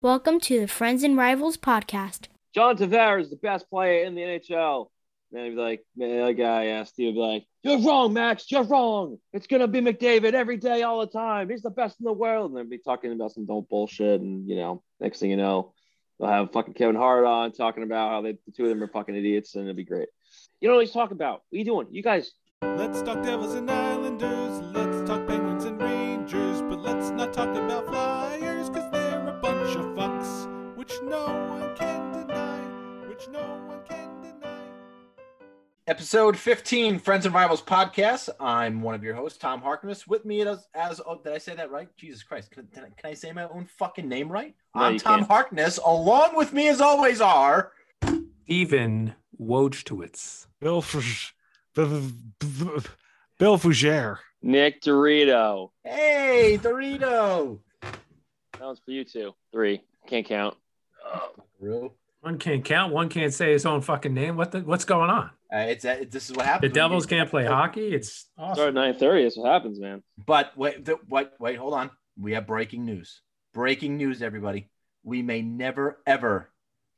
Welcome 0.00 0.38
to 0.42 0.60
the 0.60 0.68
Friends 0.68 1.02
and 1.02 1.16
Rivals 1.16 1.56
podcast. 1.56 2.28
John 2.54 2.76
Tavares 2.76 3.22
is 3.22 3.30
the 3.30 3.36
best 3.36 3.68
player 3.68 4.04
in 4.04 4.14
the 4.14 4.22
NHL. 4.22 4.86
And 5.32 5.44
he'd 5.44 5.50
be 5.50 5.56
like, 5.56 5.84
man, 5.96 6.24
that 6.24 6.34
guy 6.34 6.66
asked 6.66 6.96
you, 6.98 7.10
be 7.12 7.18
like, 7.18 7.44
you're 7.64 7.80
wrong, 7.80 8.12
Max. 8.12 8.48
You're 8.48 8.62
wrong. 8.62 9.18
It's 9.32 9.48
gonna 9.48 9.66
be 9.66 9.80
McDavid 9.80 10.34
every 10.34 10.56
day, 10.56 10.84
all 10.84 11.00
the 11.00 11.08
time. 11.08 11.50
He's 11.50 11.62
the 11.62 11.70
best 11.70 11.98
in 11.98 12.04
the 12.04 12.12
world. 12.12 12.52
And 12.52 12.60
they'd 12.60 12.70
be 12.70 12.78
talking 12.78 13.10
about 13.10 13.32
some 13.32 13.44
dope 13.44 13.68
bullshit. 13.68 14.20
And 14.20 14.48
you 14.48 14.54
know, 14.54 14.84
next 15.00 15.18
thing 15.18 15.30
you 15.30 15.36
know, 15.36 15.74
they'll 16.20 16.28
have 16.28 16.52
fucking 16.52 16.74
Kevin 16.74 16.94
Hart 16.94 17.24
on 17.24 17.50
talking 17.50 17.82
about 17.82 18.10
how 18.10 18.22
they, 18.22 18.38
the 18.46 18.52
two 18.56 18.62
of 18.62 18.68
them 18.68 18.80
are 18.84 18.86
fucking 18.86 19.16
idiots, 19.16 19.56
and 19.56 19.64
it'll 19.64 19.74
be 19.74 19.82
great. 19.82 20.08
You 20.60 20.68
know 20.68 20.76
what 20.76 20.84
he's 20.84 20.94
talking 20.94 21.16
about? 21.16 21.42
What 21.48 21.56
are 21.56 21.58
you 21.58 21.64
doing? 21.64 21.88
You 21.90 22.04
guys, 22.04 22.30
Let's 22.62 23.02
talk 23.02 23.22
Devils 23.22 23.54
and 23.54 23.70
Islanders. 23.70 24.60
Let's 24.74 25.08
talk 25.08 25.26
Penguins 25.26 25.64
and 25.64 25.80
Rangers. 25.80 26.62
But 26.62 26.80
let's 26.80 27.10
not 27.10 27.32
talk 27.32 27.56
about 27.56 27.87
no 33.30 33.40
one 33.66 33.80
can 33.88 34.22
deny. 34.22 34.58
Episode 35.86 36.36
15, 36.36 36.98
Friends 36.98 37.26
and 37.26 37.34
Rivals 37.34 37.62
podcast. 37.62 38.28
I'm 38.40 38.82
one 38.82 38.94
of 38.94 39.02
your 39.02 39.14
hosts, 39.14 39.38
Tom 39.38 39.60
Harkness. 39.62 40.06
With 40.06 40.24
me 40.24 40.42
as, 40.42 40.66
as 40.74 41.00
oh, 41.06 41.20
did 41.22 41.32
I 41.32 41.38
say 41.38 41.54
that 41.56 41.70
right? 41.70 41.88
Jesus 41.96 42.22
Christ. 42.22 42.50
Can, 42.50 42.66
can 42.72 42.84
I- 42.84 43.00
can 43.00 43.10
I 43.10 43.14
say 43.14 43.32
my 43.32 43.48
own 43.48 43.66
fucking 43.78 44.08
name 44.08 44.30
right? 44.30 44.54
No, 44.74 44.82
I'm 44.82 44.98
Tom 44.98 45.20
can't. 45.20 45.30
Harkness. 45.30 45.78
Along 45.84 46.36
with 46.36 46.52
me, 46.52 46.68
as 46.68 46.80
always, 46.80 47.20
are 47.20 47.72
Steven 48.44 49.14
Wojtowicz. 49.40 50.46
Bill 50.60 50.78
F- 50.78 51.34
Bill 53.38 53.56
Fougere. 53.58 54.18
Nick 54.42 54.82
Dorito. 54.82 55.70
Hey, 55.84 56.58
Dorito. 56.60 57.60
That 57.82 58.60
one's 58.60 58.80
for 58.80 58.90
you 58.90 59.04
too. 59.04 59.34
Three. 59.52 59.82
Can't 60.06 60.26
count. 60.26 60.56
Uh, 61.08 61.88
One 62.20 62.38
can't 62.38 62.64
count. 62.64 62.92
One 62.92 63.08
can't 63.08 63.32
say 63.32 63.52
his 63.52 63.64
own 63.64 63.80
fucking 63.80 64.12
name. 64.12 64.36
What 64.36 64.50
the, 64.52 64.60
what's 64.60 64.84
going 64.84 65.10
on? 65.10 65.30
it's 65.50 65.84
uh, 65.84 66.04
this 66.10 66.28
is 66.28 66.36
what 66.36 66.44
happens. 66.46 66.70
The 66.72 66.74
Devils 66.74 67.04
you- 67.04 67.16
can't 67.16 67.30
play 67.30 67.44
hockey. 67.46 67.94
It's 67.94 68.12
Start 68.34 68.50
awesome. 68.50 68.68
at 68.68 68.74
nine 68.74 68.94
thirty. 68.96 69.22
That's 69.22 69.36
what 69.36 69.50
happens, 69.52 69.78
man. 69.80 70.02
But 70.26 70.56
wait, 70.56 70.84
the, 70.84 70.96
wait, 71.08 71.28
wait, 71.38 71.56
hold 71.56 71.74
on. 71.74 71.90
We 72.20 72.32
have 72.32 72.46
breaking 72.46 72.84
news. 72.84 73.22
Breaking 73.54 73.96
news, 73.96 74.20
everybody. 74.22 74.68
We 75.04 75.22
may 75.22 75.42
never 75.42 76.00
ever 76.06 76.50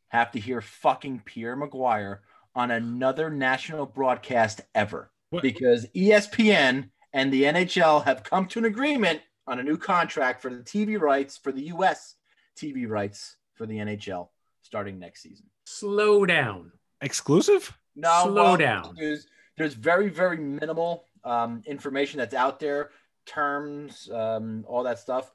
have 0.09 0.33
to 0.33 0.41
hear 0.41 0.61
fucking 0.61 1.23
Pierre 1.25 1.57
McGuire 1.57 2.19
on 2.57 2.71
another 2.73 3.31
national 3.31 3.87
broadcast 3.87 4.61
ever 4.75 5.13
What? 5.29 5.43
because 5.43 5.87
ESPN 5.95 6.89
and 7.13 7.33
the 7.33 7.45
NHL 7.45 8.05
have 8.05 8.25
come 8.25 8.47
to 8.47 8.59
an 8.59 8.65
agreement 8.65 9.21
on 9.47 9.61
a 9.61 9.63
new 9.63 9.77
contract 9.77 10.43
for 10.43 10.51
the 10.51 10.63
TV 10.63 11.01
rights 11.01 11.37
for 11.37 11.53
the 11.53 11.67
US 11.67 12.17
TV 12.57 12.89
rights 12.89 13.37
for 13.55 13.67
the 13.67 13.77
NHL 13.77 14.29
starting 14.71 15.01
next 15.01 15.21
season. 15.23 15.47
Slow 15.65 16.25
down. 16.25 16.71
Exclusive? 17.01 17.77
No, 17.97 18.23
Slow 18.23 18.35
well, 18.35 18.57
down. 18.57 18.95
There's 18.97 19.27
there's 19.59 19.75
very 19.75 20.09
very 20.09 20.37
minimal 20.39 21.05
um, 21.25 21.61
information 21.67 22.19
that's 22.19 22.35
out 22.35 22.61
there, 22.61 22.91
terms, 23.27 24.09
um, 24.15 24.65
all 24.69 24.85
that 24.85 25.01
stuff, 25.01 25.33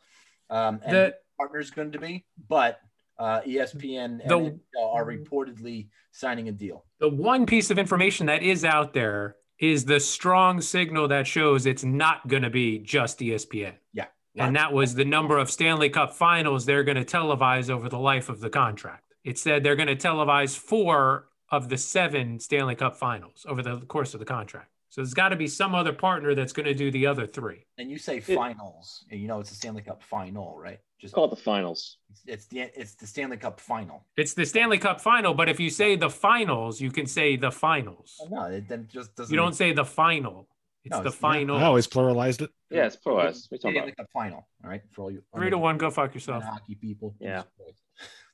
um, 0.49 0.79
and 0.85 0.95
The 0.95 1.15
partner's 1.37 1.69
going 1.69 1.91
to 1.91 1.99
be, 1.99 2.23
but 2.47 2.79
uh, 3.19 3.41
ESPN 3.41 4.21
and 4.21 4.29
The- 4.29 4.35
NHL 4.37 4.93
are 4.95 5.05
reportedly 5.05 5.89
signing 6.11 6.47
a 6.47 6.53
deal. 6.53 6.85
the 6.99 7.09
one 7.09 7.45
piece 7.45 7.69
of 7.71 7.77
information 7.77 8.27
that 8.27 8.41
is 8.41 8.63
out 8.63 8.93
there 8.93 9.35
is 9.59 9.83
the 9.83 9.99
strong 9.99 10.61
signal 10.61 11.09
that 11.09 11.27
shows 11.27 11.65
it's 11.65 11.83
not 11.83 12.25
going 12.29 12.43
to 12.43 12.49
be 12.49 12.79
just 12.79 13.19
ESPN. 13.19 13.73
Yeah. 13.93 14.05
And 14.37 14.55
that 14.57 14.73
was 14.73 14.95
the 14.95 15.05
number 15.05 15.37
of 15.37 15.49
Stanley 15.49 15.89
Cup 15.89 16.13
finals 16.13 16.65
they're 16.65 16.83
going 16.83 16.97
to 16.97 17.05
televise 17.05 17.69
over 17.69 17.87
the 17.87 17.97
life 17.99 18.27
of 18.27 18.41
the 18.41 18.49
contract. 18.49 19.04
It 19.25 19.37
said 19.37 19.63
they're 19.63 19.75
going 19.75 19.87
to 19.89 19.95
televise 19.97 20.57
four 20.57 21.27
of 21.51 21.67
the 21.67 21.77
seven 21.77 22.39
Stanley 22.39 22.75
Cup 22.75 22.95
finals 22.95 23.45
over 23.49 23.61
the 23.61 23.77
course 23.81 24.13
of 24.13 24.19
the 24.21 24.25
contract. 24.25 24.69
So 24.89 25.01
there's 25.01 25.13
got 25.13 25.29
to 25.29 25.35
be 25.35 25.47
some 25.47 25.75
other 25.75 25.91
partner 25.91 26.33
that's 26.35 26.53
going 26.53 26.67
to 26.67 26.73
do 26.73 26.89
the 26.89 27.05
other 27.07 27.27
three. 27.27 27.65
And 27.77 27.89
you 27.91 27.97
say 27.97 28.21
finals, 28.21 29.03
and 29.11 29.19
you 29.19 29.27
know 29.27 29.41
it's 29.41 29.49
the 29.49 29.55
Stanley 29.57 29.81
Cup 29.81 30.01
final, 30.01 30.57
right? 30.57 30.79
Just 31.01 31.13
Call 31.13 31.25
it 31.25 31.31
the 31.31 31.41
finals. 31.41 31.97
it's, 32.09 32.21
it's 32.25 32.45
the 32.47 32.59
it's 32.79 32.95
the 32.95 33.05
Stanley 33.05 33.35
Cup 33.37 33.59
final. 33.59 34.05
It's 34.15 34.33
the 34.33 34.45
Stanley 34.45 34.77
Cup 34.77 35.01
final, 35.01 35.33
but 35.33 35.49
if 35.49 35.59
you 35.59 35.69
say 35.69 35.97
the 35.97 36.09
finals, 36.09 36.79
you 36.79 36.91
can 36.91 37.05
say 37.07 37.35
the 37.35 37.51
finals. 37.51 38.15
No, 38.31 38.43
it 38.45 38.69
then 38.69 38.87
just 38.89 39.13
doesn't. 39.15 39.33
You 39.33 39.37
don't 39.37 39.53
say 39.55 39.73
the 39.73 39.83
final. 39.83 40.47
It's 40.85 40.91
No, 40.95 41.01
the 41.01 41.09
it's 41.09 41.21
not. 41.21 41.33
final. 41.33 41.57
I 41.57 41.63
always 41.63 41.87
pluralized 41.87 42.41
it. 42.43 42.51
Yeah, 42.69 42.85
it's 42.85 42.95
pro 42.95 43.17
us. 43.17 43.47
What 43.49 43.57
are 43.57 43.61
talking 43.63 43.73
Stanley 43.75 43.91
about? 43.91 43.97
Cup 43.97 44.07
final. 44.13 44.47
All 44.63 44.69
right, 44.69 44.81
for 44.91 45.01
all 45.01 45.11
you 45.11 45.21
Three 45.35 45.49
to 45.49 45.57
one, 45.57 45.77
go 45.77 45.89
fuck 45.89 46.13
yourself. 46.13 46.43
hockey 46.43 46.75
people. 46.75 47.15
Yeah. 47.19 47.43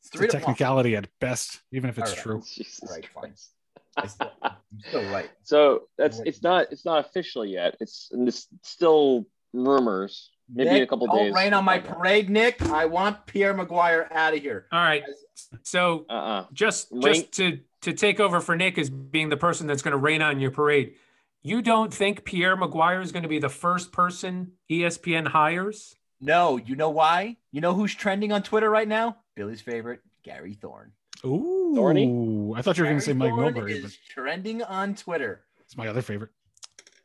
It's 0.02 0.10
It's 0.10 0.18
three 0.18 0.28
a 0.28 0.32
one. 0.32 0.40
technicality 0.42 0.96
at 0.96 1.08
best, 1.20 1.62
even 1.72 1.90
if 1.90 1.98
it's 1.98 2.10
All 2.12 2.16
right. 2.16 2.24
true. 2.24 2.44
Jesus 2.54 2.80
Right, 2.90 3.06
fine. 3.08 3.24
Christ. 3.24 3.52
I 3.98 4.08
still, 4.08 4.32
I'm 4.42 4.54
still 4.88 5.04
right. 5.12 5.30
So 5.44 5.84
that's 5.98 6.20
it's 6.26 6.42
not 6.42 6.72
it's 6.72 6.86
not 6.86 7.06
official 7.06 7.46
yet. 7.46 7.76
It's 7.82 8.10
it's 8.14 8.48
still 8.64 9.26
rumors. 9.54 10.30
Maybe 10.54 10.70
in 10.70 10.76
a 10.76 10.80
Nick, 10.80 10.90
couple 10.90 11.08
don't 11.08 11.26
days. 11.26 11.34
rain 11.36 11.54
on 11.54 11.64
my 11.66 11.80
parade, 11.80 12.30
Nick. 12.30 12.62
I 12.64 12.86
want 12.86 13.26
Pierre 13.26 13.54
McGuire 13.54 14.10
out 14.12 14.34
of 14.34 14.40
here. 14.42 14.68
All 14.72 14.80
right. 14.80 15.04
So 15.64 16.06
Uh 16.10 16.14
uh 16.14 16.46
just 16.54 16.88
Rain- 16.92 17.02
just 17.16 17.32
to 17.34 17.60
to 17.82 17.94
take 17.94 18.20
over 18.20 18.40
for 18.40 18.56
Nick 18.56 18.78
as 18.78 18.90
being 18.90 19.30
the 19.30 19.38
person 19.38 19.68
that's 19.68 19.82
going 19.82 19.92
to 19.92 19.98
rain 19.98 20.22
on 20.22 20.40
your 20.40 20.52
parade. 20.52 20.94
You 21.44 21.62
don't 21.62 21.92
think 21.94 22.24
Pierre 22.24 22.56
McGuire 22.56 23.02
is 23.04 23.12
going 23.12 23.24
to 23.24 23.30
be 23.30 23.40
the 23.40 23.50
first 23.50 23.92
person 23.92 24.54
ESPN 24.70 25.28
hires? 25.28 25.96
No, 26.22 26.58
you 26.58 26.76
know 26.76 26.90
why? 26.90 27.38
You 27.52 27.62
know 27.62 27.74
who's 27.74 27.94
trending 27.96 28.32
on 28.32 28.44
Twitter 28.44 28.70
right 28.70 28.88
now? 28.88 29.18
Billy's 29.36 29.62
favorite, 29.62 30.02
Gary 30.24 30.54
Thorne. 30.54 30.92
Ooh. 31.26 31.74
Thorny? 31.76 32.54
I 32.56 32.62
thought 32.62 32.78
you 32.78 32.84
were 32.84 32.90
going 32.90 33.00
to 33.00 33.06
say 33.06 33.14
Mike 33.14 33.32
Thorne 33.32 33.54
Milbury, 33.54 33.72
is 33.72 33.82
but 33.84 33.92
trending 34.10 34.64
on 34.64 34.96
Twitter. 34.96 35.42
it's 35.66 35.76
my 35.78 35.88
other 35.88 36.02
favorite. 36.02 36.30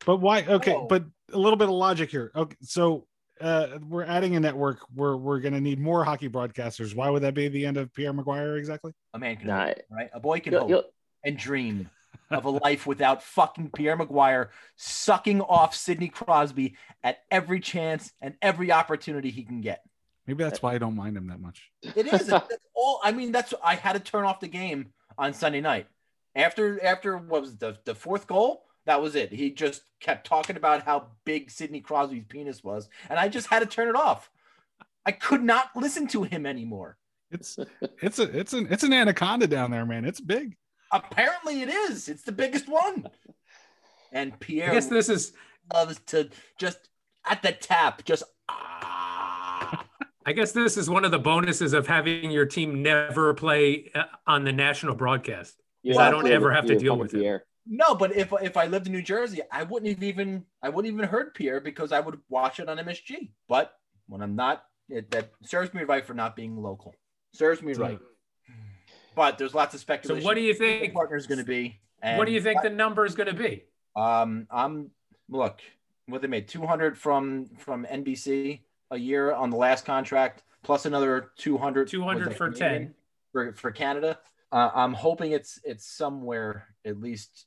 But 0.05 0.19
why? 0.19 0.43
Okay, 0.45 0.75
Oh. 0.75 0.87
but 0.87 1.05
a 1.33 1.39
little 1.39 1.57
bit 1.57 1.69
of 1.69 1.75
logic 1.75 2.11
here. 2.11 2.31
Okay, 2.37 2.57
so 2.63 3.07
uh, 3.41 3.79
we're 3.89 4.05
adding 4.05 4.37
a 4.37 4.41
network. 4.41 4.79
We're 4.95 5.17
we're 5.17 5.41
going 5.41 5.55
to 5.55 5.61
need 5.61 5.79
more 5.81 6.05
hockey 6.05 6.29
broadcasters. 6.29 6.95
Why 6.95 7.11
would 7.11 7.23
that 7.23 7.35
be 7.35 7.49
the 7.49 7.67
end 7.67 7.77
of 7.77 7.93
Pierre 7.93 8.13
McGuire 8.13 8.59
exactly? 8.59 8.93
A 9.15 9.19
man 9.19 9.37
can 9.37 9.49
Nah, 9.49 9.67
hope, 9.67 9.77
right? 9.91 10.11
A 10.15 10.21
boy 10.21 10.41
can 10.41 10.53
you'll- 10.53 10.61
hope 10.63 10.71
you'll- 10.71 10.85
and 11.25 11.37
dream 11.37 11.91
of 12.31 12.45
a 12.45 12.51
life 12.51 12.87
without 12.87 13.23
fucking 13.23 13.71
Pierre 13.71 13.97
McGuire 13.97 14.49
sucking 14.77 15.41
off 15.41 15.75
Sidney 15.75 16.09
Crosby 16.09 16.77
at 17.03 17.19
every 17.31 17.61
chance 17.61 18.13
and 18.21 18.35
every 18.43 18.73
opportunity 18.73 19.31
he 19.31 19.45
can 19.45 19.61
get. 19.61 19.83
Maybe 20.27 20.43
that's 20.43 20.61
why 20.61 20.75
I 20.75 20.79
don't 20.79 20.97
mind 20.97 21.17
him 21.17 21.29
that 21.29 21.41
much. 21.41 21.71
It 21.83 22.13
is. 22.13 22.27
that's 22.27 22.53
all. 22.75 23.01
I 23.03 23.13
mean, 23.13 23.31
that's. 23.31 23.55
I 23.63 23.77
had 23.77 23.93
to 23.93 24.01
turn 24.01 24.25
off 24.25 24.41
the 24.41 24.49
game 24.49 24.93
on 25.17 25.33
Sunday 25.33 25.61
night 25.61 25.87
after 26.35 26.85
after 26.85 27.17
what 27.17 27.43
was 27.43 27.57
the 27.57 27.79
the 27.85 27.95
fourth 27.95 28.27
goal. 28.27 28.65
That 28.87 29.03
was 29.03 29.15
it. 29.17 29.33
He 29.33 29.51
just 29.51 29.83
kept 30.01 30.27
talking 30.27 30.57
about 30.57 30.83
how 30.83 31.09
big 31.25 31.51
Sidney 31.51 31.81
Crosby's 31.81 32.25
penis 32.29 32.63
was, 32.63 32.89
and 33.09 33.19
I 33.19 33.29
just 33.29 33.49
had 33.49 33.61
to 33.61 33.67
turn 33.67 33.89
it 33.89 33.97
off. 33.97 34.31
I 35.05 35.13
could 35.13 35.43
not 35.43 35.71
listen 35.77 36.07
to 36.09 36.25
him 36.25 36.47
anymore. 36.47 36.97
It's 37.31 37.59
it's 38.03 38.19
a 38.19 38.39
it's 38.39 38.53
an 38.53 38.69
it's 38.71 38.83
an 38.83 38.93
anaconda 38.93 39.47
down 39.47 39.71
there, 39.71 39.87
man. 39.87 40.05
It's 40.05 40.21
big. 40.21 40.57
Apparently, 40.93 41.63
it 41.63 41.69
is. 41.69 42.09
It's 42.09 42.23
the 42.23 42.33
biggest 42.33 42.69
one. 42.69 43.09
And 44.13 44.39
Pierre 44.41 44.71
I 44.71 44.75
guess 44.75 44.87
this 44.87 45.09
is 45.09 45.33
loves 45.73 46.01
to 46.07 46.31
just 46.59 46.89
at 47.25 47.43
the 47.43 47.53
tap, 47.53 48.05
just 48.05 48.23
ah. 48.49 49.85
I 50.25 50.33
guess 50.33 50.53
this 50.53 50.77
is 50.77 50.91
one 50.91 51.05
of 51.05 51.13
the 51.13 51.19
bonuses 51.19 51.73
of 51.73 51.87
having 51.87 52.31
your 52.31 52.47
team 52.47 52.83
never 52.83 53.33
play 53.35 53.91
uh, 53.95 54.05
on 54.27 54.45
the 54.45 54.53
national 54.53 54.97
broadcast. 54.97 55.61
you 55.83 55.97
I 55.97 56.11
don't 56.11 56.27
ever 56.27 56.53
have 56.53 56.67
to 56.67 56.77
deal 56.77 56.95
fucking 56.95 56.99
with 56.99 57.15
it. 57.15 57.19
Pierre. 57.19 57.45
No, 57.67 57.95
but 57.95 58.15
if 58.15 58.33
if 58.43 58.57
I 58.57 58.67
lived 58.67 58.87
in 58.87 58.93
New 58.93 59.03
Jersey, 59.03 59.41
I 59.51 59.65
wouldn't 59.65 59.91
have 59.93 60.03
even 60.03 60.45
I 60.63 60.69
wouldn't 60.69 60.93
even 60.93 61.09
heard 61.09 61.35
Pierre 61.35 61.61
because 61.61 61.93
I 61.93 62.01
would 62.01 62.19
watch 62.29 62.61
it 62.61 62.69
on 62.69 62.79
MSG. 62.79 63.31
But 63.49 63.73
when 64.07 64.21
I'm 64.21 64.37
not, 64.37 64.65
it, 64.89 65.11
that 65.11 65.31
serves 65.43 65.75
me 65.75 65.83
right 65.83 66.07
for 66.07 66.15
not 66.15 66.37
being 66.37 66.57
local. 66.57 66.95
Serves 67.33 67.63
me 67.63 67.75
right. 67.75 67.99
But 69.17 69.39
there's 69.39 69.55
lots 69.55 69.75
of 69.75 69.81
speculation. 69.81 70.23
So 70.23 70.27
what 70.27 70.35
do 70.35 70.43
you 70.43 70.55
think? 70.55 70.83
the 70.83 70.91
partner's 70.91 71.27
going 71.27 71.39
to 71.39 71.45
be? 71.45 71.81
And 72.03 72.19
What 72.19 72.27
do 72.27 72.33
you 72.33 72.41
think 72.41 72.63
the 72.63 72.71
number 72.71 73.05
is 73.05 73.15
going 73.17 73.29
to 73.29 73.35
be? 73.35 73.65
Um, 73.97 74.47
I'm 74.51 74.91
look 75.29 75.61
what 76.05 76.21
they 76.23 76.29
made 76.29 76.47
200 76.47 76.97
from 76.97 77.47
from 77.59 77.85
NBC 77.87 78.61
a 78.91 78.99
year 78.99 79.33
on 79.33 79.51
the 79.51 79.57
last 79.57 79.85
contract, 79.85 80.45
plus 80.63 80.85
another 80.85 81.31
200. 81.39 81.89
200 81.89 82.37
for 82.37 82.51
Canadian? 82.53 82.83
10. 82.83 82.95
for 83.33 83.53
for 83.55 83.71
Canada. 83.73 84.19
Uh, 84.53 84.71
I'm 84.75 84.93
hoping 84.93 85.33
it's 85.33 85.59
it's 85.65 85.87
somewhere 85.87 86.69
at 86.85 87.01
least 87.01 87.47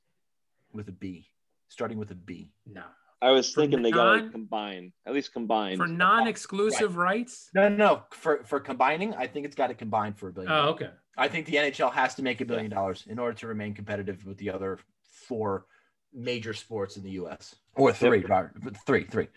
with 0.74 0.90
a 0.90 0.92
B, 0.92 1.30
starting 1.70 2.00
with 2.00 2.10
a 2.10 2.16
B. 2.16 2.52
No. 2.66 2.84
I 3.22 3.32
was 3.32 3.54
For 3.54 3.62
thinking 3.62 3.82
they 3.82 3.92
got 3.92 4.16
to 4.16 4.30
combine, 4.30 4.94
at 5.06 5.14
least 5.14 5.34
combine. 5.34 5.76
For 5.76 5.88
non-exclusive 5.88 6.96
rights? 6.96 7.50
No, 7.54 7.68
no, 7.68 7.76
no. 7.76 8.04
For 8.12 8.44
for 8.46 8.60
combining, 8.60 9.14
I 9.14 9.28
think 9.28 9.46
it's 9.46 9.56
got 9.56 9.68
to 9.68 9.74
combine 9.74 10.14
for 10.14 10.30
a 10.30 10.34
billion. 10.34 10.52
Oh, 10.52 10.70
okay. 10.70 10.90
I 11.20 11.28
think 11.28 11.46
the 11.46 11.56
NHL 11.56 11.92
has 11.94 12.16
to 12.16 12.24
make 12.24 12.42
a 12.42 12.46
billion 12.46 12.72
dollars 12.72 13.04
in 13.08 13.20
order 13.20 13.38
to 13.40 13.48
remain 13.48 13.74
competitive 13.74 14.26
with 14.26 14.38
the 14.38 14.50
other 14.52 14.80
four 15.28 15.66
major 16.14 16.54
sports 16.54 16.98
in 16.98 17.04
the 17.04 17.12
U.S. 17.12 17.56
or 17.76 17.94
three, 17.94 18.22
rather, 18.22 18.52
but 18.64 18.78
three, 18.86 19.04
three. 19.04 19.28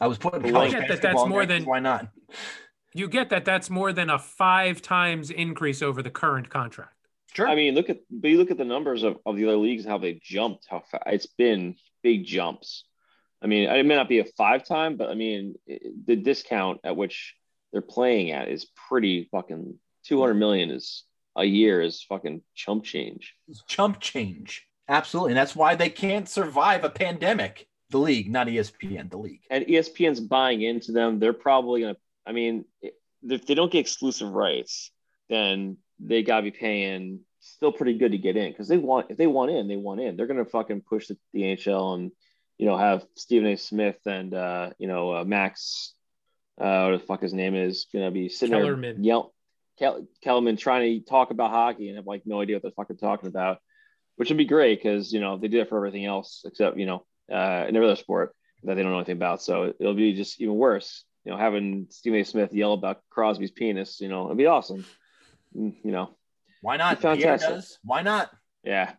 I 0.00 0.06
was 0.06 0.18
putting 0.18 0.56
I 0.56 0.70
get 0.70 0.88
that 0.88 1.02
that's 1.02 1.26
more 1.26 1.44
than- 1.44 1.64
why 1.64 1.80
not? 1.80 2.08
You 2.94 3.06
get 3.08 3.30
that 3.30 3.44
that's 3.44 3.70
more 3.70 3.92
than 3.92 4.10
a 4.10 4.18
five 4.18 4.82
times 4.82 5.30
increase 5.30 5.82
over 5.82 6.02
the 6.02 6.10
current 6.10 6.48
contract. 6.50 6.94
Sure. 7.32 7.46
I 7.48 7.54
mean, 7.54 7.74
look 7.74 7.88
at 7.90 8.00
but 8.10 8.28
you 8.28 8.38
look 8.38 8.50
at 8.50 8.58
the 8.58 8.64
numbers 8.64 9.04
of, 9.04 9.18
of 9.24 9.36
the 9.36 9.44
other 9.46 9.56
leagues 9.56 9.84
and 9.84 9.92
how 9.92 9.98
they 9.98 10.18
jumped. 10.22 10.66
How 10.68 10.82
fa- 10.90 11.02
it's 11.06 11.26
been 11.26 11.76
big 12.02 12.24
jumps. 12.24 12.84
I 13.42 13.46
mean, 13.46 13.68
it 13.70 13.86
may 13.86 13.94
not 13.94 14.08
be 14.08 14.18
a 14.18 14.24
five 14.24 14.66
time, 14.66 14.96
but 14.96 15.08
I 15.10 15.14
mean, 15.14 15.54
it, 15.66 16.06
the 16.06 16.16
discount 16.16 16.80
at 16.82 16.96
which 16.96 17.34
they're 17.72 17.82
playing 17.82 18.32
at 18.32 18.48
is 18.48 18.66
pretty 18.88 19.28
fucking. 19.30 19.78
Two 20.10 20.20
hundred 20.20 20.34
million 20.34 20.72
is 20.72 21.04
a 21.36 21.44
year 21.44 21.80
is 21.80 22.02
fucking 22.02 22.42
chump 22.56 22.82
change. 22.82 23.36
It's 23.46 23.62
chump 23.68 24.00
change. 24.00 24.66
Absolutely. 24.88 25.30
And 25.30 25.38
that's 25.38 25.54
why 25.54 25.76
they 25.76 25.88
can't 25.88 26.28
survive 26.28 26.82
a 26.82 26.90
pandemic. 26.90 27.68
The 27.90 27.98
league, 27.98 28.28
not 28.28 28.48
ESPN, 28.48 29.08
the 29.08 29.18
league. 29.18 29.42
and 29.52 29.64
ESPN's 29.64 30.18
buying 30.18 30.62
into 30.62 30.90
them. 30.90 31.20
They're 31.20 31.32
probably 31.32 31.82
gonna. 31.82 31.96
I 32.26 32.32
mean, 32.32 32.64
if 32.82 33.46
they 33.46 33.54
don't 33.54 33.70
get 33.70 33.78
exclusive 33.78 34.32
rights, 34.32 34.90
then 35.28 35.76
they 36.00 36.24
gotta 36.24 36.42
be 36.42 36.50
paying 36.50 37.20
still 37.38 37.70
pretty 37.70 37.98
good 37.98 38.10
to 38.10 38.18
get 38.18 38.36
in 38.36 38.50
because 38.50 38.66
they 38.66 38.78
want. 38.78 39.10
If 39.10 39.16
they 39.16 39.28
want 39.28 39.52
in, 39.52 39.68
they 39.68 39.76
want 39.76 40.00
in. 40.00 40.16
They're 40.16 40.26
gonna 40.26 40.44
fucking 40.44 40.80
push 40.80 41.06
the, 41.06 41.16
the 41.32 41.42
NHL 41.42 41.94
and 41.94 42.10
you 42.58 42.66
know 42.66 42.76
have 42.76 43.06
Stephen 43.14 43.46
A. 43.46 43.56
Smith 43.56 44.00
and 44.06 44.34
uh, 44.34 44.70
you 44.76 44.88
know 44.88 45.14
uh, 45.14 45.24
Max, 45.24 45.94
uh, 46.60 46.88
what 46.88 46.98
the 46.98 47.06
fuck 47.06 47.22
his 47.22 47.32
name 47.32 47.54
is, 47.54 47.86
gonna 47.92 48.10
be 48.10 48.28
sitting 48.28 48.56
Kellerman. 48.56 48.96
there 48.96 49.04
yell, 49.04 49.32
Kel- 49.80 50.06
Kellerman 50.22 50.56
trying 50.56 51.00
to 51.00 51.04
talk 51.08 51.30
about 51.32 51.50
hockey 51.50 51.88
and 51.88 51.96
have 51.96 52.06
like 52.06 52.22
no 52.26 52.40
idea 52.40 52.56
what 52.56 52.62
they're 52.62 52.70
fucking 52.72 52.98
talking 52.98 53.28
about, 53.28 53.58
which 54.16 54.28
would 54.28 54.38
be 54.38 54.44
great 54.44 54.80
because 54.80 55.12
you 55.12 55.20
know 55.20 55.36
they 55.38 55.48
do 55.48 55.60
it 55.60 55.68
for 55.68 55.76
everything 55.78 56.04
else 56.04 56.42
except 56.44 56.76
you 56.78 56.86
know 56.86 57.04
uh, 57.32 57.64
in 57.68 57.74
every 57.74 57.86
other 57.88 57.96
sport 57.96 58.34
that 58.64 58.74
they 58.74 58.82
don't 58.82 58.92
know 58.92 58.98
anything 58.98 59.16
about. 59.16 59.42
So 59.42 59.72
it'll 59.80 59.94
be 59.94 60.12
just 60.12 60.40
even 60.40 60.54
worse. 60.54 61.04
You 61.24 61.32
know, 61.32 61.38
having 61.38 61.86
Stephen 61.90 62.20
A. 62.20 62.24
Smith 62.24 62.52
yell 62.54 62.72
about 62.74 63.00
Crosby's 63.10 63.50
penis, 63.50 64.00
you 64.00 64.08
know, 64.08 64.26
it'd 64.26 64.38
be 64.38 64.46
awesome. 64.46 64.84
Mm, 65.56 65.74
You 65.84 65.92
know, 65.92 66.16
Why 66.62 66.76
not? 66.76 67.00
Fantastic. 67.00 67.64
Why 67.82 68.02
not? 68.02 68.30
yeah. 68.62 68.92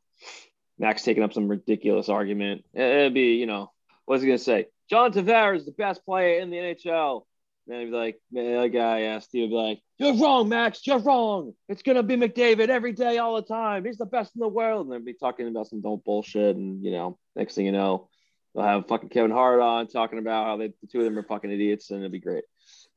Max 0.79 1.03
taking 1.03 1.21
up 1.23 1.33
some 1.33 1.47
ridiculous 1.47 2.09
argument. 2.09 2.63
It'd 2.73 3.13
be, 3.13 3.35
you 3.35 3.45
know, 3.45 3.71
what's 4.05 4.23
he 4.23 4.27
gonna 4.27 4.39
say? 4.39 4.67
John 4.89 5.13
Tavares 5.13 5.57
is 5.57 5.65
the 5.65 5.71
best 5.71 6.03
player 6.05 6.39
in 6.39 6.49
the 6.49 6.57
NHL. 6.57 7.23
Then 7.71 7.79
he'd 7.79 7.85
be 7.85 7.91
like, 7.91 8.19
the 8.33 8.57
other 8.57 8.67
guy 8.67 9.03
asked, 9.03 9.29
he'd 9.31 9.47
be 9.47 9.55
like, 9.55 9.79
You're 9.97 10.17
wrong, 10.17 10.49
Max, 10.49 10.85
you're 10.85 10.99
wrong. 10.99 11.53
It's 11.69 11.81
gonna 11.81 12.03
be 12.03 12.17
McDavid 12.17 12.67
every 12.67 12.91
day, 12.91 13.17
all 13.17 13.37
the 13.37 13.43
time. 13.43 13.85
He's 13.85 13.97
the 13.97 14.05
best 14.05 14.35
in 14.35 14.41
the 14.41 14.47
world. 14.49 14.87
And 14.87 14.93
they'd 14.93 15.05
be 15.05 15.13
talking 15.13 15.47
about 15.47 15.67
some 15.67 15.79
dumb 15.79 16.01
bullshit. 16.03 16.57
And 16.57 16.83
you 16.83 16.91
know, 16.91 17.17
next 17.33 17.55
thing 17.55 17.65
you 17.65 17.71
know, 17.71 18.09
they'll 18.53 18.65
have 18.65 18.89
fucking 18.89 19.07
Kevin 19.07 19.31
Hart 19.31 19.61
on 19.61 19.87
talking 19.87 20.19
about 20.19 20.47
how 20.47 20.57
they 20.57 20.67
the 20.67 20.87
two 20.91 20.97
of 20.99 21.05
them 21.05 21.17
are 21.17 21.23
fucking 21.23 21.49
idiots 21.49 21.91
and 21.91 21.99
it'll 21.99 22.11
be 22.11 22.19
great. 22.19 22.43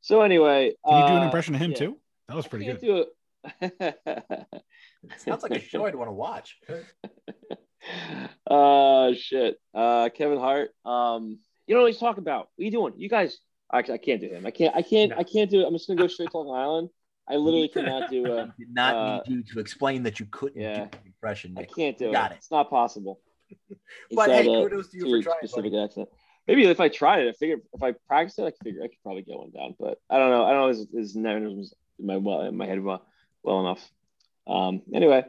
So 0.00 0.22
anyway, 0.22 0.74
Can 0.84 1.02
you 1.02 1.06
do 1.06 1.14
an 1.14 1.22
uh, 1.22 1.26
impression 1.26 1.54
of 1.54 1.60
him 1.60 1.70
yeah. 1.70 1.76
too? 1.76 1.98
That 2.26 2.36
was 2.36 2.48
pretty 2.48 2.64
good. 2.64 2.80
do 2.80 3.04
it. 3.62 4.40
Sounds 5.18 5.44
like 5.44 5.52
a 5.52 5.60
show 5.60 5.86
I'd 5.86 5.94
want 5.94 6.08
to 6.08 6.12
watch. 6.12 6.58
uh 8.50 9.12
shit. 9.16 9.56
Uh 9.72 10.08
Kevin 10.08 10.38
Hart. 10.38 10.70
Um, 10.84 11.38
you 11.68 11.76
know 11.76 11.82
what 11.82 11.92
he's 11.92 12.00
talking 12.00 12.22
about. 12.24 12.48
What 12.56 12.62
are 12.62 12.64
you 12.64 12.72
doing? 12.72 12.94
You 12.96 13.08
guys 13.08 13.38
actually 13.78 13.94
I 13.94 13.98
can't 13.98 14.20
do 14.20 14.28
him. 14.28 14.46
I 14.46 14.50
can't 14.50 14.74
I 14.74 14.82
can't 14.82 15.10
No. 15.10 15.16
I 15.18 15.24
can't 15.24 15.50
do 15.50 15.60
it. 15.60 15.66
I'm 15.66 15.72
just 15.72 15.86
gonna 15.86 16.00
go 16.00 16.08
straight 16.08 16.30
to 16.30 16.38
Long 16.38 16.56
Island. 16.64 16.88
I 17.28 17.36
literally 17.36 17.68
cannot 17.68 18.10
do 18.10 18.26
uh 18.32 18.42
I 18.42 18.52
did 18.58 18.72
not 18.72 18.94
uh, 18.94 19.22
need 19.26 19.36
you 19.36 19.42
to 19.54 19.60
explain 19.60 20.02
that 20.04 20.20
you 20.20 20.26
couldn't 20.30 20.60
yeah. 20.60 20.84
do 20.84 20.98
the 21.02 21.06
impression, 21.06 21.56
I 21.58 21.64
can't 21.64 21.96
do 21.98 22.12
Got 22.12 22.32
it. 22.32 22.34
it. 22.34 22.38
It's 22.38 22.50
not 22.50 22.70
possible. 22.70 23.20
But 24.10 24.26
got 24.26 24.30
hey, 24.30 24.40
a 24.42 24.62
kudos 24.62 24.90
to 24.90 24.98
you 24.98 25.04
for 25.04 25.22
trying. 25.22 25.36
specific 25.38 25.72
buddy. 25.72 25.84
accent. 25.84 26.08
Maybe 26.46 26.64
if 26.66 26.80
I 26.80 26.88
tried 26.88 27.20
it, 27.20 27.28
I 27.28 27.32
figure 27.32 27.56
if 27.72 27.82
I 27.82 27.92
practiced 28.06 28.38
it, 28.38 28.44
I 28.44 28.50
could 28.50 28.60
figure 28.62 28.82
I 28.82 28.88
could 28.88 29.02
probably 29.02 29.22
get 29.22 29.38
one 29.38 29.50
down. 29.50 29.74
But 29.78 29.98
I 30.10 30.18
don't 30.18 30.30
know. 30.30 30.44
I 30.44 30.50
don't 30.50 30.60
know 30.60 30.68
his, 30.68 30.86
his 30.92 31.16
mannerisms 31.16 31.72
in 31.98 32.06
my 32.06 32.16
well 32.16 32.42
in 32.42 32.56
my 32.56 32.66
head 32.66 32.82
well, 32.82 33.04
well 33.42 33.60
enough. 33.60 33.90
Um. 34.46 34.82
Anyway. 34.92 35.24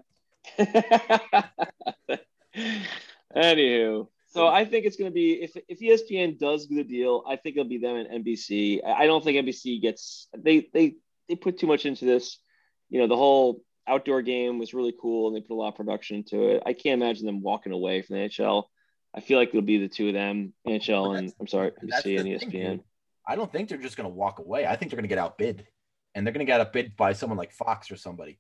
Anywho, 3.36 4.08
so 4.36 4.48
I 4.48 4.66
think 4.66 4.86
it's 4.86 4.98
going 4.98 5.10
to 5.10 5.14
be 5.14 5.42
if 5.42 5.56
if 5.68 5.80
ESPN 5.80 6.38
does 6.38 6.68
do 6.68 6.76
the 6.76 6.84
deal, 6.84 7.24
I 7.28 7.36
think 7.38 7.56
it'll 7.56 7.70
be 7.70 7.78
them 7.78 7.96
and 7.96 8.26
NBC. 8.26 8.86
I 8.86 9.06
don't 9.06 9.24
think 9.24 9.46
NBC 9.46 9.82
gets 9.82 10.28
they 10.38 10.70
they 10.74 10.96
they 11.30 11.36
put 11.36 11.58
too 11.58 11.68
much 11.68 11.86
into 11.86 12.06
this. 12.06 12.40
You 12.90 13.00
know, 13.00 13.08
the 13.08 13.16
whole 13.16 13.62
outdoor 13.88 14.22
game 14.22 14.60
was 14.60 14.74
really 14.74 14.94
cool, 15.02 15.28
and 15.28 15.36
they 15.36 15.42
put 15.42 15.54
a 15.54 15.56
lot 15.56 15.70
of 15.70 15.76
production 15.76 16.18
into 16.18 16.50
it. 16.50 16.64
I 16.66 16.74
can't 16.74 17.02
imagine 17.02 17.26
them 17.26 17.42
walking 17.42 17.72
away 17.72 18.02
from 18.02 18.18
the 18.18 18.24
NHL. 18.24 18.64
I 19.14 19.22
feel 19.22 19.40
like 19.40 19.50
it'll 19.50 19.62
be 19.62 19.78
the 19.78 19.88
two 19.88 20.10
of 20.10 20.14
them, 20.14 20.54
NHL 20.68 21.18
and 21.18 21.34
I'm 21.40 21.48
sorry, 21.48 21.72
NBC 21.72 22.20
and 22.20 22.28
E 22.28 22.34
the 22.34 22.40
thing, 22.40 22.52
ESPN. 22.52 22.84
I 23.28 23.36
don't 23.36 23.52
think 23.52 23.70
they're 23.70 23.78
just 23.78 23.96
going 23.96 24.10
to 24.10 24.14
walk 24.14 24.40
away. 24.40 24.68
I 24.68 24.76
think 24.76 24.92
they're 24.92 24.98
going 24.98 25.10
to 25.10 25.16
get 25.16 25.18
outbid, 25.18 25.66
and 26.14 26.28
they're 26.28 26.34
going 26.34 26.46
to 26.46 26.52
get 26.52 26.60
outbid 26.60 26.98
by 26.98 27.14
someone 27.14 27.38
like 27.38 27.54
Fox 27.54 27.90
or 27.90 27.96
somebody. 27.96 28.38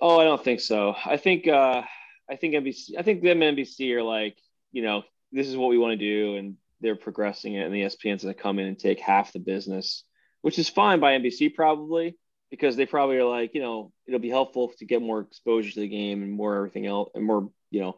Oh, 0.00 0.18
I 0.18 0.24
don't 0.24 0.42
think 0.42 0.60
so. 0.60 0.94
I 1.04 1.16
think 1.16 1.46
uh 1.46 1.82
I 2.28 2.36
think 2.36 2.54
NBC 2.54 2.92
I 2.98 3.02
think 3.02 3.22
them 3.22 3.42
and 3.42 3.56
NBC 3.56 3.92
are 3.94 4.02
like, 4.02 4.36
you 4.72 4.82
know, 4.82 5.02
this 5.32 5.46
is 5.46 5.56
what 5.56 5.68
we 5.68 5.78
want 5.78 5.98
to 5.98 6.04
do 6.04 6.36
and 6.36 6.56
they're 6.80 6.96
progressing 6.96 7.54
it 7.54 7.64
and 7.66 7.74
the 7.74 7.82
ESPN's 7.82 8.22
gonna 8.22 8.34
come 8.34 8.58
in 8.58 8.66
and 8.66 8.78
take 8.78 9.00
half 9.00 9.32
the 9.32 9.38
business, 9.38 10.04
which 10.42 10.58
is 10.58 10.68
fine 10.68 11.00
by 11.00 11.12
NBC 11.12 11.54
probably 11.54 12.16
because 12.50 12.76
they 12.76 12.86
probably 12.86 13.16
are 13.16 13.24
like, 13.24 13.54
you 13.54 13.60
know, 13.60 13.92
it'll 14.06 14.20
be 14.20 14.28
helpful 14.28 14.72
to 14.78 14.84
get 14.84 15.02
more 15.02 15.20
exposure 15.20 15.70
to 15.70 15.80
the 15.80 15.88
game 15.88 16.22
and 16.22 16.32
more 16.32 16.56
everything 16.56 16.86
else 16.86 17.10
and 17.14 17.24
more, 17.24 17.50
you 17.70 17.80
know, 17.80 17.96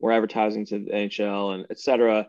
more 0.00 0.12
advertising 0.12 0.66
to 0.66 0.80
the 0.80 0.90
NHL 0.90 1.54
and 1.54 1.66
etc. 1.70 2.28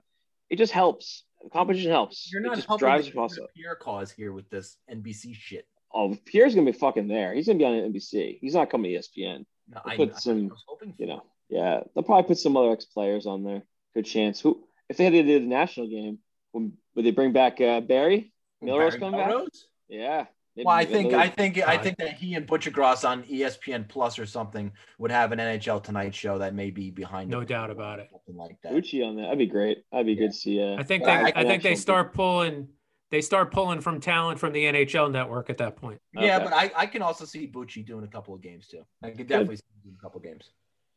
It 0.50 0.58
just 0.58 0.72
helps. 0.72 1.24
Competition 1.52 1.92
helps. 1.92 2.30
You're 2.32 2.42
it 2.42 2.46
not 2.46 2.56
just 2.56 2.68
helping 2.68 2.88
drives 2.88 3.12
the. 3.12 3.48
Pierre 3.56 3.76
cause 3.76 4.12
here 4.12 4.32
with 4.32 4.50
this 4.50 4.78
NBC 4.90 5.36
shit. 5.36 5.68
Oh, 5.94 6.16
Pierre's 6.26 6.56
gonna 6.56 6.72
be 6.72 6.78
fucking 6.78 7.08
there. 7.08 7.34
He's 7.34 7.48
gonna 7.48 7.60
be 7.60 7.66
on 7.66 7.74
NBC. 7.74 8.38
He's 8.40 8.54
not 8.54 8.70
coming 8.70 8.94
to 8.94 9.00
ESPN. 9.00 9.46
No, 9.70 9.82
I, 9.84 9.96
put 9.96 10.14
I 10.14 10.20
some, 10.20 10.50
was 10.50 10.64
hoping 10.68 10.94
you 10.98 11.08
know, 11.08 11.24
yeah, 11.50 11.82
they'll 11.94 12.04
probably 12.04 12.28
put 12.28 12.38
some 12.38 12.56
other 12.56 12.72
ex 12.72 12.86
players 12.86 13.26
on 13.26 13.44
there. 13.44 13.64
Good 13.96 14.06
chance. 14.06 14.40
Who, 14.42 14.64
if 14.90 14.98
they 14.98 15.04
had 15.06 15.14
to 15.14 15.24
do 15.24 15.40
the 15.40 15.46
national 15.46 15.88
game, 15.88 16.20
would, 16.54 16.72
would 16.96 17.06
they 17.06 17.12
bring 17.12 17.32
back 17.32 17.60
uh, 17.62 17.82
Barry? 17.82 18.34
Melrose 18.62 18.98
Barry 18.98 19.12
coming 19.12 19.20
back? 19.20 19.44
Yeah. 19.90 20.26
Maybe 20.56 20.66
Well, 20.68 20.76
I 20.76 20.86
think 20.86 21.14
I 21.14 21.30
think 21.30 21.58
I 21.68 21.78
think 21.78 21.98
that 21.98 22.14
he 22.14 22.36
and 22.36 22.48
Buccigross 22.48 23.08
on 23.10 23.24
ESPN 23.24 23.88
Plus 23.88 24.20
or 24.20 24.26
something 24.28 24.72
would 25.00 25.10
have 25.10 25.32
an 25.32 25.40
NHL 25.40 25.82
Tonight 25.84 26.14
Show 26.14 26.38
that 26.38 26.54
may 26.54 26.70
be 26.70 26.92
behind. 26.92 27.32
No 27.32 27.40
it. 27.40 27.48
doubt 27.48 27.72
about 27.72 27.98
it. 28.00 28.08
Something 28.12 28.36
like 28.36 28.58
that. 28.62 28.72
Bucci 28.72 29.04
on 29.04 29.16
that. 29.16 29.24
That'd 29.24 29.40
be 29.40 29.48
great. 29.48 29.80
That'd 29.92 30.06
be 30.06 30.14
Yeah. 30.14 30.20
good 30.20 30.32
to 30.32 30.38
see. 30.38 30.62
Uh, 30.62 30.76
I 30.78 30.84
think 30.84 31.06
they, 31.06 31.12
I- 31.12 31.24
I, 31.36 31.44
think 31.44 31.64
they 31.64 31.72
actual- 31.72 31.76
start 31.78 32.14
pulling, 32.14 32.68
they 33.10 33.22
start 33.22 33.52
pulling 33.52 33.82
from 33.82 34.00
talent 34.00 34.38
from 34.40 34.54
the 34.54 34.64
NHL 34.66 35.12
network 35.12 35.50
at 35.50 35.58
that 35.58 35.76
point. 35.76 36.00
Yeah, 36.14 36.36
Okay. 36.36 36.44
but 36.46 36.54
I, 36.54 36.72
I 36.76 36.86
can 36.86 37.02
also 37.02 37.26
see 37.26 37.48
Bucci 37.48 37.84
doing 37.84 38.04
a 38.04 38.08
couple 38.08 38.36
of 38.36 38.42
games 38.42 38.68
too. 38.68 38.86
I 39.02 39.10
can 39.10 39.26
definitely 39.26 39.56
see 39.56 39.64
him 39.74 39.82
doing 39.86 39.96
a 40.00 40.02
couple 40.04 40.20
of 40.20 40.24
games. 40.24 40.52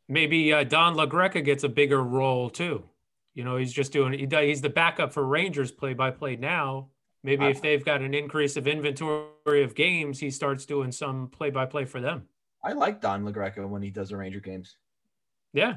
Maybe 0.09 0.53
uh, 0.53 0.63
Don 0.63 0.95
LaGreca 0.95 1.43
gets 1.43 1.63
a 1.63 1.69
bigger 1.69 2.01
role 2.01 2.49
too. 2.49 2.83
You 3.33 3.43
know, 3.43 3.57
he's 3.57 3.73
just 3.73 3.91
doing 3.91 4.13
he, 4.13 4.27
he's 4.47 4.61
the 4.61 4.69
backup 4.69 5.13
for 5.13 5.25
Rangers 5.25 5.71
play 5.71 5.93
by 5.93 6.11
play 6.11 6.35
now. 6.35 6.89
Maybe 7.23 7.45
Uh, 7.45 7.49
if 7.49 7.61
they've 7.61 7.83
got 7.83 8.01
an 8.01 8.13
increase 8.13 8.57
of 8.57 8.67
inventory 8.67 9.63
of 9.63 9.75
games, 9.75 10.19
he 10.19 10.31
starts 10.31 10.65
doing 10.65 10.91
some 10.91 11.27
play 11.29 11.49
by 11.49 11.65
play 11.65 11.85
for 11.85 11.99
them. 11.99 12.23
I 12.63 12.73
like 12.73 13.01
Don 13.01 13.23
LaGreca 13.23 13.67
when 13.67 13.81
he 13.81 13.89
does 13.89 14.09
the 14.09 14.17
Ranger 14.17 14.39
games. 14.39 14.77
Yeah. 15.53 15.75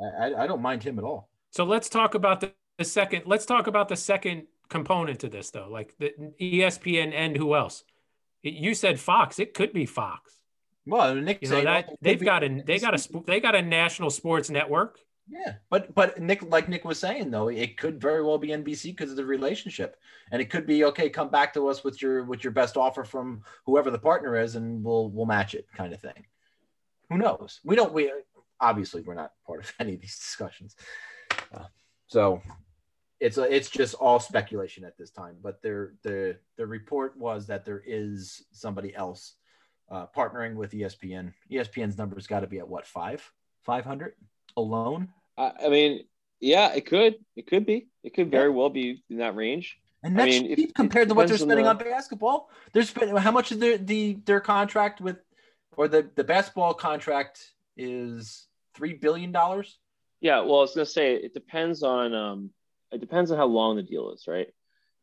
I, 0.00 0.04
I, 0.04 0.44
I 0.44 0.46
don't 0.46 0.62
mind 0.62 0.82
him 0.82 0.98
at 0.98 1.04
all. 1.04 1.28
So 1.50 1.64
let's 1.64 1.88
talk 1.88 2.14
about 2.14 2.40
the, 2.40 2.52
the 2.78 2.84
second. 2.84 3.22
Let's 3.26 3.46
talk 3.46 3.66
about 3.66 3.88
the 3.88 3.96
second 3.96 4.46
component 4.68 5.20
to 5.20 5.28
this, 5.28 5.50
though, 5.50 5.68
like 5.70 5.94
the 5.98 6.12
ESPN 6.40 7.12
and 7.12 7.36
who 7.36 7.54
else? 7.54 7.84
You 8.42 8.74
said 8.74 9.00
Fox. 9.00 9.38
It 9.38 9.52
could 9.52 9.72
be 9.72 9.86
Fox. 9.86 10.39
Well, 10.86 11.14
Nick, 11.14 11.38
You 11.42 11.50
know 11.50 11.62
that 11.62 11.90
they've 12.00 12.22
got 12.22 12.42
a 12.42 12.62
they 12.64 12.78
got 12.78 12.94
a 12.94 13.22
they 13.26 13.40
got 13.40 13.54
a 13.54 13.62
national 13.62 14.10
sports 14.10 14.50
network. 14.50 14.98
Yeah, 15.28 15.54
but 15.70 15.94
but 15.94 16.18
Nick, 16.20 16.42
like 16.42 16.68
Nick 16.68 16.84
was 16.84 16.98
saying 16.98 17.30
though, 17.30 17.48
it 17.48 17.76
could 17.76 18.00
very 18.00 18.24
well 18.24 18.38
be 18.38 18.48
NBC 18.48 18.84
because 18.84 19.10
of 19.10 19.16
the 19.16 19.24
relationship, 19.24 19.96
and 20.32 20.42
it 20.42 20.50
could 20.50 20.66
be 20.66 20.84
okay. 20.86 21.08
Come 21.08 21.30
back 21.30 21.54
to 21.54 21.68
us 21.68 21.84
with 21.84 22.02
your 22.02 22.24
with 22.24 22.42
your 22.42 22.52
best 22.52 22.76
offer 22.76 23.04
from 23.04 23.42
whoever 23.64 23.90
the 23.90 23.98
partner 23.98 24.40
is, 24.40 24.56
and 24.56 24.82
we'll 24.82 25.10
we'll 25.10 25.26
match 25.26 25.54
it, 25.54 25.66
kind 25.76 25.92
of 25.92 26.00
thing. 26.00 26.26
Who 27.10 27.18
knows? 27.18 27.60
We 27.64 27.76
don't. 27.76 27.92
We 27.92 28.10
obviously 28.60 29.02
we're 29.02 29.14
not 29.14 29.32
part 29.46 29.60
of 29.60 29.72
any 29.80 29.94
of 29.94 30.00
these 30.00 30.18
discussions, 30.18 30.74
uh, 31.54 31.64
so 32.08 32.42
it's 33.20 33.38
a, 33.38 33.54
it's 33.54 33.70
just 33.70 33.94
all 33.94 34.18
speculation 34.18 34.84
at 34.84 34.98
this 34.98 35.10
time. 35.10 35.36
But 35.40 35.62
there 35.62 35.92
the 36.02 36.38
the 36.56 36.66
report 36.66 37.16
was 37.16 37.46
that 37.46 37.64
there 37.64 37.82
is 37.86 38.44
somebody 38.50 38.96
else 38.96 39.34
uh, 39.90 40.06
partnering 40.16 40.54
with 40.54 40.72
ESPN. 40.72 41.32
ESPN's 41.50 41.98
numbers 41.98 42.26
got 42.26 42.40
to 42.40 42.46
be 42.46 42.58
at 42.58 42.68
what 42.68 42.86
five 42.86 43.28
five 43.62 43.84
hundred 43.84 44.14
alone. 44.56 45.08
I, 45.36 45.52
I 45.66 45.68
mean, 45.68 46.04
yeah, 46.40 46.72
it 46.72 46.86
could. 46.86 47.16
It 47.36 47.46
could 47.46 47.66
be. 47.66 47.88
It 48.02 48.14
could 48.14 48.30
very 48.30 48.50
well 48.50 48.70
be 48.70 49.02
in 49.10 49.18
that 49.18 49.34
range. 49.36 49.78
And 50.02 50.20
I 50.20 50.24
mean, 50.24 50.46
if- 50.46 50.56
cheap 50.58 50.70
it 50.70 50.74
compared 50.74 51.08
to 51.08 51.14
what 51.14 51.28
they're 51.28 51.36
depends 51.36 51.42
on 51.42 51.48
spending 51.48 51.64
the- 51.64 51.70
on 51.70 51.78
basketball. 51.78 52.50
They're 52.72 52.82
spending 52.84 53.16
how 53.16 53.32
much 53.32 53.52
is 53.52 53.58
their 53.58 53.78
the 53.78 54.14
their 54.24 54.40
contract 54.40 55.00
with, 55.00 55.18
or 55.76 55.88
the 55.88 56.08
the 56.14 56.24
basketball 56.24 56.74
contract 56.74 57.52
is 57.76 58.46
three 58.74 58.94
billion 58.94 59.32
dollars. 59.32 59.78
Yeah, 60.20 60.40
well, 60.40 60.58
I 60.58 60.62
was 60.62 60.74
gonna 60.74 60.86
say 60.86 61.14
it 61.14 61.34
depends 61.34 61.82
on 61.82 62.14
um, 62.14 62.50
it 62.90 63.00
depends 63.00 63.30
on 63.30 63.36
how 63.36 63.46
long 63.46 63.76
the 63.76 63.82
deal 63.82 64.12
is, 64.12 64.26
right? 64.26 64.48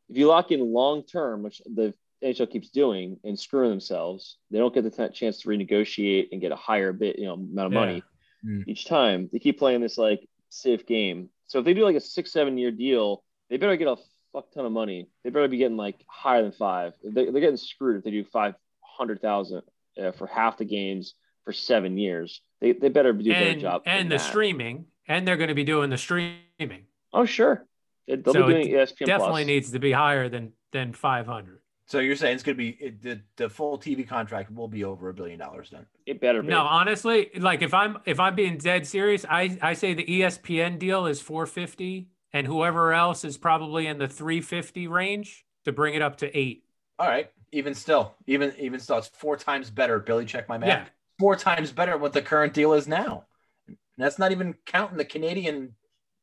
If 0.10 0.18
you 0.18 0.28
lock 0.28 0.52
in 0.52 0.74
long 0.74 1.04
term, 1.04 1.44
which 1.44 1.62
the 1.66 1.94
NHL 2.24 2.50
keeps 2.52 2.70
doing 2.70 3.20
and 3.24 3.40
screwing 3.40 3.70
themselves. 3.70 4.38
They 4.52 4.58
don't 4.60 4.74
get 4.74 4.84
the 4.84 4.90
t- 4.92 5.14
chance 5.14 5.40
to 5.42 5.50
renegotiate 5.50 6.30
and 6.32 6.42
get 6.42 6.52
a 6.52 6.56
higher 6.56 6.92
bit, 6.94 7.20
you 7.20 7.26
know, 7.26 7.34
amount 7.34 7.68
of 7.68 7.74
Yeah. 7.74 7.80
money 7.80 8.04
Mm. 8.46 8.64
each 8.68 8.86
time. 8.86 9.30
They 9.32 9.40
keep 9.40 9.58
playing 9.60 9.82
this 9.82 9.98
like 9.98 10.28
safe 10.50 10.86
game. 10.86 11.30
So 11.48 11.60
if 11.60 11.66
they 11.66 11.74
do 11.74 11.84
like 11.84 11.96
a 11.96 12.00
six, 12.00 12.32
seven 12.32 12.58
year 12.58 12.72
deal, 12.72 13.24
they 13.50 13.58
better 13.58 13.76
get 13.78 13.88
a 13.88 13.98
fuck 14.34 14.52
ton 14.52 14.66
of 14.66 14.72
money. 14.72 15.10
They 15.24 15.30
better 15.30 15.48
be 15.48 15.58
getting 15.58 15.78
like 15.78 16.04
higher 16.08 16.44
than 16.44 16.52
five. 16.52 16.94
They, 17.04 17.26
they're 17.30 17.42
getting 17.42 17.58
screwed 17.58 17.98
if 17.98 18.04
they 18.04 18.12
do 18.12 18.24
five 18.24 18.56
hundred 18.82 19.22
thousand 19.22 19.62
uh, 20.02 20.12
for 20.12 20.28
half 20.28 20.58
the 20.58 20.66
games 20.66 21.14
for 21.46 21.54
seven 21.54 21.98
years. 21.98 22.42
They, 22.62 22.72
they 22.74 22.90
better 22.90 23.14
do 23.14 23.30
a 23.32 23.34
better 23.34 23.50
and, 23.52 23.62
job. 23.62 23.82
and 23.86 24.10
the 24.12 24.16
that. 24.18 24.22
streaming, 24.22 24.86
and 25.08 25.28
they're 25.28 25.38
going 25.38 25.50
to 25.50 25.56
be 25.56 25.64
doing 25.64 25.90
the 25.90 25.98
streaming. 25.98 26.86
Oh 27.14 27.26
sure, 27.26 27.66
They- 28.08 28.16
they'll 28.18 28.34
So 28.34 28.48
be 28.48 28.54
it 28.54 28.64
doing 28.64 28.76
ESPN 28.76 29.06
Definitely 29.06 29.42
Plus. 29.44 29.46
needs 29.48 29.72
to 29.72 29.80
be 29.80 29.92
higher 29.92 30.30
than 30.30 30.54
than 30.74 30.94
500. 30.94 31.60
So 31.88 32.00
you're 32.00 32.18
saying 32.18 32.36
it's 32.36 32.44
going 32.44 32.58
to 32.58 32.58
be 32.58 32.70
it, 32.82 33.02
the 33.02 33.22
the 33.38 33.50
full 33.50 33.80
TV 33.80 34.06
contract 34.08 34.52
will 34.54 34.68
be 34.68 34.84
over 34.84 35.08
a 35.08 35.14
billion 35.14 35.40
dollars 35.40 35.70
then? 35.72 35.86
It 36.06 36.20
better 36.20 36.42
be. 36.42 36.50
No, 36.50 36.62
honestly, 36.62 37.30
like 37.38 37.62
if 37.62 37.74
I'm 37.74 37.98
if 38.06 38.20
I'm 38.20 38.36
being 38.36 38.58
dead 38.58 38.86
serious, 38.86 39.26
I 39.30 39.58
I 39.62 39.74
say 39.74 39.94
the 39.94 40.06
ESPN 40.06 40.80
deal 40.80 41.06
is 41.06 41.22
450, 41.22 42.10
and 42.34 42.46
whoever 42.46 42.94
else 42.94 43.24
is 43.24 43.38
probably 43.38 43.88
in 43.88 44.00
the 44.00 44.08
350 44.08 44.88
range 44.88 45.46
to 45.64 45.72
bring 45.72 45.96
it 45.96 46.02
up 46.02 46.18
to 46.18 46.38
eight. 46.38 46.66
All 47.00 47.08
right, 47.08 47.32
even 47.54 47.74
still, 47.74 48.16
even 48.26 48.54
even 48.60 48.80
still, 48.82 48.98
it's 48.98 49.08
four 49.08 49.38
times 49.38 49.70
better. 49.70 50.00
Billy, 50.00 50.26
check 50.26 50.50
my 50.50 50.58
math. 50.58 50.68
Yeah. 50.68 50.86
Four 51.20 51.38
times 51.38 51.72
better 51.72 51.98
what 51.98 52.12
the 52.14 52.22
current 52.22 52.54
deal 52.54 52.74
is 52.74 52.88
now. 52.88 53.26
And 53.68 53.78
that's 53.98 54.20
not 54.20 54.32
even 54.32 54.56
counting 54.66 54.98
the 54.98 55.06
Canadian 55.06 55.74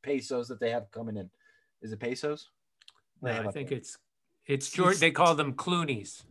pesos 0.02 0.48
that 0.48 0.60
they 0.60 0.70
have 0.70 0.90
coming 0.90 1.16
in. 1.16 1.30
Is 1.82 1.90
it 1.92 2.00
pesos? 2.00 2.50
What 3.20 3.30
do 3.30 3.36
they 3.36 3.42
No, 3.42 3.48
I 3.48 3.48
think 3.48 3.70
there? 3.70 3.78
it's 3.78 3.96
it's 4.46 4.70
George. 4.70 4.98
They 4.98 5.10
call 5.10 5.34
them 5.34 5.54
Clooney's. 5.54 6.22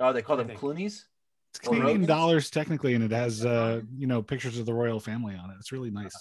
oh 0.00 0.12
they 0.12 0.22
call 0.22 0.36
them 0.36 0.48
think. 0.48 0.60
Clooney's. 0.60 1.06
It's 1.54 1.66
Or 1.66 1.74
Canadian 1.74 2.02
Rogans? 2.02 2.06
dollars 2.06 2.50
technically, 2.50 2.94
and 2.94 3.04
it 3.04 3.10
has 3.12 3.44
uh, 3.44 3.80
you 3.96 4.06
know 4.06 4.22
pictures 4.22 4.58
of 4.58 4.66
the 4.66 4.74
royal 4.74 5.00
family 5.00 5.34
on 5.34 5.50
it. 5.50 5.56
It's 5.58 5.72
really 5.72 5.90
nice, 5.90 6.14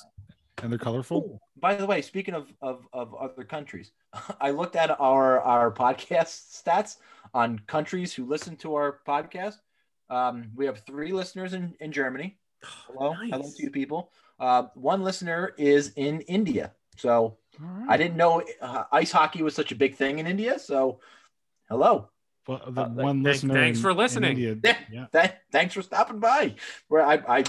and 0.62 0.72
they're 0.72 0.80
colorful. 0.80 1.30
Oh, 1.36 1.40
by 1.58 1.76
the 1.76 1.86
way, 1.86 2.02
speaking 2.02 2.34
of, 2.34 2.48
of, 2.62 2.88
of 2.94 3.14
other 3.16 3.44
countries, 3.44 3.92
I 4.42 4.52
looked 4.52 4.76
at 4.76 4.98
our, 5.00 5.42
our 5.42 5.72
podcast 5.72 6.64
stats 6.64 6.98
on 7.34 7.60
countries 7.68 8.14
who 8.14 8.26
listen 8.26 8.56
to 8.58 8.76
our 8.76 9.00
podcast. 9.08 9.56
Um, 10.10 10.52
we 10.56 10.66
have 10.68 10.80
three 10.86 11.12
listeners 11.12 11.54
in, 11.54 11.74
in 11.80 11.92
Germany. 11.92 12.38
Hello, 12.64 13.14
hello 13.14 13.38
Nice. 13.44 13.54
to 13.56 13.64
you 13.64 13.72
people. 13.72 14.12
Uh, 14.40 14.64
one 14.76 15.02
listener 15.04 15.54
is 15.58 15.92
in 15.96 16.22
India. 16.22 16.72
So 16.98 17.38
All 17.62 17.68
right. 17.68 17.90
I 17.90 17.98
didn't 17.98 18.16
know 18.18 18.42
uh, 18.62 18.84
ice 18.92 19.12
hockey 19.12 19.44
was 19.44 19.54
such 19.56 19.72
a 19.72 19.76
big 19.76 19.96
thing 19.96 20.20
in 20.20 20.28
India. 20.28 20.58
So 20.60 21.00
hello. 21.70 22.10
Well, 22.48 22.62
the 22.70 22.82
Uh, 22.84 22.90
one 22.90 23.16
thank- 23.18 23.24
listener. 23.26 23.54
thanks 23.56 23.80
in- 23.80 23.82
for 23.82 23.94
listening. 23.94 24.38
India- 24.40 24.58
Yeah. 24.64 25.08
yeah. 25.12 25.22
Th- 25.22 25.34
thanks 25.52 25.74
for 25.74 25.82
stopping 25.82 26.20
by. 26.20 26.56
Where 26.90 27.02
I, 27.06 27.16
I 27.40 27.44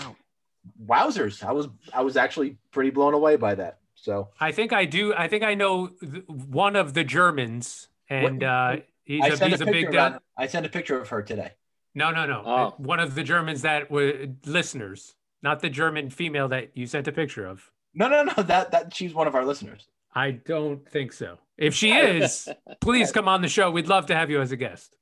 wowzers, 0.85 1.43
I 1.45 1.53
was 1.53 1.69
I 1.93 2.03
was 2.03 2.17
actually 2.17 2.57
pretty 2.71 2.91
blown 2.91 3.15
away 3.15 3.37
by 3.37 3.55
that. 3.57 3.79
So 3.95 4.29
I 4.41 4.53
think 4.53 4.73
I 4.73 4.85
do. 4.85 5.15
I 5.15 5.29
think 5.29 5.43
I 5.43 5.55
know 5.55 5.89
th- 5.89 6.25
one 6.29 6.77
of 6.77 6.95
the 6.95 7.05
Germans, 7.05 7.89
and 8.09 8.41
What- 8.41 8.49
uh, 8.49 8.77
he's 9.05 9.23
I 9.23 9.27
a, 9.29 9.49
he's 9.49 9.61
a 9.61 9.65
a 9.65 9.73
big. 9.73 9.95
of 9.95 10.21
I 10.37 10.47
sent 10.47 10.67
a 10.67 10.69
picture 10.69 11.01
of 11.01 11.09
her 11.11 11.23
today. 11.23 11.53
no, 11.95 12.11
no, 12.11 12.27
no. 12.27 12.43
Oh. 12.45 12.75
One 12.79 13.01
of 13.01 13.15
the 13.15 13.23
Germans 13.23 13.63
that 13.63 13.91
were 13.91 14.29
listeners, 14.45 15.15
not 15.43 15.61
the 15.61 15.71
German 15.71 16.11
female 16.11 16.49
that 16.49 16.71
you 16.77 16.87
sent 16.87 17.09
a 17.09 17.13
picture 17.13 17.47
of. 17.47 17.71
No, 17.95 18.09
no, 18.09 18.23
no. 18.25 18.43
That 18.43 18.71
that 18.73 18.95
she's 18.95 19.15
one 19.15 19.27
of 19.27 19.35
our 19.35 19.45
listeners. 19.45 19.89
I 20.17 20.31
don't 20.33 20.89
think 20.89 21.13
so. 21.13 21.37
If 21.59 21.75
she 21.75 21.93
is, 21.97 22.49
please 22.81 23.13
come 23.13 23.29
on 23.29 23.43
the 23.43 23.49
show. 23.49 23.71
We'd 23.71 23.87
love 23.87 24.07
to 24.07 24.15
have 24.17 24.31
you 24.31 24.41
as 24.41 24.51
a 24.51 24.57
guest. 24.57 24.97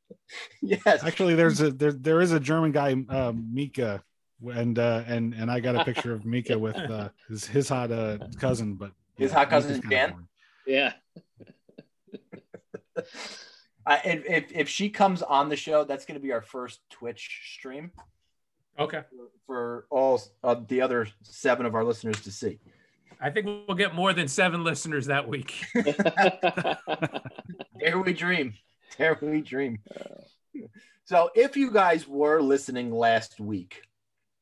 Yes. 0.61 1.05
Actually, 1.05 1.35
there's 1.37 1.61
a 1.61 1.71
there 1.71 1.93
there 1.93 2.21
is 2.21 2.33
a 2.33 2.41
German 2.41 2.73
guy, 2.73 2.95
uh, 3.09 3.33
Mika, 3.35 4.03
and 4.53 4.79
uh, 4.79 5.05
and 5.07 5.33
and 5.35 5.51
I 5.51 5.61
got 5.61 5.77
a 5.77 5.85
picture 5.85 6.13
of 6.13 6.25
Mika 6.25 6.59
with 6.59 6.77
uh, 6.77 7.09
his 7.29 7.47
his 7.47 7.69
hot 7.69 7.91
uh, 7.93 8.19
cousin, 8.41 8.75
but 8.75 8.91
His 9.17 9.31
hot 9.33 9.49
cousin 9.51 9.71
Mika's 9.73 9.85
is 9.85 9.91
kinda 9.91 10.15
Jan? 10.17 10.29
yeah. 10.67 10.93
I, 13.87 13.97
if, 14.05 14.25
if 14.27 14.53
if 14.53 14.69
she 14.69 14.89
comes 14.89 15.23
on 15.23 15.49
the 15.49 15.57
show, 15.57 15.85
that's 15.85 16.07
going 16.07 16.19
to 16.19 16.23
be 16.23 16.33
our 16.33 16.41
first 16.43 16.81
Twitch 16.91 17.43
stream 17.55 17.91
Okay. 18.79 19.03
for 19.47 19.87
all 19.91 20.21
of 20.43 20.67
the 20.69 20.81
other 20.81 21.07
seven 21.23 21.67
of 21.67 21.75
our 21.75 21.85
listeners 21.85 22.21
to 22.23 22.33
see. 22.33 22.59
I 23.21 23.31
think 23.31 23.47
we'll 23.47 23.77
get 23.77 23.95
more 23.95 24.13
than 24.13 24.29
seven 24.29 24.65
listeners 24.65 25.07
that 25.07 25.29
week. 25.29 25.55
Dare 27.79 28.01
we 28.01 28.13
dream? 28.13 28.55
Dare 28.99 29.19
we 29.21 29.41
dream? 29.41 29.79
So, 31.05 31.31
if 31.35 31.57
you 31.57 31.71
guys 31.71 32.09
were 32.09 32.41
listening 32.41 32.93
last 32.93 33.41
week, 33.41 33.83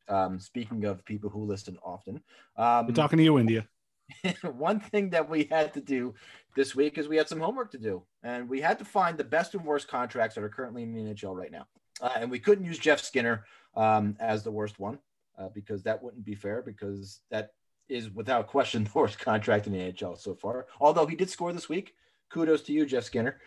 um, 0.09 0.39
speaking 0.39 0.85
of 0.85 1.05
people 1.05 1.31
who 1.31 1.45
listen 1.45 1.79
often, 1.83 2.23
um, 2.57 2.87
We're 2.87 2.95
talking 2.95 3.19
to 3.19 3.25
you, 3.25 3.39
India. 3.39 3.67
one 4.43 4.81
thing 4.81 5.11
that 5.11 5.29
we 5.29 5.45
had 5.51 5.75
to 5.75 5.81
do 5.81 6.15
this 6.55 6.75
week 6.75 6.99
is 6.99 7.09
we 7.09 7.17
had 7.17 7.29
some 7.29 7.41
homework 7.41 7.71
to 7.73 7.79
do, 7.79 8.03
and 8.23 8.49
we 8.49 8.61
had 8.61 8.79
to 8.79 8.85
find 8.85 9.17
the 9.17 9.25
best 9.25 9.55
and 9.55 9.65
worst 9.65 9.89
contracts 9.89 10.35
that 10.35 10.45
are 10.45 10.49
currently 10.49 10.83
in 10.83 10.93
the 10.93 11.01
NHL 11.01 11.35
right 11.35 11.53
now. 11.53 11.67
Uh, 12.01 12.13
and 12.17 12.31
we 12.31 12.39
couldn't 12.39 12.65
use 12.65 12.79
Jeff 12.79 13.01
Skinner 13.01 13.45
um, 13.75 14.17
as 14.21 14.43
the 14.43 14.51
worst 14.51 14.79
one 14.79 14.99
uh, 15.39 15.49
because 15.55 15.83
that 15.83 16.03
wouldn't 16.03 16.25
be 16.25 16.35
fair 16.35 16.63
because 16.63 17.21
that 17.31 17.53
is 17.89 18.11
without 18.11 18.47
question 18.47 18.85
the 18.85 18.91
worst 18.95 19.19
contract 19.19 19.67
in 19.67 19.73
the 19.73 19.79
NHL 19.79 20.19
so 20.19 20.35
far. 20.35 20.67
Although 20.81 21.07
he 21.07 21.17
did 21.17 21.31
score 21.31 21.53
this 21.53 21.69
week, 21.69 21.95
kudos 22.31 22.63
to 22.63 22.73
you, 22.73 22.87
Jeff 22.87 23.05
Skinner. 23.05 23.41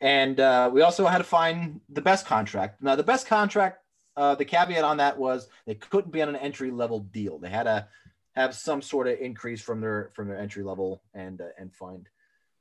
And 0.00 0.40
uh, 0.40 0.68
we 0.72 0.82
also 0.82 1.06
had 1.06 1.18
to 1.18 1.24
find 1.24 1.80
the 1.88 2.02
best 2.02 2.26
contract. 2.26 2.82
Now, 2.82 2.96
the 2.96 3.04
best 3.04 3.26
contract, 3.28 3.78
uh, 4.16 4.34
the 4.34 4.44
caveat 4.44 4.82
on 4.82 4.96
that 4.96 5.16
was 5.16 5.48
they 5.64 5.76
couldn't 5.76 6.10
be 6.10 6.20
on 6.22 6.28
an 6.28 6.36
entry 6.36 6.70
level 6.72 7.00
deal. 7.00 7.38
They 7.38 7.48
had 7.50 7.64
to 7.64 7.86
have 8.34 8.54
some 8.54 8.82
sort 8.82 9.06
of 9.06 9.18
increase 9.20 9.60
from 9.62 9.80
their 9.80 10.10
from 10.14 10.26
their 10.26 10.38
entry 10.38 10.64
level 10.64 11.02
and 11.14 11.40
uh, 11.40 11.46
and 11.58 11.72
find. 11.72 12.08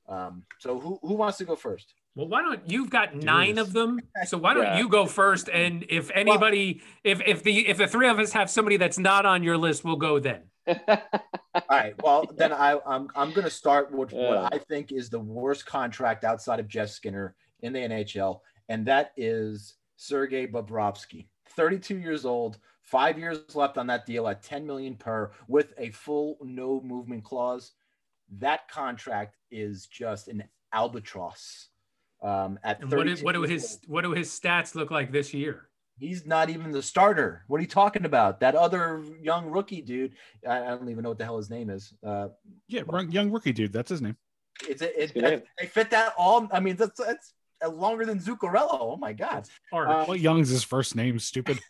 Um, 0.07 0.43
so 0.59 0.79
who 0.79 0.99
who 1.01 1.15
wants 1.15 1.39
to 1.39 1.45
go 1.45 1.55
first? 1.55 1.93
Well, 2.13 2.27
why 2.27 2.41
don't 2.41 2.69
you've 2.69 2.89
got 2.89 3.15
nine 3.15 3.55
this. 3.55 3.67
of 3.67 3.73
them? 3.73 3.99
So 4.25 4.37
why 4.37 4.53
don't 4.53 4.63
Yeah. 4.63 4.77
you 4.79 4.89
go 4.89 5.05
first? 5.05 5.49
And 5.49 5.85
if 5.89 6.11
anybody, 6.13 6.81
if 7.03 7.21
if 7.25 7.41
the 7.41 7.67
if 7.67 7.77
the 7.77 7.87
three 7.87 8.07
of 8.09 8.19
us 8.19 8.33
have 8.33 8.49
somebody 8.49 8.77
that's 8.77 8.99
not 8.99 9.25
on 9.25 9.43
your 9.43 9.57
list, 9.57 9.83
we'll 9.83 9.95
go 9.95 10.19
then. 10.19 10.41
All 10.67 11.63
right. 11.69 11.93
Well, 12.03 12.25
then 12.35 12.53
I, 12.53 12.79
I'm 12.85 13.09
I'm 13.15 13.31
going 13.31 13.45
to 13.45 13.49
start 13.49 13.91
with 13.91 14.13
Yeah. 14.13 14.29
what 14.29 14.53
I 14.53 14.57
think 14.57 14.91
is 14.91 15.09
the 15.09 15.19
worst 15.19 15.65
contract 15.65 16.23
outside 16.23 16.59
of 16.59 16.67
Jeff 16.67 16.89
Skinner 16.89 17.35
in 17.61 17.73
the 17.73 17.79
NHL, 17.79 18.39
and 18.69 18.85
that 18.87 19.11
is 19.17 19.75
Sergei 19.97 20.47
Bobrovsky, 20.47 21.27
32 21.49 21.97
years 21.97 22.25
old, 22.25 22.57
five 22.81 23.17
years 23.19 23.55
left 23.55 23.77
on 23.77 23.87
that 23.87 24.05
deal 24.05 24.27
at 24.27 24.43
10 24.43 24.65
million 24.65 24.95
per, 24.95 25.31
with 25.47 25.73
a 25.77 25.89
full 25.91 26.37
no 26.41 26.81
movement 26.81 27.23
clause. 27.23 27.73
That 28.37 28.67
contract 28.69 29.37
is 29.51 29.87
just 29.87 30.27
an 30.27 30.43
albatross. 30.73 31.67
Um, 32.21 32.59
at 32.63 32.81
And 32.81 32.91
what 32.91 33.05
do, 33.05 33.15
32 33.15 33.25
what 33.25 33.31
do 33.33 33.41
his 33.41 33.79
what 33.87 34.01
do 34.03 34.11
his 34.11 34.29
stats 34.29 34.75
look 34.75 34.91
like 34.91 35.11
this 35.11 35.33
year? 35.33 35.69
He's 36.01 36.25
not 36.25 36.49
even 36.49 36.71
the 36.71 36.81
starter. 36.81 37.43
What 37.47 37.59
are 37.59 37.61
you 37.61 37.67
talking 37.67 38.05
about? 38.05 38.39
That 38.39 38.55
other 38.55 39.03
young 39.21 39.45
rookie 39.51 39.81
dude. 39.81 40.13
I, 40.47 40.57
I 40.63 40.67
don't 40.69 40.89
even 40.89 41.03
know 41.03 41.09
what 41.09 41.19
the 41.19 41.25
hell 41.25 41.37
his 41.37 41.49
name 41.49 41.69
is. 41.69 41.93
Uh, 42.05 42.29
Yeah, 42.67 42.81
run- 42.87 43.11
young 43.11 43.29
rookie 43.31 43.53
dude. 43.53 43.71
That's 43.71 43.89
his 43.89 44.01
name. 44.01 44.17
it's 44.67 44.81
a, 44.81 45.03
it, 45.03 45.13
Good. 45.13 45.23
that- 45.23 45.43
they 45.59 45.67
fit 45.67 45.91
that 45.91 46.13
all. 46.17 46.49
I 46.51 46.59
mean, 46.59 46.75
that's 46.75 46.99
that's 46.99 47.33
longer 47.71 48.05
than 48.05 48.19
Zuccarello. 48.19 48.77
Oh 48.81 48.97
my 48.97 49.13
god. 49.13 49.47
Or 49.71 49.87
Uh, 49.87 50.05
Well, 50.07 50.17
Young's 50.17 50.49
his 50.49 50.63
first 50.63 50.95
name. 50.95 51.19
Stupid. 51.19 51.59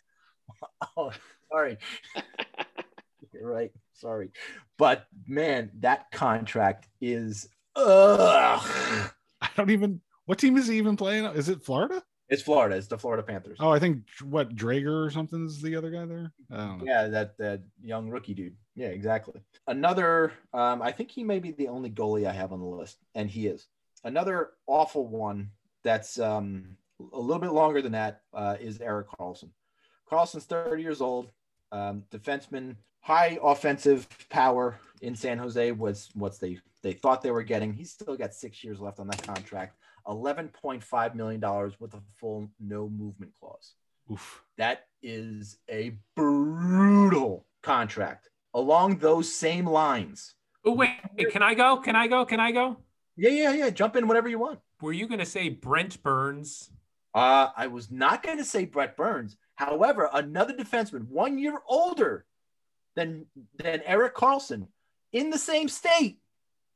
Oh, 0.96 1.12
sorry. 1.50 1.78
You're 3.32 3.50
right. 3.50 3.70
Sorry, 3.94 4.30
but 4.78 5.06
man, 5.26 5.70
that 5.80 6.10
contract 6.10 6.88
is. 7.00 7.48
Ugh. 7.76 9.10
I 9.40 9.48
don't 9.56 9.70
even. 9.70 10.00
What 10.26 10.38
team 10.38 10.56
is 10.56 10.66
he 10.66 10.76
even 10.78 10.96
playing? 10.96 11.24
Is 11.26 11.48
it 11.48 11.62
Florida? 11.64 12.02
It's 12.32 12.40
Florida. 12.40 12.76
It's 12.76 12.86
the 12.86 12.96
Florida 12.96 13.22
Panthers. 13.22 13.58
Oh, 13.60 13.68
I 13.68 13.78
think 13.78 14.04
what 14.22 14.56
Driedger 14.56 15.06
or 15.06 15.10
something 15.10 15.44
is 15.44 15.60
the 15.60 15.76
other 15.76 15.90
guy 15.90 16.06
there. 16.06 16.32
I 16.50 16.56
don't 16.56 16.78
know. 16.78 16.84
Yeah, 16.86 17.08
that 17.08 17.36
that 17.36 17.60
young 17.82 18.08
rookie 18.08 18.32
dude. 18.32 18.56
Yeah, 18.74 18.86
exactly. 18.86 19.42
Another, 19.66 20.32
um, 20.54 20.80
I 20.80 20.92
think 20.92 21.10
he 21.10 21.24
may 21.24 21.40
be 21.40 21.50
the 21.50 21.68
only 21.68 21.90
goalie 21.90 22.26
I 22.26 22.32
have 22.32 22.54
on 22.54 22.60
the 22.60 22.66
list, 22.66 22.96
and 23.14 23.28
he 23.28 23.48
is. 23.48 23.66
Another 24.02 24.52
awful 24.66 25.06
one 25.06 25.50
that's 25.84 26.18
um, 26.18 26.78
a 27.12 27.18
little 27.18 27.38
bit 27.38 27.52
longer 27.52 27.82
than 27.82 27.92
that 27.92 28.22
uh, 28.32 28.56
is 28.58 28.80
Eric 28.80 29.08
Karlsson. 29.10 29.50
Karlsson's 30.10 30.44
30 30.44 30.82
years 30.82 31.02
old, 31.02 31.28
um, 31.70 32.02
defenseman, 32.10 32.76
high 33.00 33.38
offensive 33.42 34.08
power 34.30 34.78
in 35.02 35.14
San 35.14 35.36
Jose 35.36 35.72
was 35.72 36.08
what 36.14 36.40
they 36.40 36.58
they 36.82 36.94
thought 36.94 37.20
they 37.20 37.30
were 37.30 37.42
getting. 37.42 37.74
He's 37.74 37.90
still 37.90 38.16
got 38.16 38.32
six 38.32 38.64
years 38.64 38.80
left 38.80 39.00
on 39.00 39.06
that 39.08 39.22
contract. 39.22 39.76
$11.5 40.06 41.14
million 41.14 41.40
with 41.78 41.94
a 41.94 42.02
full 42.14 42.48
no 42.60 42.88
movement 42.88 43.32
clause. 43.38 43.74
Oof. 44.10 44.42
That 44.58 44.86
is 45.02 45.58
a 45.70 45.96
brutal 46.16 47.46
contract. 47.62 48.28
Along 48.54 48.98
those 48.98 49.32
same 49.32 49.66
lines. 49.66 50.34
oh 50.64 50.72
wait, 50.72 50.90
can 51.30 51.42
I 51.42 51.54
go? 51.54 51.78
Can 51.78 51.96
I 51.96 52.06
go? 52.06 52.24
Can 52.24 52.38
I 52.38 52.52
go? 52.52 52.76
Yeah, 53.16 53.30
yeah, 53.30 53.52
yeah. 53.52 53.70
Jump 53.70 53.96
in 53.96 54.06
whatever 54.06 54.28
you 54.28 54.38
want. 54.38 54.58
Were 54.80 54.92
you 54.92 55.06
going 55.06 55.20
to 55.20 55.26
say 55.26 55.48
Brent 55.48 56.02
Burns? 56.02 56.70
Uh, 57.14 57.48
I 57.56 57.66
was 57.66 57.90
not 57.90 58.22
going 58.22 58.38
to 58.38 58.44
say 58.44 58.64
Brett 58.64 58.96
Burns. 58.96 59.36
However, 59.54 60.08
another 60.12 60.54
defenseman, 60.54 61.08
one 61.08 61.38
year 61.38 61.60
older 61.68 62.24
than 62.96 63.26
than 63.56 63.82
Eric 63.84 64.14
Karlsson, 64.14 64.66
in 65.12 65.30
the 65.30 65.38
same 65.38 65.68
state, 65.68 66.18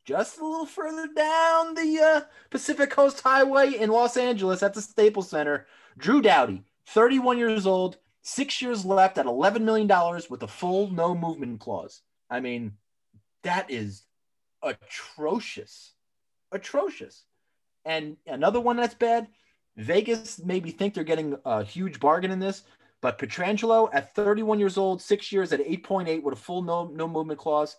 just 0.06 0.38
a 0.38 0.46
little 0.46 0.66
further 0.66 1.08
down 1.08 1.74
the 1.74 2.00
uh, 2.00 2.20
Pacific 2.48 2.90
Coast 2.90 3.20
Highway 3.20 3.74
in 3.74 3.90
Los 3.90 4.16
Angeles 4.16 4.62
at 4.62 4.72
the 4.72 4.80
Staples 4.80 5.28
Center. 5.28 5.66
Drew 5.98 6.22
Doughty, 6.22 6.62
31 6.86 7.38
years 7.38 7.66
old, 7.66 7.98
six 8.22 8.62
years 8.62 8.84
left 8.84 9.18
at 9.18 9.26
$11 9.26 9.62
million 9.62 9.90
with 10.30 10.42
a 10.42 10.48
full 10.48 10.90
no 10.90 11.14
movement 11.14 11.60
clause. 11.60 12.02
I 12.30 12.40
mean, 12.40 12.72
that 13.42 13.70
is 13.70 14.04
atrocious. 14.62 15.92
Atrocious. 16.52 17.24
And 17.84 18.16
another 18.26 18.60
one 18.60 18.76
that's 18.76 18.94
bad 18.94 19.26
Vegas 19.76 20.40
maybe 20.42 20.70
think 20.70 20.94
they're 20.94 21.04
getting 21.04 21.36
a 21.44 21.62
huge 21.62 22.00
bargain 22.00 22.30
in 22.30 22.38
this, 22.38 22.62
but 23.02 23.18
Pietrangelo 23.18 23.90
at 23.92 24.14
31 24.14 24.58
years 24.58 24.78
old, 24.78 25.02
six 25.02 25.30
years 25.30 25.52
at 25.52 25.60
8.8 25.60 26.22
with 26.22 26.34
a 26.34 26.40
full 26.40 26.62
no, 26.62 26.86
no 26.88 27.06
movement 27.06 27.38
clause. 27.38 27.76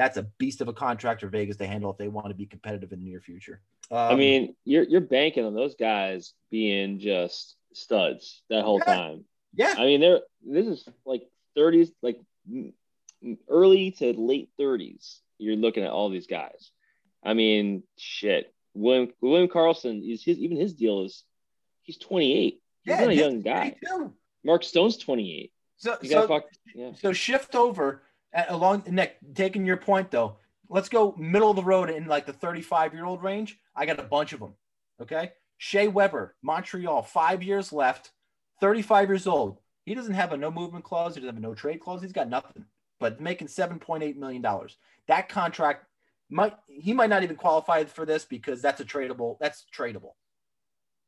That's 0.00 0.16
a 0.16 0.22
beast 0.38 0.62
of 0.62 0.68
a 0.68 0.72
contract 0.72 1.20
for 1.20 1.26
Vegas 1.28 1.58
to 1.58 1.66
handle 1.66 1.90
if 1.90 1.98
they 1.98 2.08
want 2.08 2.28
to 2.28 2.34
be 2.34 2.46
competitive 2.46 2.90
in 2.90 3.00
the 3.00 3.04
near 3.04 3.20
future. 3.20 3.60
Um, 3.90 3.98
I 3.98 4.14
mean, 4.14 4.56
you're 4.64 4.84
you're 4.84 5.02
banking 5.02 5.44
on 5.44 5.52
those 5.52 5.74
guys 5.74 6.32
being 6.50 6.98
just 7.00 7.56
studs 7.74 8.40
that 8.48 8.64
whole 8.64 8.78
Yeah. 8.78 8.94
time. 8.94 9.24
yeah, 9.54 9.74
I 9.76 9.84
mean, 9.84 10.00
they're 10.00 10.20
this 10.42 10.66
is 10.66 10.88
like 11.04 11.28
30s, 11.54 11.92
like 12.00 12.18
early 13.46 13.90
to 13.90 14.14
late 14.18 14.48
30s. 14.58 15.18
You're 15.36 15.56
looking 15.56 15.84
at 15.84 15.90
all 15.90 16.08
these 16.08 16.26
guys. 16.26 16.70
I 17.22 17.34
mean, 17.34 17.82
shit. 17.98 18.54
William 18.72 19.10
William 19.20 19.48
Karlsson 19.50 20.02
is 20.10 20.24
his 20.24 20.38
even 20.38 20.56
his 20.56 20.72
deal 20.72 21.04
is 21.04 21.24
he's 21.82 21.98
28. 21.98 22.54
He's 22.84 22.90
yeah, 22.90 23.00
not 23.00 23.10
a 23.10 23.14
young 23.14 23.42
guy. 23.42 23.76
Mark 24.44 24.64
Stone's 24.64 24.96
28. 24.96 25.52
So, 25.76 25.98
so, 26.02 26.26
fuck. 26.26 26.44
Yeah. 26.74 26.92
so 26.98 27.12
shift 27.12 27.54
over 27.54 28.00
along 28.48 28.84
Nick. 28.88 29.16
Taking 29.34 29.66
your 29.66 29.76
point 29.76 30.10
though, 30.10 30.36
let's 30.68 30.88
go 30.88 31.14
middle 31.18 31.50
of 31.50 31.56
the 31.56 31.64
road 31.64 31.90
in 31.90 32.06
like 32.06 32.26
the 32.26 32.32
35 32.32 32.94
year 32.94 33.04
old 33.04 33.22
range. 33.22 33.58
I 33.74 33.86
got 33.86 34.00
a 34.00 34.04
bunch 34.04 34.32
of 34.32 34.40
them. 34.40 34.54
Okay, 35.00 35.32
Shea 35.58 35.88
Weber, 35.88 36.36
Montreal, 36.42 37.02
five 37.02 37.42
years 37.42 37.72
left, 37.72 38.10
35 38.60 39.08
years 39.08 39.26
old. 39.26 39.58
He 39.84 39.94
doesn't 39.94 40.14
have 40.14 40.32
a 40.32 40.36
no 40.36 40.50
movement 40.50 40.84
clause. 40.84 41.14
He 41.14 41.20
doesn't 41.20 41.34
have 41.34 41.42
a 41.42 41.46
no 41.46 41.54
trade 41.54 41.80
clause. 41.80 42.02
He's 42.02 42.12
got 42.12 42.28
nothing. 42.28 42.64
But 42.98 43.20
making 43.20 43.48
7.8 43.48 44.16
million 44.16 44.42
dollars. 44.42 44.76
That 45.08 45.28
contract 45.28 45.86
might 46.30 46.54
he 46.66 46.92
might 46.92 47.10
not 47.10 47.22
even 47.22 47.36
qualify 47.36 47.84
for 47.84 48.06
this 48.06 48.24
because 48.24 48.62
that's 48.62 48.80
a 48.80 48.84
tradable. 48.84 49.36
That's 49.40 49.64
tradable. 49.74 50.12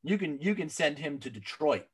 You 0.03 0.19
can 0.19 0.41
you 0.41 0.55
can 0.55 0.69
send 0.69 0.99
him 0.99 1.19
to 1.21 1.31
Detroit 1.31 1.87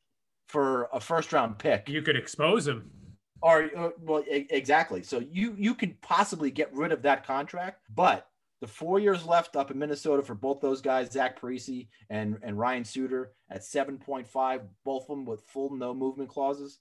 for 0.46 0.88
a 0.92 1.00
first 1.00 1.32
round 1.32 1.58
pick 1.58 1.88
You 1.88 2.02
could 2.02 2.16
expose 2.16 2.66
him. 2.66 2.90
Or, 3.40 3.70
or 3.76 3.92
well 4.00 4.24
e- 4.30 4.46
exactly 4.50 5.02
so 5.02 5.20
you 5.20 5.54
you 5.56 5.74
could 5.74 6.00
possibly 6.00 6.50
get 6.50 6.74
rid 6.74 6.90
of 6.92 7.02
that 7.02 7.24
contract 7.24 7.82
but 7.94 8.26
the 8.60 8.66
four 8.66 8.98
years 8.98 9.24
left 9.24 9.54
up 9.54 9.70
in 9.70 9.78
minnesota 9.78 10.22
for 10.24 10.34
both 10.34 10.60
those 10.60 10.80
guys 10.80 11.12
zach 11.12 11.40
parise 11.40 11.86
and 12.10 12.38
and 12.42 12.58
ryan 12.58 12.84
suter 12.84 13.30
at 13.50 13.60
7.5 13.60 14.60
both 14.84 15.02
of 15.02 15.08
them 15.08 15.24
with 15.24 15.42
full 15.42 15.70
no 15.74 15.94
movement 15.94 16.28
clauses 16.30 16.80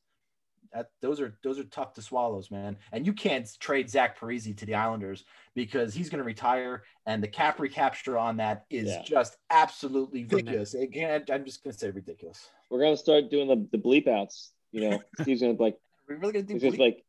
that 0.73 0.89
those 1.01 1.21
are 1.21 1.37
those 1.43 1.59
are 1.59 1.63
tough 1.65 1.93
to 1.93 2.01
swallows 2.01 2.49
man 2.49 2.75
and 2.91 3.05
you 3.05 3.13
can't 3.13 3.47
trade 3.59 3.87
zach 3.89 4.19
parise 4.19 4.55
to 4.57 4.65
the 4.65 4.73
islanders 4.75 5.23
because 5.55 5.93
he's 5.93 6.09
going 6.09 6.17
to 6.19 6.25
retire 6.25 6.83
and 7.05 7.21
the 7.23 7.27
cap 7.27 7.59
recapture 7.59 8.17
on 8.17 8.37
that 8.37 8.65
is 8.71 8.87
Yeah. 8.89 9.03
just 9.03 9.37
absolutely 9.51 10.23
ridiculous 10.25 10.73
again 10.73 11.23
i'm 11.31 11.45
just 11.45 11.63
going 11.63 11.71
to 11.73 11.79
say 11.79 11.91
ridiculous 11.91 12.49
We're 12.71 12.81
gonna 12.81 12.97
start 12.97 13.29
doing 13.29 13.47
the, 13.47 13.67
the 13.71 13.77
bleep 13.77 14.07
outs. 14.07 14.51
You 14.73 14.89
know, 14.89 15.01
Steve's 15.21 15.39
gonna 15.39 15.53
be 15.53 15.63
like 15.63 15.77
we're 16.07 16.17
really 16.17 16.33
going 16.33 16.45
to 16.45 16.53
he's 16.53 16.61
do 16.61 16.69
just 16.69 16.79
like 16.79 17.03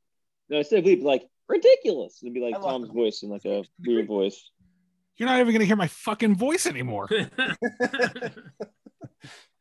no 0.48 0.58
instead 0.58 0.80
of 0.80 0.84
bleep 0.84 1.02
like 1.02 1.28
ridiculous. 1.48 2.18
It'd 2.22 2.34
be 2.34 2.40
like 2.40 2.60
Tom's 2.60 2.88
it. 2.88 2.94
voice 2.94 3.22
in 3.22 3.30
like 3.30 3.44
a 3.44 3.64
weird 3.87 4.06
voice. 4.06 4.50
You're 5.16 5.28
not 5.28 5.40
even 5.40 5.52
gonna 5.52 5.64
hear 5.64 5.76
my 5.76 5.88
fucking 5.88 6.37
voice 6.37 6.66
anymore. 6.66 7.08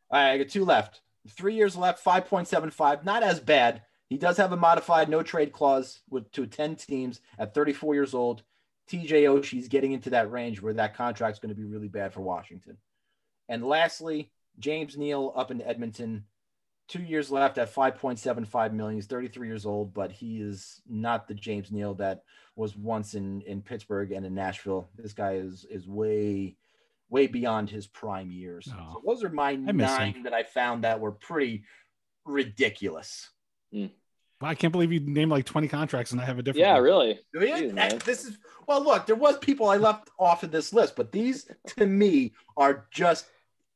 All 0.09 0.19
right, 0.19 0.31
I 0.31 0.37
got 0.37 0.49
two 0.49 0.65
left. 0.65 1.01
Three 1.29 1.55
years 1.55 1.75
left, 1.75 2.03
5.75. 2.03 3.03
Not 3.03 3.21
as 3.21 3.41
bad. 3.41 3.81
He 4.09 4.17
does 4.17 4.37
have 4.37 4.53
a 4.53 4.57
modified 4.57 5.09
no 5.09 5.21
trade 5.21 5.51
clause 5.51 5.99
with 6.09 6.31
to 6.31 6.45
10 6.45 6.77
teams 6.77 7.19
at 7.37 7.53
34 7.53 7.93
years 7.93 8.13
old. 8.13 8.43
TJ 8.89 9.23
Oshie's 9.23 9.67
getting 9.67 9.91
into 9.91 10.11
that 10.11 10.31
range 10.31 10.61
where 10.61 10.73
that 10.75 10.95
contract's 10.95 11.39
going 11.39 11.53
to 11.53 11.59
be 11.59 11.65
really 11.65 11.89
bad 11.89 12.13
for 12.13 12.21
Washington. 12.21 12.77
And 13.49 13.65
lastly, 13.65 14.31
James 14.59 14.97
Neal 14.97 15.33
up 15.35 15.51
in 15.51 15.61
Edmonton. 15.61 16.23
Two 16.87 17.03
years 17.03 17.29
left 17.29 17.57
at 17.57 17.73
5.75 17.73 18.71
million. 18.73 18.95
He's 18.95 19.07
33 19.07 19.47
years 19.47 19.65
old, 19.65 19.93
but 19.93 20.11
he 20.11 20.41
is 20.41 20.81
not 20.87 21.27
the 21.27 21.33
James 21.33 21.71
Neal 21.71 21.93
that 21.95 22.23
was 22.55 22.77
once 22.77 23.13
in, 23.13 23.41
in 23.41 23.61
Pittsburgh 23.61 24.11
and 24.11 24.25
in 24.25 24.33
Nashville. 24.33 24.89
This 24.97 25.13
guy 25.13 25.33
is 25.33 25.65
is 25.69 25.87
way 25.87 26.55
way 27.09 27.27
beyond 27.27 27.69
his 27.69 27.87
prime 27.87 28.31
years. 28.31 28.67
Oh. 28.71 28.93
So 28.93 29.01
those 29.05 29.23
are 29.23 29.29
my 29.29 29.55
miss 29.55 29.89
nine 29.89 30.13
him. 30.13 30.23
that 30.23 30.33
I 30.33 30.43
found 30.43 30.83
that 30.83 30.99
were 30.99 31.11
pretty 31.11 31.63
ridiculous. 32.25 33.29
Hmm. 33.71 33.87
I 34.39 34.53
can't 34.53 34.71
believe 34.71 34.91
you 34.91 34.99
named 34.99 35.31
like 35.31 35.45
20 35.45 35.67
contracts 35.67 36.11
and 36.11 36.21
I 36.21 36.25
have 36.25 36.37
a 36.37 36.43
different. 36.43 36.59
Yeah, 36.65 36.73
one. 36.73 36.83
really. 36.83 37.19
Jeez, 37.35 37.73
man. 37.73 37.99
This 38.05 38.25
is 38.25 38.37
well. 38.67 38.83
Look, 38.83 39.07
there 39.07 39.15
was 39.15 39.37
people 39.39 39.67
I 39.67 39.77
left 39.77 40.09
off 40.19 40.43
of 40.43 40.51
this 40.51 40.73
list, 40.73 40.95
but 40.95 41.11
these 41.11 41.49
to 41.77 41.85
me 41.85 42.33
are 42.55 42.87
just 42.91 43.25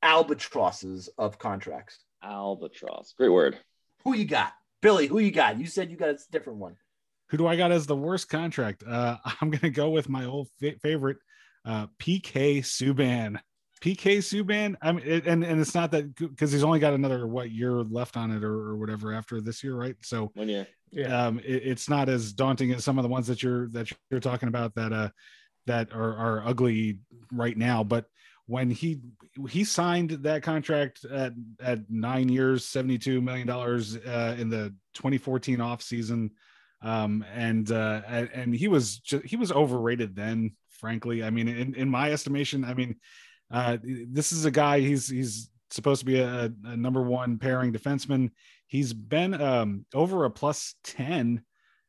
albatrosses 0.04 1.10
of 1.18 1.40
contracts. 1.40 2.00
Albatross. 2.24 3.14
Great 3.18 3.30
word. 3.30 3.58
Who 4.04 4.16
you 4.16 4.26
got, 4.26 4.54
Billy? 4.82 5.08
Who 5.08 5.20
you 5.20 5.32
got? 5.32 5.60
You 5.60 5.66
said 5.68 5.92
you 5.92 5.98
got 5.98 6.10
a 6.10 6.18
different 6.32 6.60
one. 6.60 6.76
Who 7.30 7.38
do 7.38 7.48
I 7.48 7.56
got 7.56 7.72
as 7.72 7.86
the 7.88 7.96
worst 7.96 8.30
contract? 8.30 8.84
Uh, 8.88 9.18
I'm 9.42 9.50
gonna 9.52 9.72
go 9.72 9.90
with 9.90 10.10
my 10.10 10.26
old 10.26 10.50
fa- 10.60 10.78
favorite, 10.82 11.18
uh, 11.66 11.88
PK 12.00 12.60
Subban. 12.60 13.40
PK 13.82 14.18
Subban. 14.20 14.76
I 14.82 14.92
mean, 14.92 15.04
it, 15.06 15.26
and 15.26 15.44
and 15.44 15.60
it's 15.60 15.74
not 15.74 15.92
that 15.92 16.16
because 16.16 16.52
he's 16.52 16.64
only 16.64 16.80
got 16.80 16.94
another 16.94 17.26
what 17.28 17.50
year 17.52 17.72
left 17.72 18.16
on 18.18 18.32
it 18.32 18.44
or, 18.44 18.54
or 18.54 18.78
whatever 18.78 19.12
after 19.14 19.42
this 19.42 19.64
year, 19.64 19.76
right? 19.76 19.96
So 20.02 20.32
One 20.36 20.50
year. 20.50 20.68
yeah. 20.92 21.26
um, 21.28 21.40
it, 21.40 21.64
it's 21.66 21.90
not 21.90 22.08
as 22.10 22.34
daunting 22.34 22.72
as 22.74 22.84
some 22.84 23.00
of 23.00 23.04
the 23.04 23.10
ones 23.10 23.26
that 23.28 23.42
you're 23.42 23.70
that 23.70 23.92
you're 24.12 24.20
talking 24.20 24.50
about 24.50 24.76
that 24.76 24.94
uh 24.94 25.10
that 25.68 25.94
are, 25.94 26.16
are 26.16 26.44
ugly 26.48 27.00
right 27.32 27.58
now. 27.58 27.84
But 27.84 28.06
when 28.52 28.70
he 28.70 29.00
he 29.50 29.64
signed 29.64 30.10
that 30.10 30.44
contract 30.44 31.06
at 31.06 31.32
at 31.62 31.80
nine 31.90 32.28
years, 32.28 32.66
seventy 32.66 32.98
two 32.98 33.22
million 33.22 33.48
dollars 33.48 33.96
uh, 33.96 34.36
in 34.38 34.50
the 34.50 34.76
2014 34.96 35.62
off 35.62 35.82
season, 35.82 36.32
um, 36.82 37.24
and 37.34 37.72
uh, 37.72 38.02
and, 38.06 38.54
he 38.54 38.68
was 38.68 38.98
ju- 39.00 39.22
he 39.24 39.38
was 39.38 39.54
overrated 39.54 40.18
then. 40.18 40.52
Frankly, 40.68 41.24
I 41.24 41.30
mean, 41.30 41.48
in, 41.48 41.76
in 41.76 41.90
my 41.90 42.12
estimation, 42.12 42.66
I 42.66 42.74
mean, 42.74 42.98
uh, 43.50 43.78
this 43.84 44.34
is 44.34 44.44
a 44.44 44.52
guy. 44.52 44.82
He's 44.82 45.08
he's 45.08 45.50
supposed 45.70 46.02
to 46.02 46.06
be 46.06 46.20
a, 46.20 46.52
a 46.66 46.76
number 46.76 47.02
one 47.02 47.38
pairing 47.38 47.72
defenseman. 47.72 48.32
He's 48.68 48.92
been 48.92 49.40
um, 49.40 49.86
over 49.94 50.26
a 50.26 50.30
plus 50.30 50.76
10 50.84 51.42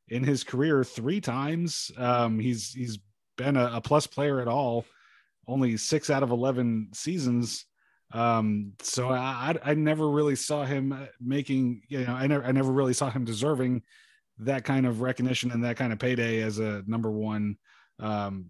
in 0.06 0.22
his 0.22 0.44
career 0.44 0.84
three 0.84 1.20
times. 1.20 1.90
Um, 1.96 2.38
he's 2.38 2.72
he's 2.72 3.00
been 3.36 3.56
a, 3.56 3.72
a 3.74 3.80
plus 3.80 4.06
player 4.06 4.40
at 4.40 4.46
all, 4.46 4.84
only 5.46 5.76
six 5.76 6.10
out 6.10 6.22
of 6.22 6.30
11 6.30 6.88
seasons. 6.92 7.66
Um, 8.12 8.72
so 8.82 9.08
I, 9.08 9.56
I 9.64 9.74
never 9.74 10.08
really 10.08 10.36
saw 10.36 10.64
him 10.64 11.08
making, 11.20 11.82
you 11.88 12.04
know, 12.04 12.12
I 12.12 12.26
never 12.26 12.44
I 12.44 12.52
never 12.52 12.70
really 12.70 12.92
saw 12.92 13.10
him 13.10 13.24
deserving 13.24 13.82
that 14.38 14.64
kind 14.64 14.86
of 14.86 15.00
recognition 15.00 15.50
and 15.50 15.64
that 15.64 15.76
kind 15.76 15.92
of 15.92 15.98
payday 15.98 16.42
as 16.42 16.58
a 16.58 16.82
number 16.86 17.10
one 17.10 17.56
um, 17.98 18.46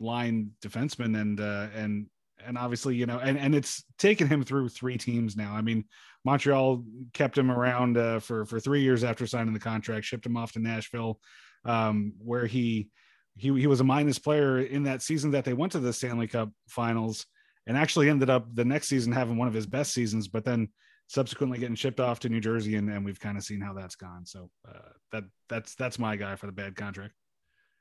line 0.00 0.50
defenseman. 0.60 1.20
And 1.20 1.40
uh, 1.40 1.68
and 1.74 2.06
and 2.44 2.58
obviously, 2.58 2.96
you 2.96 3.06
know, 3.06 3.18
and 3.18 3.38
and 3.38 3.54
it's 3.54 3.84
taken 3.98 4.28
him 4.28 4.42
through 4.42 4.68
three 4.68 4.98
teams 4.98 5.36
now. 5.36 5.54
I 5.54 5.62
mean, 5.62 5.84
Montreal 6.24 6.84
kept 7.12 7.38
him 7.38 7.50
around 7.50 7.96
uh, 7.96 8.18
for 8.18 8.44
for 8.46 8.58
three 8.58 8.82
years 8.82 9.04
after 9.04 9.26
signing 9.26 9.54
the 9.54 9.60
contract, 9.60 10.06
shipped 10.06 10.26
him 10.26 10.36
off 10.36 10.52
to 10.52 10.58
Nashville, 10.58 11.20
um, 11.64 12.14
where 12.18 12.46
he 12.46 12.88
he 13.36 13.48
he 13.60 13.66
was 13.66 13.80
a 13.80 13.84
minus 13.84 14.18
player 14.18 14.58
in 14.58 14.84
that 14.84 15.02
season 15.02 15.32
that 15.32 15.44
they 15.44 15.52
went 15.52 15.72
to 15.72 15.80
the 15.80 15.92
Stanley 15.92 16.26
Cup 16.26 16.50
Finals, 16.68 17.26
and 17.66 17.76
actually 17.76 18.08
ended 18.08 18.30
up 18.30 18.46
the 18.54 18.64
next 18.64 18.88
season 18.88 19.12
having 19.12 19.36
one 19.36 19.48
of 19.48 19.54
his 19.54 19.66
best 19.66 19.92
seasons, 19.92 20.28
but 20.28 20.44
then 20.44 20.68
subsequently 21.08 21.58
getting 21.58 21.74
shipped 21.74 22.00
off 22.00 22.20
to 22.20 22.28
New 22.28 22.40
Jersey, 22.40 22.76
and, 22.76 22.88
and 22.88 23.04
we've 23.04 23.20
kind 23.20 23.36
of 23.36 23.44
seen 23.44 23.60
how 23.60 23.74
that's 23.74 23.96
gone. 23.96 24.24
So 24.24 24.50
uh, 24.68 24.90
that 25.12 25.24
that's 25.48 25.74
that's 25.74 25.98
my 25.98 26.16
guy 26.16 26.36
for 26.36 26.46
the 26.46 26.52
bad 26.52 26.76
contract. 26.76 27.14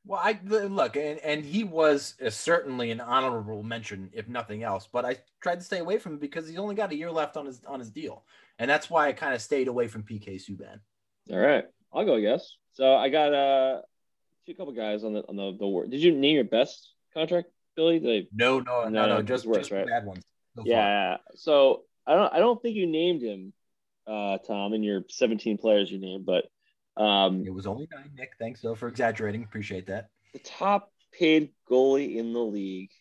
Well, 0.06 0.20
I 0.22 0.38
look, 0.44 0.98
and, 0.98 1.18
and 1.20 1.46
he 1.46 1.64
was 1.64 2.16
uh, 2.24 2.30
certainly 2.30 2.92
an 2.92 3.00
honorable 3.00 3.64
mention, 3.64 4.10
if 4.12 4.28
nothing 4.28 4.62
else. 4.62 4.90
But 4.92 5.06
I 5.06 5.18
tried 5.42 5.60
to 5.60 5.66
stay 5.66 5.80
away 5.80 5.98
from 5.98 6.14
him 6.14 6.20
because 6.20 6.46
he's 6.48 6.60
only 6.60 6.76
got 6.76 6.92
a 6.92 6.96
year 6.96 7.10
left 7.10 7.38
on 7.38 7.46
his 7.46 7.62
on 7.66 7.80
his 7.80 7.90
deal, 7.90 8.26
and 8.60 8.70
that's 8.70 8.90
why 8.90 9.08
I 9.08 9.14
kind 9.14 9.34
of 9.34 9.42
stayed 9.42 9.68
away 9.68 9.88
from 9.88 10.04
PK 10.04 10.36
Subban. 10.36 10.80
All 11.32 11.40
right. 11.40 11.66
I'll 11.94 12.06
go, 12.06 12.16
I 12.16 12.22
guess. 12.22 12.58
So 12.74 12.96
I 12.96 13.10
got 13.10 13.34
two 14.46 14.56
couple 14.56 14.74
guys 14.74 15.04
on 15.04 15.14
the 15.14 15.24
on 15.28 15.36
the, 15.36 15.56
the 15.58 15.68
word. 15.68 15.92
Did 15.92 16.02
you 16.02 16.14
name 16.16 16.36
your 16.36 16.44
best 16.44 16.92
contract, 17.14 17.50
Billy? 17.76 18.28
No, 18.34 18.60
no, 18.60 18.84
no, 18.84 18.90
No, 18.90 19.06
no, 19.08 19.22
just 19.22 19.46
worse, 19.46 19.58
just 19.60 19.72
right? 19.72 19.88
bad 19.88 20.06
ones. 20.06 20.24
so 20.56 20.64
yeah. 20.66 21.18
So 21.36 21.84
I 22.06 22.16
don't 22.16 22.34
I 22.34 22.40
don't 22.40 22.62
think 22.62 22.76
you 22.76 22.86
named 22.88 23.22
him, 23.22 23.54
uh, 24.08 24.38
Tom, 24.40 24.74
in 24.74 24.84
your 24.84 25.04
17 25.10 25.58
players 25.58 25.92
you 25.92 26.00
named, 26.00 26.26
but 26.26 26.46
um, 27.02 27.44
It 27.46 27.54
was 27.54 27.66
only 27.66 27.88
nine, 27.94 28.12
Nick. 28.16 28.34
Thanks 28.40 28.62
though 28.62 28.76
for 28.76 28.88
exaggerating. 28.88 29.44
Appreciate 29.44 29.88
that. 29.88 30.10
the 30.34 30.40
top 30.40 30.92
paid 31.12 31.50
goalie 31.70 32.16
in 32.18 32.34
the 32.34 32.40
league, 32.40 32.92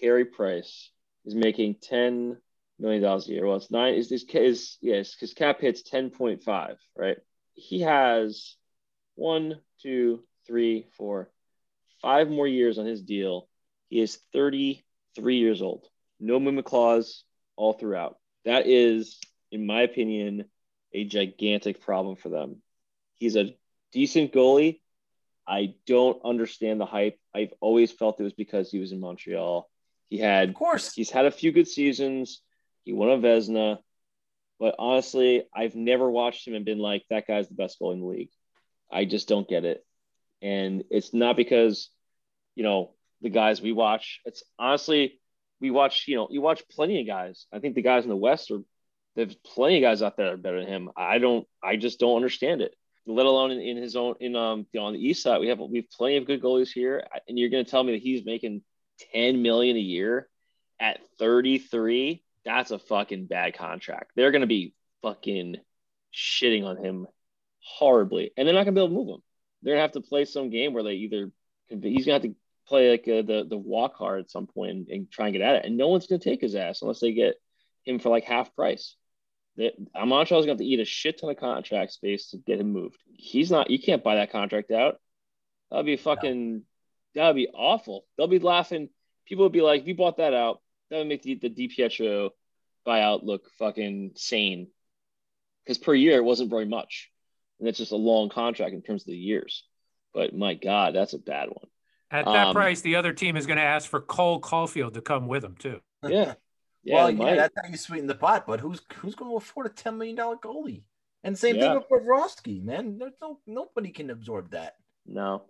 Carey 0.00 0.24
Price, 0.24 0.90
is 1.24 1.34
making 1.34 1.76
10 1.82 2.36
million 2.78 3.02
dollars 3.02 3.28
a 3.28 3.32
year. 3.32 3.46
Well, 3.46 3.56
it's 3.56 3.70
nine. 3.70 3.94
Is 3.94 4.08
this 4.08 4.24
is 4.32 4.78
yes, 4.80 5.14
because 5.14 5.34
cap 5.34 5.60
hits 5.60 5.82
10.5, 5.88 6.76
right? 6.96 7.18
He 7.54 7.80
has 7.80 8.54
one, 9.16 9.60
two, 9.82 10.22
three, 10.48 10.86
four, 10.96 11.30
five 12.02 12.28
more 12.28 12.48
years 12.48 12.78
on 12.78 12.86
his 12.86 13.02
deal. 13.02 13.48
He 13.88 14.00
is 14.00 14.18
33 14.32 15.36
years 15.36 15.62
old. 15.62 15.86
No 16.18 16.40
movement 16.40 16.66
clause 16.66 17.22
all 17.54 17.74
throughout. 17.74 18.16
That 18.44 18.66
is, 18.66 19.18
in 19.52 19.66
my 19.66 19.82
opinion, 19.82 20.46
a 20.92 21.04
gigantic 21.04 21.80
problem 21.80 22.16
for 22.16 22.30
them. 22.30 22.62
He's 23.14 23.36
a 23.36 23.54
decent 23.92 24.32
goalie. 24.32 24.80
I 25.46 25.74
don't 25.86 26.20
understand 26.24 26.80
the 26.80 26.86
hype. 26.86 27.18
I've 27.34 27.52
always 27.60 27.92
felt 27.92 28.20
it 28.20 28.24
was 28.24 28.32
because 28.32 28.70
he 28.70 28.78
was 28.78 28.92
in 28.92 29.00
Montreal. 29.00 29.68
He 30.08 30.18
had 30.18 30.50
Of 30.50 30.54
course. 30.54 30.94
He's 30.94 31.10
had 31.10 31.26
a 31.26 31.30
few 31.30 31.52
good 31.52 31.68
seasons. 31.68 32.42
He 32.84 32.92
won 32.92 33.10
a 33.10 33.18
Vezina, 33.18 33.78
but 34.58 34.74
honestly, 34.78 35.44
I've 35.54 35.74
never 35.74 36.10
watched 36.10 36.46
him 36.46 36.54
and 36.54 36.64
been 36.64 36.78
like, 36.78 37.04
that 37.10 37.26
guy's 37.26 37.48
the 37.48 37.54
best 37.54 37.78
goalie 37.80 37.94
in 37.94 38.00
the 38.00 38.06
league. 38.06 38.30
I 38.90 39.04
just 39.04 39.28
don't 39.28 39.48
get 39.48 39.64
it. 39.64 39.84
And 40.42 40.84
it's 40.90 41.12
not 41.12 41.36
because, 41.36 41.90
you 42.54 42.62
know, 42.62 42.92
the 43.22 43.30
guys 43.30 43.60
we 43.60 43.72
watch. 43.72 44.20
It's 44.24 44.42
honestly, 44.58 45.20
we 45.60 45.70
watch, 45.70 46.04
you 46.06 46.16
know, 46.16 46.28
you 46.30 46.40
watch 46.40 46.62
plenty 46.70 47.00
of 47.00 47.06
guys. 47.06 47.46
I 47.52 47.58
think 47.58 47.74
the 47.74 47.82
guys 47.82 48.04
in 48.04 48.10
the 48.10 48.16
West 48.16 48.50
are, 48.50 48.60
there's 49.16 49.34
plenty 49.34 49.78
of 49.78 49.82
guys 49.82 50.02
out 50.02 50.16
there 50.16 50.36
better 50.36 50.60
than 50.60 50.68
him. 50.68 50.90
I 50.96 51.18
don't, 51.18 51.46
I 51.62 51.76
just 51.76 51.98
don't 51.98 52.16
understand 52.16 52.62
it. 52.62 52.74
Let 53.06 53.26
alone 53.26 53.50
in, 53.50 53.60
in 53.60 53.76
his 53.78 53.96
own, 53.96 54.16
in 54.20 54.36
um, 54.36 54.66
you 54.72 54.80
know, 54.80 54.86
on 54.86 54.92
the 54.92 55.04
East 55.04 55.22
side, 55.22 55.40
we 55.40 55.48
have 55.48 55.58
we 55.58 55.78
have 55.78 55.90
plenty 55.90 56.18
of 56.18 56.26
good 56.26 56.42
goalies 56.42 56.68
here, 56.68 57.02
and 57.26 57.38
you're 57.38 57.48
going 57.48 57.64
to 57.64 57.70
tell 57.70 57.82
me 57.82 57.92
that 57.92 58.02
he's 58.02 58.24
making 58.26 58.60
10 59.12 59.42
million 59.42 59.76
a 59.76 59.80
year 59.80 60.28
at 60.80 61.00
33 61.18 62.22
that's 62.44 62.70
a 62.70 62.78
fucking 62.78 63.26
bad 63.26 63.56
contract 63.56 64.12
they're 64.14 64.30
going 64.30 64.42
to 64.42 64.46
be 64.46 64.74
fucking 65.02 65.56
shitting 66.14 66.64
on 66.64 66.76
him 66.76 67.06
horribly 67.60 68.30
and 68.36 68.46
they're 68.46 68.54
not 68.54 68.64
going 68.64 68.74
to 68.74 68.80
be 68.80 68.84
able 68.84 68.88
to 68.88 68.94
move 68.94 69.16
him 69.16 69.22
they're 69.62 69.74
to 69.74 69.80
have 69.80 69.92
to 69.92 70.00
play 70.00 70.24
some 70.24 70.50
game 70.50 70.72
where 70.72 70.82
they 70.82 70.94
either 70.94 71.30
he's 71.68 72.06
to 72.06 72.12
have 72.12 72.22
to 72.22 72.34
play 72.66 72.90
like 72.90 73.08
uh, 73.08 73.22
the 73.22 73.46
the 73.48 73.56
walk 73.56 73.94
hard 73.94 74.20
at 74.20 74.30
some 74.30 74.46
point 74.46 74.70
and, 74.72 74.88
and 74.88 75.10
try 75.10 75.26
and 75.26 75.34
get 75.34 75.42
at 75.42 75.56
it 75.56 75.64
and 75.64 75.76
no 75.76 75.88
one's 75.88 76.06
to 76.06 76.18
take 76.18 76.40
his 76.40 76.54
ass 76.54 76.82
unless 76.82 77.00
they 77.00 77.12
get 77.12 77.36
him 77.84 77.98
for 77.98 78.08
like 78.10 78.24
half 78.24 78.54
price 78.54 78.94
they, 79.56 79.72
Montreal's 79.94 80.44
to 80.44 80.50
have 80.50 80.58
to 80.58 80.64
eat 80.64 80.80
a 80.80 80.84
shit 80.84 81.18
ton 81.20 81.30
of 81.30 81.38
contract 81.38 81.92
space 81.92 82.30
to 82.30 82.36
get 82.36 82.60
him 82.60 82.72
moved 82.72 82.98
he's 83.14 83.50
not 83.50 83.70
you 83.70 83.78
can't 83.78 84.04
buy 84.04 84.16
that 84.16 84.32
contract 84.32 84.70
out 84.70 85.00
that'd 85.70 85.86
be 85.86 85.96
fucking 85.96 86.62
that 87.14 87.26
would 87.26 87.36
be 87.36 87.48
awful. 87.48 88.04
They'll 88.16 88.28
be 88.28 88.38
laughing. 88.38 88.88
People 89.26 89.44
would 89.44 89.52
be 89.52 89.60
like, 89.60 89.82
if 89.82 89.88
you 89.88 89.96
bought 89.96 90.18
that 90.18 90.34
out, 90.34 90.60
that 90.90 90.98
would 90.98 91.08
make 91.08 91.22
the, 91.22 91.34
the 91.34 91.50
DiPietro 91.50 92.30
buyout 92.86 93.24
look 93.24 93.50
fucking 93.58 94.12
sane. 94.16 94.68
Because 95.64 95.78
per 95.78 95.94
year, 95.94 96.16
it 96.16 96.24
wasn't 96.24 96.50
very 96.50 96.64
much. 96.64 97.10
And 97.58 97.68
it's 97.68 97.78
just 97.78 97.92
a 97.92 97.96
long 97.96 98.28
contract 98.28 98.72
in 98.74 98.82
terms 98.82 99.02
of 99.02 99.06
the 99.06 99.16
years. 99.16 99.64
But 100.14 100.34
my 100.34 100.54
God, 100.54 100.94
that's 100.94 101.12
a 101.12 101.18
bad 101.18 101.48
one. 101.48 101.66
At 102.10 102.24
that 102.26 102.48
Um, 102.48 102.54
price, 102.54 102.80
the 102.80 102.96
other 102.96 103.12
team 103.12 103.36
is 103.36 103.46
going 103.46 103.58
to 103.58 103.62
ask 103.62 103.88
for 103.88 104.00
Cole 104.00 104.40
Caufield 104.40 104.94
to 104.94 105.00
come 105.02 105.26
with 105.26 105.44
him 105.44 105.56
too. 105.56 105.80
Yeah. 106.02 106.34
Yeah. 106.84 106.94
well, 106.94 107.10
yeah, 107.10 107.34
that's 107.34 107.54
how 107.60 107.68
you 107.68 107.76
sweeten 107.76 108.06
the 108.06 108.14
pot. 108.14 108.46
But 108.46 108.60
who's 108.60 108.80
who's 108.94 109.14
going 109.14 109.30
to 109.30 109.36
afford 109.36 109.66
a 109.66 109.70
ten 109.70 109.98
million 109.98 110.16
dollar 110.16 110.36
goalie? 110.36 110.84
And 111.24 111.36
same 111.36 111.56
Yeah. 111.56 111.62
thing 111.62 111.74
with 111.74 111.88
Bobrovsky, 111.88 112.62
man. 112.62 112.98
There's 112.98 113.12
no 113.20 113.40
nobody 113.46 113.90
can 113.90 114.10
absorb 114.10 114.52
that. 114.52 114.76
No. 115.04 115.42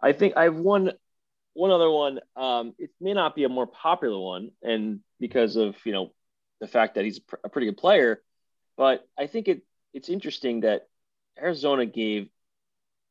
I 0.00 0.12
think 0.12 0.36
I 0.36 0.44
have 0.44 0.56
one 0.56 0.92
one 1.54 1.72
other 1.72 1.90
one. 1.90 2.20
Um, 2.36 2.74
it 2.78 2.90
may 3.00 3.12
not 3.12 3.34
be 3.34 3.42
a 3.44 3.48
more 3.48 3.66
popular 3.66 4.18
one, 4.18 4.52
and 4.62 5.00
because 5.18 5.56
of 5.56 5.76
you 5.84 5.92
know 5.92 6.14
the 6.60 6.68
fact 6.68 6.94
that 6.94 7.04
he's 7.04 7.18
a 7.18 7.22
pr- 7.22 7.36
a 7.44 7.48
pretty 7.48 7.66
good 7.66 7.76
player, 7.76 8.22
but 8.76 9.06
I 9.18 9.26
think 9.26 9.48
it 9.48 9.62
it's 9.92 10.08
interesting 10.08 10.60
that 10.60 10.88
Arizona 11.40 11.86
gave 11.86 12.28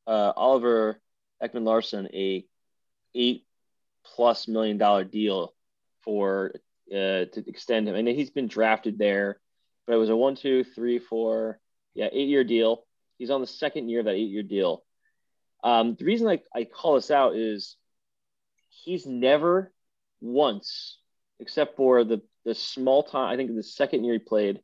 uh, 0.06 0.34
Oliver 0.36 1.00
Ekman 1.42 1.64
Larsson 1.64 2.08
a 2.14 2.46
eight 3.16 3.46
plus 4.16 4.48
million 4.48 4.78
dollar 4.78 5.04
deal 5.04 5.54
for 6.04 6.52
uh, 6.92 7.26
to 7.26 7.44
extend 7.48 7.88
him, 7.88 7.96
and 7.96 8.08
he's 8.08 8.30
been 8.30 8.48
drafted 8.48 8.98
there, 8.98 9.40
but 9.86 9.94
it 9.94 9.98
was 9.98 10.10
a 10.10 10.16
one, 10.16 10.36
two, 10.36 10.64
three, 10.64 11.00
four, 11.00 11.60
yeah, 11.94 12.08
eight 12.12 12.30
year 12.30 12.44
deal. 12.44 12.86
He's 13.18 13.30
on 13.32 13.42
the 13.42 13.48
second 13.48 13.90
year 13.90 14.00
of 14.00 14.06
that 14.06 14.16
eight 14.16 14.30
year 14.30 14.44
deal. 14.44 14.84
Um, 15.64 15.96
the 15.98 16.06
reason 16.06 16.28
I, 16.28 16.40
I 16.56 16.64
call 16.64 16.96
this 16.96 17.12
out 17.12 17.36
is 17.36 17.76
he's 18.70 19.06
never 19.06 19.74
once, 20.22 21.00
except 21.40 21.76
for 21.76 22.04
the 22.04 22.22
the 22.46 22.56
small 22.56 23.04
time. 23.04 23.34
I 23.34 23.36
think 23.36 23.54
the 23.54 23.64
second 23.64 24.06
year 24.06 24.14
he 24.14 24.20
played, 24.20 24.62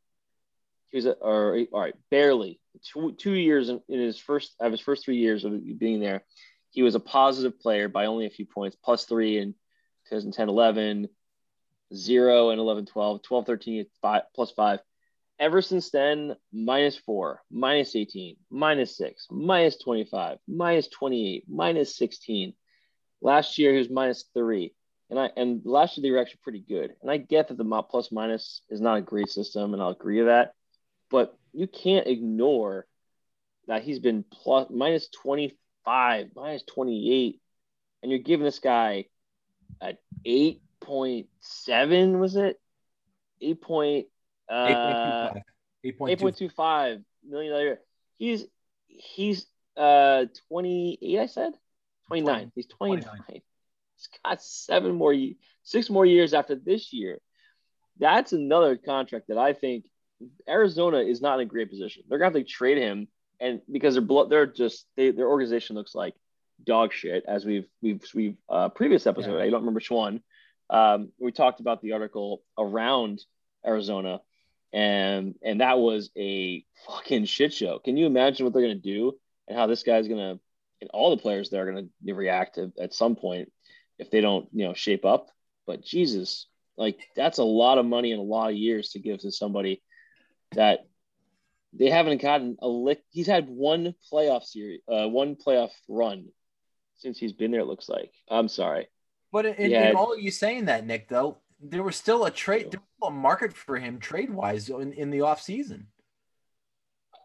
he 0.94 0.98
was 0.98 1.08
or 1.08 1.58
all 1.72 1.82
right, 1.82 1.96
barely 2.12 2.60
two 2.84 3.14
two 3.14 3.34
years 3.34 3.70
in, 3.70 3.82
in 3.90 4.00
his 4.00 4.20
first 4.20 4.54
of 4.60 4.72
his 4.72 4.80
first 4.80 5.04
three 5.04 5.18
years 5.18 5.44
of 5.44 5.60
being 5.80 6.00
there. 6.00 6.24
He 6.70 6.84
was 6.84 6.94
a 6.94 7.00
positive 7.00 7.60
player 7.60 7.90
by 7.90 8.06
only 8.06 8.28
a 8.28 8.30
few 8.30 8.46
points, 8.46 8.78
plus 8.82 9.06
three 9.06 9.40
in 9.40 9.54
2010 10.10 10.50
11, 10.50 11.10
zero 11.96 12.52
and 12.52 12.60
11 12.60 12.86
12, 12.86 13.24
12 13.24 13.46
13, 13.46 13.86
five, 14.02 14.22
plus 14.36 14.52
five. 14.52 14.80
Ever 15.40 15.64
since 15.64 15.90
then, 15.90 16.36
minus 16.52 16.96
four, 16.96 17.42
minus 17.52 17.96
18, 17.96 18.36
minus 18.52 18.96
six, 18.96 19.26
minus 19.32 19.78
25, 19.78 20.38
minus 20.48 20.88
28, 20.90 21.46
minus 21.50 21.96
16. 21.98 22.54
Last 23.20 23.58
year, 23.58 23.72
he 23.72 23.80
was 23.80 23.90
minus 23.90 24.26
three. 24.36 24.76
And 25.10 25.20
I 25.20 25.32
and 25.36 25.62
last 25.66 25.98
year 25.98 26.04
they 26.04 26.12
were 26.12 26.22
actually 26.22 26.42
pretty 26.44 26.64
good. 26.68 26.94
And 27.02 27.10
I 27.10 27.18
get 27.18 27.48
that 27.48 27.58
the 27.58 27.84
plus 27.90 28.12
minus 28.12 28.62
is 28.70 28.80
not 28.80 28.98
a 28.98 29.02
great 29.02 29.30
system, 29.30 29.74
and 29.74 29.82
I'll 29.82 29.90
agree 29.90 30.18
with 30.18 30.28
that. 30.28 30.54
But 31.14 31.38
you 31.54 31.68
can't 31.68 32.08
ignore 32.08 32.88
that 33.68 33.84
he's 33.84 34.00
been 34.00 34.26
plus 34.32 34.72
minus 34.72 35.10
25, 35.10 36.30
minus 36.36 36.64
28, 36.64 37.40
and 38.02 38.12
you're 38.12 38.20
giving 38.20 38.44
this 38.44 38.58
guy 38.58 39.06
a 39.80 39.94
8.7, 40.26 42.20
was 42.20 42.36
it? 42.36 42.60
8 43.42 43.62
point 43.62 44.08
uh 44.50 44.66
8.25. 44.66 45.44
8.25. 45.86 46.20
8.25 46.20 47.04
million 47.30 47.52
dollar 47.52 47.64
year. 47.64 47.80
He's 48.18 48.46
he's 48.88 49.46
uh 49.78 50.26
28, 50.50 51.20
I 51.20 51.26
said? 51.28 51.54
29. 52.08 52.34
20. 52.34 52.52
He's 52.56 52.66
29. 52.66 53.04
29. 53.04 53.42
He's 53.98 54.10
got 54.26 54.42
seven 54.42 54.96
more 54.96 55.16
six 55.62 55.92
more 55.92 56.08
years 56.08 56.34
after 56.34 56.56
this 56.56 56.92
year. 56.92 57.20
That's 58.00 58.34
another 58.34 58.78
contract 58.78 59.28
that 59.28 59.38
I 59.38 59.54
think 59.54 59.86
Arizona 60.48 60.98
is 61.00 61.22
not 61.22 61.40
in 61.40 61.48
a 61.48 61.50
great 61.50 61.70
position. 61.70 62.04
They're 62.08 62.18
gonna 62.18 62.38
have 62.38 62.46
to 62.46 62.50
trade 62.50 62.78
him, 62.78 63.08
and 63.40 63.62
because 63.72 63.96
they're 63.96 64.02
blo- 64.02 64.28
they're 64.28 64.46
just 64.46 64.86
they, 64.96 65.12
their 65.12 65.28
organization 65.28 65.76
looks 65.76 65.96
like 65.96 66.14
dog 66.64 66.94
shit. 66.94 67.24
As 67.28 67.46
we've 67.46 67.68
we've 67.82 68.04
we've 68.14 68.38
uh, 68.50 68.70
previous 68.70 69.08
episode, 69.08 69.38
Yeah. 69.38 69.44
I 69.44 69.50
don't 69.50 69.62
remember 69.62 69.78
which 69.78 69.92
one. 69.92 70.22
Um, 70.70 71.12
we 71.20 71.32
talked 71.32 71.60
about 71.60 71.82
the 71.82 71.94
article 71.94 72.42
around 72.58 73.22
Arizona, 73.66 74.22
and 74.72 75.36
and 75.44 75.62
that 75.62 75.80
was 75.80 76.10
a 76.18 76.66
fucking 76.88 77.26
shit 77.26 77.54
show. 77.54 77.80
Can 77.80 77.98
you 77.98 78.06
imagine 78.06 78.46
what 78.46 78.54
they're 78.54 78.64
gonna 78.64 78.76
do 78.76 79.14
and 79.48 79.58
how 79.58 79.68
this 79.68 79.84
guy's 79.84 80.08
gonna 80.08 80.40
and 80.82 80.90
all 80.94 81.12
the 81.12 81.22
players 81.22 81.50
there 81.50 81.68
are 81.68 81.72
gonna 81.72 81.88
react 82.14 82.58
at, 82.58 82.72
at 82.80 82.94
some 82.94 83.16
point 83.16 83.52
if 84.00 84.12
they 84.12 84.22
don't 84.22 84.48
you 84.54 84.66
know 84.66 84.74
shape 84.74 85.06
up. 85.06 85.30
But 85.66 85.84
Jesus, 85.84 86.48
like 86.78 87.00
that's 87.16 87.38
a 87.38 87.44
lot 87.44 87.78
of 87.78 87.86
money 87.86 88.12
and 88.12 88.20
a 88.20 88.24
lot 88.24 88.50
of 88.50 88.58
years 88.58 88.90
to 88.90 89.00
give 89.00 89.20
to 89.20 89.32
somebody 89.32 89.82
that 90.56 90.88
they 91.74 91.90
haven't 91.90 92.22
gotten 92.22 92.58
a 92.62 92.68
lick. 92.68 93.02
He's 93.10 93.28
had 93.28 93.50
one 93.50 93.96
playoff 94.12 94.44
series, 94.44 94.82
uh, 94.88 95.08
one 95.08 95.36
playoff 95.36 95.72
run 95.88 96.28
since 96.98 97.18
he's 97.18 97.34
been 97.34 97.52
there. 97.52 97.62
It 97.62 97.66
looks 97.68 97.90
like. 97.90 98.12
I'm 98.30 98.48
sorry. 98.48 98.88
But 99.32 99.46
in, 99.46 99.72
Yeah. 99.72 99.90
in 99.90 99.96
all 99.96 100.14
of 100.14 100.20
you 100.22 100.30
saying 100.32 100.66
that, 100.66 100.86
Nick, 100.86 101.10
though, 101.10 101.38
there 101.60 101.82
was 101.84 101.96
still 101.96 102.26
a 102.26 102.32
trade, 102.32 102.72
there 102.72 102.80
was 102.80 102.88
still 102.98 103.08
a 103.08 103.12
market 103.12 103.54
for 103.54 103.78
him 103.80 104.00
trade 104.00 104.30
wise 104.30 104.70
in, 104.70 104.94
in 104.94 105.10
the 105.10 105.20
offseason. 105.20 105.86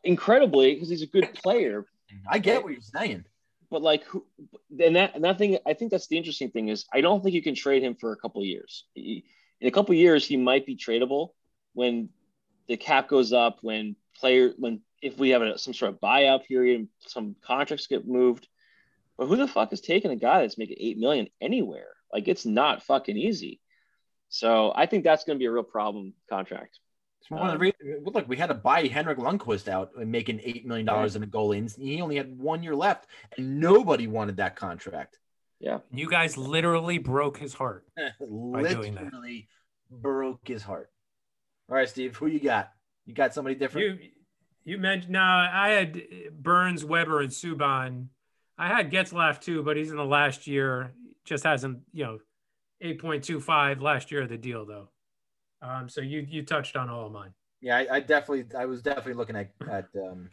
Incredibly, 0.05 0.75
because 0.75 0.89
he's 0.89 1.03
a 1.03 1.07
good 1.07 1.35
player, 1.35 1.87
I 2.29 2.39
get 2.39 2.63
what 2.63 2.73
you're 2.73 2.81
saying. 2.81 3.25
but 3.71 3.83
like 3.83 4.05
who 4.05 4.25
and 4.81 4.97
that 4.97 5.15
and 5.15 5.25
that 5.25 5.37
thing 5.37 5.59
i 5.67 5.75
think 5.75 5.91
that's 5.91 6.07
the 6.07 6.17
interesting 6.17 6.51
thing 6.51 6.69
is 6.69 6.87
i 6.95 7.03
don't 7.03 7.23
think 7.23 7.35
you 7.35 7.43
can 7.43 7.55
trade 7.55 7.83
him 7.83 7.95
for 7.95 8.13
a 8.13 8.17
couple 8.17 8.41
of 8.41 8.47
years 8.47 8.85
He- 8.95 9.25
in 9.61 9.69
a 9.69 9.71
couple 9.71 9.93
of 9.93 9.99
years 9.99 10.25
he 10.25 10.39
might 10.39 10.65
be 10.65 10.75
tradable 10.75 11.31
when 11.75 12.09
the 12.69 12.77
cap 12.77 13.09
goes 13.09 13.33
up 13.33 13.59
when 13.63 13.97
player 14.19 14.53
when 14.59 14.81
if 15.01 15.19
we 15.19 15.31
have 15.31 15.43
a, 15.43 15.59
some 15.59 15.75
sort 15.75 15.93
of 15.93 16.01
buyout 16.01 16.45
period 16.47 16.89
some 17.01 17.37
contracts 17.43 17.87
get 17.87 18.07
moved 18.07 18.49
but 19.17 19.27
who 19.27 19.37
the 19.37 19.49
fuck 19.49 19.73
is 19.73 19.81
taking 19.81 20.11
a 20.11 20.17
guy 20.17 20.41
that's 20.43 20.59
making 20.59 20.77
eight 20.79 20.99
million 20.99 21.29
anywhere 21.41 21.89
like 22.13 22.29
it's 22.29 22.47
not 22.47 22.83
fucking 22.83 23.17
easy 23.17 23.61
so 24.29 24.73
i 24.75 24.87
think 24.87 25.05
that's 25.05 25.25
going 25.25 25.37
to 25.37 25.41
be 25.41 25.47
a 25.47 25.51
real 25.53 25.63
problem 25.63 26.13
contract 26.29 26.79
It's 27.21 27.31
one 27.31 27.41
of 27.43 27.47
the 27.59 27.67
um, 27.67 27.73
re- 27.81 28.01
look, 28.05 28.29
we 28.29 28.37
had 28.37 28.47
to 28.47 28.55
buy 28.55 28.87
Henrik 28.87 29.19
Lundqvist 29.19 29.69
out 29.69 29.91
and 29.99 30.11
making 30.11 30.41
eight 30.43 30.67
million 30.67 30.87
dollars 30.87 31.17
in 31.17 31.23
a 31.23 31.27
goal 31.27 31.53
in. 31.53 31.69
He 31.69 32.01
only 32.01 32.17
had 32.17 32.39
one 32.39 32.63
year 32.63 32.77
left, 32.77 33.07
and 33.37 33.59
nobody 33.61 34.07
wanted 34.07 34.37
that 34.37 34.55
contract. 34.55 35.19
Yeah, 35.59 35.79
you 35.91 36.09
guys 36.09 36.39
literally 36.39 36.99
broke 36.99 37.37
his 37.37 37.53
heart. 37.55 37.85
doing 38.21 38.95
that. 38.95 39.05
Literally 39.05 39.49
broke 39.91 40.47
his 40.47 40.63
heart. 40.63 40.91
All 41.69 41.75
right, 41.77 41.89
Steve, 41.89 42.17
who 42.17 42.27
you 42.27 42.41
got? 42.41 42.73
You 43.07 43.15
got 43.15 43.35
somebody 43.35 43.55
different? 43.55 44.01
You 44.01 44.09
you 44.65 44.79
mentioned 44.79 45.13
no, 45.13 45.21
I 45.21 45.69
had 45.71 46.03
Burns, 46.33 46.85
Weber, 46.85 47.21
and 47.21 47.31
Subban. 47.31 48.07
I 48.59 48.69
had 48.69 48.91
Getzlaf 48.91 49.41
too, 49.41 49.63
but 49.63 49.77
he's 49.77 49.91
in 49.91 49.97
the 49.97 50.05
last 50.05 50.47
year. 50.47 50.93
Just 51.25 51.45
hasn't, 51.45 51.81
you 51.93 52.05
know, 52.05 52.19
eight 52.81 53.01
point 53.01 53.25
two 53.25 53.41
five 53.41 53.81
last 53.83 54.11
year 54.11 54.23
of 54.23 54.29
the 54.29 54.37
deal 54.39 54.65
though. 54.67 54.89
Um, 55.63 55.89
so 55.89 56.01
you 56.01 56.27
you 56.29 56.43
touched 56.45 56.77
on 56.77 56.89
all 56.89 57.07
of 57.07 57.13
mine. 57.13 57.33
yeah, 57.61 57.77
I, 57.79 57.97
I 57.97 58.01
definitely, 58.01 58.45
I 58.57 58.65
was 58.67 58.83
definitely 58.83 59.15
looking 59.15 59.37
at 59.37 59.51
at 59.71 59.89
um 59.97 60.31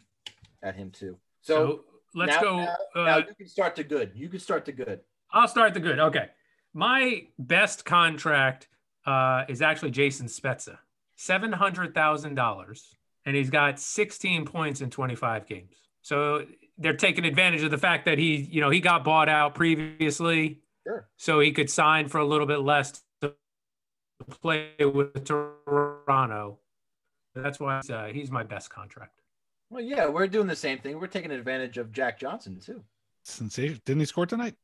at 0.62 0.74
him 0.74 0.90
too. 0.90 1.16
So, 1.42 1.54
So, 1.54 1.84
let's 2.14 2.34
now- 2.36 2.40
go. 2.42 2.56
Now, 2.58 2.76
uh, 2.94 3.04
now 3.04 3.16
you 3.18 3.34
can 3.36 3.46
start 3.48 3.76
to 3.76 3.84
good. 3.84 4.12
You 4.14 4.28
can 4.28 4.40
start 4.40 4.64
to 4.66 4.72
good. 4.72 5.00
I'll 5.32 5.48
start 5.48 5.74
the 5.74 5.80
good. 5.80 5.98
Okay. 5.98 6.28
My 6.74 7.26
best 7.38 7.84
contract 7.84 8.68
uh, 9.06 9.44
is 9.48 9.62
actually 9.62 9.90
Jason 9.92 10.26
Spezza, 10.26 10.78
$700,000. 11.18 12.82
And 13.24 13.34
he's 13.34 13.50
got 13.50 13.80
16 13.80 14.44
points 14.44 14.80
in 14.80 14.90
25 14.90 15.46
games. 15.46 15.74
So 16.02 16.46
they're 16.78 16.96
taking 16.96 17.24
advantage 17.24 17.62
of 17.62 17.70
the 17.70 17.78
fact 17.78 18.04
that 18.04 18.18
he, 18.18 18.36
you 18.36 18.60
know, 18.60 18.70
he 18.70 18.80
got 18.80 19.02
bought 19.02 19.28
out 19.28 19.54
previously. 19.54 20.60
Sure. 20.86 21.08
So 21.16 21.40
he 21.40 21.50
could 21.50 21.68
sign 21.68 22.08
for 22.08 22.18
a 22.18 22.24
little 22.24 22.46
bit 22.46 22.60
less 22.60 23.02
to 23.22 23.34
play 24.40 24.70
with 24.78 25.24
Toronto. 25.24 26.58
That's 27.34 27.58
why 27.58 27.78
he's, 27.78 27.90
uh, 27.90 28.06
he's 28.12 28.30
my 28.30 28.44
best 28.44 28.70
contract. 28.70 29.20
Well, 29.68 29.82
yeah, 29.82 30.06
we're 30.06 30.28
doing 30.28 30.46
the 30.46 30.56
same 30.56 30.78
thing. 30.78 31.00
We're 31.00 31.08
taking 31.08 31.32
advantage 31.32 31.76
of 31.76 31.92
Jack 31.92 32.20
Johnson 32.20 32.60
too. 32.60 32.84
Sensation. 33.24 33.80
Didn't 33.84 34.00
he 34.00 34.06
score 34.06 34.26
tonight? 34.26 34.54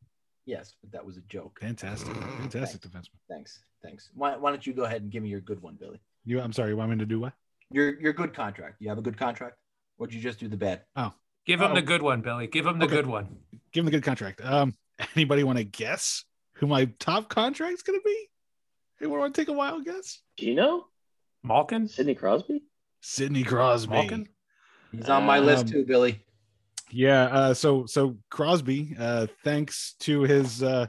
Yes, 0.46 0.74
but 0.80 0.92
that 0.92 1.04
was 1.04 1.16
a 1.16 1.22
joke. 1.22 1.58
Fantastic. 1.60 2.14
Fantastic 2.14 2.80
defenseman. 2.80 3.18
Thanks, 3.28 3.64
thanks. 3.82 4.10
Why, 4.14 4.36
why 4.36 4.50
don't 4.50 4.66
you 4.66 4.72
go 4.72 4.84
ahead 4.84 5.02
and 5.02 5.10
give 5.10 5.22
me 5.22 5.28
your 5.28 5.40
good 5.40 5.60
one, 5.60 5.76
Billy? 5.78 6.00
You 6.24 6.40
I'm 6.40 6.52
sorry, 6.52 6.70
you 6.70 6.76
want 6.76 6.90
me 6.90 6.98
to 6.98 7.06
do 7.06 7.20
what? 7.20 7.32
Your 7.70 7.98
your 8.00 8.12
good 8.12 8.34
contract. 8.34 8.76
You 8.80 8.88
have 8.88 8.98
a 8.98 9.02
good 9.02 9.16
contract. 9.16 9.56
Or 9.98 10.06
did 10.06 10.14
you 10.16 10.20
just 10.22 10.38
do 10.40 10.48
the 10.48 10.56
bad? 10.56 10.82
Oh, 10.96 11.12
give 11.46 11.60
him 11.60 11.72
Oh. 11.72 11.74
the 11.74 11.82
good 11.82 12.02
one, 12.02 12.20
Billy. 12.20 12.46
Give 12.46 12.66
him 12.66 12.78
the 12.78 12.86
Okay. 12.86 12.96
good 12.96 13.06
one. 13.06 13.36
Give 13.72 13.82
him 13.82 13.86
the 13.86 13.90
good 13.92 14.04
contract. 14.04 14.40
Um 14.44 14.74
anybody 15.16 15.42
want 15.44 15.58
to 15.58 15.64
guess 15.64 16.24
who 16.54 16.66
my 16.66 16.86
top 16.98 17.28
contract's 17.28 17.82
gonna 17.82 17.98
be? 18.04 18.28
Anyone 19.00 19.20
want 19.20 19.34
to 19.34 19.40
take 19.40 19.48
a 19.48 19.52
wild 19.52 19.84
guess? 19.84 20.20
Geno? 20.38 20.86
Malkin? 21.42 21.88
Sidney 21.88 22.14
Crosby? 22.14 22.62
Sidney 23.00 23.42
Crosby. 23.42 23.92
Malkin? 23.92 24.28
He's 24.92 25.08
on 25.08 25.24
my 25.24 25.38
list 25.40 25.64
Um, 25.66 25.70
too, 25.72 25.84
Billy. 25.84 26.24
Yeah, 26.90 27.24
uh, 27.24 27.54
so 27.54 27.86
so 27.86 28.18
Crosby, 28.30 28.94
uh, 28.98 29.26
thanks 29.42 29.94
to 30.00 30.20
his 30.22 30.62
uh, 30.62 30.86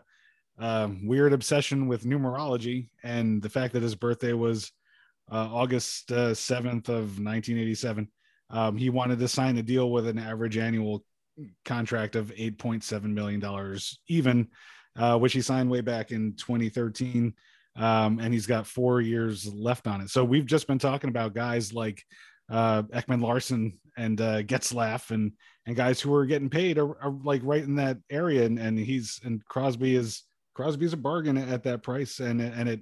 um, 0.59 1.07
weird 1.07 1.31
obsession 1.33 1.87
with 1.87 2.03
numerology 2.03 2.89
and 3.03 3.41
the 3.41 3.49
fact 3.49 3.73
that 3.73 3.81
his 3.81 3.95
birthday 3.95 4.33
was 4.33 4.71
uh, 5.31 5.49
August 5.51 6.12
uh, 6.12 6.33
seventh 6.33 6.89
of 6.89 7.19
1987, 7.19 8.07
um, 8.49 8.77
he 8.77 8.89
wanted 8.89 9.19
to 9.19 9.27
sign 9.27 9.57
a 9.57 9.63
deal 9.63 9.91
with 9.91 10.07
an 10.07 10.19
average 10.19 10.57
annual 10.57 11.03
contract 11.65 12.15
of 12.15 12.33
8.7 12.36 13.03
million 13.03 13.39
dollars, 13.39 13.99
even, 14.07 14.47
uh, 14.97 15.17
which 15.17 15.33
he 15.33 15.41
signed 15.41 15.69
way 15.69 15.81
back 15.81 16.12
in 16.12 16.36
2013. 16.36 17.33
Um, 17.75 18.19
and 18.19 18.31
he's 18.31 18.45
got 18.45 18.67
four 18.67 19.01
years 19.01 19.51
left 19.51 19.88
on 19.88 20.01
it. 20.01 20.09
So 20.12 20.23
we've 20.23 20.45
just 20.45 20.67
been 20.67 20.77
talking 20.77 21.09
about 21.09 21.33
guys 21.33 21.73
like 21.73 22.03
uh, 22.49 22.83
Ekman 22.83 23.21
Larsson 23.21 23.79
and 23.97 24.19
uh, 24.21 24.43
Getzlaf 24.43 25.12
and 25.12 25.31
and 25.65 25.75
guys 25.75 25.99
who 25.99 26.13
are 26.13 26.25
getting 26.25 26.49
paid 26.49 26.77
are, 26.77 27.01
are 27.01 27.15
like 27.23 27.41
right 27.43 27.63
in 27.63 27.75
that 27.75 27.97
area 28.09 28.45
and, 28.45 28.59
and 28.59 28.77
he's 28.77 29.19
and 29.23 29.43
crosby 29.45 29.95
is 29.95 30.23
crosby's 30.53 30.93
a 30.93 30.97
bargain 30.97 31.38
at 31.38 31.63
that 31.63 31.83
price 31.83 32.19
and 32.19 32.41
and 32.41 32.67
it 32.67 32.81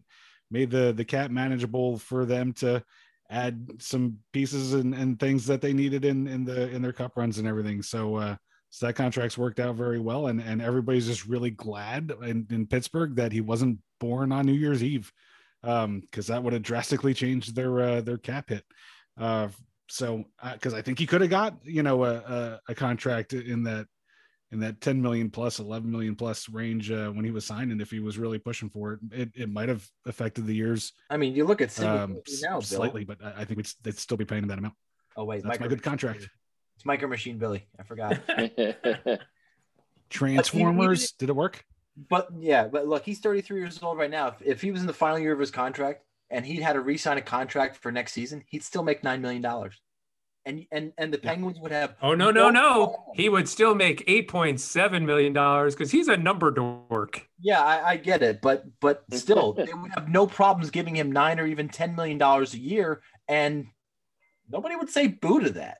made 0.51 0.69
the 0.69 0.93
the 0.93 1.05
cap 1.05 1.31
manageable 1.31 1.97
for 1.97 2.25
them 2.25 2.53
to 2.53 2.83
add 3.29 3.65
some 3.79 4.17
pieces 4.33 4.73
and, 4.73 4.93
and 4.93 5.19
things 5.19 5.45
that 5.47 5.61
they 5.61 5.73
needed 5.73 6.03
in 6.03 6.27
in 6.27 6.43
the 6.43 6.69
in 6.69 6.81
their 6.81 6.93
cup 6.93 7.15
runs 7.15 7.37
and 7.37 7.47
everything. 7.47 7.81
So 7.81 8.15
uh 8.15 8.35
so 8.69 8.85
that 8.85 8.95
contract's 8.95 9.37
worked 9.37 9.59
out 9.59 9.75
very 9.75 9.99
well. 9.99 10.27
And 10.27 10.41
and 10.41 10.61
everybody's 10.61 11.07
just 11.07 11.25
really 11.25 11.51
glad 11.51 12.11
in, 12.21 12.45
in 12.49 12.67
pittsburgh 12.67 13.15
that 13.15 13.31
he 13.31 13.41
wasn't 13.41 13.79
born 13.99 14.31
on 14.31 14.45
new 14.45 14.53
year's 14.53 14.83
eve 14.83 15.11
um 15.63 16.01
because 16.01 16.27
that 16.27 16.43
would 16.43 16.53
have 16.53 16.61
drastically 16.61 17.13
changed 17.13 17.55
their 17.55 17.79
uh 17.79 18.01
their 18.01 18.17
cap 18.17 18.49
hit. 18.49 18.65
Uh 19.17 19.47
so 19.87 20.23
because 20.53 20.73
I 20.73 20.81
think 20.81 20.99
he 20.99 21.05
could 21.05 21.21
have 21.21 21.29
got 21.29 21.55
you 21.63 21.83
know 21.83 22.03
a, 22.03 22.15
a 22.15 22.59
a 22.69 22.75
contract 22.75 23.33
in 23.33 23.63
that 23.63 23.87
in 24.51 24.59
that 24.59 24.81
10 24.81 25.01
million 25.01 25.29
plus 25.29 25.59
11 25.59 25.89
million 25.89 26.15
plus 26.15 26.49
range 26.49 26.91
uh, 26.91 27.09
when 27.09 27.23
he 27.23 27.31
was 27.31 27.45
signed 27.45 27.71
and 27.71 27.81
if 27.81 27.89
he 27.89 27.99
was 27.99 28.17
really 28.17 28.37
pushing 28.37 28.69
for 28.69 28.93
it 28.93 28.99
it, 29.11 29.31
it 29.35 29.49
might 29.49 29.69
have 29.69 29.87
affected 30.05 30.45
the 30.45 30.53
years 30.53 30.93
I 31.09 31.17
mean, 31.17 31.35
you 31.35 31.45
look 31.45 31.61
at 31.61 31.71
Sidney 31.71 31.89
um, 31.89 32.13
Crosby 32.13 32.41
now, 32.43 32.53
Bill. 32.53 32.61
slightly 32.61 33.03
but 33.05 33.23
I 33.23 33.41
I 33.41 33.45
think 33.45 33.59
it's 33.59 33.75
they'd 33.75 33.97
still 33.97 34.17
be 34.17 34.25
paying 34.25 34.43
him 34.43 34.49
that 34.49 34.57
amount 34.57 34.75
Oh 35.17 35.25
wait, 35.25 35.43
that's 35.43 35.59
my 35.59 35.67
good 35.67 35.83
contract 35.83 36.29
It's 36.75 36.85
Micro 36.85 37.07
Machine 37.07 37.37
Billy. 37.37 37.67
I 37.79 37.83
forgot. 37.83 38.19
Transformers 40.09 41.11
did 41.13 41.29
it 41.29 41.35
work 41.35 41.63
But 42.09 42.29
yeah, 42.39 42.67
but 42.67 42.87
look, 42.87 43.05
he's 43.05 43.19
33 43.19 43.59
years 43.59 43.79
old 43.83 43.97
right 43.97 44.09
now. 44.09 44.27
If, 44.27 44.41
if 44.41 44.61
he 44.61 44.71
was 44.71 44.81
in 44.81 44.87
the 44.87 44.93
final 44.93 45.19
year 45.19 45.33
of 45.33 45.39
his 45.39 45.51
contract 45.51 46.03
and 46.29 46.45
he'd 46.45 46.61
had 46.61 46.73
to 46.73 46.79
re-sign 46.81 47.17
a 47.17 47.21
contract 47.21 47.75
for 47.77 47.91
next 47.91 48.13
season, 48.13 48.43
he'd 48.47 48.63
still 48.63 48.83
make 48.83 49.03
nine 49.03 49.21
million 49.21 49.41
dollars. 49.41 49.79
And 50.45 50.65
and 50.71 50.91
and 50.97 51.13
the 51.13 51.19
Penguins 51.19 51.60
would 51.60 51.71
have 51.71 51.95
Oh 52.01 52.15
no, 52.15 52.32
no, 52.32 52.49
no. 52.49 53.13
He 53.13 53.30
would 53.30 53.47
still 53.47 53.75
make 53.75 54.04
eight 54.08 54.27
point 54.27 54.60
seven 54.60 55.06
million 55.06 55.34
dollars 55.34 55.75
because 55.75 55.91
he's 55.91 56.08
a 56.08 56.17
number 56.17 56.49
dork. 56.49 57.27
Yeah, 57.39 57.62
I, 57.63 57.91
I 57.91 57.97
get 57.97 58.23
it, 58.23 58.41
but 58.41 58.63
but 58.80 59.04
still, 59.13 59.54
they 59.54 59.71
would 59.73 59.91
have 59.91 60.10
no 60.10 60.25
problems 60.25 60.71
giving 60.71 60.95
him 60.95 61.12
nine 61.12 61.39
or 61.39 61.45
even 61.45 61.69
ten 61.69 61.95
million 61.95 62.17
dollars 62.17 62.56
a 62.56 62.60
year, 62.60 63.01
and 63.27 63.67
nobody 64.49 64.75
would 64.75 64.89
say 64.89 65.08
boo 65.08 65.41
to 65.41 65.51
that 65.51 65.77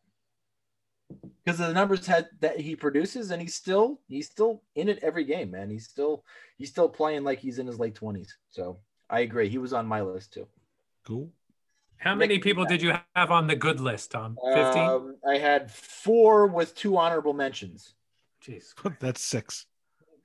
because 1.43 1.60
of 1.60 1.67
the 1.67 1.74
numbers 1.74 2.06
had, 2.06 2.28
that 2.39 2.60
he 2.60 2.76
produces, 2.76 3.32
and 3.32 3.41
he's 3.41 3.56
still 3.56 4.00
he's 4.08 4.28
still 4.28 4.62
in 4.76 4.89
it 4.89 5.00
every 5.02 5.24
game, 5.24 5.52
man. 5.52 5.69
He's 5.69 5.88
still 5.88 6.24
he's 6.58 6.69
still 6.69 6.89
playing 6.89 7.24
like 7.24 7.39
he's 7.39 7.60
in 7.60 7.67
his 7.67 7.80
late 7.80 7.95
twenties. 7.95 8.38
So 8.50 8.78
I 9.10 9.21
agree, 9.21 9.50
he 9.50 9.58
was 9.58 9.74
on 9.74 9.88
my 9.88 10.02
list 10.02 10.34
too. 10.34 10.47
cool 11.06 11.32
How 12.02 12.16
many 12.16 12.40
people 12.40 12.66
did 12.66 12.82
you 12.82 12.94
have 13.16 13.32
on 13.32 13.48
the 13.48 13.56
good 13.56 13.80
list, 13.80 14.12
Tom? 14.12 14.38
Fifteen. 14.54 14.84
Um, 14.84 15.16
I 15.28 15.38
had 15.38 15.72
four 15.72 16.48
with 16.48 16.76
two 16.76 16.98
honorable 16.98 17.34
mentions. 17.34 17.94
Jeez, 18.44 18.74
that's 19.00 19.22
six 19.22 19.66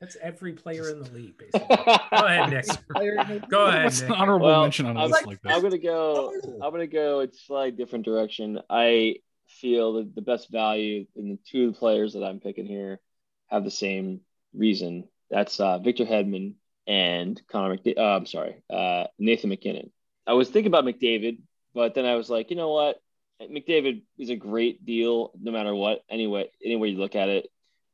that's 0.01 0.17
every 0.23 0.53
player 0.53 0.91
in 0.91 1.01
the 1.03 1.11
league, 1.11 1.39
basically. 1.39 1.75
Go 1.77 1.97
ahead, 2.13 2.51
Nick. 2.51 2.67
Go 3.49 3.67
ahead, 3.67 3.85
what's 3.85 4.03
an 4.03 4.13
honorable 4.13 4.47
Well, 4.47 4.63
mention 4.63 4.87
on 4.87 4.97
a 4.97 5.05
I'm 5.05 5.11
list 5.11 5.27
like- 5.27 5.39
like 5.45 5.55
I'm 5.55 5.63
gonna 5.63 5.79
go. 5.79 6.33
I'm 6.63 6.71
gonna 6.71 6.87
go 6.87 7.21
a 7.21 7.33
slightly 7.33 7.71
different 7.73 8.05
direction. 8.05 8.61
I 8.69 9.17
feel 9.49 9.95
that 9.95 10.15
the 10.15 10.23
best 10.23 10.51
value 10.51 11.07
in 11.15 11.31
the 11.31 11.39
two 11.51 11.73
players 11.73 12.13
that 12.15 12.25
I'm 12.25 12.41
picking 12.41 12.67
here 12.67 13.01
have 13.49 13.65
the 13.65 13.71
same 13.71 14.21
reason. 14.55 15.05
That's 15.31 15.59
uh, 15.61 15.79
Victor 15.79 16.05
Hedman 16.05 16.55
and 16.87 17.41
Connor 17.51 17.77
McDavid. 17.77 17.99
Uh, 17.99 18.17
I'm 18.17 18.27
sorry, 18.27 18.63
uh, 18.71 19.05
Nathan 19.19 19.51
MacKinnon. 19.51 19.91
I 20.27 20.35
was 20.35 20.49
thinking 20.51 20.67
about 20.73 20.85
McDavid, 20.85 21.39
but 21.77 21.93
then 21.93 22.07
I 22.07 22.15
was 22.15 22.31
like, 22.31 22.49
you 22.49 22.57
know 22.57 22.73
what? 22.73 22.97
McDavid 23.39 24.03
is 24.19 24.31
a 24.31 24.35
great 24.35 24.87
deal 24.87 25.31
no 25.39 25.53
matter 25.53 25.75
what. 25.75 26.01
Anyway, 26.09 26.49
any 26.65 26.73
you 26.73 26.99
look 26.99 27.15
at 27.15 27.29
it, 27.29 27.49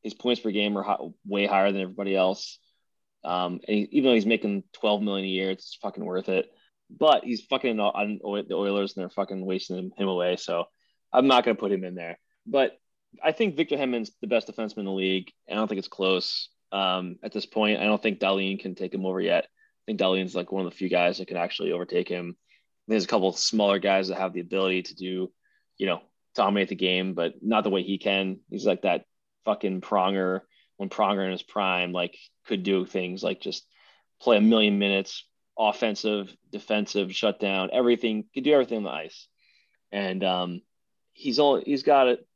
his 0.05 0.15
points 0.15 0.41
per 0.41 0.53
game 0.53 0.79
are 0.79 0.99
way 1.27 1.47
higher 1.47 1.73
than 1.73 1.83
everybody 1.83 2.15
else. 2.15 2.61
Um, 3.25 3.59
and 3.67 3.77
he, 3.77 3.89
even 3.91 4.09
though 4.09 4.15
he's 4.15 4.25
making 4.25 4.63
12 4.75 5.03
million 5.03 5.27
a 5.27 5.29
year, 5.29 5.51
it's 5.51 5.77
fucking 5.83 6.05
worth 6.05 6.29
it. 6.29 6.49
But 6.97 7.25
he's 7.25 7.41
fucking 7.41 7.81
on 7.81 8.21
the 8.23 8.55
Oilers, 8.55 8.95
and 8.95 9.03
they're 9.03 9.11
fucking 9.11 9.45
wasting 9.45 9.79
him, 9.79 9.93
him 9.97 10.07
away. 10.07 10.37
So 10.37 10.67
I'm 11.13 11.27
not 11.27 11.45
going 11.45 11.57
to 11.57 11.61
put 11.61 11.73
him 11.73 11.83
in 11.83 11.97
there. 11.97 12.21
But 12.47 12.79
I 13.21 13.33
think 13.33 13.57
Victor 13.57 13.77
Hedman's 13.77 14.13
the 14.21 14.29
best 14.29 14.47
defenseman 14.47 14.79
in 14.79 14.85
the 14.85 14.93
league. 14.93 15.33
I 15.51 15.55
don't 15.55 15.67
think 15.67 15.81
it's 15.81 15.89
close 15.89 16.51
um, 16.71 17.17
at 17.25 17.33
this 17.33 17.47
point. 17.47 17.81
I 17.81 17.85
don't 17.85 18.01
think 18.01 18.21
Dahlin 18.21 18.61
can 18.61 18.77
take 18.77 18.95
him 18.95 19.05
over 19.05 19.21
yet. 19.21 19.45
I 19.45 19.83
think 19.87 19.99
Dahlin's 19.99 20.37
like 20.37 20.53
one 20.53 20.65
of 20.65 20.71
the 20.71 20.77
few 20.77 20.89
guys 20.89 21.19
that 21.19 21.27
can 21.27 21.37
actually 21.37 21.73
overtake 21.73 22.09
him. 22.09 22.37
There's 22.89 23.05
a 23.05 23.09
couple 23.09 23.33
smaller 23.33 23.79
guys 23.79 24.09
that 24.09 24.19
have 24.19 24.33
the 24.33 24.41
ability 24.41 24.83
to 24.85 24.95
do, 24.95 25.33
you 25.79 25.87
know, 25.87 26.03
dominate 26.35 26.69
the 26.69 26.75
game, 26.75 27.15
but 27.15 27.35
not 27.43 27.65
the 27.65 27.71
way 27.71 27.83
he 27.83 27.99
can. 27.99 28.41
He's 28.51 28.67
like 28.67 28.83
that 28.83 29.05
fucking 29.45 29.81
Pronger 29.81 30.41
when 30.77 30.89
Pronger 30.89 31.25
in 31.25 31.33
his 31.33 31.43
prime, 31.43 31.93
like 31.93 32.17
could 32.47 32.63
do 32.63 32.85
things 32.85 33.23
like 33.23 33.41
just 33.41 33.65
play 34.21 34.37
a 34.37 34.41
million 34.41 34.79
minutes, 34.79 35.25
offensive, 35.59 36.35
defensive, 36.51 37.15
shutdown, 37.15 37.71
everything, 37.73 38.25
could 38.35 38.45
do 38.45 38.53
everything 38.53 38.79
on 38.79 38.85
the 38.85 38.91
ice. 38.91 39.29
And 39.91 40.25
um, 40.25 40.63
he's 41.13 41.39
only 41.39 41.63
he's 41.65 41.83
got 41.83 42.09
it 42.09 42.27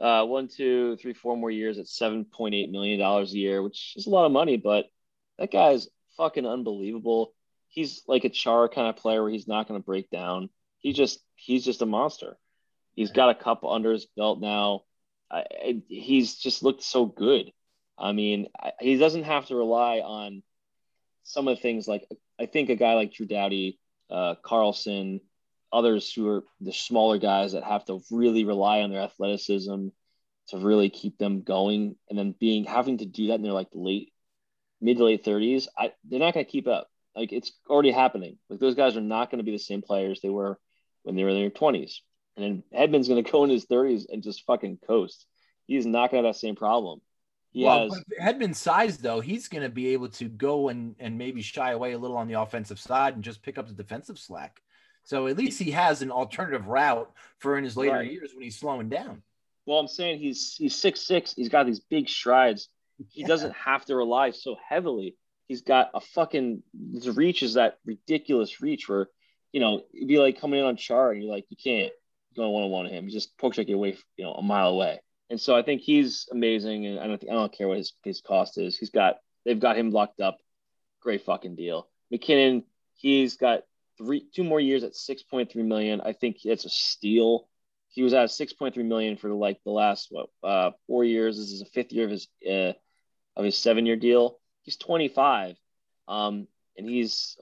uh, 0.00 0.24
one, 0.24 0.48
two, 0.48 0.96
three, 0.96 1.14
four 1.14 1.36
more 1.36 1.50
years 1.50 1.78
at 1.78 1.88
seven 1.88 2.24
point 2.24 2.54
eight 2.54 2.70
million 2.70 2.98
dollars 2.98 3.32
a 3.32 3.38
year, 3.38 3.62
which 3.62 3.94
is 3.96 4.06
a 4.06 4.10
lot 4.10 4.26
of 4.26 4.32
money, 4.32 4.56
but 4.56 4.86
that 5.38 5.50
guy's 5.50 5.88
fucking 6.16 6.46
unbelievable. 6.46 7.32
He's 7.68 8.02
like 8.08 8.24
a 8.24 8.30
char 8.30 8.68
kind 8.68 8.88
of 8.88 8.96
player 8.96 9.22
where 9.22 9.30
he's 9.30 9.48
not 9.48 9.68
going 9.68 9.80
to 9.80 9.84
break 9.84 10.10
down. 10.10 10.50
He 10.78 10.92
just 10.92 11.20
he's 11.34 11.64
just 11.64 11.82
a 11.82 11.86
monster. 11.86 12.36
He's 12.94 13.12
got 13.12 13.30
a 13.30 13.34
cup 13.34 13.64
under 13.64 13.92
his 13.92 14.06
belt 14.16 14.40
now. 14.40 14.82
I, 15.30 15.82
he's 15.88 16.36
just 16.36 16.62
looked 16.62 16.82
so 16.82 17.04
good. 17.06 17.52
I 17.98 18.12
mean, 18.12 18.48
I, 18.58 18.72
he 18.80 18.96
doesn't 18.96 19.24
have 19.24 19.46
to 19.46 19.56
rely 19.56 19.98
on 19.98 20.42
some 21.24 21.46
of 21.46 21.56
the 21.56 21.62
things 21.62 21.86
like 21.86 22.06
I 22.40 22.46
think 22.46 22.70
a 22.70 22.76
guy 22.76 22.94
like 22.94 23.12
Drew 23.12 23.26
Doughty, 23.26 23.78
uh, 24.10 24.36
Carlson, 24.42 25.20
others 25.72 26.12
who 26.12 26.28
are 26.28 26.44
the 26.60 26.72
smaller 26.72 27.18
guys 27.18 27.52
that 27.52 27.64
have 27.64 27.84
to 27.86 28.00
really 28.10 28.44
rely 28.44 28.80
on 28.80 28.90
their 28.90 29.02
athleticism 29.02 29.88
to 30.48 30.56
really 30.56 30.88
keep 30.88 31.18
them 31.18 31.42
going, 31.42 31.96
and 32.08 32.18
then 32.18 32.34
being 32.38 32.64
having 32.64 32.98
to 32.98 33.06
do 33.06 33.26
that 33.28 33.34
in 33.34 33.42
their 33.42 33.52
like 33.52 33.68
late, 33.74 34.12
mid 34.80 34.96
to 34.96 35.04
late 35.04 35.24
thirties. 35.24 35.68
They're 35.76 36.20
not 36.20 36.34
going 36.34 36.46
to 36.46 36.50
keep 36.50 36.66
up. 36.66 36.87
Like 37.18 37.32
it's 37.32 37.52
already 37.68 37.90
happening. 37.90 38.38
Like 38.48 38.60
those 38.60 38.76
guys 38.76 38.96
are 38.96 39.00
not 39.00 39.30
going 39.30 39.38
to 39.38 39.44
be 39.44 39.50
the 39.50 39.58
same 39.58 39.82
players 39.82 40.20
they 40.20 40.28
were 40.28 40.58
when 41.02 41.16
they 41.16 41.24
were 41.24 41.30
in 41.30 41.36
their 41.36 41.50
twenties. 41.50 42.00
And 42.36 42.44
then 42.44 42.62
Hedman's 42.72 43.08
going 43.08 43.22
to 43.22 43.30
go 43.30 43.42
in 43.42 43.50
his 43.50 43.64
thirties 43.64 44.06
and 44.08 44.22
just 44.22 44.46
fucking 44.46 44.78
coast. 44.86 45.26
He's 45.66 45.84
not 45.84 46.10
going 46.10 46.22
to 46.22 46.28
have 46.28 46.34
that 46.34 46.38
same 46.38 46.54
problem. 46.54 47.00
He 47.50 47.64
well, 47.64 47.90
has 47.90 48.04
Hedman's 48.22 48.58
size 48.58 48.98
though, 48.98 49.20
he's 49.20 49.48
going 49.48 49.64
to 49.64 49.68
be 49.68 49.88
able 49.88 50.08
to 50.10 50.28
go 50.28 50.68
and 50.68 50.94
and 51.00 51.18
maybe 51.18 51.42
shy 51.42 51.72
away 51.72 51.92
a 51.92 51.98
little 51.98 52.16
on 52.16 52.28
the 52.28 52.40
offensive 52.40 52.78
side 52.78 53.14
and 53.14 53.24
just 53.24 53.42
pick 53.42 53.58
up 53.58 53.66
the 53.66 53.74
defensive 53.74 54.18
slack. 54.18 54.60
So 55.02 55.26
at 55.26 55.36
least 55.36 55.58
he 55.58 55.72
has 55.72 56.02
an 56.02 56.12
alternative 56.12 56.68
route 56.68 57.10
for 57.38 57.58
in 57.58 57.64
his 57.64 57.76
later 57.76 57.96
Right. 57.96 58.12
years 58.12 58.32
when 58.32 58.44
he's 58.44 58.56
slowing 58.56 58.88
down. 58.88 59.22
Well, 59.66 59.80
I'm 59.80 59.88
saying 59.88 60.20
he's 60.20 60.54
he's 60.54 60.76
six 60.76 61.00
six. 61.00 61.34
He's 61.34 61.48
got 61.48 61.66
these 61.66 61.80
big 61.80 62.08
strides. 62.08 62.68
He 63.10 63.22
Yeah. 63.22 63.26
doesn't 63.26 63.54
have 63.54 63.84
to 63.86 63.96
rely 63.96 64.30
so 64.30 64.56
heavily. 64.68 65.16
He's 65.48 65.62
got 65.62 65.90
a 65.94 66.00
fucking 66.00 66.62
his 66.92 67.08
reach 67.16 67.42
is 67.42 67.54
that 67.54 67.78
ridiculous 67.84 68.60
reach 68.60 68.88
where 68.88 69.08
you 69.52 69.60
know 69.60 69.82
it'd 69.94 70.08
be 70.08 70.18
like 70.18 70.40
coming 70.40 70.60
in 70.60 70.66
on 70.66 70.76
Char 70.76 71.12
and 71.12 71.22
you're 71.22 71.32
like 71.32 71.46
you 71.48 71.56
can't 71.56 71.92
go 72.36 72.50
one 72.50 72.64
on 72.64 72.70
one 72.70 72.86
him. 72.86 73.06
He 73.06 73.12
just 73.12 73.36
pokes 73.38 73.58
like 73.58 73.68
away 73.68 73.96
you 74.16 74.24
know 74.24 74.34
a 74.34 74.42
mile 74.42 74.68
away. 74.68 75.00
And 75.30 75.40
so 75.40 75.54
I 75.54 75.62
think 75.62 75.82
he's 75.82 76.26
amazing. 76.32 76.86
And 76.86 76.98
I 76.98 77.06
don't 77.06 77.18
think, 77.18 77.30
I 77.30 77.34
don't 77.34 77.52
care 77.52 77.68
what 77.68 77.78
his 77.78 77.92
his 78.04 78.20
cost 78.20 78.58
is. 78.58 78.78
He's 78.78 78.90
got 78.90 79.16
they've 79.44 79.58
got 79.58 79.76
him 79.76 79.90
locked 79.90 80.20
up. 80.20 80.38
Great 81.00 81.24
fucking 81.24 81.56
deal. 81.56 81.88
MacKinnon 82.10 82.64
he's 82.94 83.36
got 83.36 83.62
three 83.96 84.26
two 84.34 84.44
more 84.44 84.60
years 84.60 84.84
at 84.84 84.94
six 84.94 85.22
point 85.22 85.50
three 85.50 85.62
million. 85.62 86.00
I 86.00 86.12
think 86.12 86.44
it's 86.44 86.64
a 86.64 86.70
steal 86.70 87.48
he 87.90 88.02
was 88.02 88.12
at 88.12 88.28
6.3 88.28 88.76
million 88.84 89.16
for 89.16 89.30
like 89.30 89.58
the 89.64 89.70
last 89.70 90.08
what 90.10 90.28
uh 90.42 90.70
four 90.86 91.04
years 91.04 91.36
this 91.36 91.50
is 91.50 91.62
a 91.62 91.66
fifth 91.66 91.92
year 91.92 92.04
of 92.04 92.10
his 92.10 92.28
uh 92.48 92.72
of 93.36 93.44
his 93.44 93.56
seven 93.56 93.86
year 93.86 93.96
deal 93.96 94.38
he's 94.68 94.76
25 94.76 95.56
um 96.06 96.46
and 96.76 96.88
he's 96.88 97.36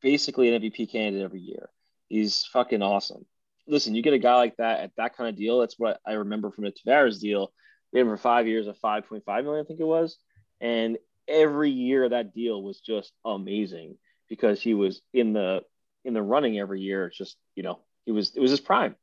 basically 0.00 0.52
an 0.52 0.60
mvp 0.60 0.90
candidate 0.90 1.22
every 1.22 1.40
year. 1.40 1.68
He's 2.08 2.44
fucking 2.52 2.82
awesome. 2.82 3.24
Listen 3.66 3.94
you 3.94 4.02
get 4.02 4.14
a 4.14 4.18
guy 4.18 4.36
like 4.36 4.56
that 4.56 4.80
at 4.80 4.96
that 4.96 5.16
kind 5.16 5.28
of 5.28 5.36
deal 5.36 5.60
that's 5.60 5.78
what 5.78 6.00
i 6.06 6.12
remember 6.12 6.50
from 6.50 6.64
the 6.64 6.72
tavares 6.72 7.20
deal. 7.20 7.52
We 7.92 7.98
had 7.98 8.06
him 8.06 8.12
for 8.12 8.16
five 8.16 8.46
years 8.46 8.68
at 8.68 8.80
5.5 8.80 9.44
million 9.44 9.64
i 9.64 9.66
think 9.66 9.80
it 9.80 9.84
was 9.84 10.16
and 10.60 10.98
every 11.28 11.70
year 11.70 12.08
that 12.08 12.34
deal 12.34 12.62
was 12.62 12.80
just 12.80 13.12
amazing 13.24 13.96
because 14.28 14.60
he 14.60 14.74
was 14.74 15.00
in 15.12 15.32
the 15.32 15.62
in 16.04 16.14
the 16.14 16.22
running 16.22 16.58
every 16.58 16.80
year 16.80 17.06
it's 17.06 17.16
just 17.16 17.36
you 17.54 17.62
know 17.62 17.78
he 18.04 18.12
was 18.12 18.34
it 18.34 18.40
was 18.40 18.50
his 18.50 18.60
prime. 18.60 18.96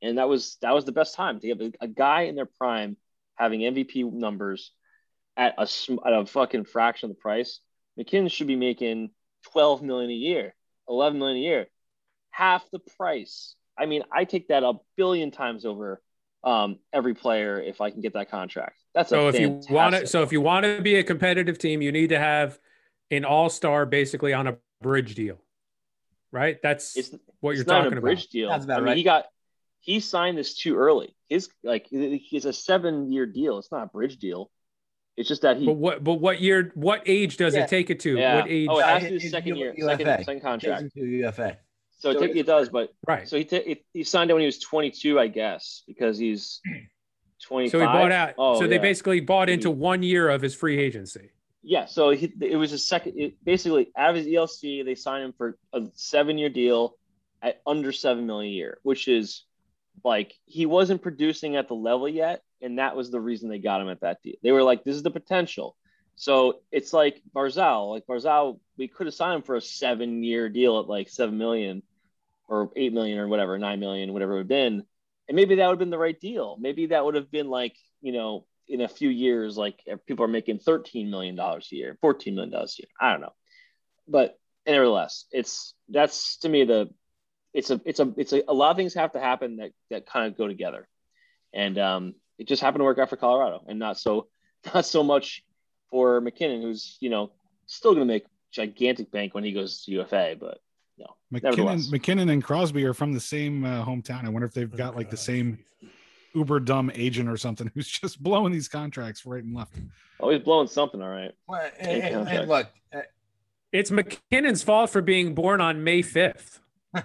And 0.00 0.18
that 0.18 0.28
was 0.28 0.58
that 0.62 0.74
was 0.74 0.84
the 0.84 0.92
best 0.92 1.14
time 1.14 1.40
to 1.40 1.48
have 1.48 1.60
a, 1.60 1.72
a 1.80 1.88
guy 1.88 2.22
in 2.22 2.36
their 2.36 2.46
prime 2.46 2.96
having 3.34 3.60
MVP 3.60 4.12
numbers 4.12 4.72
at 5.38 5.54
a 5.56 5.62
at 6.06 6.12
a 6.12 6.26
fucking 6.26 6.64
fraction 6.64 7.10
of 7.10 7.16
the 7.16 7.20
price. 7.20 7.60
MacKinnon 7.96 8.28
should 8.28 8.46
be 8.48 8.56
making 8.56 9.10
12 9.52 9.82
million 9.82 10.10
a 10.10 10.14
year, 10.14 10.54
11 10.88 11.18
million 11.18 11.38
a 11.38 11.40
year, 11.40 11.66
half 12.30 12.68
the 12.70 12.80
price. 12.80 13.54
I 13.78 13.86
mean, 13.86 14.02
I 14.12 14.24
take 14.24 14.48
that 14.48 14.64
a 14.64 14.74
billion 14.96 15.30
times 15.30 15.64
over 15.64 16.02
um, 16.44 16.78
every 16.92 17.14
player 17.14 17.60
if 17.60 17.80
I 17.80 17.90
can 17.90 18.00
get 18.00 18.14
that 18.14 18.30
contract. 18.30 18.76
That's 18.94 19.08
So 19.08 19.28
if 19.28 19.38
you 19.38 19.60
want 19.70 19.94
to, 19.94 20.06
so 20.06 20.22
if 20.22 20.32
you 20.32 20.40
want 20.40 20.64
to 20.64 20.82
be 20.82 20.96
a 20.96 21.04
competitive 21.04 21.58
team, 21.58 21.80
you 21.82 21.92
need 21.92 22.08
to 22.08 22.18
have 22.18 22.58
an 23.10 23.24
all-star 23.24 23.86
basically 23.86 24.32
on 24.32 24.46
a 24.46 24.56
bridge 24.82 25.14
deal, 25.14 25.40
right? 26.32 26.58
That's 26.62 26.96
it's 26.96 27.14
what 27.40 27.52
you're 27.52 27.62
it's 27.62 27.68
not 27.68 27.84
talking 27.84 27.98
a 27.98 28.00
bridge 28.00 28.24
about. 28.24 28.30
deal. 28.30 28.50
Sounds 28.50 28.64
about 28.64 28.76
I 28.76 28.80
mean, 28.80 28.86
right. 28.86 28.96
he 28.96 29.02
got 29.02 29.26
he 29.80 30.00
signed 30.00 30.36
this 30.36 30.54
too 30.54 30.76
early. 30.76 31.14
His 31.28 31.48
like 31.62 31.86
he's 31.88 32.44
a 32.44 32.52
seven 32.52 33.12
year 33.12 33.26
deal. 33.26 33.58
It's 33.58 33.70
not 33.70 33.84
a 33.84 33.86
bridge 33.86 34.18
deal. 34.18 34.50
It's 35.18 35.28
just 35.28 35.42
that 35.42 35.56
he 35.56 35.66
But 35.66 35.72
what, 35.74 36.04
but 36.04 36.14
what 36.14 36.40
year, 36.40 36.70
what 36.74 37.02
age 37.04 37.36
does 37.36 37.54
Yeah. 37.56 37.64
it 37.64 37.68
take 37.68 37.90
it 37.90 37.98
to? 38.00 38.16
Yeah. 38.16 38.36
What 38.36 38.48
age? 38.48 38.68
Oh, 38.70 38.78
it 38.78 38.84
has 38.86 39.02
to 39.02 39.10
be 39.10 39.18
second 39.18 39.56
year, 39.56 39.74
UFA. 39.76 39.90
second, 39.90 40.24
second 40.24 40.40
contract. 40.42 40.94
to 40.94 41.00
UFA. 41.04 41.58
So, 41.98 42.12
So 42.12 42.22
it, 42.22 42.36
it 42.36 42.46
does, 42.46 42.68
but 42.68 42.94
right. 43.06 43.28
so 43.28 43.36
he 43.36 43.44
t- 43.44 43.82
he 43.92 44.04
signed 44.04 44.30
it 44.30 44.34
when 44.34 44.42
he 44.42 44.46
was 44.46 44.60
22, 44.60 45.18
I 45.18 45.26
guess, 45.26 45.82
because 45.88 46.16
he's 46.18 46.60
25. 47.42 47.70
So 47.72 47.80
he 47.80 47.86
bought 47.86 48.12
out. 48.12 48.34
Oh, 48.38 48.60
so 48.60 48.68
they 48.68 48.78
basically 48.78 49.18
bought 49.20 49.50
into 49.50 49.70
one 49.70 50.04
year 50.04 50.28
of 50.28 50.40
his 50.40 50.54
free 50.54 50.78
agency. 50.78 51.30
yeah. 51.62 51.86
So 51.86 52.10
he, 52.10 52.32
it 52.40 52.56
was 52.56 52.72
a 52.72 52.78
second. 52.78 53.14
It, 53.16 53.44
basically, 53.44 53.90
out 53.96 54.10
of 54.10 54.16
his 54.16 54.26
ELC, 54.28 54.84
they 54.84 54.94
signed 54.94 55.24
him 55.24 55.32
for 55.36 55.58
a 55.72 55.82
seven-year 55.94 56.50
deal 56.50 56.94
at 57.42 57.60
under 57.66 57.90
seven 57.90 58.24
million 58.26 58.52
a 58.52 58.54
year, 58.56 58.78
which 58.84 59.08
is 59.08 59.42
like 60.04 60.32
he 60.44 60.64
wasn't 60.66 61.02
producing 61.02 61.56
at 61.56 61.66
the 61.66 61.74
level 61.74 62.08
yet, 62.08 62.42
and 62.62 62.78
that 62.78 62.96
was 62.96 63.10
the 63.10 63.20
reason 63.20 63.48
they 63.48 63.58
got 63.58 63.80
him 63.80 63.88
at 63.88 64.00
that 64.00 64.22
deal. 64.22 64.36
They 64.42 64.52
were 64.52 64.62
like, 64.62 64.84
"This 64.84 64.96
is 64.96 65.02
the 65.02 65.10
potential." 65.10 65.76
So 66.16 66.60
it's 66.72 66.92
like 66.92 67.22
Barzal. 67.34 67.90
Like 67.90 68.06
Barzal, 68.06 68.58
we 68.76 68.88
could 68.88 69.06
have 69.06 69.14
signed 69.14 69.36
him 69.36 69.42
for 69.42 69.56
a 69.56 69.60
seven-year 69.60 70.48
deal 70.48 70.80
at 70.80 70.88
like 70.88 71.08
seven 71.08 71.38
million, 71.38 71.82
or 72.48 72.70
eight 72.76 72.92
million, 72.92 73.18
or 73.18 73.28
whatever, 73.28 73.58
nine 73.58 73.80
million, 73.80 74.12
whatever 74.12 74.32
it 74.32 74.36
would 74.36 74.40
have 74.40 74.48
been, 74.48 74.84
and 75.28 75.36
maybe 75.36 75.56
that 75.56 75.66
would 75.66 75.74
have 75.74 75.78
been 75.78 75.90
the 75.90 75.98
right 75.98 76.18
deal. 76.18 76.56
Maybe 76.60 76.86
that 76.86 77.04
would 77.04 77.14
have 77.14 77.30
been 77.30 77.48
like 77.48 77.76
you 78.00 78.12
know 78.12 78.46
in 78.66 78.80
a 78.80 78.88
few 78.88 79.08
years, 79.08 79.56
like 79.56 79.80
people 80.06 80.24
are 80.24 80.28
making 80.28 80.58
thirteen 80.58 81.10
million 81.10 81.36
dollars 81.36 81.68
a 81.72 81.76
year, 81.76 81.98
fourteen 82.00 82.34
million 82.34 82.52
dollars 82.52 82.76
a 82.78 82.82
year. 82.82 82.90
I 83.00 83.12
don't 83.12 83.20
know, 83.20 83.34
but 84.06 84.38
nevertheless, 84.66 85.24
it's 85.30 85.74
that's 85.88 86.38
to 86.38 86.48
me 86.48 86.64
the 86.64 86.90
it's 87.54 87.70
a 87.70 87.80
it's 87.84 88.00
a 88.00 88.12
it's 88.16 88.32
a, 88.32 88.42
a 88.48 88.54
lot 88.54 88.70
of 88.70 88.76
things 88.76 88.94
have 88.94 89.12
to 89.12 89.20
happen 89.20 89.56
that 89.56 89.72
that 89.90 90.06
kind 90.06 90.26
of 90.26 90.36
go 90.36 90.46
together, 90.46 90.88
and 91.54 91.78
um, 91.78 92.14
it 92.38 92.46
just 92.48 92.62
happened 92.62 92.80
to 92.80 92.84
work 92.84 92.98
out 92.98 93.10
for 93.10 93.16
Colorado, 93.16 93.62
and 93.66 93.78
not 93.78 93.98
so 93.98 94.28
not 94.74 94.86
so 94.86 95.02
much 95.02 95.44
for 95.90 96.20
MacKinnon, 96.20 96.62
who's 96.62 96.96
you 97.00 97.10
know 97.10 97.30
still 97.66 97.92
going 97.94 98.06
to 98.06 98.12
make 98.12 98.24
gigantic 98.50 99.10
bank 99.10 99.34
when 99.34 99.44
he 99.44 99.52
goes 99.52 99.84
to 99.84 99.90
UFA, 99.92 100.36
but 100.38 100.58
no, 100.98 101.06
MacKinnon, 101.30 101.82
MacKinnon 101.90 102.28
and 102.30 102.42
Crosby 102.42 102.84
are 102.84 102.94
from 102.94 103.12
the 103.12 103.20
same 103.20 103.64
uh, 103.64 103.84
hometown. 103.84 104.24
I 104.24 104.30
wonder 104.30 104.46
if 104.46 104.54
they've 104.54 104.74
got 104.74 104.96
like 104.96 105.10
the 105.10 105.16
same 105.16 105.58
uber 106.34 106.60
dumb 106.60 106.90
agent 106.94 107.28
or 107.28 107.36
something 107.36 107.70
who's 107.74 107.88
just 107.88 108.22
blowing 108.22 108.52
these 108.52 108.68
contracts 108.68 109.24
right 109.26 109.42
and 109.44 109.54
left. 109.54 109.74
always 110.20 110.40
blowing 110.42 110.66
something. 110.66 111.00
All 111.02 111.08
right, 111.08 111.32
Well, 111.46 111.70
Big 111.80 111.88
and, 111.88 112.02
and- 112.16 112.28
and 112.28 112.48
look, 112.48 112.66
uh, 112.94 113.00
It's 113.72 113.90
MacKinnon's 113.90 114.62
fault 114.62 114.90
for 114.90 115.02
being 115.02 115.34
born 115.34 115.60
on 115.60 115.84
May 115.84 116.02
5th. 116.02 116.58
there 116.94 117.02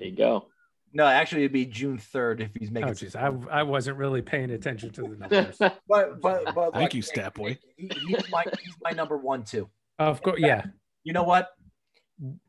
you 0.00 0.12
go. 0.16 0.46
No, 0.92 1.06
actually, 1.06 1.42
it'd 1.42 1.52
be 1.52 1.66
June 1.66 1.98
third 1.98 2.40
if 2.40 2.50
he's 2.58 2.70
making. 2.70 2.88
Oh, 2.88 2.92
making. 2.92 3.08
jeez. 3.10 3.48
I, 3.50 3.60
I 3.60 3.62
wasn't 3.62 3.96
really 3.96 4.22
paying 4.22 4.50
attention 4.50 4.90
to 4.90 5.02
the 5.02 5.08
numbers. 5.18 5.56
But 5.58 6.20
but 6.20 6.20
but 6.54 6.72
Thank 6.72 6.74
look, 6.74 6.94
you, 6.94 7.02
stat 7.02 7.34
boy. 7.34 7.58
he- 7.76 7.90
he's 8.08 8.30
my 8.30 8.44
he's 8.62 8.74
my 8.82 8.90
number 8.90 9.16
one 9.16 9.44
too. 9.44 9.68
of 9.98 10.20
course. 10.22 10.40
Yeah. 10.40 10.64
You 11.04 11.12
know 11.12 11.22
what? 11.22 11.48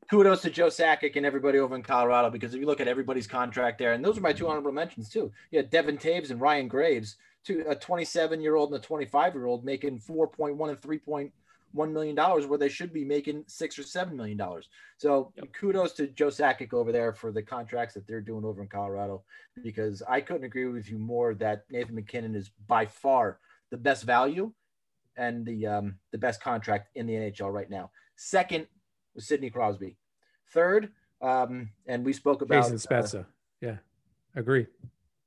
Kudos 0.10 0.42
to 0.42 0.50
Joe 0.50 0.68
Sakic 0.68 1.16
and 1.16 1.26
everybody 1.26 1.58
over 1.60 1.74
in 1.76 1.84
Colorado 1.84 2.30
because 2.30 2.54
if 2.54 2.60
you 2.60 2.66
look 2.66 2.82
at 2.82 2.88
everybody's 2.90 3.28
contract 3.28 3.78
there, 3.78 3.94
and 3.94 4.04
those 4.04 4.18
are 4.18 4.22
my 4.22 4.34
two 4.34 4.48
honorable 4.50 4.74
mentions 4.74 5.08
too. 5.08 5.32
Yeah, 5.52 5.62
Devon 5.62 5.98
Toews 5.98 6.32
and 6.32 6.42
Ryan 6.42 6.68
Graves, 6.68 7.16
two 7.46 7.64
a 7.68 7.76
27 7.76 8.42
year 8.42 8.56
old 8.56 8.74
and 8.74 8.84
a 8.84 8.86
25 8.86 9.34
year 9.36 9.46
old 9.46 9.64
making 9.64 10.00
4.1 10.00 10.70
and 10.70 10.82
3.1 10.82 11.32
million 11.74 12.16
dollars 12.16 12.46
where 12.46 12.60
they 12.60 12.70
should 12.70 12.94
be 12.94 13.06
making 13.06 13.44
six 13.48 13.78
or 13.78 13.84
seven 13.84 14.16
million 14.16 14.38
dollars. 14.38 14.70
So 14.98 15.34
kudos 15.54 15.94
to 15.94 16.08
Joe 16.08 16.28
Sakic 16.28 16.74
over 16.74 16.92
there 16.92 17.14
for 17.14 17.32
the 17.32 17.42
contracts 17.42 17.94
that 17.94 18.08
they're 18.08 18.22
doing 18.22 18.46
over 18.46 18.62
in 18.62 18.68
Colorado 18.68 19.24
because 19.64 20.02
I 20.08 20.22
couldn't 20.22 20.44
agree 20.44 20.68
with 20.68 20.90
you 20.90 20.98
more 20.98 21.34
that 21.36 21.64
Nathan 21.70 21.96
MacKinnon 21.96 22.36
is 22.36 22.52
by 22.68 22.86
far 22.86 23.40
the 23.70 23.78
best 23.78 24.04
value 24.04 24.52
and 25.18 25.46
the 25.46 25.68
um, 25.68 25.96
the 26.12 26.18
best 26.18 26.42
contract 26.42 26.90
in 26.96 27.06
the 27.08 27.14
NHL 27.14 27.52
right 27.52 27.70
now. 27.70 27.92
Second 28.16 28.68
was 29.16 29.28
Sidney 29.28 29.50
Crosby. 29.50 29.98
Third, 30.54 30.92
um, 31.22 31.70
and 31.88 32.06
we 32.06 32.14
spoke 32.14 32.42
about 32.42 32.64
Jason 32.64 32.76
uh, 32.76 33.02
Spezza. 33.02 33.26
yeah. 33.62 33.78
Agree. 34.36 34.66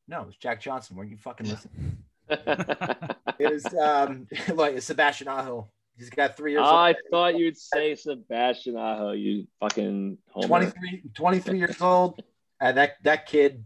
no, 0.09 0.23
it 0.23 0.27
was 0.27 0.37
Jack 0.37 0.61
Johnson. 0.63 0.97
Weren't 0.97 1.11
you 1.11 1.19
fucking 1.19 1.49
listening? 1.49 1.99
It 3.39 3.53
was 3.53 3.67
um, 3.75 4.27
like 4.55 4.81
Sebastian 4.81 5.29
Aho. 5.29 5.69
He's 5.97 6.11
got 6.11 6.37
three 6.37 6.53
years. 6.53 6.63
I 6.65 6.89
old. 6.89 6.97
thought 7.11 7.39
you'd 7.39 7.57
say 7.57 7.95
Sebastian 7.95 8.77
Aho, 8.77 9.13
you 9.13 9.47
fucking 9.61 10.19
homer. 10.29 10.47
23, 10.47 11.03
23 11.15 11.59
years 11.59 11.81
old. 11.81 12.23
And 12.61 12.77
that 12.77 12.95
that 13.03 13.27
kid, 13.27 13.65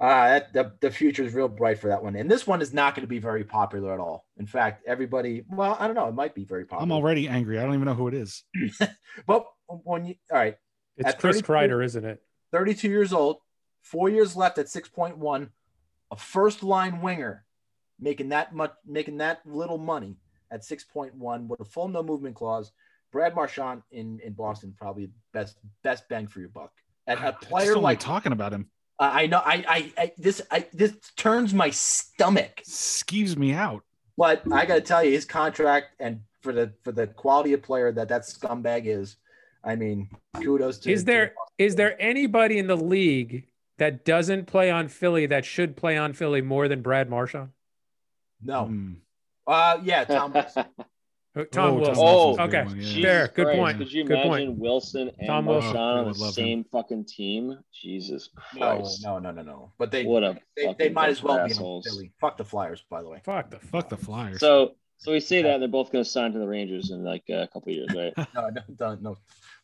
uh, 0.00 0.28
that, 0.28 0.52
the, 0.52 0.72
the 0.80 0.90
future 0.90 1.22
is 1.22 1.34
real 1.34 1.48
bright 1.48 1.78
for 1.78 1.88
that 1.88 2.02
one. 2.02 2.16
And 2.16 2.30
this 2.30 2.46
one 2.46 2.62
is 2.62 2.72
not 2.72 2.94
going 2.94 3.02
to 3.04 3.08
be 3.08 3.18
very 3.18 3.44
popular 3.44 3.92
at 3.92 4.00
all. 4.00 4.26
In 4.38 4.46
fact, 4.46 4.82
everybody, 4.86 5.44
well, 5.48 5.76
I 5.78 5.86
don't 5.86 5.94
know, 5.94 6.08
it 6.08 6.14
might 6.14 6.34
be 6.34 6.44
very 6.44 6.64
popular. 6.64 6.82
I'm 6.82 6.92
already 6.92 7.28
angry. 7.28 7.58
I 7.58 7.62
don't 7.62 7.74
even 7.74 7.86
know 7.86 7.94
who 7.94 8.08
it 8.08 8.14
is. 8.14 8.42
But 9.26 9.46
when 9.66 10.06
you, 10.06 10.14
all 10.30 10.38
right, 10.38 10.56
It's 10.96 11.14
Chris 11.20 11.40
32 11.40 11.52
Kreider, 11.52 11.84
isn't 11.84 12.04
it? 12.04 12.22
32 12.50 12.88
years 12.88 13.12
old, 13.12 13.38
four 13.82 14.08
years 14.08 14.34
left 14.34 14.58
at 14.58 14.66
6.1, 14.66 15.48
a 16.10 16.16
first 16.16 16.62
line 16.62 17.00
winger 17.02 17.44
making 18.00 18.30
that 18.30 18.54
much, 18.54 18.72
making 18.86 19.18
that 19.18 19.40
little 19.46 19.78
money 19.78 20.16
at 20.52 20.62
6.1 20.62 21.46
with 21.48 21.60
a 21.60 21.64
full 21.64 21.88
no 21.88 22.02
movement 22.02 22.36
clause. 22.36 22.72
Brad 23.10 23.34
Marchand 23.34 23.82
in, 23.90 24.20
in 24.20 24.32
Boston, 24.32 24.74
probably 24.78 25.10
best 25.32 25.58
best 25.82 26.08
bang 26.08 26.26
for 26.26 26.40
your 26.40 26.48
buck. 26.48 26.72
And 27.06 27.18
I 27.18 27.28
a 27.28 27.32
just 27.32 27.42
player 27.42 27.74
don't 27.74 27.82
like 27.82 27.98
like 27.98 28.00
talking 28.00 28.32
about 28.32 28.52
him. 28.52 28.68
I 28.98 29.24
I 29.24 29.26
know 29.26 29.38
I, 29.38 29.64
I 29.68 29.92
I 29.98 30.12
this 30.16 30.40
I 30.50 30.66
this 30.72 30.94
turns 31.16 31.52
my 31.52 31.70
stomach. 31.70 32.62
Skeeves 32.64 33.36
me 33.36 33.52
out. 33.52 33.82
But 34.16 34.42
I 34.52 34.66
got 34.66 34.74
to 34.74 34.80
tell 34.82 35.02
you, 35.02 35.10
his 35.10 35.24
contract 35.24 35.88
and 35.98 36.20
for 36.42 36.52
the 36.52 36.72
for 36.82 36.92
the 36.92 37.06
quality 37.06 37.54
of 37.54 37.62
player 37.62 37.92
that 37.92 38.08
that 38.08 38.22
scumbag 38.22 38.84
is, 38.84 39.16
I 39.64 39.76
mean, 39.76 40.10
kudos 40.36 40.78
to. 40.80 40.92
Is 40.92 41.04
there 41.04 41.34
is 41.58 41.76
there 41.76 42.00
anybody 42.00 42.58
in 42.58 42.66
the 42.66 42.76
league 42.76 43.48
that 43.78 44.04
doesn't 44.04 44.46
play 44.46 44.70
on 44.70 44.88
Philly 44.88 45.26
that 45.26 45.44
should 45.44 45.76
play 45.76 45.96
on 45.96 46.12
Philly 46.12 46.42
more 46.42 46.68
than 46.68 46.82
Brad 46.82 47.08
Marchand? 47.08 47.50
No. 48.42 48.66
Hmm. 48.66 48.92
Uh, 49.46 49.78
yeah, 49.82 50.04
Tom. 50.04 50.32
Wilson. 50.34 50.64
Tom 51.50 51.70
Oh, 51.70 51.74
Wilson. 51.74 51.94
Wilson's 51.96 52.38
a 52.38 52.48
good 52.48 52.54
okay. 52.60 52.64
one, 52.66 52.76
yeah. 52.76 52.82
Jesus 52.82 53.02
Fair, 53.02 53.28
good 53.28 53.44
Christ, 53.46 53.58
point, 53.58 53.78
Could 53.78 53.92
you 53.92 54.04
good 54.04 54.12
imagine 54.18 54.30
point. 54.48 54.58
Wilson 54.58 55.10
and 55.18 55.26
Tom 55.26 55.46
Wilson. 55.46 55.76
on 55.76 55.98
the 56.04 56.08
would 56.10 56.18
love 56.18 56.34
same 56.34 56.64
fucking 56.64 57.06
team? 57.06 57.58
Jesus 57.72 58.28
No, 58.54 58.76
Christ. 58.76 59.02
no, 59.02 59.18
no, 59.18 59.30
no, 59.30 59.42
no. 59.42 59.72
But 59.78 59.90
they 59.90 60.04
What 60.04 60.24
a 60.24 60.38
they, 60.56 60.74
they 60.78 60.88
might 60.90 61.08
as 61.08 61.18
of 61.18 61.24
well 61.24 61.36
be 61.36 61.40
on 61.44 61.50
assholes. 61.50 61.86
Philly. 61.86 62.12
Fuck 62.20 62.36
the 62.36 62.44
Flyers, 62.44 62.84
by 62.90 63.02
the 63.02 63.08
way. 63.08 63.22
Fuck 63.24 63.50
the 63.50 63.58
Fuck 63.60 63.88
the 63.88 63.96
Flyers. 63.96 64.40
So 64.40 64.74
so 64.98 65.10
we 65.10 65.20
say 65.20 65.40
that 65.42 65.54
and 65.54 65.62
they're 65.62 65.68
both 65.70 65.90
going 65.90 66.04
to 66.04 66.08
sign 66.10 66.32
to 66.32 66.38
the 66.38 66.46
Rangers 66.46 66.90
in 66.90 67.02
like 67.02 67.24
a 67.30 67.48
couple 67.52 67.72
of 67.72 67.76
years, 67.76 67.88
right? 67.96 68.12
No, 68.34 68.50
no, 68.50 68.62
no, 68.78 68.94
no. 69.00 69.18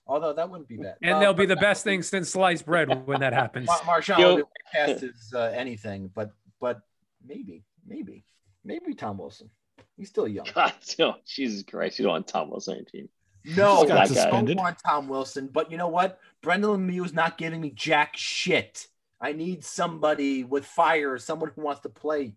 Although 0.07 0.33
that 0.33 0.49
wouldn't 0.49 0.69
be 0.71 0.79
bad. 0.79 0.95
And 1.03 1.17
Uh, 1.17 1.21
they'll 1.21 1.35
be 1.35 1.45
but- 1.45 1.55
the 1.57 1.61
best 1.61 1.85
thing 1.85 2.03
since 2.03 2.31
sliced 2.31 2.65
bread 2.65 3.07
when 3.07 3.21
that 3.21 3.35
happens. 3.35 3.67
Mar- 3.67 3.83
Marchand 3.85 4.21
Yo- 4.21 4.29
will 4.31 4.37
be 4.37 4.43
way 4.43 4.87
past 4.87 5.01
his 5.03 5.33
uh, 5.35 5.53
anything, 5.55 6.11
but 6.15 6.31
but 6.63 6.81
maybe, 7.27 7.63
maybe, 7.87 8.25
maybe 8.65 8.95
Tom 8.95 9.19
Wilson. 9.19 9.51
He's 9.99 10.09
still 10.09 10.29
young. 10.29 10.47
God, 10.55 10.73
no, 10.99 11.17
Jesus 11.27 11.63
Christ, 11.65 11.99
you 11.99 12.05
don't 12.05 12.13
want 12.13 12.27
Tom 12.29 12.51
Wilson 12.51 12.73
on 12.75 12.79
your 12.79 12.87
team. 12.87 13.09
No, 13.45 13.77
Just 13.85 13.89
got 13.89 13.99
I 13.99 14.05
don't 14.07 14.15
suspended. 14.15 14.57
want 14.59 14.79
Tom 14.85 15.09
Wilson. 15.09 15.49
But 15.53 15.71
you 15.71 15.77
know 15.77 15.89
what? 15.89 16.19
Brendan 16.43 16.71
Lemieux 16.71 17.05
is 17.05 17.13
not 17.13 17.37
giving 17.39 17.61
me 17.61 17.71
jack 17.71 18.17
shit. 18.17 18.87
I 19.21 19.33
need 19.33 19.65
somebody 19.65 20.45
with 20.45 20.65
fire, 20.65 21.19
someone 21.19 21.51
who 21.55 21.63
wants 21.63 21.81
to 21.83 21.89
play 21.89 22.35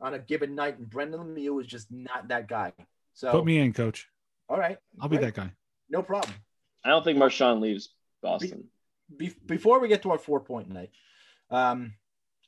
on 0.00 0.14
a 0.14 0.18
given 0.18 0.54
night, 0.54 0.78
and 0.78 0.88
Brendan 0.88 1.20
Lemieux 1.20 1.60
is 1.60 1.66
just 1.66 1.90
not 1.90 2.28
that 2.28 2.48
guy. 2.48 2.72
So 3.14 3.30
Put 3.32 3.44
me 3.44 3.58
in, 3.58 3.72
coach. 3.72 4.08
all 4.48 4.56
right, 4.58 4.78
I'll 5.00 5.08
be 5.08 5.16
great. 5.16 5.34
that 5.34 5.40
guy. 5.40 5.52
No 5.90 6.02
problem. 6.02 6.34
I 6.84 6.88
don't 6.90 7.04
think 7.04 7.18
Marchand 7.18 7.60
leaves 7.60 7.90
Boston. 8.22 8.64
Be- 9.16 9.34
before 9.46 9.78
we 9.80 9.88
get 9.88 10.02
to 10.02 10.10
our 10.12 10.18
four 10.18 10.40
point 10.40 10.68
night, 10.68 10.90
um, 11.50 11.94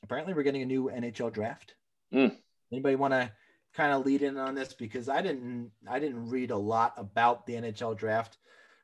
apparently 0.03 0.35
we're 0.35 0.43
getting 0.43 0.63
a 0.63 0.67
new 0.67 0.91
NHL 0.95 1.33
draft. 1.33 1.75
Mm. 2.13 2.35
Anybody 2.73 2.97
want 2.97 3.13
to 3.13 3.31
kind 3.75 3.93
of 3.93 4.07
lead 4.07 4.23
in 4.23 4.39
on 4.39 4.55
this 4.55 4.73
because 4.73 5.09
I 5.09 5.21
didn't 5.21 5.71
I 5.89 5.99
didn't 5.99 6.29
read 6.31 6.51
a 6.51 6.57
lot 6.57 6.95
about 6.97 7.47
the 7.47 7.55
NHL 7.55 7.97
draft, 7.97 8.39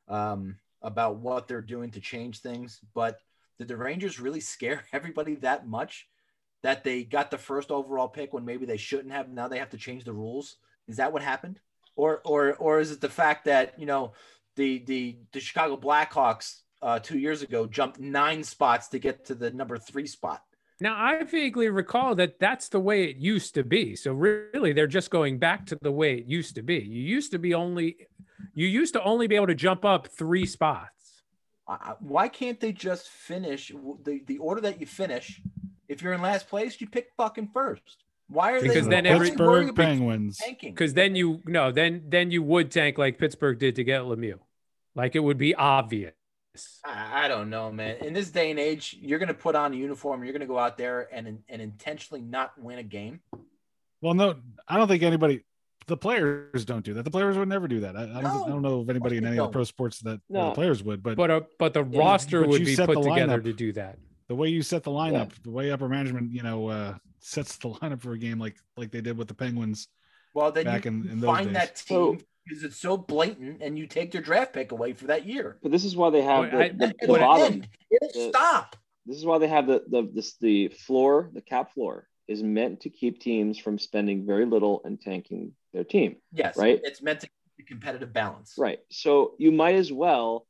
um, 0.08 0.56
about 0.82 1.16
what 1.16 1.48
they're 1.48 1.62
doing 1.62 1.90
to 1.92 2.00
change 2.00 2.40
things. 2.40 2.80
But 2.94 3.20
did 3.58 3.68
the 3.68 3.76
Rangers 3.76 4.20
really 4.20 4.40
scare 4.40 4.84
everybody 4.92 5.36
that 5.36 5.66
much 5.66 6.08
that 6.62 6.84
they 6.84 7.04
got 7.04 7.30
the 7.30 7.38
first 7.38 7.70
overall 7.70 8.08
pick 8.08 8.32
when 8.32 8.44
maybe 8.44 8.66
they 8.66 8.76
shouldn't 8.76 9.12
have? 9.12 9.28
Now 9.28 9.48
they 9.48 9.58
have 9.58 9.70
to 9.70 9.78
change 9.78 10.04
the 10.04 10.12
rules. 10.12 10.56
Is 10.88 10.96
that 10.96 11.12
what 11.12 11.22
happened? 11.22 11.60
Or 11.96 12.20
or 12.24 12.54
or 12.54 12.80
is 12.80 12.90
it 12.90 13.00
the 13.00 13.08
fact 13.08 13.44
that 13.44 13.78
you 13.78 13.86
know 13.86 14.12
the 14.56 14.78
the 14.78 15.18
the 15.32 15.40
Chicago 15.40 15.76
Blackhawks 15.76 16.60
uh, 16.82 16.98
two 16.98 17.18
years 17.18 17.42
ago 17.42 17.66
jumped 17.66 18.00
nine 18.00 18.42
spots 18.42 18.88
to 18.88 18.98
get 18.98 19.26
to 19.26 19.34
the 19.34 19.50
number 19.50 19.78
three 19.78 20.06
spot? 20.06 20.42
Now, 20.80 20.96
I 20.96 21.22
vaguely 21.24 21.68
recall 21.68 22.14
that 22.14 22.38
that's 22.40 22.68
the 22.70 22.80
way 22.80 23.04
it 23.04 23.16
used 23.16 23.54
to 23.54 23.62
be. 23.64 23.94
So 23.96 24.12
really, 24.12 24.72
they're 24.72 24.86
just 24.86 25.10
going 25.10 25.38
back 25.38 25.66
to 25.66 25.78
the 25.80 25.92
way 25.92 26.14
it 26.16 26.26
used 26.26 26.54
to 26.54 26.62
be. 26.62 26.76
You 26.78 27.02
used 27.02 27.32
to 27.32 27.38
be 27.38 27.52
only, 27.52 28.08
you 28.54 28.66
used 28.66 28.94
to 28.94 29.02
only 29.02 29.26
be 29.26 29.36
able 29.36 29.48
to 29.48 29.54
jump 29.54 29.84
up 29.84 30.06
three 30.08 30.46
spots. 30.46 31.22
Uh, 31.68 31.94
why 32.00 32.28
can't 32.28 32.58
they 32.60 32.72
just 32.72 33.08
finish 33.08 33.70
the, 34.04 34.22
the 34.26 34.38
order 34.38 34.62
that 34.62 34.80
you 34.80 34.86
finish? 34.86 35.40
If 35.88 36.02
you're 36.02 36.14
in 36.14 36.22
last 36.22 36.48
place, 36.48 36.80
you 36.80 36.88
pick 36.88 37.08
fucking 37.16 37.50
first. 37.52 37.82
Why 38.28 38.52
are 38.52 38.60
Because 38.60 38.84
they 38.84 38.90
then 38.90 39.06
every- 39.06 39.28
Pittsburgh 39.28 39.70
about 39.70 39.84
Penguins. 39.84 40.38
tanking? 40.38 40.72
Because 40.72 40.94
then 40.94 41.14
you 41.16 41.42
no, 41.46 41.72
then 41.72 42.04
then 42.08 42.30
you 42.30 42.42
would 42.44 42.70
tank 42.70 42.96
like 42.96 43.18
Pittsburgh 43.18 43.58
did 43.58 43.74
to 43.76 43.84
get 43.84 44.02
Lemieux. 44.02 44.38
Like 44.94 45.14
it 45.16 45.18
would 45.20 45.36
be 45.38 45.52
obvious. 45.54 46.14
I, 46.84 47.24
I 47.24 47.28
don't 47.28 47.50
know, 47.50 47.70
man. 47.70 47.96
In 48.04 48.12
this 48.12 48.30
day 48.30 48.50
and 48.50 48.58
age, 48.58 48.96
you're 49.00 49.18
gonna 49.18 49.34
put 49.34 49.54
on 49.54 49.72
a 49.72 49.76
uniform. 49.76 50.24
You're 50.24 50.32
gonna 50.32 50.46
go 50.46 50.58
out 50.58 50.76
there 50.76 51.08
and 51.12 51.38
and 51.48 51.62
intentionally 51.62 52.20
not 52.22 52.52
win 52.58 52.78
a 52.78 52.82
game. 52.82 53.20
Well, 54.00 54.14
no, 54.14 54.36
I 54.66 54.76
don't 54.76 54.88
think 54.88 55.02
anybody. 55.02 55.44
The 55.86 55.96
players 55.96 56.64
don't 56.64 56.84
do 56.84 56.94
that. 56.94 57.02
The 57.04 57.10
players 57.10 57.36
would 57.36 57.48
never 57.48 57.66
do 57.66 57.80
that. 57.80 57.96
I, 57.96 58.02
I, 58.02 58.06
don't, 58.06 58.22
No, 58.22 58.44
I 58.44 58.48
don't 58.48 58.62
know 58.62 58.80
of 58.80 58.90
anybody 58.90 59.16
in 59.16 59.24
they 59.24 59.30
any 59.30 59.38
of 59.38 59.46
the 59.46 59.52
pro 59.52 59.64
sports 59.64 59.98
that 60.00 60.20
No. 60.28 60.50
the 60.50 60.54
players 60.54 60.82
would. 60.84 61.02
But, 61.02 61.16
But 61.16 61.30
uh, 61.30 61.40
but 61.58 61.72
the 61.74 61.82
roster 61.84 62.40
but 62.42 62.50
would 62.50 62.60
you 62.60 62.66
be 62.66 62.74
set 62.76 62.86
put 62.86 63.02
the 63.02 63.08
together 63.10 63.40
lineup. 63.40 63.44
to 63.44 63.52
do 63.52 63.72
that. 63.72 63.98
the 64.28 64.34
way 64.36 64.48
you 64.48 64.62
set 64.62 64.84
the 64.84 64.90
lineup, 64.90 65.30
the 65.42 65.50
way 65.50 65.72
upper 65.72 65.88
management, 65.88 66.32
you 66.32 66.42
know, 66.42 66.68
uh, 66.68 66.94
sets 67.18 67.56
the 67.56 67.68
lineup 67.80 68.00
for 68.00 68.12
a 68.12 68.18
game 68.18 68.38
like 68.38 68.56
like 68.76 68.90
they 68.92 69.00
did 69.00 69.16
with 69.18 69.26
the 69.28 69.34
Penguins. 69.34 69.88
Well, 70.34 70.52
then 70.52 70.64
Back 70.64 70.84
you 70.84 70.92
in- 70.92 71.08
in 71.10 71.20
those 71.20 71.26
find 71.28 71.46
days. 71.46 71.54
that 71.54 71.78
So- 71.78 72.14
team 72.14 72.24
because 72.46 72.64
it's 72.64 72.76
so 72.80 72.96
blatant, 72.96 73.62
and 73.62 73.78
you 73.78 73.86
take 73.86 74.12
their 74.12 74.22
draft 74.22 74.52
pick 74.52 74.72
away 74.72 74.92
for 74.92 75.06
that 75.06 75.26
year. 75.26 75.58
But 75.62 75.72
this 75.72 75.84
is 75.84 75.94
why 75.96 76.10
they 76.10 76.22
have 76.22 76.40
Well, 76.40 76.50
the, 76.50 76.64
I- 76.64 76.68
the, 76.68 76.76
the 76.88 76.94
it'll 77.02 77.16
bottom. 77.18 77.52
end. 77.54 77.68
It'll 77.90 78.08
the- 78.26 78.28
stop. 78.30 78.76
This 79.06 79.16
is 79.16 79.24
why 79.24 79.38
they 79.38 79.48
have 79.48 79.66
the 79.66 79.82
the 79.88 80.08
this, 80.12 80.36
the 80.38 80.68
floor, 80.68 81.30
the 81.32 81.40
cap 81.40 81.72
floor 81.72 82.06
is 82.28 82.42
meant 82.42 82.80
to 82.82 82.90
keep 82.90 83.18
teams 83.20 83.58
from 83.58 83.78
spending 83.78 84.24
very 84.26 84.44
little 84.46 84.82
and 84.84 85.00
tanking 85.00 85.52
their 85.72 85.82
team. 85.84 86.16
Yes, 86.32 86.56
Right. 86.56 86.80
It's 86.84 87.02
meant 87.02 87.20
to 87.20 87.26
keep 87.26 87.32
the 87.56 87.62
competitive 87.64 88.12
balance. 88.12 88.54
Right. 88.56 88.78
So 88.90 89.34
you 89.38 89.50
might 89.52 89.74
as 89.76 89.90
well 89.92 90.46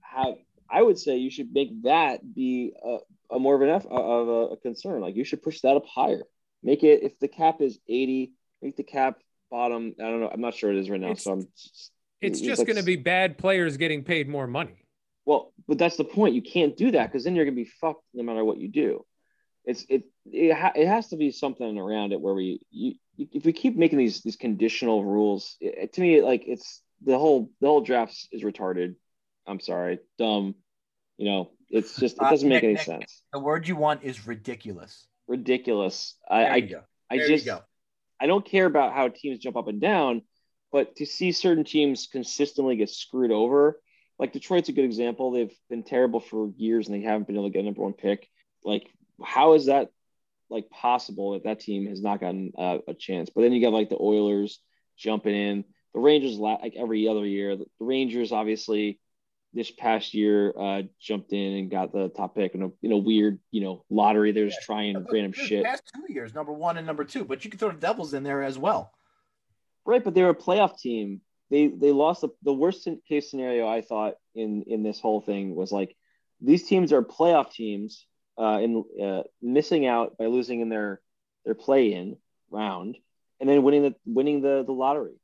have. 0.00 0.34
I 0.70 0.82
would 0.82 0.98
say 0.98 1.16
you 1.16 1.30
should 1.30 1.52
make 1.52 1.82
that 1.82 2.20
be 2.34 2.72
a, 2.82 2.98
a 3.34 3.38
more 3.38 3.54
of 3.54 3.62
an 3.62 3.68
F, 3.70 3.86
of 3.86 4.28
a, 4.28 4.40
a 4.52 4.56
concern. 4.58 5.00
Like 5.02 5.16
you 5.16 5.24
should 5.24 5.42
push 5.42 5.60
that 5.62 5.76
up 5.76 5.84
higher. 5.86 6.22
Make 6.62 6.84
it 6.84 7.02
if 7.02 7.18
the 7.18 7.28
cap 7.28 7.60
is 7.60 7.78
eighty, 7.88 8.32
make 8.62 8.76
the 8.76 8.82
cap 8.82 9.18
bottom. 9.50 9.94
I 10.00 10.04
don't 10.04 10.20
know. 10.20 10.30
I'm 10.32 10.40
not 10.40 10.54
sure 10.54 10.70
it 10.72 10.78
is 10.78 10.90
right 10.90 11.00
now. 11.00 11.08
It's- 11.12 11.24
so 11.24 11.32
I'm. 11.32 11.40
It's 11.40 11.90
it's 12.20 12.40
just 12.40 12.58
like- 12.58 12.66
going 12.66 12.78
to 12.78 12.82
be 12.84 12.96
bad 12.96 13.38
players 13.38 13.76
getting 13.76 14.02
paid 14.04 14.28
more 14.28 14.46
money. 14.46 14.84
Well, 15.24 15.52
but 15.68 15.78
that's 15.78 15.96
the 15.96 16.04
point. 16.04 16.34
You 16.34 16.42
can't 16.42 16.76
do 16.76 16.90
that 16.92 17.06
because 17.06 17.22
then 17.24 17.36
you're 17.36 17.44
gonna 17.44 17.54
be 17.54 17.70
fucked 17.82 18.02
no 18.14 18.22
matter 18.22 18.42
what 18.44 18.56
you 18.58 18.68
do. 18.68 19.04
It's 19.64 19.84
it 19.90 20.04
it, 20.24 20.54
ha- 20.54 20.72
it 20.74 20.86
has 20.88 21.08
to 21.08 21.16
be 21.16 21.30
something 21.30 21.76
around 21.78 22.12
it 22.12 22.20
where 22.20 22.32
we 22.32 22.60
you, 22.70 22.94
if 23.18 23.44
we 23.44 23.52
keep 23.52 23.76
making 23.76 23.98
these 23.98 24.22
these 24.22 24.36
conditional 24.36 25.04
rules, 25.04 25.56
it, 25.60 25.92
to 25.92 26.00
me 26.00 26.22
like 26.22 26.44
it's 26.46 26.80
the 27.04 27.18
whole 27.18 27.50
the 27.60 27.66
whole 27.66 27.82
draft 27.82 28.16
is 28.32 28.42
retarded. 28.42 28.94
I'm 29.46 29.60
sorry, 29.60 29.98
dumb. 30.18 30.54
You 31.18 31.26
know, 31.26 31.50
it's 31.68 31.96
just 32.00 32.16
it 32.16 32.22
Uh, 32.22 32.30
doesn't 32.30 32.48
make 32.48 32.62
Nick, 32.62 32.64
any 32.64 32.74
Nick, 32.74 32.82
sense. 32.84 33.22
The 33.34 33.38
word 33.38 33.68
you 33.68 33.76
want 33.76 34.02
is 34.04 34.26
ridiculous. 34.26 35.06
Ridiculous. 35.26 36.16
There 36.30 36.38
I 36.38 36.56
you 36.56 36.64
I, 36.64 36.68
go. 36.68 36.80
I 37.10 37.16
There 37.18 37.28
just 37.28 37.44
you 37.44 37.52
go. 37.52 37.60
I 38.20 38.26
don't 38.26 38.44
care 38.44 38.66
about 38.66 38.92
how 38.92 39.08
teams 39.08 39.38
jump 39.38 39.56
up 39.56 39.68
and 39.68 39.80
down, 39.80 40.22
but 40.72 40.96
to 40.96 41.06
see 41.06 41.32
certain 41.32 41.64
teams 41.64 42.08
consistently 42.10 42.76
get 42.76 42.90
screwed 42.90 43.30
over, 43.30 43.80
like 44.18 44.32
Detroit's 44.32 44.68
a 44.68 44.72
good 44.72 44.84
example. 44.84 45.30
They've 45.30 45.56
been 45.70 45.84
terrible 45.84 46.20
for 46.20 46.50
years 46.56 46.88
and 46.88 46.96
they 46.96 47.06
haven't 47.06 47.26
been 47.26 47.36
able 47.36 47.46
to 47.46 47.52
get 47.52 47.60
a 47.60 47.64
number 47.64 47.82
one 47.82 47.92
pick. 47.92 48.28
Like, 48.64 48.90
how 49.22 49.54
is 49.54 49.66
that 49.66 49.90
like 50.50 50.68
possible 50.70 51.32
that 51.32 51.44
that 51.44 51.60
team 51.60 51.86
has 51.86 52.02
not 52.02 52.20
gotten 52.20 52.52
a 52.58 52.94
chance? 52.98 53.30
But 53.34 53.42
then 53.42 53.52
you 53.52 53.60
got 53.60 53.72
like 53.72 53.88
the 53.88 54.00
Oilers 54.00 54.60
jumping 54.96 55.34
in, 55.34 55.64
the 55.94 56.00
Rangers 56.00 56.36
like 56.36 56.74
every 56.76 57.06
other 57.06 57.24
year. 57.24 57.56
The 57.56 57.66
Rangers 57.78 58.32
obviously 58.32 59.00
this 59.54 59.70
past 59.70 60.14
year 60.14 60.52
uh, 60.58 60.82
jumped 61.00 61.32
in 61.32 61.54
and 61.54 61.70
got 61.70 61.92
the 61.92 62.08
top 62.10 62.34
pick 62.34 62.54
in 62.54 62.62
a, 62.62 62.68
in 62.82 62.92
a 62.92 62.96
weird 62.96 63.38
you 63.50 63.62
know 63.62 63.84
lottery. 63.90 64.32
They're 64.32 64.48
just 64.48 64.62
trying 64.62 64.94
random 65.10 65.32
The 65.32 65.46
shit. 65.46 65.64
Past 65.64 65.90
two 65.94 66.12
years, 66.12 66.34
number 66.34 66.52
one 66.52 66.76
and 66.76 66.86
number 66.86 67.04
two, 67.04 67.24
but 67.24 67.44
you 67.44 67.50
can 67.50 67.58
throw 67.58 67.70
the 67.70 67.78
Devils 67.78 68.14
in 68.14 68.22
there 68.22 68.42
as 68.42 68.58
well. 68.58 68.92
Right, 69.84 70.04
but 70.04 70.14
they're 70.14 70.28
a 70.28 70.34
playoff 70.34 70.78
team. 70.78 71.20
They 71.50 71.68
they 71.68 71.92
lost 71.92 72.20
the, 72.20 72.28
the 72.42 72.52
worst 72.52 72.86
case 73.08 73.30
scenario 73.30 73.66
I 73.66 73.80
thought 73.80 74.14
in 74.34 74.64
in 74.66 74.82
this 74.82 75.00
whole 75.00 75.20
thing 75.20 75.54
was 75.54 75.72
like 75.72 75.96
these 76.40 76.66
teams 76.66 76.92
are 76.92 77.02
playoff 77.02 77.52
teams 77.52 78.06
uh, 78.38 78.58
and 78.58 78.84
uh, 79.02 79.22
missing 79.42 79.86
out 79.86 80.18
by 80.18 80.26
losing 80.26 80.60
in 80.60 80.68
their 80.68 81.00
their 81.44 81.54
play 81.54 81.92
in 81.94 82.16
round 82.50 82.96
and 83.40 83.48
then 83.48 83.62
winning 83.62 83.82
the 83.82 83.94
winning 84.04 84.42
the 84.42 84.64
the 84.64 84.72
lottery. 84.72 85.14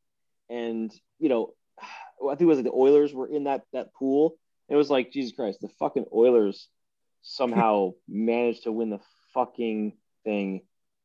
And 0.49 0.93
you 1.19 1.29
know, 1.29 1.55
I 2.23 2.31
think 2.31 2.43
it 2.43 2.47
was 2.47 2.59
like 2.59 2.67
the 2.67 2.73
Oilers 2.73 3.13
were 3.13 3.29
in 3.29 3.45
that 3.45 3.63
that 3.73 3.95
pool. 3.95 4.37
It 4.69 4.77
was 4.77 4.91
like 4.91 5.13
Jesus 5.13 5.33
Christ, 5.33 5.61
the 5.61 5.69
fucking 5.79 6.07
Oilers 6.13 6.69
somehow 7.23 7.93
managed 8.09 8.65
to 8.65 8.73
win 8.73 8.91
the 8.91 9.01
fucking 9.35 9.97
thing 10.25 10.63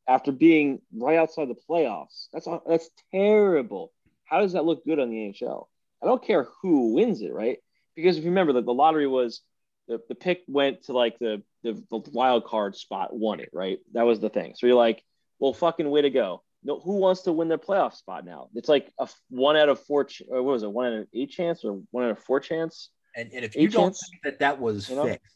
after 0.08 0.32
being 0.32 0.82
right 0.94 1.18
outside 1.18 1.50
the 1.50 1.56
playoffs. 1.70 2.28
That's 2.34 2.48
that's 2.68 2.90
terrible. 3.12 3.92
How 4.26 4.42
does 4.42 4.54
that 4.54 4.66
look 4.66 4.86
good 4.86 5.00
on 5.00 5.10
the 5.10 5.18
NHL? 5.18 5.68
I 6.02 6.06
don't 6.06 6.24
care 6.24 6.48
who 6.62 6.94
wins 6.94 7.22
it, 7.22 7.34
right? 7.34 7.58
because 8.00 8.18
if 8.18 8.24
you 8.24 8.30
remember 8.30 8.54
that 8.54 8.66
the 8.66 8.74
lottery 8.74 9.08
was 9.08 9.42
the, 9.88 10.00
the 10.08 10.16
pick 10.16 10.44
went 10.48 10.84
to 10.84 10.94
like 10.94 11.18
the, 11.20 11.42
the 11.64 11.74
the 11.90 12.02
wild 12.12 12.46
card 12.46 12.76
spot 12.76 13.16
won 13.16 13.40
it 13.40 13.50
right 13.54 13.80
that 13.94 14.04
was 14.04 14.20
the 14.20 14.30
thing 14.30 14.54
so 14.56 14.68
you're 14.68 14.76
like 14.76 15.04
well 15.40 15.54
fucking 15.54 15.90
way 15.90 16.02
to 16.02 16.10
go 16.10 16.42
no 16.64 16.80
who 16.80 16.96
wants 16.98 17.22
to 17.24 17.32
win 17.32 17.48
their 17.48 17.58
playoff 17.58 17.94
spot 17.96 18.26
now 18.26 18.50
it's 18.56 18.70
like 18.70 18.92
a 19.00 19.08
one 19.30 19.56
out 19.56 19.70
of 19.70 19.80
four 19.80 20.04
ch- 20.06 20.22
uh, 20.24 20.36
what 20.44 20.54
was 20.54 20.64
it 20.64 20.72
one 20.72 20.88
out 20.88 21.00
of 21.00 21.08
eight 21.14 21.32
chance 21.32 21.64
or 21.64 21.82
one 21.92 22.04
out 22.06 22.12
of 22.12 22.20
four 22.20 22.40
chance 22.40 22.90
And, 23.16 23.32
and 23.34 23.44
if 23.46 23.56
you 23.56 23.70
don't 23.70 23.86
chance. 23.92 24.10
think 24.10 24.22
that 24.24 24.40
that 24.40 24.60
was 24.60 24.90
You 24.90 24.96
know? 24.98 25.06
fixed, 25.06 25.36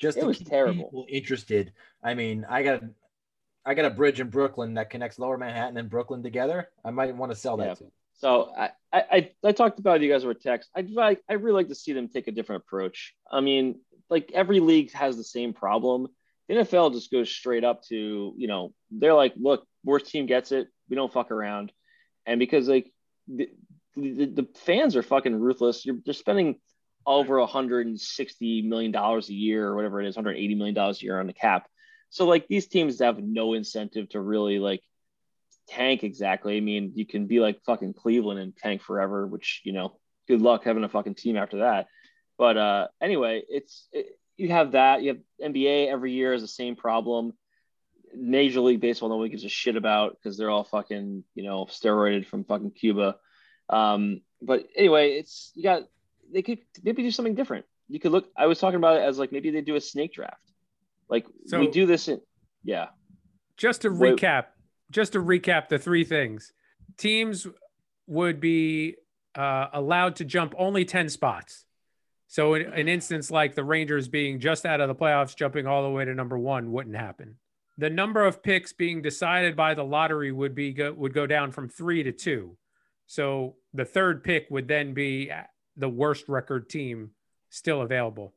just 0.00 0.18
It 0.18 0.24
was 0.26 0.38
terrible. 0.38 0.84
people 0.84 1.06
interested. 1.08 1.72
I 2.02 2.14
mean, 2.14 2.44
I 2.48 2.62
got 2.62 2.82
I 3.64 3.74
got 3.74 3.84
a 3.84 3.90
bridge 3.90 4.18
in 4.18 4.28
Brooklyn 4.28 4.74
that 4.74 4.90
connects 4.90 5.18
Lower 5.20 5.38
Manhattan 5.38 5.76
and 5.76 5.88
Brooklyn 5.88 6.20
together. 6.22 6.68
I 6.84 6.90
might 6.90 7.14
want 7.14 7.30
to 7.30 7.36
sell 7.36 7.56
that 7.58 7.66
Yeah. 7.68 7.74
too. 7.74 7.92
So 8.14 8.52
I, 8.56 8.70
I, 8.92 9.00
I- 9.12 9.32
I 9.44 9.52
talked 9.52 9.78
about 9.78 10.00
you 10.00 10.10
guys 10.10 10.24
were 10.24 10.34
text. 10.34 10.68
I'd 10.74 10.90
like, 10.90 11.20
I 11.30 11.34
really 11.34 11.54
like 11.60 11.68
to 11.68 11.74
see 11.76 11.92
them 11.92 12.08
take 12.08 12.26
a 12.26 12.32
different 12.32 12.64
approach. 12.66 13.14
I 13.30 13.40
mean, 13.40 13.78
like 14.10 14.32
every 14.32 14.58
league 14.58 14.90
has 14.92 15.16
the 15.16 15.24
same 15.24 15.52
problem. 15.52 16.08
The 16.48 16.56
NFL 16.56 16.92
just 16.92 17.12
goes 17.12 17.30
straight 17.30 17.62
up 17.62 17.82
to, 17.84 18.34
you 18.36 18.48
know, 18.48 18.74
they're 18.90 19.14
like, 19.14 19.34
look, 19.36 19.64
worst 19.84 20.06
team 20.06 20.26
gets 20.26 20.52
it. 20.52 20.68
We 20.88 20.96
don't 20.96 21.12
fuck 21.12 21.30
around. 21.30 21.72
And 22.26 22.38
because 22.38 22.68
like 22.68 22.90
the, 23.28 23.48
the, 23.96 24.26
the 24.26 24.48
fans 24.54 24.96
are 24.96 25.02
fucking 25.02 25.38
ruthless. 25.38 25.84
You're 25.84 25.96
they're 26.04 26.14
spending 26.14 26.56
over 27.06 27.38
160 27.40 28.62
million 28.62 28.92
dollars 28.92 29.28
a 29.28 29.34
year 29.34 29.66
or 29.66 29.74
whatever 29.74 30.00
it 30.00 30.08
is, 30.08 30.16
180 30.16 30.54
million 30.54 30.74
dollars 30.74 31.00
a 31.00 31.04
year 31.04 31.18
on 31.18 31.26
the 31.26 31.32
cap. 31.32 31.66
So 32.10 32.26
like 32.26 32.46
these 32.46 32.68
teams 32.68 33.00
have 33.00 33.18
no 33.22 33.54
incentive 33.54 34.08
to 34.10 34.20
really 34.20 34.58
like 34.58 34.82
tank 35.68 36.04
exactly. 36.04 36.56
I 36.56 36.60
mean, 36.60 36.92
you 36.94 37.06
can 37.06 37.26
be 37.26 37.40
like 37.40 37.62
fucking 37.64 37.94
Cleveland 37.94 38.40
and 38.40 38.56
tank 38.56 38.82
forever, 38.82 39.26
which 39.26 39.62
you 39.64 39.72
know, 39.72 39.98
good 40.28 40.40
luck 40.40 40.64
having 40.64 40.84
a 40.84 40.88
fucking 40.88 41.14
team 41.14 41.36
after 41.36 41.58
that. 41.58 41.86
But 42.38 42.56
uh, 42.56 42.88
anyway, 43.00 43.42
it's 43.48 43.88
it, 43.92 44.18
you 44.36 44.48
have 44.48 44.72
that. 44.72 45.02
You 45.02 45.08
have 45.08 45.52
NBA 45.52 45.88
every 45.88 46.12
year 46.12 46.32
is 46.34 46.42
the 46.42 46.48
same 46.48 46.76
problem. 46.76 47.32
Major 48.14 48.60
League 48.60 48.80
Baseball, 48.80 49.08
no 49.08 49.16
one 49.16 49.30
gives 49.30 49.44
a 49.44 49.48
shit 49.48 49.76
about 49.76 50.16
because 50.16 50.36
they're 50.36 50.50
all 50.50 50.64
fucking 50.64 51.24
you 51.34 51.42
know 51.42 51.66
steroided 51.66 52.26
from 52.26 52.44
fucking 52.44 52.72
Cuba. 52.72 53.16
Um, 53.68 54.20
but 54.40 54.66
anyway, 54.76 55.12
it's 55.12 55.52
you 55.54 55.62
got 55.62 55.82
they 56.32 56.42
could 56.42 56.58
maybe 56.82 57.02
do 57.02 57.10
something 57.10 57.34
different. 57.34 57.66
You 57.88 58.00
could 58.00 58.12
look. 58.12 58.28
I 58.36 58.46
was 58.46 58.58
talking 58.58 58.76
about 58.76 58.96
it 58.96 59.02
as 59.02 59.18
like 59.18 59.32
maybe 59.32 59.50
they 59.50 59.60
do 59.60 59.76
a 59.76 59.80
snake 59.80 60.14
draft. 60.14 60.52
Like 61.08 61.26
So- 61.46 61.60
we 61.60 61.68
do 61.68 61.86
this 61.86 62.08
in 62.08 62.20
yeah. 62.64 62.88
just 63.56 63.82
to 63.82 63.90
Wait. 63.90 64.16
recap, 64.16 64.46
just 64.90 65.12
to 65.12 65.18
recap 65.18 65.68
the 65.68 65.78
three 65.78 66.04
things. 66.04 66.52
Teams 66.96 67.46
would 68.06 68.40
be 68.40 68.96
uh, 69.34 69.68
allowed 69.72 70.16
to 70.16 70.24
jump 70.24 70.54
only 70.58 70.84
10 70.84 71.08
spots. 71.08 71.64
So 72.28 72.54
in 72.54 72.72
an 72.72 72.88
instance 72.88 73.30
like 73.30 73.54
the 73.54 73.64
Rangers 73.64 74.08
being 74.08 74.40
just 74.40 74.64
out 74.64 74.80
of 74.80 74.88
the 74.88 74.94
playoffs, 74.94 75.36
jumping 75.36 75.66
all 75.66 75.82
the 75.82 75.90
way 75.90 76.04
to 76.04 76.14
number 76.14 76.38
one 76.38 76.72
wouldn't 76.72 76.96
happen. 76.96 77.36
The 77.78 77.90
number 77.90 78.24
of 78.24 78.42
picks 78.42 78.72
being 78.72 79.02
decided 79.02 79.56
by 79.56 79.74
the 79.74 79.84
lottery 79.84 80.30
would 80.30 80.54
be 80.54 80.72
go, 80.72 80.92
would 80.92 81.14
go 81.14 81.26
down 81.26 81.52
from 81.52 81.68
three 81.68 82.02
to 82.02 82.12
two. 82.12 82.56
So 83.06 83.56
the 83.72 83.84
third 83.84 84.22
pick 84.22 84.46
would 84.50 84.68
then 84.68 84.94
be 84.94 85.30
the 85.76 85.88
worst 85.88 86.28
record 86.28 86.68
team 86.68 87.10
still 87.50 87.82
available, 87.82 88.34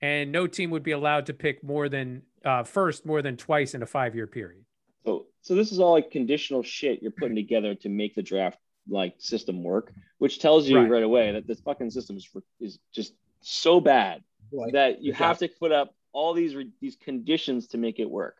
and 0.00 0.30
no 0.32 0.46
team 0.46 0.70
would 0.70 0.82
be 0.82 0.92
allowed 0.92 1.26
to 1.26 1.34
pick 1.34 1.62
more 1.62 1.88
than 1.88 2.22
uh, 2.44 2.62
first 2.62 3.04
more 3.04 3.22
than 3.22 3.36
twice 3.36 3.74
in 3.74 3.82
a 3.82 3.86
five 3.86 4.14
year 4.14 4.26
period. 4.26 4.64
So, 5.04 5.26
so 5.42 5.54
this 5.54 5.72
is 5.72 5.80
all 5.80 5.92
like 5.92 6.10
conditional 6.10 6.62
shit 6.62 7.02
you're 7.02 7.10
putting 7.12 7.36
together 7.36 7.74
to 7.76 7.88
make 7.88 8.14
the 8.14 8.22
draft 8.22 8.58
like 8.88 9.14
system 9.18 9.62
work, 9.64 9.92
which 10.18 10.38
tells 10.38 10.68
you 10.68 10.78
Right. 10.78 10.90
right, 10.90 11.02
away 11.02 11.32
that 11.32 11.46
this 11.46 11.60
fucking 11.60 11.90
system 11.90 12.16
is, 12.16 12.28
is 12.60 12.78
just 12.92 13.14
so 13.40 13.80
bad 13.80 14.22
Like, 14.52 14.72
that 14.72 15.02
you 15.02 15.10
yeah. 15.10 15.18
have 15.18 15.38
to 15.38 15.48
put 15.48 15.72
up 15.72 15.94
all 16.12 16.34
these 16.34 16.54
re- 16.54 16.70
these 16.80 16.96
conditions 16.96 17.66
to 17.68 17.78
make 17.78 17.98
it 17.98 18.08
work. 18.08 18.36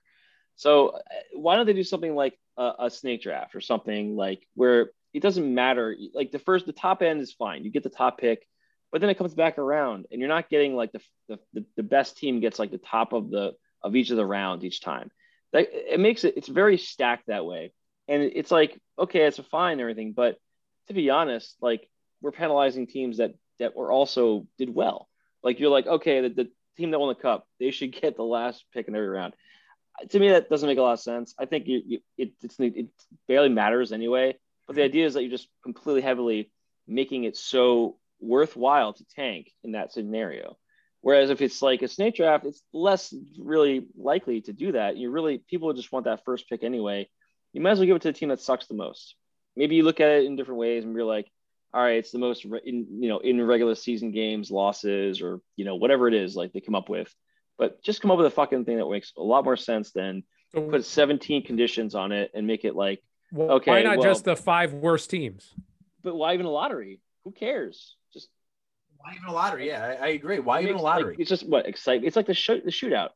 So 0.56 0.88
uh, 0.88 1.00
why 1.34 1.56
don't 1.56 1.66
they 1.66 1.72
do 1.72 1.84
something 1.84 2.14
like 2.14 2.38
a, 2.56 2.72
a 2.80 2.90
snake 2.90 3.22
draft 3.22 3.54
or 3.54 3.60
something 3.60 4.16
like 4.16 4.46
where 4.54 4.90
it 5.12 5.22
doesn't 5.22 5.54
matter? 5.54 5.96
Like 6.14 6.32
the 6.32 6.38
first, 6.38 6.66
the 6.66 6.72
top 6.72 7.02
end 7.02 7.20
is 7.20 7.32
fine. 7.32 7.64
You 7.64 7.70
get 7.70 7.82
the 7.82 7.90
top 7.90 8.18
pick, 8.18 8.46
but 8.90 9.00
then 9.00 9.10
it 9.10 9.18
comes 9.18 9.34
back 9.34 9.58
around, 9.58 10.06
and 10.10 10.20
you're 10.20 10.28
not 10.28 10.48
getting 10.50 10.74
like 10.74 10.92
the 10.92 11.00
the, 11.28 11.64
the, 11.76 11.82
best 11.82 12.16
team 12.16 12.40
gets 12.40 12.58
like 12.58 12.70
the 12.70 12.78
top 12.78 13.12
of 13.12 13.30
the 13.30 13.52
of 13.82 13.94
each 13.94 14.10
of 14.10 14.16
the 14.16 14.26
rounds 14.26 14.64
each 14.64 14.80
time. 14.80 15.10
That 15.52 15.68
it 15.72 16.00
makes 16.00 16.24
it 16.24 16.34
it's 16.36 16.48
very 16.48 16.78
stacked 16.78 17.26
that 17.26 17.44
way, 17.44 17.72
and 18.08 18.22
it's 18.22 18.50
like 18.50 18.80
okay, 18.98 19.26
it's 19.26 19.38
a 19.38 19.42
fine 19.42 19.72
and 19.72 19.80
everything, 19.80 20.12
but 20.12 20.38
to 20.88 20.94
be 20.94 21.10
honest, 21.10 21.56
like 21.60 21.88
we're 22.22 22.32
penalizing 22.32 22.86
teams 22.86 23.18
that 23.18 23.34
that 23.58 23.76
were 23.76 23.90
also 23.90 24.46
did 24.58 24.74
well. 24.74 25.08
Like 25.42 25.60
you're 25.60 25.70
like 25.70 25.86
okay, 25.86 26.22
the, 26.22 26.28
the 26.30 26.50
team 26.76 26.90
that 26.92 26.98
won 26.98 27.08
the 27.08 27.20
cup, 27.20 27.46
they 27.58 27.70
should 27.70 27.92
get 28.00 28.16
the 28.16 28.22
last 28.22 28.64
pick 28.72 28.88
in 28.88 28.94
every 28.94 29.08
round. 29.08 29.34
To 30.10 30.18
me, 30.18 30.28
that 30.30 30.50
doesn't 30.50 30.66
make 30.66 30.78
a 30.78 30.82
lot 30.82 30.92
of 30.92 31.00
sense. 31.00 31.34
I 31.38 31.46
think 31.46 31.66
you, 31.66 31.82
you 31.86 31.98
it 32.18 32.32
it's, 32.42 32.56
it 32.58 32.88
barely 33.28 33.48
matters 33.48 33.92
anyway. 33.92 34.36
But 34.66 34.76
the 34.76 34.82
mm-hmm. 34.82 34.86
idea 34.86 35.06
is 35.06 35.14
that 35.14 35.22
you're 35.22 35.30
just 35.30 35.48
completely 35.62 36.02
heavily 36.02 36.50
making 36.86 37.24
it 37.24 37.36
so 37.36 37.96
worthwhile 38.20 38.92
to 38.94 39.04
tank 39.14 39.50
in 39.62 39.72
that 39.72 39.92
scenario. 39.92 40.56
Whereas 41.00 41.30
if 41.30 41.40
it's 41.40 41.62
like 41.62 41.82
a 41.82 41.88
snake 41.88 42.16
draft, 42.16 42.46
it's 42.46 42.62
less 42.72 43.14
really 43.38 43.86
likely 43.96 44.40
to 44.42 44.52
do 44.52 44.72
that. 44.72 44.96
You 44.96 45.10
really 45.10 45.38
people 45.38 45.72
just 45.72 45.92
want 45.92 46.06
that 46.06 46.24
first 46.24 46.48
pick 46.48 46.64
anyway. 46.64 47.08
You 47.52 47.60
might 47.60 47.72
as 47.72 47.78
well 47.78 47.86
give 47.86 47.96
it 47.96 48.02
to 48.02 48.08
the 48.12 48.18
team 48.18 48.30
that 48.30 48.40
sucks 48.40 48.66
the 48.66 48.74
most. 48.74 49.14
Maybe 49.54 49.76
you 49.76 49.84
look 49.84 50.00
at 50.00 50.10
it 50.10 50.24
in 50.24 50.36
different 50.36 50.60
ways 50.60 50.84
and 50.84 50.94
you're 50.94 51.04
like, 51.04 51.30
all 51.72 51.82
right, 51.82 51.98
it's 51.98 52.10
the 52.10 52.18
most 52.18 52.44
in 52.44 52.86
you 53.02 53.08
know 53.08 53.18
in 53.18 53.40
regular 53.40 53.74
season 53.74 54.10
games 54.10 54.50
losses 54.50 55.20
or 55.22 55.40
you 55.56 55.64
know 55.64 55.76
whatever 55.76 56.08
it 56.08 56.14
is 56.14 56.34
like 56.34 56.52
they 56.52 56.60
come 56.60 56.74
up 56.74 56.88
with. 56.88 57.14
But 57.58 57.82
just 57.82 58.02
come 58.02 58.10
up 58.10 58.18
with 58.18 58.26
a 58.26 58.30
fucking 58.30 58.64
thing 58.64 58.76
that 58.78 58.88
makes 58.88 59.12
a 59.16 59.22
lot 59.22 59.44
more 59.44 59.56
sense 59.56 59.92
than 59.92 60.22
So 60.52 60.62
put 60.68 60.84
17 60.84 61.44
conditions 61.44 61.94
on 61.94 62.12
it 62.12 62.30
and 62.34 62.46
make 62.46 62.64
it 62.64 62.74
like, 62.76 63.02
wh- 63.34 63.40
okay, 63.40 63.70
why 63.70 63.82
not 63.82 63.98
well- 63.98 64.06
just 64.06 64.24
the 64.24 64.36
five 64.36 64.72
worst 64.74 65.10
teams? 65.10 65.54
but 66.02 66.14
why 66.14 66.34
even 66.34 66.46
a 66.46 66.50
lottery? 66.50 67.00
Who 67.24 67.32
cares? 67.32 67.96
Just 68.12 68.28
Why 68.98 69.14
even 69.16 69.28
a 69.28 69.32
lottery? 69.32 69.66
Yeah, 69.68 69.84
I, 70.00 70.04
I 70.04 70.08
agree. 70.10 70.38
Why 70.38 70.58
it 70.60 70.62
even 70.62 70.70
a 70.70 70.74
makes, 70.74 70.82
like, 70.84 70.94
lottery? 70.96 71.16
it's 71.18 71.28
just 71.28 71.48
what 71.48 71.66
excite. 71.66 72.04
It's 72.04 72.14
like 72.14 72.26
the 72.26 72.34
shoot 72.34 72.64
the 72.64 72.70
shootout. 72.70 73.08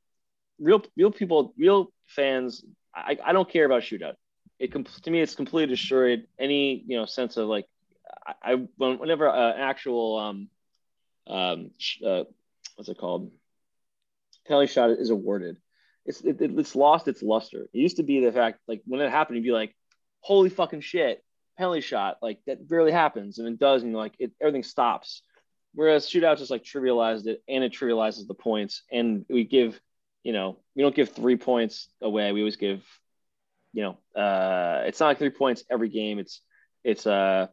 Real 0.59 0.83
real 0.97 1.13
people, 1.13 1.55
real 1.57 1.93
fans. 2.07 2.65
I, 2.95 3.17
I 3.25 3.33
don't 3.33 3.49
care 3.49 3.65
about 3.65 3.83
shootout. 3.83 4.15
It 4.59 4.73
to 4.73 5.11
me, 5.11 5.21
it's 5.21 5.37
completely 5.37 5.73
destroyed 5.75 6.27
any 6.39 6.83
you 6.87 6.97
know 6.99 7.07
sense 7.07 7.37
of 7.37 7.47
like. 7.49 7.67
I, 8.27 8.53
I 8.53 8.55
when- 8.77 8.99
whenever 8.99 9.29
uh, 9.29 9.53
an 9.53 9.61
actual 9.61 10.19
um 10.19 10.49
um 11.29 11.71
uh, 12.05 12.25
what's 12.75 12.89
it 12.89 12.99
called 12.99 13.31
penalty 14.47 14.67
shot 14.67 14.91
is 14.91 15.11
awarded, 15.11 15.57
it's 16.05 16.21
it, 16.21 16.37
it's 16.41 16.75
lost 16.75 17.09
its 17.09 17.23
luster. 17.23 17.69
It 17.73 17.79
used 17.79 17.97
to 17.97 18.03
be 18.03 18.25
the 18.25 18.33
fact 18.33 18.61
like 18.67 18.83
when 18.87 19.01
it 19.01 19.11
happened, 19.11 19.37
you'd 19.37 19.45
be 19.45 19.53
like, 19.53 19.75
holy 20.21 20.51
fucking 20.51 20.81
shit, 20.81 21.23
penalty 21.59 21.81
shot 21.81 22.19
like 22.23 22.39
that 22.47 22.69
barely 22.69 22.93
happens, 22.93 23.39
and 23.39 23.49
it 23.49 23.59
does, 23.59 23.83
and 23.83 23.95
like 23.95 24.15
it, 24.19 24.33
everything 24.41 24.63
stops. 24.63 25.23
Whereas 25.75 26.09
shootout 26.09 26.39
just 26.39 26.51
like 26.51 26.65
trivialized 26.65 27.27
it 27.27 27.43
and 27.49 27.63
it 27.63 27.73
trivializes 27.73 28.27
the 28.27 28.35
points. 28.35 28.83
And 28.91 29.25
we 29.29 29.45
give, 29.45 29.81
you 30.25 30.33
know, 30.33 30.59
we 30.75 30.83
don't 30.83 30.95
give 30.95 31.11
three 31.11 31.37
points 31.37 31.89
away. 32.03 32.33
We 32.33 32.41
always 32.41 32.57
give, 32.57 32.85
you 33.73 33.83
know, 33.83 34.21
uh, 34.21 34.83
it's 34.87 34.99
not 34.99 35.07
like 35.07 35.19
three 35.19 35.31
points 35.31 35.63
every 35.71 35.89
game. 35.89 36.19
It's, 36.19 36.41
it's 36.83 37.07
uh, 37.07 37.47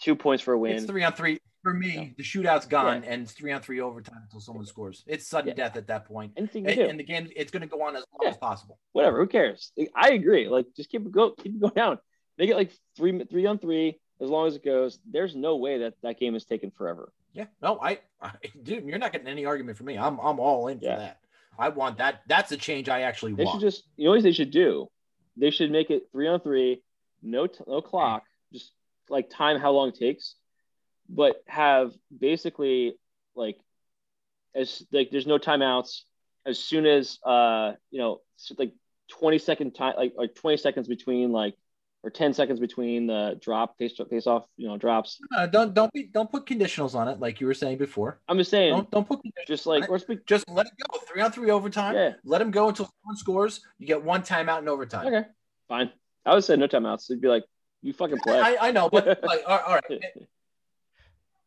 two 0.00 0.16
points 0.16 0.42
for 0.42 0.54
a 0.54 0.58
win. 0.58 0.76
It's 0.76 0.86
three 0.86 1.04
on 1.04 1.12
three. 1.12 1.38
For 1.66 1.74
me, 1.74 1.94
Yeah. 1.96 2.08
the 2.16 2.22
shootout's 2.22 2.64
gone 2.66 3.02
and 3.02 3.22
it's 3.22 3.32
three 3.32 3.50
on 3.50 3.60
three 3.60 3.80
overtime 3.80 4.20
until 4.22 4.38
someone 4.38 4.64
scores. 4.66 5.02
It's 5.08 5.26
sudden 5.26 5.48
Yeah. 5.48 5.54
death 5.54 5.76
at 5.76 5.88
that 5.88 6.04
point. 6.04 6.32
Anything 6.36 6.64
And, 6.68 6.78
and 6.78 7.00
the 7.00 7.02
game, 7.02 7.28
it's 7.34 7.50
going 7.50 7.62
to 7.62 7.66
go 7.66 7.82
on 7.82 7.96
as 7.96 8.04
long 8.12 8.20
Yeah. 8.22 8.28
as 8.28 8.36
possible. 8.36 8.78
whatever. 8.92 9.18
Who 9.18 9.26
cares? 9.26 9.72
I 9.96 10.10
agree. 10.10 10.48
Like, 10.48 10.66
just 10.76 10.90
keep 10.90 11.04
it 11.04 11.10
go, 11.10 11.32
keep 11.32 11.56
it 11.56 11.58
going 11.60 11.74
down. 11.74 11.98
Make 12.38 12.50
it 12.50 12.54
like 12.54 12.70
three, 12.96 13.24
three 13.24 13.46
on 13.46 13.58
three 13.58 13.98
as 14.20 14.30
long 14.30 14.46
as 14.46 14.54
it 14.54 14.64
goes. 14.64 15.00
There's 15.10 15.34
no 15.34 15.56
way 15.56 15.78
that 15.78 15.94
that 16.02 16.20
game 16.20 16.36
is 16.36 16.44
taken 16.44 16.70
forever. 16.70 17.12
Yeah. 17.32 17.46
No, 17.60 17.80
I, 17.82 17.98
I 18.22 18.30
dude, 18.62 18.84
you're 18.84 18.98
not 18.98 19.10
getting 19.10 19.26
any 19.26 19.44
argument 19.44 19.76
from 19.76 19.86
me. 19.86 19.98
I'm, 19.98 20.20
I'm 20.20 20.38
all 20.38 20.68
in 20.68 20.78
for 20.78 20.84
that. 20.86 21.18
I 21.58 21.70
want 21.70 21.98
that. 21.98 22.22
That's 22.28 22.52
a 22.52 22.56
change 22.56 22.88
I 22.88 23.00
actually 23.00 23.34
They 23.34 23.42
want. 23.42 23.60
should 23.60 23.66
just, 23.66 23.82
you 23.96 24.04
know, 24.04 24.12
what 24.12 24.22
they 24.22 24.30
should 24.30 24.52
do. 24.52 24.88
They 25.36 25.50
should 25.50 25.72
make 25.72 25.90
it 25.90 26.04
three 26.12 26.28
on 26.28 26.38
three, 26.38 26.84
no, 27.24 27.48
t- 27.48 27.64
no 27.66 27.80
clock, 27.82 28.22
mm. 28.22 28.52
just 28.52 28.70
like 29.08 29.30
time 29.30 29.58
how 29.58 29.72
long 29.72 29.88
it 29.88 29.96
takes, 29.96 30.36
but 31.08 31.42
have 31.46 31.92
basically 32.16 32.96
like 33.34 33.58
as 34.54 34.84
like 34.92 35.10
there's 35.10 35.26
no 35.26 35.38
timeouts. 35.38 36.02
As 36.44 36.58
soon 36.58 36.86
as 36.86 37.18
uh, 37.24 37.72
you 37.90 37.98
know, 37.98 38.20
like 38.58 38.72
20 39.10 39.38
second 39.38 39.74
time, 39.74 39.94
like 39.96 40.12
like 40.16 40.34
20 40.34 40.56
seconds 40.56 40.88
between 40.88 41.32
like 41.32 41.54
or 42.02 42.10
10 42.10 42.34
seconds 42.34 42.60
between 42.60 43.08
the 43.08 43.36
drop 43.42 43.76
face 43.78 43.92
face 44.08 44.28
off, 44.28 44.44
you 44.56 44.68
know, 44.68 44.76
drops. 44.76 45.18
Uh, 45.36 45.46
don't 45.46 45.74
don't 45.74 45.92
be 45.92 46.04
don't 46.04 46.30
put 46.30 46.46
conditionals 46.46 46.94
on 46.94 47.08
it 47.08 47.18
like 47.18 47.40
you 47.40 47.48
were 47.48 47.54
saying 47.54 47.78
before. 47.78 48.20
I'm 48.28 48.38
just 48.38 48.50
saying, 48.50 48.72
Don't 48.72 48.90
don't 48.92 49.08
put 49.08 49.20
just 49.46 49.66
like 49.66 49.90
or 49.90 49.98
speak. 49.98 50.24
Just 50.26 50.48
let 50.48 50.66
it 50.66 50.72
go. 50.78 50.98
Three 51.00 51.20
on 51.20 51.32
three 51.32 51.50
overtime. 51.50 51.94
Yeah. 51.94 52.12
Let 52.24 52.38
them 52.38 52.52
go 52.52 52.68
until 52.68 52.88
someone 53.02 53.16
scores. 53.16 53.60
You 53.78 53.86
get 53.86 54.04
one 54.04 54.22
timeout 54.22 54.60
in 54.60 54.68
overtime. 54.68 55.06
Okay, 55.06 55.26
fine. 55.68 55.90
I 56.24 56.34
would 56.34 56.44
say 56.44 56.56
no 56.56 56.68
timeouts. 56.68 57.10
It'd 57.10 57.20
be 57.20 57.28
like 57.28 57.44
you 57.82 57.92
fucking 57.92 58.18
play. 58.22 58.38
I, 58.38 58.68
I 58.68 58.70
know, 58.70 58.88
but 58.88 59.06
like, 59.24 59.42
all 59.46 59.58
all 59.58 59.74
right. 59.74 60.00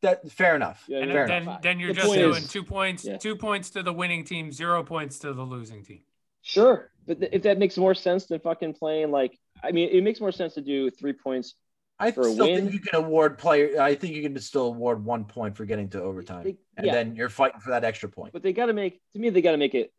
that 0.01 0.29
fair 0.31 0.55
enough. 0.55 0.85
Yeah, 0.87 0.99
And 0.99 1.11
fair 1.11 1.27
then, 1.27 1.41
enough. 1.43 1.61
then 1.61 1.79
you're 1.79 1.93
The 1.93 2.01
just 2.01 2.13
doing 2.13 2.43
is- 2.43 2.47
two 2.51 2.63
points, 2.63 3.05
yeah. 3.05 3.17
two 3.17 3.35
points 3.35 3.69
to 3.71 3.83
the 3.83 3.93
winning 3.93 4.23
team, 4.23 4.51
zero 4.51 4.83
points 4.83 5.19
to 5.19 5.33
the 5.33 5.43
losing 5.43 5.83
team. 5.83 6.01
Sure, 6.41 6.91
but 7.05 7.19
th- 7.19 7.31
if 7.33 7.43
that 7.43 7.57
makes 7.57 7.77
more 7.77 7.93
sense 7.93 8.25
than 8.25 8.39
fucking 8.39 8.73
playing 8.73 9.11
like, 9.11 9.37
I 9.61 9.71
mean, 9.71 9.89
it 9.89 10.01
makes 10.03 10.21
more 10.21 10.31
sense 10.31 10.53
to 10.53 10.61
do 10.61 10.89
three 10.89 11.13
points. 11.13 11.55
I 12.01 12.11
for 12.11 12.21
a 12.27 12.31
win. 12.33 12.61
think 12.61 12.73
you 12.73 12.79
can 12.79 13.03
award 13.03 13.37
player. 13.37 13.81
I 13.81 13.93
think 13.93 14.15
you 14.15 14.21
can 14.21 14.39
still 14.39 14.67
award 14.67 15.03
one 15.03 15.25
point 15.25 15.57
for 15.57 15.65
getting 15.65 15.89
to 15.89 16.01
overtime, 16.01 16.43
They- 16.45 16.57
and 16.77 16.85
yeah. 16.87 16.93
then 16.93 17.15
you're 17.17 17.27
fighting 17.27 17.59
for 17.59 17.71
that 17.71 17.83
extra 17.83 18.07
point. 18.07 18.31
But 18.31 18.41
they 18.41 18.53
got 18.53 18.67
to 18.67 18.73
make 18.73 19.01
to 19.13 19.19
me 19.19 19.29
they 19.29 19.41
got 19.41 19.51
to 19.51 19.57
make 19.57 19.75
it 19.75 19.91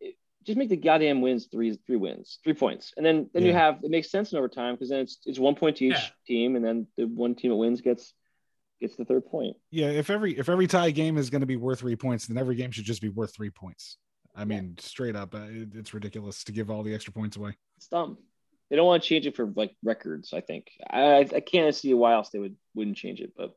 just 0.44 0.56
make 0.56 0.70
the 0.70 0.76
goddamn 0.78 1.20
wins 1.20 1.48
three 1.52 1.78
three 1.86 1.96
wins 1.98 2.38
three 2.42 2.54
points 2.54 2.94
and 2.96 3.04
then 3.04 3.28
then 3.34 3.44
you 3.44 3.52
have 3.52 3.84
it 3.84 3.90
makes 3.90 4.10
sense 4.10 4.32
in 4.32 4.38
overtime 4.38 4.74
because 4.74 4.88
then 4.88 5.00
it's 5.00 5.18
it's 5.26 5.38
one 5.38 5.54
point 5.54 5.76
to 5.76 5.84
each 5.84 5.92
Yeah. 5.92 6.08
team 6.26 6.56
and 6.56 6.64
then 6.64 6.86
the 6.96 7.04
one 7.04 7.34
team 7.34 7.50
that 7.50 7.56
wins 7.56 7.82
gets 7.82 8.14
gets 8.80 8.96
the 8.96 9.04
third 9.04 9.26
point. 9.26 9.56
Yeah, 9.70 9.88
if 9.88 10.10
every 10.10 10.38
if 10.38 10.48
every 10.48 10.66
tie 10.66 10.90
game 10.90 11.18
is 11.18 11.30
going 11.30 11.40
to 11.40 11.46
be 11.46 11.56
worth 11.56 11.80
three 11.80 11.96
points, 11.96 12.26
then 12.26 12.38
every 12.38 12.56
game 12.56 12.70
should 12.70 12.84
just 12.84 13.02
be 13.02 13.08
worth 13.08 13.34
three 13.34 13.50
points. 13.50 13.96
I 14.34 14.44
mean, 14.44 14.76
straight 14.78 15.16
up, 15.16 15.34
uh, 15.34 15.46
it, 15.48 15.68
it's 15.74 15.92
ridiculous 15.92 16.44
to 16.44 16.52
give 16.52 16.70
all 16.70 16.82
the 16.82 16.94
extra 16.94 17.12
points 17.12 17.36
away. 17.36 17.56
It's 17.76 17.88
dumb. 17.88 18.18
They 18.68 18.76
don't 18.76 18.86
want 18.86 19.02
to 19.02 19.08
change 19.08 19.26
it 19.26 19.34
for 19.34 19.46
like 19.56 19.74
records. 19.82 20.32
I 20.32 20.40
think 20.40 20.70
I 20.88 21.28
I 21.34 21.40
can't 21.40 21.74
see 21.74 21.92
why 21.94 22.14
else 22.14 22.30
they 22.30 22.38
would 22.38 22.56
wouldn't 22.74 22.96
change 22.96 23.20
it. 23.20 23.32
But 23.36 23.54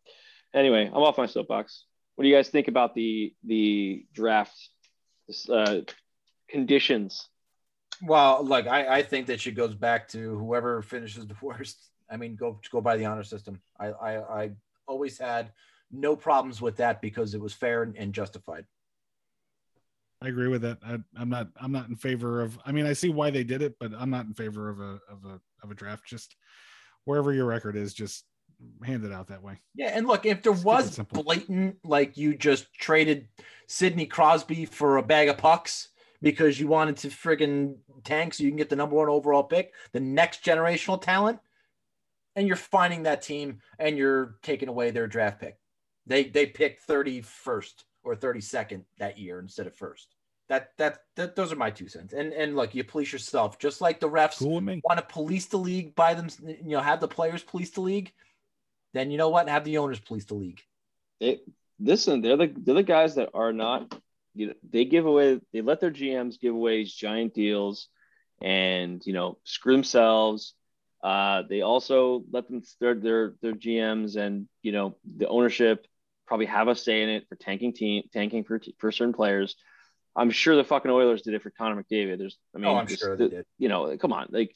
anyway, 0.53 0.87
I'm 0.87 1.03
off 1.03 1.17
my 1.17 1.27
soapbox. 1.27 1.85
What 2.15 2.23
do 2.23 2.29
you 2.29 2.35
guys 2.35 2.49
think 2.49 2.67
about 2.67 2.95
the 2.95 3.33
the 3.43 4.05
draft 4.13 4.55
uh, 5.49 5.81
conditions? 6.49 7.27
Well, 8.01 8.43
like 8.43 8.67
I, 8.67 8.97
I 8.97 9.03
think 9.03 9.27
that 9.27 9.39
she 9.39 9.51
goes 9.51 9.75
back 9.75 10.07
to 10.09 10.37
whoever 10.37 10.81
finishes 10.81 11.27
the 11.27 11.35
worst. 11.41 11.77
I 12.09 12.17
mean, 12.17 12.35
go 12.35 12.59
go 12.71 12.81
by 12.81 12.97
the 12.97 13.05
honor 13.05 13.23
system. 13.23 13.61
I 13.79 13.87
I, 13.87 14.41
I 14.41 14.51
always 14.87 15.17
had 15.17 15.51
no 15.91 16.15
problems 16.15 16.61
with 16.61 16.77
that 16.77 17.01
because 17.01 17.33
it 17.33 17.41
was 17.41 17.53
fair 17.53 17.83
and, 17.83 18.13
justified. 18.13 18.65
I 20.21 20.29
agree 20.29 20.47
with 20.47 20.61
that. 20.61 20.79
I, 20.85 20.97
I'm 21.17 21.29
not 21.29 21.49
I'm 21.57 21.71
not 21.71 21.89
in 21.89 21.95
favor 21.95 22.41
of. 22.41 22.57
I 22.65 22.71
mean, 22.71 22.85
I 22.85 22.93
see 22.93 23.09
why 23.09 23.29
they 23.29 23.43
did 23.43 23.61
it, 23.61 23.75
but 23.79 23.91
I'm 23.97 24.09
not 24.09 24.25
in 24.25 24.33
favor 24.33 24.69
of 24.69 24.79
a 24.79 24.99
of 25.09 25.25
a 25.25 25.39
of 25.61 25.71
a 25.71 25.75
draft. 25.75 26.07
Just 26.07 26.35
wherever 27.03 27.33
your 27.33 27.45
record 27.45 27.75
is, 27.75 27.93
just 27.93 28.23
hand 28.83 29.03
it 29.03 29.11
out 29.11 29.27
that 29.27 29.43
way. 29.43 29.59
Yeah, 29.75 29.91
and 29.93 30.07
look, 30.07 30.25
if 30.25 30.41
there 30.41 30.53
was 30.53 30.97
blatant, 31.11 31.77
like 31.83 32.15
you 32.17 32.35
just 32.35 32.73
traded 32.73 33.27
Sidney 33.67 34.05
Crosby 34.05 34.65
for 34.65 34.97
a 34.97 35.03
bag 35.03 35.27
of 35.27 35.37
pucks 35.37 35.89
because 36.21 36.59
you 36.59 36.67
wanted 36.67 36.95
to 36.97 37.09
friggin' 37.09 37.75
tank 38.03 38.33
so 38.33 38.43
you 38.43 38.49
can 38.49 38.57
get 38.57 38.69
the 38.69 38.75
number 38.75 38.95
one 38.95 39.09
overall 39.09 39.43
pick, 39.43 39.73
the 39.91 39.99
next 39.99 40.43
generational 40.43 41.01
talent, 41.01 41.39
and 42.35 42.47
you're 42.47 42.55
finding 42.55 43.03
that 43.03 43.21
team 43.21 43.59
and 43.79 43.97
you're 43.97 44.35
taking 44.41 44.69
away 44.69 44.91
their 44.91 45.07
draft 45.07 45.39
pick. 45.39 45.57
They 46.05 46.25
they 46.25 46.45
picked 46.45 46.87
31st 46.87 47.83
or 48.03 48.15
32nd 48.15 48.83
that 48.99 49.17
year 49.17 49.39
instead 49.39 49.67
of 49.67 49.75
first. 49.75 50.15
That, 50.49 50.71
that 50.77 50.99
that 51.15 51.35
those 51.35 51.53
are 51.53 51.55
my 51.55 51.71
two 51.71 51.87
cents. 51.87 52.13
And 52.13 52.33
and 52.33 52.55
look, 52.55 52.75
you 52.75 52.83
police 52.83 53.13
yourself 53.13 53.57
just 53.59 53.81
like 53.81 53.99
the 53.99 54.09
refs 54.09 54.39
Cool 54.39 54.61
want 54.61 54.97
to 54.97 55.01
police 55.01 55.45
the 55.45 55.57
league 55.57 55.95
by 55.95 56.13
them, 56.13 56.27
you 56.45 56.71
know, 56.71 56.81
have 56.81 56.99
the 56.99 57.07
players 57.07 57.43
police 57.43 57.71
the 57.71 57.81
league, 57.81 58.11
then 58.93 59.09
you 59.09 59.17
know 59.17 59.29
what? 59.29 59.49
Have 59.49 59.63
the 59.63 59.77
owners 59.77 59.99
police 59.99 60.25
the 60.25 60.35
league. 60.35 60.61
They 61.19 61.39
listen. 61.79 62.21
They're 62.21 62.37
the 62.37 62.53
they're 62.55 62.75
the 62.75 62.83
guys 62.83 63.15
that 63.15 63.29
are 63.33 63.53
not. 63.53 63.93
You 64.35 64.47
know, 64.47 64.53
they 64.69 64.85
give 64.85 65.05
away. 65.05 65.39
They 65.51 65.61
let 65.61 65.79
their 65.79 65.91
GMs 65.91 66.39
give 66.39 66.53
away 66.53 66.83
giant 66.83 67.33
deals, 67.33 67.87
and 68.41 69.01
you 69.05 69.13
know, 69.13 69.37
screw 69.43 69.73
themselves. 69.73 70.53
Uh, 71.03 71.43
they 71.49 71.61
also 71.61 72.23
let 72.31 72.47
them 72.47 72.63
their 72.79 72.95
their 72.95 73.33
their 73.41 73.53
GMs 73.53 74.15
and 74.15 74.47
you 74.61 74.71
know 74.71 74.95
the 75.17 75.27
ownership 75.27 75.85
probably 76.25 76.45
have 76.45 76.69
a 76.69 76.75
say 76.75 77.03
in 77.03 77.09
it 77.09 77.27
for 77.27 77.35
tanking 77.35 77.73
team 77.73 78.03
tanking 78.13 78.45
for 78.45 78.61
for 78.77 78.89
certain 78.91 79.13
players. 79.13 79.55
I'm 80.15 80.31
sure 80.31 80.55
the 80.55 80.63
fucking 80.63 80.89
Oilers 80.89 81.23
did 81.23 81.33
it 81.33 81.41
for 81.41 81.49
Connor 81.49 81.81
McDavid. 81.83 82.19
There's, 82.19 82.37
I 82.55 82.59
mean, 82.59 82.67
oh, 82.67 82.75
I'm 82.75 82.87
sure 82.87 83.17
the- 83.17 83.27
they 83.27 83.35
did. 83.37 83.45
you 83.57 83.67
know, 83.67 83.97
come 83.97 84.13
on, 84.13 84.27
like, 84.29 84.55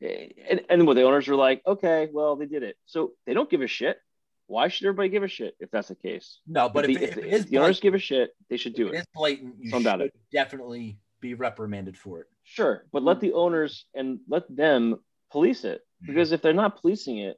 and, 0.00 0.62
and 0.68 0.86
what 0.86 0.94
the 0.94 1.02
owners 1.02 1.28
were 1.28 1.36
like, 1.36 1.62
okay, 1.66 2.08
well, 2.12 2.36
they 2.36 2.46
did 2.46 2.62
it, 2.62 2.76
so 2.86 3.12
they 3.26 3.34
don't 3.34 3.48
give 3.50 3.60
a 3.60 3.66
shit. 3.66 3.98
Why 4.46 4.68
should 4.68 4.86
everybody 4.86 5.10
give 5.10 5.22
a 5.22 5.28
shit 5.28 5.54
if 5.60 5.70
that's 5.70 5.88
the 5.88 5.94
case? 5.94 6.40
No, 6.46 6.68
but 6.68 6.88
if, 6.90 6.98
the, 6.98 7.04
if, 7.04 7.10
if 7.12 7.18
it 7.18 7.24
is 7.32 7.46
the 7.46 7.58
owners 7.58 7.80
give 7.80 7.94
a 7.94 7.98
shit, 7.98 8.30
they 8.50 8.56
should 8.56 8.74
do 8.74 8.88
if 8.88 8.94
it 8.94 8.96
it. 8.96 9.00
is 9.00 9.06
blatant, 9.14 9.54
you 9.58 9.76
about 9.76 10.00
it. 10.00 10.12
definitely 10.32 10.98
be 11.20 11.34
reprimanded 11.34 11.96
for 11.96 12.20
it. 12.20 12.26
Sure, 12.42 12.84
but 12.92 13.02
let 13.02 13.20
the 13.20 13.32
owners 13.32 13.86
and 13.94 14.20
let 14.28 14.44
them 14.54 14.98
police 15.34 15.64
it 15.64 15.80
mm-hmm. 15.80 16.12
because 16.12 16.30
if 16.30 16.40
they're 16.40 16.52
not 16.54 16.80
policing 16.80 17.18
it, 17.18 17.36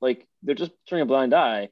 like 0.00 0.26
they're 0.42 0.56
just 0.56 0.72
turning 0.88 1.04
a 1.04 1.06
blind 1.06 1.32
eye. 1.32 1.68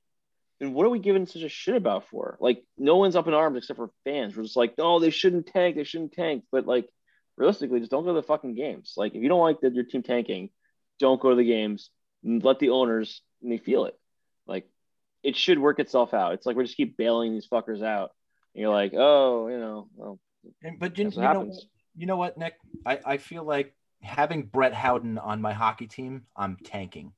Then 0.60 0.72
what 0.72 0.86
are 0.86 0.90
we 0.90 1.00
giving 1.00 1.26
such 1.26 1.42
a 1.42 1.48
shit 1.48 1.74
about 1.74 2.08
for? 2.08 2.38
Like 2.40 2.62
no 2.78 2.96
one's 2.96 3.16
up 3.16 3.26
in 3.26 3.34
arms 3.34 3.58
except 3.58 3.76
for 3.76 3.90
fans. 4.04 4.36
We're 4.36 4.44
just 4.44 4.56
like, 4.56 4.78
no, 4.78 5.00
they 5.00 5.10
shouldn't 5.10 5.48
tank. 5.48 5.74
They 5.74 5.82
shouldn't 5.84 6.12
tank. 6.12 6.44
But 6.52 6.64
like 6.66 6.88
realistically, 7.36 7.80
just 7.80 7.90
don't 7.90 8.04
go 8.04 8.14
to 8.14 8.20
the 8.20 8.26
fucking 8.26 8.54
games. 8.54 8.94
Like 8.96 9.16
if 9.16 9.22
you 9.22 9.28
don't 9.28 9.40
like 9.40 9.60
that 9.60 9.74
your 9.74 9.84
team 9.84 10.04
tanking, 10.04 10.50
don't 11.00 11.20
go 11.20 11.30
to 11.30 11.36
the 11.36 11.44
games. 11.44 11.90
And 12.22 12.42
let 12.42 12.58
the 12.58 12.70
owners 12.70 13.20
and 13.42 13.52
they 13.52 13.58
feel 13.58 13.84
it. 13.84 13.98
Like 14.46 14.66
it 15.22 15.36
should 15.36 15.58
work 15.58 15.80
itself 15.80 16.14
out. 16.14 16.34
It's 16.34 16.46
like 16.46 16.56
we 16.56 16.64
just 16.64 16.76
keep 16.76 16.96
bailing 16.96 17.32
these 17.32 17.48
fuckers 17.48 17.82
out. 17.82 18.12
And 18.54 18.62
you're 18.62 18.72
like, 18.72 18.92
oh, 18.96 19.48
you 19.48 19.58
know, 19.58 19.88
well, 19.96 20.20
And, 20.62 20.78
but 20.78 20.96
you, 20.96 21.10
you 21.10 21.20
know, 21.20 21.52
you 21.96 22.06
know 22.06 22.16
what, 22.16 22.38
Nick? 22.38 22.54
I, 22.86 23.00
I 23.04 23.16
feel 23.18 23.44
like 23.44 23.74
having 24.05 24.44
Brett 24.44 24.74
Howden 24.74 25.18
on 25.18 25.40
my 25.40 25.52
hockey 25.52 25.86
team, 25.86 26.24
I'm 26.36 26.57
tanking. 26.64 27.12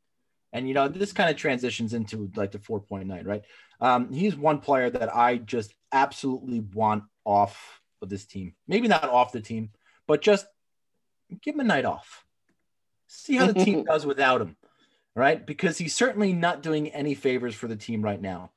And 0.53 0.66
you 0.66 0.74
know, 0.74 0.89
this 0.89 1.12
kind 1.12 1.28
of 1.28 1.37
transitions 1.37 1.93
into 1.93 2.30
like 2.34 2.53
the 2.53 2.59
4.9, 2.59 3.26
right? 3.26 3.43
Um, 3.80 4.12
he's 4.12 4.37
one 4.37 4.61
player 4.61 4.89
that 4.91 5.14
I 5.14 5.37
just 5.37 5.74
absolutely 5.93 6.61
want 6.61 7.05
off 7.24 7.80
of 8.01 8.09
this 8.09 8.24
team. 8.24 8.55
Maybe 8.66 8.89
not 8.89 9.05
off 9.05 9.32
the 9.32 9.41
team, 9.41 9.70
but 10.07 10.22
just 10.22 10.47
give 11.43 11.55
him 11.55 11.61
a 11.61 11.64
night 11.64 11.84
off. 11.84 12.24
See 13.07 13.37
how 13.37 13.47
the 13.47 13.64
team 13.64 13.84
does 13.84 14.07
without 14.07 14.41
him, 14.41 14.57
right? 15.14 15.45
Because 15.45 15.78
he's 15.78 15.95
certainly 15.95 16.32
not 16.32 16.62
doing 16.62 16.89
any 16.89 17.14
favors 17.14 17.55
for 17.55 17.68
the 17.68 17.76
team 17.76 18.03
right 18.03 18.20
now. 18.20 18.53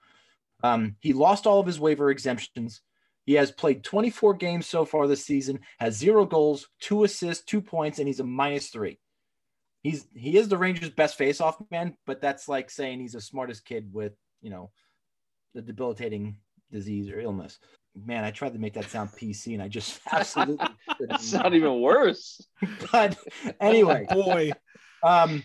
Um, 0.64 0.96
he 1.00 1.14
lost 1.14 1.48
all 1.48 1.60
of 1.60 1.68
his 1.68 1.80
waiver 1.80 2.12
exemptions. 2.12 2.82
He 3.30 3.36
has 3.36 3.52
played 3.52 3.84
24 3.84 4.34
games 4.34 4.66
so 4.66 4.86
far 4.86 5.06
this 5.06 5.24
season, 5.24 5.60
has 5.78 5.96
zero 5.96 6.26
goals, 6.26 6.68
two 6.80 7.04
assists, 7.04 7.46
two 7.46 7.62
points, 7.62 8.00
and 8.00 8.08
he's 8.08 8.20
a 8.20 8.24
minus 8.24 8.70
three. 8.70 8.98
He's 9.84 10.08
he 10.16 10.36
is 10.36 10.48
the 10.50 10.58
Rangers' 10.58 10.90
best 10.90 11.16
faceoff 11.16 11.64
man, 11.70 11.96
but 12.08 12.22
that's 12.22 12.48
like 12.50 12.72
saying 12.72 13.00
he's 13.02 13.12
the 13.12 13.22
smartest 13.22 13.66
kid 13.66 13.94
with 13.94 14.14
you 14.42 14.50
know 14.50 14.72
the 15.54 15.62
debilitating 15.62 16.38
disease 16.72 17.08
or 17.12 17.20
illness. 17.20 17.60
Man, 17.96 18.24
I 18.24 18.32
tried 18.32 18.54
to 18.54 18.60
make 18.60 18.74
that 18.74 18.90
sound 18.90 19.12
PC, 19.12 19.54
and 19.54 19.62
I 19.62 19.68
just 19.68 20.00
absolutely. 20.12 20.66
could 20.98 21.10
that's 21.12 21.32
not 21.32 21.54
even 21.54 21.82
worse. 21.82 22.42
But 22.92 23.16
anyway, 23.62 24.08
Oh, 24.10 24.24
boy. 24.24 24.52
um, 25.04 25.44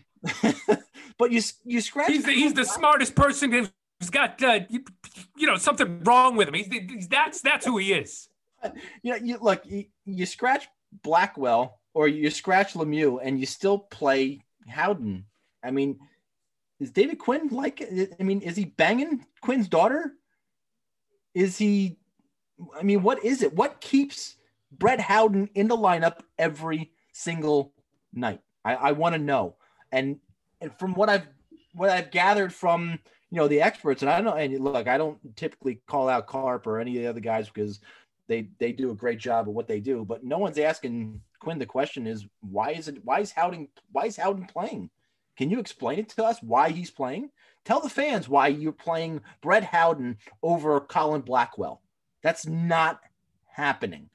but 1.18 1.32
you 1.32 1.42
you 1.66 1.82
scratch. 1.82 2.08
He's 2.12 2.24
the, 2.24 2.32
he's 2.32 2.54
the 2.54 2.64
smartest 2.64 3.14
person 3.14 3.68
who's 4.00 4.10
got 4.10 4.42
uh, 4.42 4.60
you, 4.68 4.84
you 5.36 5.46
know 5.46 5.56
something 5.56 6.02
wrong 6.04 6.36
with 6.36 6.48
him. 6.48 6.54
He's, 6.54 6.66
he's 6.66 7.08
that's 7.08 7.40
that's 7.40 7.66
who 7.66 7.78
he 7.78 7.92
is. 7.92 8.28
you 9.02 9.12
know, 9.12 9.16
you 9.16 9.38
look, 9.40 9.62
you, 9.64 9.84
you 10.04 10.26
scratch 10.26 10.66
Blackwell 11.02 11.80
or 11.92 12.08
you 12.08 12.30
scratch 12.30 12.74
Lemieux 12.74 13.20
and 13.22 13.38
you 13.38 13.46
still 13.46 13.78
play 13.78 14.40
Howden. 14.68 15.24
I 15.62 15.70
mean, 15.70 15.98
is 16.80 16.90
David 16.90 17.18
Quinn 17.18 17.48
like? 17.50 17.82
I 18.18 18.22
mean, 18.22 18.40
is 18.40 18.56
he 18.56 18.64
banging 18.64 19.24
Quinn's 19.40 19.68
daughter? 19.68 20.12
Is 21.34 21.56
he? 21.56 21.98
I 22.78 22.82
mean, 22.82 23.02
what 23.02 23.24
is 23.24 23.42
it? 23.42 23.54
What 23.54 23.80
keeps 23.80 24.36
Brett 24.70 25.00
Howden 25.00 25.50
in 25.54 25.68
the 25.68 25.76
lineup 25.76 26.20
every 26.38 26.92
single 27.12 27.72
night? 28.12 28.40
I, 28.64 28.74
I 28.74 28.92
want 28.92 29.14
to 29.14 29.20
know. 29.20 29.56
And 29.92 30.18
and 30.60 30.76
from 30.78 30.94
what 30.94 31.08
I've 31.08 31.26
what 31.74 31.90
I've 31.90 32.10
gathered 32.10 32.52
from 32.52 32.98
you 33.34 33.40
know 33.40 33.48
the 33.48 33.62
experts, 33.62 34.02
and 34.02 34.10
I 34.10 34.20
don't. 34.20 34.38
And 34.38 34.62
look, 34.62 34.86
I 34.86 34.96
don't 34.96 35.18
typically 35.34 35.80
call 35.88 36.08
out 36.08 36.28
Carp 36.28 36.68
or 36.68 36.78
any 36.78 36.96
of 36.96 37.02
the 37.02 37.08
other 37.08 37.18
guys 37.18 37.50
because 37.50 37.80
they 38.28 38.48
they 38.60 38.70
do 38.70 38.92
a 38.92 38.94
great 38.94 39.18
job 39.18 39.48
of 39.48 39.54
what 39.56 39.66
they 39.66 39.80
do, 39.80 40.04
but 40.04 40.22
no 40.22 40.38
one's 40.38 40.56
asking 40.56 41.20
Quinn. 41.40 41.58
The 41.58 41.66
question 41.66 42.06
is 42.06 42.26
why 42.42 42.70
is 42.70 42.86
it 42.86 43.04
why 43.04 43.18
is 43.18 43.32
Howden 43.32 43.66
why 43.90 44.04
is 44.04 44.16
Howden 44.16 44.46
playing? 44.46 44.88
Can 45.36 45.50
you 45.50 45.58
explain 45.58 45.98
it 45.98 46.10
to 46.10 46.24
us 46.24 46.40
why 46.42 46.70
he's 46.70 46.92
playing? 46.92 47.30
Tell 47.64 47.80
the 47.80 47.88
fans 47.88 48.28
why 48.28 48.46
you're 48.46 48.70
playing 48.70 49.20
Brett 49.42 49.64
Howden 49.64 50.18
over 50.40 50.78
Colin 50.80 51.22
Blackwell. 51.22 51.82
That's 52.22 52.46
not 52.46 53.00
happening. 53.48 54.10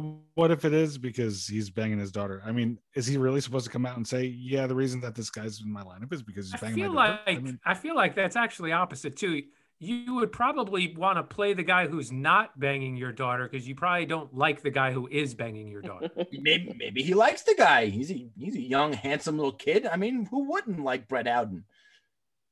But 0.00 0.02
what 0.34 0.50
if 0.50 0.64
it 0.64 0.72
is 0.72 0.98
because 0.98 1.46
he's 1.46 1.70
banging 1.70 1.98
his 1.98 2.10
daughter? 2.10 2.42
I 2.44 2.50
mean, 2.52 2.78
is 2.94 3.06
he 3.06 3.16
really 3.16 3.40
supposed 3.40 3.66
to 3.66 3.70
come 3.70 3.86
out 3.86 3.96
and 3.96 4.06
say, 4.06 4.24
"Yeah, 4.24 4.66
the 4.66 4.74
reason 4.74 5.00
that 5.02 5.14
this 5.14 5.30
guy's 5.30 5.60
in 5.60 5.72
my 5.72 5.82
lineup 5.82 6.12
is 6.12 6.22
because 6.22 6.46
he's 6.50 6.54
I 6.54 6.58
banging 6.58 6.76
feel 6.76 6.92
my 6.92 7.06
daughter"? 7.08 7.22
like 7.26 7.38
I 7.38 7.40
mean, 7.40 7.60
I 7.64 7.74
feel 7.74 7.94
like 7.94 8.14
that's 8.14 8.36
actually 8.36 8.72
opposite 8.72 9.16
too. 9.16 9.42
You 9.78 10.14
would 10.14 10.32
probably 10.32 10.94
want 10.96 11.18
to 11.18 11.22
play 11.22 11.52
the 11.52 11.62
guy 11.62 11.86
who's 11.86 12.10
not 12.10 12.58
banging 12.58 12.96
your 12.96 13.12
daughter 13.12 13.48
because 13.50 13.68
you 13.68 13.74
probably 13.74 14.06
don't 14.06 14.34
like 14.34 14.62
the 14.62 14.70
guy 14.70 14.92
who 14.92 15.06
is 15.08 15.34
banging 15.34 15.68
your 15.68 15.82
daughter. 15.82 16.10
Maybe 16.32 16.74
maybe 16.76 17.02
he 17.02 17.14
likes 17.14 17.42
the 17.42 17.54
guy. 17.56 17.86
He's 17.86 18.10
a 18.10 18.28
he's 18.36 18.56
a 18.56 18.60
young, 18.62 18.92
handsome 18.94 19.36
little 19.36 19.52
kid. 19.52 19.86
I 19.86 19.96
mean, 19.96 20.26
who 20.30 20.50
wouldn't 20.50 20.80
like 20.82 21.08
Brett 21.08 21.26
Howden? 21.28 21.64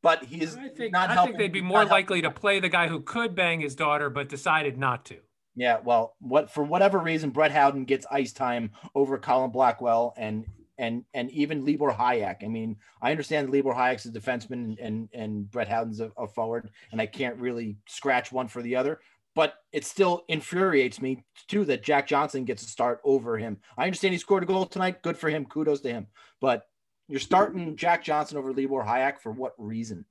but 0.02 0.24
he's 0.24 0.56
I 0.56 0.68
think 0.68 0.92
not 0.92 1.10
I 1.10 1.14
helping. 1.14 1.32
think 1.34 1.38
they'd 1.38 1.52
be 1.52 1.60
more 1.62 1.78
not 1.84 1.88
helping. 1.88 1.90
likely 1.90 2.22
to 2.22 2.30
play 2.30 2.60
the 2.60 2.68
guy 2.68 2.88
who 2.88 3.00
could 3.00 3.34
bang 3.34 3.60
his 3.60 3.74
daughter 3.76 4.10
but 4.10 4.28
decided 4.28 4.76
not 4.78 5.04
to. 5.06 5.18
Yeah, 5.54 5.78
well, 5.84 6.16
what 6.20 6.50
for 6.50 6.64
whatever 6.64 6.98
reason, 6.98 7.30
Brett 7.30 7.52
Howden 7.52 7.84
gets 7.84 8.06
ice 8.10 8.32
time 8.32 8.70
over 8.94 9.18
Colin 9.18 9.50
Blackwell 9.50 10.14
and 10.16 10.46
and 10.78 11.04
and 11.14 11.30
even 11.30 11.64
Libor 11.64 11.92
Hajek. 11.92 12.42
I 12.42 12.48
mean, 12.48 12.76
I 13.02 13.10
understand 13.10 13.50
Libor 13.50 13.74
Hajek's 13.74 14.06
a 14.06 14.10
defenseman 14.10 14.76
and 14.80 15.08
and, 15.12 15.50
Brett 15.50 15.68
Howden's 15.68 16.00
a, 16.00 16.10
a 16.16 16.26
forward, 16.26 16.70
and 16.90 17.00
I 17.00 17.06
can't 17.06 17.36
really 17.36 17.76
scratch 17.86 18.32
one 18.32 18.48
for 18.48 18.62
the 18.62 18.76
other. 18.76 19.00
But 19.34 19.54
it 19.72 19.84
still 19.84 20.24
infuriates 20.28 21.00
me 21.00 21.24
too 21.48 21.64
that 21.66 21.82
Jack 21.82 22.06
Johnson 22.06 22.44
gets 22.44 22.62
a 22.62 22.66
start 22.66 23.00
over 23.04 23.38
him. 23.38 23.58
I 23.78 23.84
understand 23.84 24.12
he 24.12 24.18
scored 24.18 24.42
a 24.42 24.46
goal 24.46 24.66
tonight. 24.66 25.02
Good 25.02 25.16
for 25.16 25.30
him. 25.30 25.46
Kudos 25.46 25.80
to 25.82 25.88
him. 25.88 26.06
But 26.40 26.66
you're 27.08 27.20
starting 27.20 27.76
Jack 27.76 28.04
Johnson 28.04 28.36
over 28.36 28.52
Libor 28.52 28.84
Hajek 28.84 29.20
for 29.20 29.32
what 29.32 29.54
reason? 29.56 30.04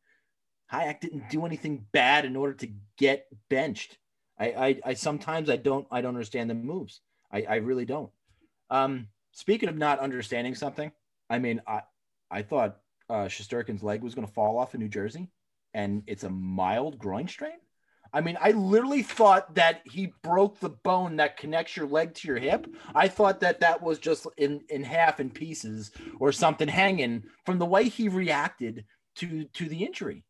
Hajek 0.71 1.01
didn't 1.01 1.29
do 1.29 1.45
anything 1.45 1.85
bad 1.91 2.25
in 2.25 2.35
order 2.35 2.53
to 2.53 2.69
get 2.97 3.27
benched. 3.49 3.97
I, 4.39 4.45
I, 4.45 4.79
I 4.85 4.93
sometimes 4.93 5.49
I 5.49 5.57
don't 5.57 5.87
I 5.91 6.01
don't 6.01 6.15
understand 6.15 6.49
the 6.49 6.55
moves. 6.55 7.01
I, 7.31 7.43
I 7.43 7.55
really 7.57 7.85
don't. 7.85 8.11
Um, 8.69 9.07
speaking 9.31 9.69
of 9.69 9.77
not 9.77 9.99
understanding 9.99 10.55
something, 10.55 10.91
I 11.29 11.39
mean 11.39 11.61
I 11.67 11.81
I 12.29 12.41
thought 12.41 12.77
uh, 13.09 13.25
Shesterkin's 13.25 13.83
leg 13.83 14.01
was 14.01 14.15
going 14.15 14.27
to 14.27 14.33
fall 14.33 14.57
off 14.57 14.73
in 14.73 14.81
New 14.81 14.87
Jersey, 14.87 15.29
and 15.73 16.03
it's 16.07 16.23
a 16.23 16.29
mild 16.29 16.97
groin 16.97 17.27
strain. 17.27 17.59
I 18.13 18.21
mean, 18.21 18.37
I 18.41 18.51
literally 18.51 19.03
thought 19.03 19.55
that 19.55 19.81
he 19.85 20.13
broke 20.21 20.59
the 20.59 20.69
bone 20.69 21.17
that 21.17 21.37
connects 21.37 21.77
your 21.77 21.87
leg 21.87 22.13
to 22.15 22.27
your 22.27 22.37
hip. 22.37 22.67
I 22.93 23.07
thought 23.07 23.39
that 23.39 23.61
that 23.61 23.81
was 23.81 23.99
just 23.99 24.27
in 24.37 24.61
in 24.69 24.83
half 24.83 25.19
in 25.19 25.29
pieces 25.29 25.91
or 26.19 26.31
something 26.31 26.67
hanging 26.67 27.23
from 27.45 27.57
the 27.57 27.65
way 27.65 27.87
he 27.87 28.09
reacted 28.09 28.85
to 29.15 29.45
to 29.45 29.69
the 29.69 29.85
injury. 29.85 30.23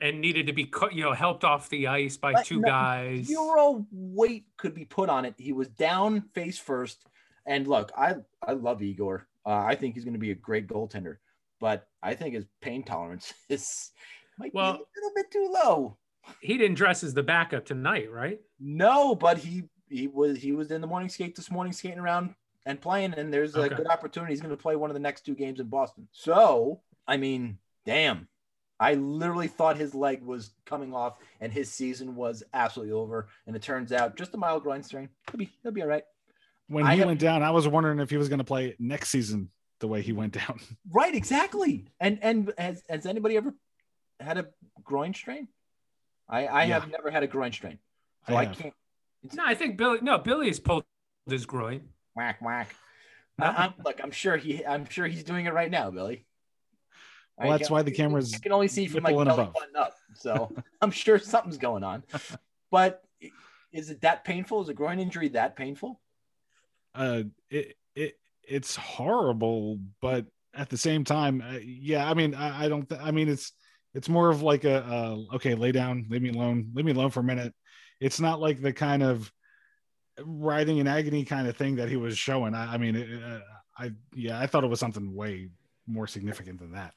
And 0.00 0.20
needed 0.20 0.48
to 0.48 0.52
be 0.52 0.64
cut, 0.64 0.92
you 0.92 1.04
know, 1.04 1.12
helped 1.12 1.44
off 1.44 1.68
the 1.68 1.86
ice 1.86 2.16
by 2.16 2.32
But 2.32 2.46
two 2.46 2.60
no, 2.60 2.66
guys. 2.66 3.26
Zero 3.26 3.86
weight 3.92 4.46
could 4.56 4.74
be 4.74 4.84
put 4.84 5.08
on 5.08 5.24
it. 5.24 5.34
He 5.38 5.52
was 5.52 5.68
down 5.68 6.22
face 6.34 6.58
first. 6.58 7.04
And 7.46 7.66
look, 7.68 7.92
I 7.96 8.16
I 8.42 8.52
love 8.52 8.82
Igor. 8.82 9.28
Uh, 9.46 9.50
I 9.50 9.76
think 9.76 9.94
he's 9.94 10.04
going 10.04 10.14
to 10.14 10.18
be 10.20 10.32
a 10.32 10.34
great 10.34 10.66
goaltender, 10.66 11.18
but 11.60 11.86
I 12.02 12.14
think 12.14 12.34
his 12.34 12.44
pain 12.60 12.82
tolerance 12.82 13.32
is 13.48 13.92
might 14.38 14.52
Well- 14.52 14.72
be 14.74 14.78
a 14.80 15.00
little 15.00 15.12
bit 15.14 15.30
too 15.30 15.48
low. 15.64 15.96
He 16.42 16.58
didn't 16.58 16.74
dress 16.76 17.02
as 17.04 17.14
the 17.14 17.22
backup 17.22 17.64
tonight, 17.64 18.10
right? 18.10 18.40
No, 18.60 19.14
but 19.14 19.38
he 19.38 19.62
he 19.88 20.08
was 20.08 20.38
he 20.38 20.52
was 20.52 20.70
in 20.72 20.80
the 20.80 20.86
morning 20.88 21.08
skate 21.08 21.36
this 21.36 21.50
morning 21.50 21.72
skating 21.72 21.98
around 22.00 22.34
and 22.66 22.78
playing, 22.80 23.14
and 23.14 23.32
there's 23.32 23.54
a 23.54 23.60
Okay. 23.62 23.76
good 23.76 23.86
opportunity. 23.86 24.32
He's 24.32 24.42
going 24.42 24.54
to 24.54 24.60
play 24.62 24.76
one 24.76 24.90
of 24.90 24.94
the 24.94 25.00
next 25.00 25.22
two 25.24 25.34
games 25.36 25.60
in 25.60 25.68
Boston. 25.68 26.08
So 26.12 26.82
I 27.06 27.16
mean, 27.16 27.58
damn. 27.86 28.28
I 28.80 28.94
literally 28.94 29.48
thought 29.48 29.76
his 29.76 29.94
leg 29.94 30.22
was 30.22 30.50
coming 30.64 30.94
off 30.94 31.18
and 31.40 31.52
his 31.52 31.72
season 31.72 32.14
was 32.14 32.42
absolutely 32.54 32.92
over. 32.92 33.28
And 33.46 33.56
it 33.56 33.62
turns 33.62 33.92
out 33.92 34.16
just 34.16 34.34
a 34.34 34.36
mild 34.36 34.62
groin 34.62 34.82
strain. 34.82 35.08
He'll 35.30 35.38
be 35.38 35.50
he'll 35.62 35.72
be 35.72 35.82
all 35.82 35.88
right. 35.88 36.04
When 36.68 36.84
I 36.86 36.92
he 36.94 36.98
have- 37.00 37.08
went 37.08 37.20
down, 37.20 37.42
I 37.42 37.50
was 37.50 37.66
wondering 37.66 37.98
if 37.98 38.10
he 38.10 38.16
was 38.16 38.28
going 38.28 38.38
to 38.38 38.44
play 38.44 38.76
next 38.78 39.08
season 39.08 39.50
the 39.80 39.88
way 39.88 40.02
he 40.02 40.12
went 40.12 40.32
down. 40.34 40.60
Right, 40.90 41.14
exactly. 41.14 41.86
And 42.00 42.18
and 42.22 42.52
has 42.58 42.82
has 42.88 43.04
anybody 43.06 43.36
ever 43.36 43.54
had 44.20 44.38
a 44.38 44.46
groin 44.82 45.14
strain? 45.14 45.48
I 46.28 46.46
I 46.46 46.64
Yeah. 46.64 46.80
have 46.80 46.90
never 46.90 47.10
had 47.10 47.22
a 47.22 47.26
groin 47.26 47.52
strain. 47.52 47.78
So 48.28 48.34
I 48.34 48.42
I, 48.42 48.46
can't 48.46 48.74
No, 49.34 49.44
I 49.44 49.54
think 49.54 49.76
Billy. 49.76 49.98
No, 50.02 50.18
Billy 50.18 50.46
has 50.48 50.60
pulled 50.60 50.84
his 51.28 51.46
groin. 51.46 51.88
whack 52.14 52.40
whack. 52.40 52.74
No. 53.38 53.46
I, 53.46 53.66
am 53.66 53.74
look, 53.84 54.00
I'm 54.02 54.10
sure 54.10 54.36
he 54.36 54.64
I'm 54.64 54.88
sure 54.88 55.06
he's 55.06 55.24
doing 55.24 55.46
it 55.46 55.52
right 55.54 55.70
now, 55.70 55.90
Billy. 55.90 56.24
Well, 57.40 57.50
that's 57.56 57.70
why 57.70 57.82
the 57.82 57.90
camera's 57.90 58.34
I 58.34 58.38
can 58.38 58.52
only 58.52 58.68
see 58.68 58.86
from 58.86 59.02
my 59.04 59.10
nipple 59.10 59.20
and 59.22 59.28
belly 59.28 59.42
above. 59.42 59.54
button 59.54 59.76
up. 59.76 59.94
So 60.14 60.50
I'm 60.80 60.90
sure 60.90 61.18
something's 61.18 61.58
going 61.58 61.84
on. 61.84 62.02
But 62.70 63.02
is 63.72 63.88
it 63.88 64.02
that 64.02 64.24
painful? 64.24 64.60
Is 64.60 64.68
a 64.68 64.74
groin 64.74 64.98
injury 64.98 65.28
that 65.30 65.56
painful? 65.56 66.00
uh 66.94 67.22
it 67.50 67.76
it 67.94 68.18
it's 68.42 68.74
horrible 68.76 69.78
but 70.00 70.26
at 70.54 70.68
the 70.68 70.76
same 70.76 71.04
time 71.04 71.42
uh, 71.42 71.58
yeah 71.62 72.08
i 72.10 72.14
mean 72.14 72.34
i, 72.34 72.64
I 72.64 72.68
don't 72.68 72.88
th- 72.88 73.00
i 73.02 73.10
mean 73.10 73.28
it's 73.28 73.52
it's 73.94 74.08
more 74.08 74.30
of 74.30 74.42
like 74.42 74.64
a 74.64 74.84
uh, 74.84 75.34
okay 75.34 75.54
lay 75.54 75.72
down 75.72 76.06
leave 76.08 76.22
me 76.22 76.30
alone 76.30 76.70
leave 76.74 76.84
me 76.86 76.92
alone 76.92 77.10
for 77.10 77.20
a 77.20 77.24
minute 77.24 77.54
it's 78.00 78.20
not 78.20 78.40
like 78.40 78.60
the 78.60 78.72
kind 78.72 79.02
of 79.02 79.30
writhing 80.24 80.78
in 80.78 80.88
agony 80.88 81.24
kind 81.24 81.46
of 81.46 81.56
thing 81.56 81.76
that 81.76 81.88
he 81.88 81.96
was 81.96 82.16
showing 82.18 82.54
i, 82.54 82.74
I 82.74 82.78
mean 82.78 82.96
it, 82.96 83.22
uh, 83.22 83.40
i 83.78 83.90
yeah 84.14 84.40
i 84.40 84.46
thought 84.46 84.64
it 84.64 84.68
was 84.68 84.80
something 84.80 85.14
way 85.14 85.50
more 85.86 86.06
significant 86.06 86.58
than 86.58 86.72
that 86.72 86.94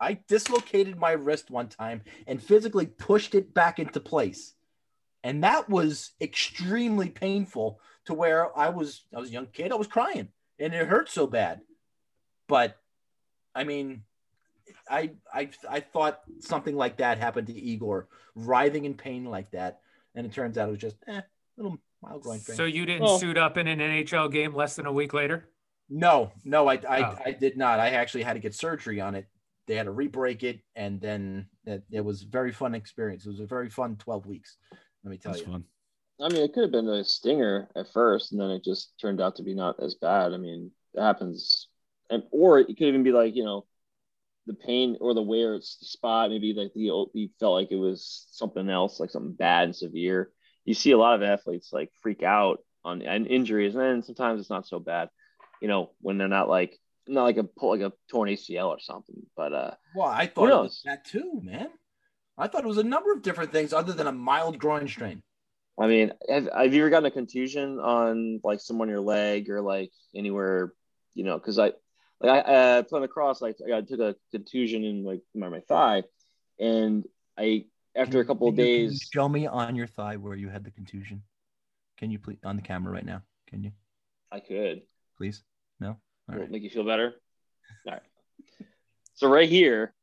I 0.00 0.18
dislocated 0.28 0.96
my 0.98 1.12
wrist 1.12 1.50
one 1.50 1.68
time 1.68 2.02
and 2.26 2.42
physically 2.42 2.86
pushed 2.86 3.34
it 3.34 3.54
back 3.54 3.78
into 3.78 4.00
place. 4.00 4.54
And 5.24 5.44
that 5.44 5.68
was 5.68 6.12
extremely 6.20 7.08
painful 7.10 7.80
to 8.06 8.14
where 8.14 8.56
I 8.56 8.68
was 8.70 9.02
I 9.14 9.20
was 9.20 9.30
a 9.30 9.32
young 9.32 9.46
kid, 9.46 9.72
I 9.72 9.76
was 9.76 9.86
crying 9.86 10.28
and 10.58 10.74
it 10.74 10.86
hurt 10.86 11.10
so 11.10 11.26
bad. 11.26 11.60
But 12.46 12.76
I 13.54 13.64
mean, 13.64 14.02
I 14.88 15.10
I 15.32 15.50
I 15.68 15.80
thought 15.80 16.20
something 16.40 16.76
like 16.76 16.98
that 16.98 17.18
happened 17.18 17.48
to 17.48 17.54
Igor, 17.54 18.08
writhing 18.34 18.84
in 18.84 18.94
pain 18.94 19.24
like 19.24 19.50
that. 19.52 19.80
And 20.14 20.26
it 20.26 20.32
turns 20.32 20.56
out 20.58 20.68
it 20.68 20.72
was 20.72 20.80
just 20.80 20.96
eh, 21.06 21.20
little 21.56 21.78
mild 22.02 22.22
groin 22.22 22.40
pain. 22.40 22.56
So 22.56 22.64
you 22.64 22.86
didn't 22.86 23.02
Well- 23.02 23.18
suit 23.18 23.36
up 23.38 23.56
in 23.58 23.66
an 23.66 23.80
NHL 23.80 24.30
game 24.32 24.54
less 24.54 24.76
than 24.76 24.86
a 24.86 24.92
week 24.92 25.12
later? 25.12 25.50
No, 25.90 26.32
no, 26.44 26.68
I 26.68 26.74
I, 26.88 27.02
Oh. 27.02 27.18
I 27.26 27.32
did 27.32 27.56
not. 27.56 27.80
I 27.80 27.90
actually 27.90 28.22
had 28.22 28.34
to 28.34 28.40
get 28.40 28.54
surgery 28.54 29.00
on 29.00 29.14
it. 29.14 29.26
They 29.68 29.76
had 29.76 29.84
to 29.84 29.92
re-break 29.92 30.42
it, 30.42 30.60
and 30.74 31.00
then 31.00 31.46
it, 31.64 31.84
it 31.92 32.00
was 32.00 32.22
a 32.22 32.26
very 32.26 32.52
fun 32.52 32.74
experience. 32.74 33.26
It 33.26 33.30
was 33.30 33.40
a 33.40 33.46
very 33.46 33.70
fun 33.70 33.96
12 33.96 34.26
weeks. 34.26 34.56
Let 35.04 35.10
me 35.10 35.18
tell 35.18 35.32
that's 35.32 35.46
you. 35.46 35.52
fun 35.52 35.64
I 36.20 36.28
mean, 36.28 36.42
it 36.42 36.52
could 36.52 36.64
have 36.64 36.72
been 36.72 36.88
a 36.88 37.04
stinger 37.04 37.68
at 37.76 37.92
first, 37.92 38.32
and 38.32 38.40
then 38.40 38.50
it 38.50 38.64
just 38.64 38.92
turned 39.00 39.20
out 39.20 39.36
to 39.36 39.42
be 39.42 39.54
not 39.54 39.80
as 39.80 39.94
bad. 39.94 40.32
I 40.32 40.36
mean, 40.36 40.72
it 40.94 41.00
happens, 41.00 41.68
and 42.10 42.24
or 42.32 42.58
it 42.58 42.66
could 42.66 42.88
even 42.88 43.04
be 43.04 43.12
like 43.12 43.36
you 43.36 43.44
know, 43.44 43.66
the 44.46 44.54
pain 44.54 44.96
or 45.00 45.14
the 45.14 45.22
where 45.22 45.54
it's 45.54 45.76
the 45.78 45.86
spot. 45.86 46.30
Maybe 46.30 46.54
like 46.54 46.72
the 46.74 47.06
you 47.14 47.28
felt 47.38 47.54
like 47.54 47.70
it 47.70 47.76
was 47.76 48.26
something 48.32 48.68
else, 48.68 48.98
like 48.98 49.10
something 49.10 49.34
bad 49.34 49.64
and 49.64 49.76
severe. 49.76 50.32
You 50.64 50.74
see 50.74 50.90
a 50.90 50.98
lot 50.98 51.14
of 51.14 51.22
athletes 51.22 51.72
like 51.72 51.90
freak 52.02 52.22
out 52.22 52.64
on 52.84 53.02
and 53.02 53.26
injuries, 53.26 53.74
and 53.74 53.84
then 53.84 54.02
sometimes 54.02 54.40
it's 54.40 54.50
not 54.50 54.66
so 54.66 54.80
bad. 54.80 55.10
You 55.62 55.68
know, 55.68 55.92
when 56.00 56.18
they're 56.18 56.26
not 56.26 56.48
like 56.48 56.76
not 57.08 57.24
like 57.24 57.36
a 57.36 57.44
pull 57.44 57.70
like 57.70 57.80
a 57.80 57.92
torn 58.10 58.28
ACL 58.28 58.68
or 58.68 58.80
something. 58.80 59.16
But 59.36 59.52
uh, 59.52 59.70
Well, 59.94 60.08
I 60.08 60.26
thought 60.26 60.50
it 60.50 60.62
was 60.62 60.82
that 60.84 61.04
too, 61.04 61.40
man. 61.42 61.68
I 62.36 62.46
thought 62.46 62.64
it 62.64 62.68
was 62.68 62.78
a 62.78 62.84
number 62.84 63.12
of 63.12 63.22
different 63.22 63.50
things 63.50 63.72
other 63.72 63.92
than 63.92 64.06
a 64.06 64.12
mild 64.12 64.58
groin 64.58 64.86
strain. 64.86 65.22
I 65.78 65.86
mean, 65.86 66.12
have, 66.28 66.48
have 66.54 66.74
you 66.74 66.82
ever 66.82 66.90
gotten 66.90 67.06
a 67.06 67.10
contusion 67.10 67.78
on 67.78 68.40
like 68.42 68.60
someone 68.60 68.88
your 68.88 69.00
leg 69.00 69.48
or 69.48 69.60
like 69.60 69.92
anywhere, 70.14 70.72
you 71.14 71.24
know, 71.24 71.38
because 71.38 71.58
I 71.58 71.72
like 72.20 72.46
I 72.46 72.52
uh, 72.52 72.82
playing 72.82 73.02
lacrosse, 73.02 73.40
like 73.40 73.56
I 73.72 73.80
took 73.80 74.00
a 74.00 74.16
contusion 74.32 74.84
in 74.84 75.04
like 75.04 75.20
my, 75.34 75.48
my 75.48 75.60
thigh, 75.60 76.02
and 76.58 77.04
I 77.36 77.66
after 77.94 78.20
a 78.20 78.24
couple 78.24 78.48
of 78.48 78.56
days, 78.56 79.08
show 79.12 79.28
me 79.28 79.46
on 79.46 79.76
your 79.76 79.86
thigh 79.86 80.16
where 80.16 80.34
you 80.34 80.48
had 80.48 80.64
the 80.64 80.70
contusion. 80.70 81.22
Can 81.96 82.10
you 82.10 82.18
please 82.18 82.38
on 82.44 82.56
the 82.56 82.62
camera 82.62 82.92
right 82.92 83.06
now? 83.06 83.22
Can 83.48 83.62
you 83.62 83.72
I 84.30 84.40
could. 84.40 84.82
please? 85.16 85.42
No. 86.28 86.34
Will 86.34 86.42
right. 86.42 86.50
make 86.50 86.62
you 86.62 86.70
feel 86.70 86.84
better? 86.84 87.14
All 87.86 87.92
right. 87.94 88.02
So 89.14 89.28
right 89.28 89.48
here, 89.48 89.94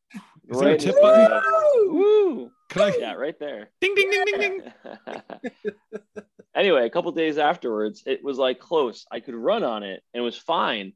Is 0.49 0.59
there 0.59 0.67
a 0.67 0.71
right 0.71 0.79
tip 0.79 0.95
in 0.95 1.01
button? 1.01 1.23
the- 1.31 1.93
Woo! 1.93 2.51
Can 2.69 2.81
I? 2.81 2.95
Yeah, 2.99 3.13
right 3.13 3.37
there. 3.39 3.69
Ding 3.79 3.95
ding 3.95 4.09
ding 4.09 4.23
ding 4.25 4.39
ding. 4.39 6.23
anyway, 6.55 6.85
a 6.85 6.89
couple 6.89 7.11
days 7.11 7.37
afterwards, 7.37 8.03
it 8.05 8.23
was 8.23 8.37
like 8.37 8.59
close. 8.59 9.05
I 9.11 9.19
could 9.19 9.35
run 9.35 9.63
on 9.63 9.83
it 9.83 10.01
and 10.13 10.21
it 10.21 10.23
was 10.23 10.37
fine. 10.37 10.93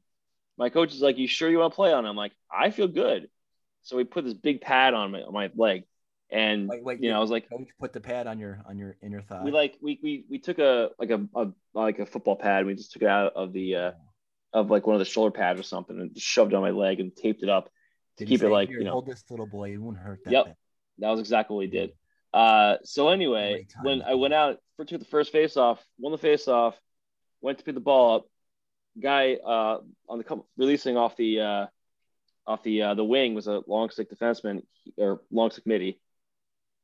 My 0.58 0.68
coach 0.68 0.92
is 0.92 1.00
like, 1.00 1.16
"You 1.16 1.26
sure 1.26 1.48
you 1.48 1.58
want 1.58 1.72
to 1.72 1.76
play 1.76 1.92
on 1.92 2.04
it?" 2.04 2.08
I'm 2.08 2.16
like, 2.16 2.32
"I 2.52 2.70
feel 2.70 2.88
good." 2.88 3.28
So 3.82 3.96
we 3.96 4.04
put 4.04 4.24
this 4.24 4.34
big 4.34 4.60
pad 4.60 4.92
on 4.92 5.12
my 5.12 5.22
on 5.22 5.32
my 5.32 5.50
leg, 5.56 5.84
and 6.30 6.68
Wait, 6.68 6.84
wait. 6.84 7.00
you 7.02 7.10
know, 7.10 7.16
I 7.16 7.20
was 7.20 7.30
like, 7.30 7.48
coach 7.48 7.68
put 7.78 7.94
the 7.94 8.00
pad 8.00 8.26
on 8.26 8.38
your 8.38 8.60
on 8.68 8.76
your 8.76 8.96
inner 9.02 9.22
thigh. 9.22 9.42
we 9.42 9.52
like 9.52 9.78
we 9.80 9.98
we 10.02 10.24
we 10.28 10.38
took 10.38 10.58
a 10.58 10.90
like 10.98 11.08
a, 11.10 11.26
a 11.34 11.46
like 11.72 11.98
a 11.98 12.04
football 12.04 12.36
pad. 12.36 12.66
We 12.66 12.74
just 12.74 12.92
took 12.92 13.02
it 13.02 13.08
out 13.08 13.32
of 13.34 13.54
the 13.54 13.74
uh 13.76 13.92
of 14.52 14.70
like 14.70 14.86
one 14.86 14.94
of 14.94 14.98
the 14.98 15.04
shoulder 15.04 15.30
pads 15.30 15.58
or 15.60 15.62
something 15.62 15.98
and 16.00 16.18
shoved 16.18 16.52
it 16.52 16.56
on 16.56 16.62
my 16.62 16.70
leg 16.70 17.00
and 17.00 17.14
taped 17.14 17.42
it 17.42 17.48
up. 17.48 17.70
to 18.16 18.26
keep 18.26 18.40
he 18.40 18.46
it 18.46 18.50
like, 18.50 18.68
you 18.68 18.84
know- 18.84 18.92
hold 18.92 19.06
this 19.06 19.24
little 19.30 19.46
boy. 19.46 19.72
It 19.72 19.78
won't 19.78 19.96
hurt 19.96 20.22
that 20.24 20.32
Yep. 20.32 20.44
bad." 20.44 20.56
That 20.98 21.10
was 21.10 21.20
exactly 21.20 21.54
what 21.56 21.64
he 21.64 21.70
did. 21.70 21.92
Uh, 22.34 22.76
so 22.84 23.08
anyway, 23.08 23.66
when 23.82 24.02
I 24.02 24.14
went 24.14 24.34
out 24.34 24.60
for 24.76 24.84
took 24.84 25.00
the 25.00 25.06
first 25.06 25.32
face 25.32 25.56
off, 25.56 25.82
won 25.98 26.12
the 26.12 26.18
face 26.18 26.46
off, 26.46 26.78
went 27.40 27.58
to 27.58 27.64
pick 27.64 27.74
the 27.74 27.80
ball 27.80 28.16
up, 28.16 28.26
guy 29.00 29.34
uh, 29.36 29.80
on 30.08 30.18
the 30.18 30.24
com- 30.24 30.44
releasing 30.58 30.96
off 30.98 31.16
the 31.16 31.40
uh, 31.40 31.66
off 32.46 32.62
the 32.62 32.82
uh, 32.82 32.94
the 32.94 33.04
wing 33.04 33.34
was 33.34 33.46
a 33.46 33.62
long 33.66 33.88
stick 33.90 34.10
defenseman 34.10 34.62
or 34.96 35.22
long 35.30 35.50
stick 35.50 35.66
midi. 35.66 35.98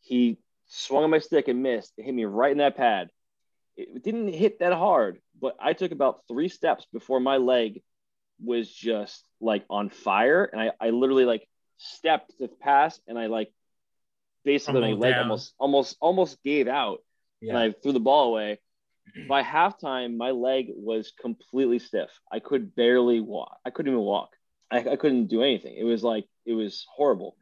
He 0.01 0.39
swung 0.67 1.05
on 1.05 1.11
my 1.11 1.19
stick 1.19 1.49
and 1.49 1.62
missed. 1.62 1.93
It 1.99 2.05
hit 2.05 2.14
me 2.14 2.25
right 2.25 2.53
in 2.53 2.59
that 2.59 2.77
pad. 2.77 3.11
It 3.77 4.03
didn't 4.03 4.29
hit 4.33 4.61
that 4.61 4.72
hard, 4.72 5.20
but 5.41 5.57
I 5.61 5.72
took 5.74 5.93
about 5.93 6.22
three 6.29 6.49
steps 6.49 6.87
before 6.93 7.20
my 7.20 7.37
leg 7.37 7.83
was 8.43 8.70
just 8.72 9.27
like 9.41 9.64
on 9.70 9.91
fire, 9.91 10.45
and 10.45 10.61
I, 10.61 10.72
I 10.81 10.91
literally 10.91 11.24
like 11.24 11.47
stepped 11.79 12.39
to 12.39 12.49
pass, 12.49 12.99
and 13.07 13.18
I 13.18 13.27
like 13.27 13.53
basically 14.45 14.81
my 14.81 14.93
leg 14.93 15.12
down. 15.12 15.24
almost 15.24 15.55
almost 15.59 15.97
almost 16.01 16.43
gave 16.43 16.68
out, 16.68 17.01
and 17.43 17.59
I 17.59 17.72
threw 17.72 17.93
the 17.93 18.01
ball 18.01 18.31
away. 18.31 18.59
By 19.29 19.43
halftime, 19.43 20.16
my 20.16 20.33
leg 20.33 20.66
was 20.74 21.12
completely 21.20 21.79
stiff. 21.79 22.11
I 22.31 22.41
could 22.41 22.74
barely 22.74 23.20
walk. 23.20 23.59
I 23.64 23.70
couldn't 23.70 23.93
even 23.93 24.05
walk. 24.05 24.31
I, 24.70 24.79
I 24.79 24.97
couldn't 24.97 25.29
do 25.29 25.43
anything. 25.43 25.77
It 25.77 25.85
was 25.85 26.03
like 26.03 26.27
it 26.45 26.55
was 26.55 26.87
horrible, 26.95 27.37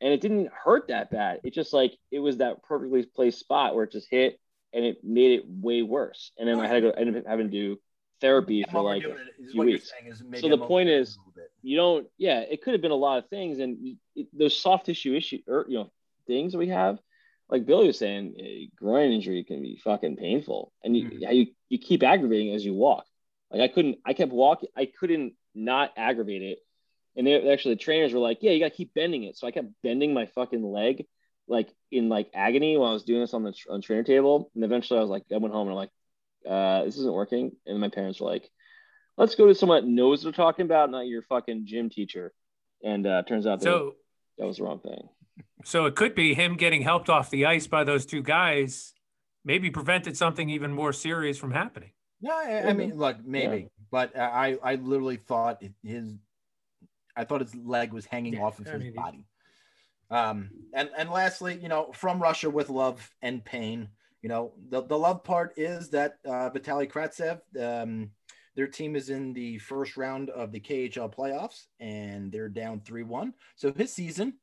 and 0.00 0.12
it 0.12 0.20
didn't 0.20 0.50
hurt 0.52 0.88
that 0.88 1.10
bad. 1.10 1.40
It 1.44 1.52
just 1.52 1.72
like 1.72 1.92
it 2.10 2.20
was 2.20 2.38
that 2.38 2.62
perfectly 2.62 3.04
placed 3.04 3.40
spot 3.40 3.74
where 3.74 3.84
it 3.84 3.92
just 3.92 4.08
hit, 4.10 4.40
and 4.72 4.84
it 4.84 5.02
made 5.04 5.32
it 5.38 5.44
way 5.46 5.82
worse. 5.82 6.32
And 6.38 6.48
then 6.48 6.58
I 6.60 6.66
had 6.66 6.74
to 6.74 6.80
go. 6.82 6.90
I 6.90 7.00
ended 7.00 7.16
up 7.16 7.26
having 7.26 7.50
to 7.50 7.52
do 7.52 7.80
therapy 8.20 8.62
And 8.62 8.70
for 8.72 8.82
like 8.82 9.02
is 9.02 9.52
few 9.52 9.62
weeks. 9.62 9.92
you're 10.04 10.12
is 10.12 10.22
maybe 10.22 10.40
So 10.42 10.48
the 10.48 10.62
I'm 10.62 10.68
point 10.68 10.88
is- 10.88 11.18
a 11.36 11.40
you 11.62 11.76
don't 11.76 12.06
yeah 12.16 12.40
it 12.40 12.62
could 12.62 12.72
have 12.72 12.80
been 12.80 12.90
a 12.90 12.94
lot 12.94 13.18
of 13.18 13.28
things 13.28 13.58
and 13.58 13.76
you- 13.80 13.96
it, 14.14 14.28
those 14.32 14.58
soft 14.58 14.86
tissue 14.86 15.14
issue 15.14 15.38
or 15.46 15.66
you 15.68 15.76
know 15.78 15.90
things 16.26 16.56
we 16.56 16.68
have 16.68 16.98
like 17.50 17.66
billy 17.66 17.86
was 17.86 17.98
saying 17.98 18.34
a 18.38 18.70
groin 18.76 19.12
injury 19.12 19.44
can 19.44 19.60
be 19.60 19.76
fucking 19.76 20.16
painful 20.16 20.72
and 20.84 20.96
you, 20.96 21.04
Mhm. 21.04 21.34
you, 21.34 21.46
you 21.68 21.78
keep 21.78 22.02
aggravating 22.02 22.54
as 22.54 22.64
you 22.64 22.72
walk 22.74 23.04
like 23.50 23.60
i 23.60 23.68
couldn't 23.68 23.98
i 24.06 24.14
kept 24.14 24.32
walking 24.32 24.70
i 24.76 24.86
couldn't 24.86 25.34
not 25.54 25.92
aggravate 25.98 26.42
it 26.42 26.60
and 27.16 27.26
they 27.26 27.50
actually 27.50 27.74
the 27.74 27.80
trainers 27.80 28.12
were 28.14 28.20
like 28.20 28.38
yeah 28.42 28.52
you 28.52 28.58
gotta 28.60 28.70
keep 28.74 28.94
bending 28.94 29.24
it 29.24 29.36
so 29.36 29.46
i 29.46 29.50
kept 29.50 29.68
bending 29.82 30.14
my 30.14 30.24
fucking 30.26 30.62
leg 30.62 31.06
like 31.50 31.68
in 31.90 32.08
like 32.08 32.30
agony 32.34 32.76
while 32.78 32.90
i 32.90 32.94
was 32.94 33.04
doing 33.04 33.20
this 33.20 33.34
on 33.34 33.42
the 33.44 33.52
tr- 33.52 33.70
on 33.72 33.82
trainer 33.82 34.04
table 34.04 34.50
and 34.54 34.64
eventually 34.64 34.98
i 34.98 35.02
was 35.02 35.10
like 35.10 35.24
i 35.32 35.36
went 35.36 35.52
home 35.54 35.68
and 35.68 35.72
i'm 35.72 35.76
like 35.76 35.90
uh 36.48 36.84
this 36.84 36.96
isn't 36.96 37.12
working 37.12 37.52
and 37.66 37.80
my 37.80 37.88
parents 37.90 38.20
were 38.20 38.30
like 38.30 38.48
let's 39.20 39.34
go 39.34 39.46
to 39.46 39.54
someone 39.54 39.82
that 39.84 39.90
knows 39.90 40.24
what 40.24 40.34
they're 40.34 40.44
talking 40.46 40.64
about, 40.64 40.90
not 40.90 41.06
your 41.06 41.20
fucking 41.22 41.66
gym 41.66 41.90
teacher. 41.90 42.32
And 42.82 43.06
uh, 43.06 43.22
turns 43.24 43.46
out 43.46 43.60
that 43.60 43.66
So 43.66 43.94
that 44.38 44.46
was 44.46 44.56
the 44.56 44.64
wrong 44.64 44.80
thing. 44.80 45.08
so 45.62 45.84
it 45.84 45.94
could 45.94 46.14
be 46.14 46.32
him 46.32 46.56
getting 46.56 46.80
helped 46.80 47.10
off 47.10 47.28
the 47.28 47.44
ice 47.44 47.66
by 47.66 47.84
those 47.84 48.06
two 48.06 48.22
guys, 48.22 48.94
maybe 49.44 49.70
prevented 49.70 50.16
something 50.16 50.48
even 50.48 50.72
more 50.72 50.94
serious 50.94 51.36
from 51.36 51.50
happening. 51.52 51.90
Yeah, 52.22 52.32
I, 52.32 52.70
I 52.70 52.72
mean, 52.72 52.96
look, 52.96 53.18
maybe, 53.24 53.68
but 53.90 54.16
I, 54.18 54.56
I 54.62 54.76
literally 54.76 55.16
thought 55.18 55.62
his, 55.82 56.14
I 57.14 57.24
thought 57.24 57.42
his 57.42 57.54
leg 57.54 57.92
was 57.92 58.06
hanging 58.06 58.34
Yeah, 58.34 58.40
off 58.40 58.58
of 58.58 58.68
I 58.68 58.72
his 58.72 58.82
mean, 58.84 58.94
body. 58.94 59.24
Um, 60.10 60.50
and 60.74 60.90
and 60.96 61.10
lastly, 61.10 61.58
you 61.60 61.68
know, 61.68 61.92
from 61.92 62.20
Russia 62.20 62.50
with 62.50 62.70
love 62.70 63.10
and 63.22 63.44
pain. 63.44 63.88
You 64.22 64.28
know, 64.28 64.52
the 64.68 64.82
the 64.82 64.98
love 64.98 65.24
part 65.24 65.54
is 65.56 65.90
that 65.90 66.18
uh, 66.26 66.50
Vitaly 66.50 66.90
Kravtsov, 66.90 67.40
um, 67.60 68.10
their 68.56 68.66
team 68.66 68.96
is 68.96 69.08
in 69.10 69.32
the 69.32 69.58
first 69.58 69.96
round 69.96 70.30
of 70.30 70.52
the 70.52 70.60
KHL 70.60 71.14
playoffs, 71.14 71.66
and 71.78 72.30
they're 72.30 72.48
down 72.48 72.80
three 72.80 73.04
one. 73.04 73.34
So 73.56 73.72
his 73.72 73.92
season 73.92 74.34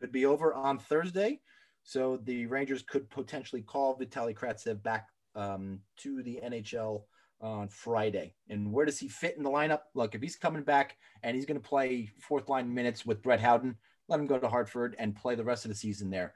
could 0.00 0.12
be 0.12 0.26
over 0.26 0.54
on 0.54 0.78
Thursday. 0.78 1.40
So 1.82 2.18
the 2.24 2.46
Rangers 2.46 2.82
could 2.82 3.08
potentially 3.10 3.62
call 3.62 3.98
Vitaly 3.98 4.34
Kravtsov 4.34 4.82
back 4.82 5.08
um, 5.34 5.80
to 5.98 6.22
the 6.22 6.40
NHL 6.44 7.02
on 7.40 7.68
Friday. 7.68 8.34
And 8.48 8.72
where 8.72 8.86
does 8.86 8.98
he 8.98 9.08
fit 9.08 9.36
in 9.36 9.42
the 9.42 9.50
lineup? 9.50 9.82
Look, 9.94 10.14
if 10.14 10.22
he's 10.22 10.36
coming 10.36 10.62
back 10.62 10.96
and 11.22 11.36
he's 11.36 11.46
going 11.46 11.60
to 11.60 11.68
play 11.68 12.10
fourth 12.20 12.48
line 12.48 12.72
minutes 12.72 13.06
with 13.06 13.22
Brett 13.22 13.40
Howden, 13.40 13.76
let 14.08 14.20
him 14.20 14.26
go 14.26 14.38
to 14.38 14.48
Hartford 14.48 14.96
and 14.98 15.16
play 15.16 15.34
the 15.34 15.44
rest 15.44 15.64
of 15.64 15.70
the 15.70 15.76
season 15.76 16.10
there. 16.10 16.32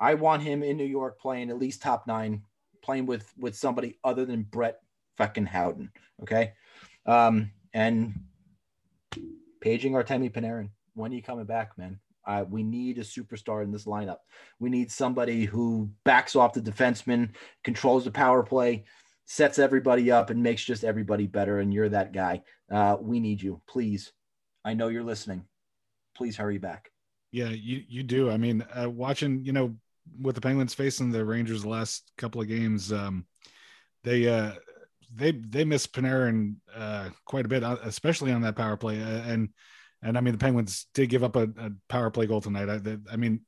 I 0.00 0.14
want 0.14 0.42
him 0.42 0.62
in 0.62 0.76
New 0.76 0.84
York 0.84 1.20
playing 1.20 1.50
at 1.50 1.58
least 1.58 1.82
top 1.82 2.06
nine, 2.06 2.42
playing 2.82 3.06
with 3.06 3.32
with 3.38 3.56
somebody 3.56 3.98
other 4.04 4.24
than 4.24 4.42
Brett 4.42 4.80
fucking 5.16 5.46
Howden. 5.46 5.90
Okay. 6.22 6.52
Um, 7.06 7.50
and 7.74 8.14
paging 9.60 9.92
Artemi 9.92 10.32
Panarin. 10.32 10.70
When 10.94 11.12
are 11.12 11.14
you 11.14 11.22
coming 11.22 11.46
back, 11.46 11.76
man? 11.76 11.98
Uh, 12.26 12.44
we 12.48 12.62
need 12.62 12.98
a 12.98 13.02
superstar 13.02 13.64
in 13.64 13.72
this 13.72 13.86
lineup. 13.86 14.18
We 14.58 14.68
need 14.68 14.92
somebody 14.92 15.44
who 15.44 15.90
backs 16.04 16.36
off 16.36 16.52
the 16.52 16.60
defenseman, 16.60 17.30
controls 17.64 18.04
the 18.04 18.10
power 18.10 18.42
play, 18.42 18.84
sets 19.24 19.58
everybody 19.58 20.10
up, 20.10 20.30
and 20.30 20.42
makes 20.42 20.62
just 20.62 20.84
everybody 20.84 21.26
better. 21.26 21.60
And 21.60 21.72
you're 21.72 21.88
that 21.88 22.12
guy. 22.12 22.42
Uh, 22.70 22.98
we 23.00 23.18
need 23.18 23.40
you, 23.40 23.62
please. 23.66 24.12
I 24.64 24.74
know 24.74 24.88
you're 24.88 25.02
listening. 25.04 25.44
Please 26.18 26.36
hurry 26.36 26.58
back. 26.58 26.90
Yeah, 27.30 27.50
you 27.50 27.82
you 27.88 28.02
do. 28.02 28.28
I 28.28 28.36
mean, 28.36 28.64
uh, 28.78 28.90
watching 28.90 29.44
you 29.44 29.52
know 29.52 29.76
with 30.20 30.34
the 30.34 30.40
Penguins 30.40 30.74
facing 30.74 31.12
the 31.12 31.24
Rangers 31.24 31.62
the 31.62 31.68
last 31.68 32.10
couple 32.18 32.40
of 32.40 32.48
games, 32.48 32.92
um, 32.92 33.24
they 34.02 34.28
uh, 34.28 34.54
they 35.14 35.30
they 35.30 35.64
miss 35.64 35.86
Panarin 35.86 36.56
uh, 36.74 37.10
quite 37.24 37.44
a 37.44 37.48
bit, 37.48 37.62
uh, 37.62 37.76
especially 37.84 38.32
on 38.32 38.42
that 38.42 38.56
power 38.56 38.76
play. 38.76 39.00
Uh, 39.00 39.06
and 39.06 39.50
and 40.02 40.18
I 40.18 40.20
mean, 40.20 40.32
the 40.32 40.38
Penguins 40.38 40.86
did 40.92 41.08
give 41.08 41.22
up 41.22 41.36
a, 41.36 41.44
a 41.44 41.70
power 41.88 42.10
play 42.10 42.26
goal 42.26 42.40
tonight. 42.40 42.68
I, 42.68 42.98
I 43.12 43.16
mean, 43.16 43.42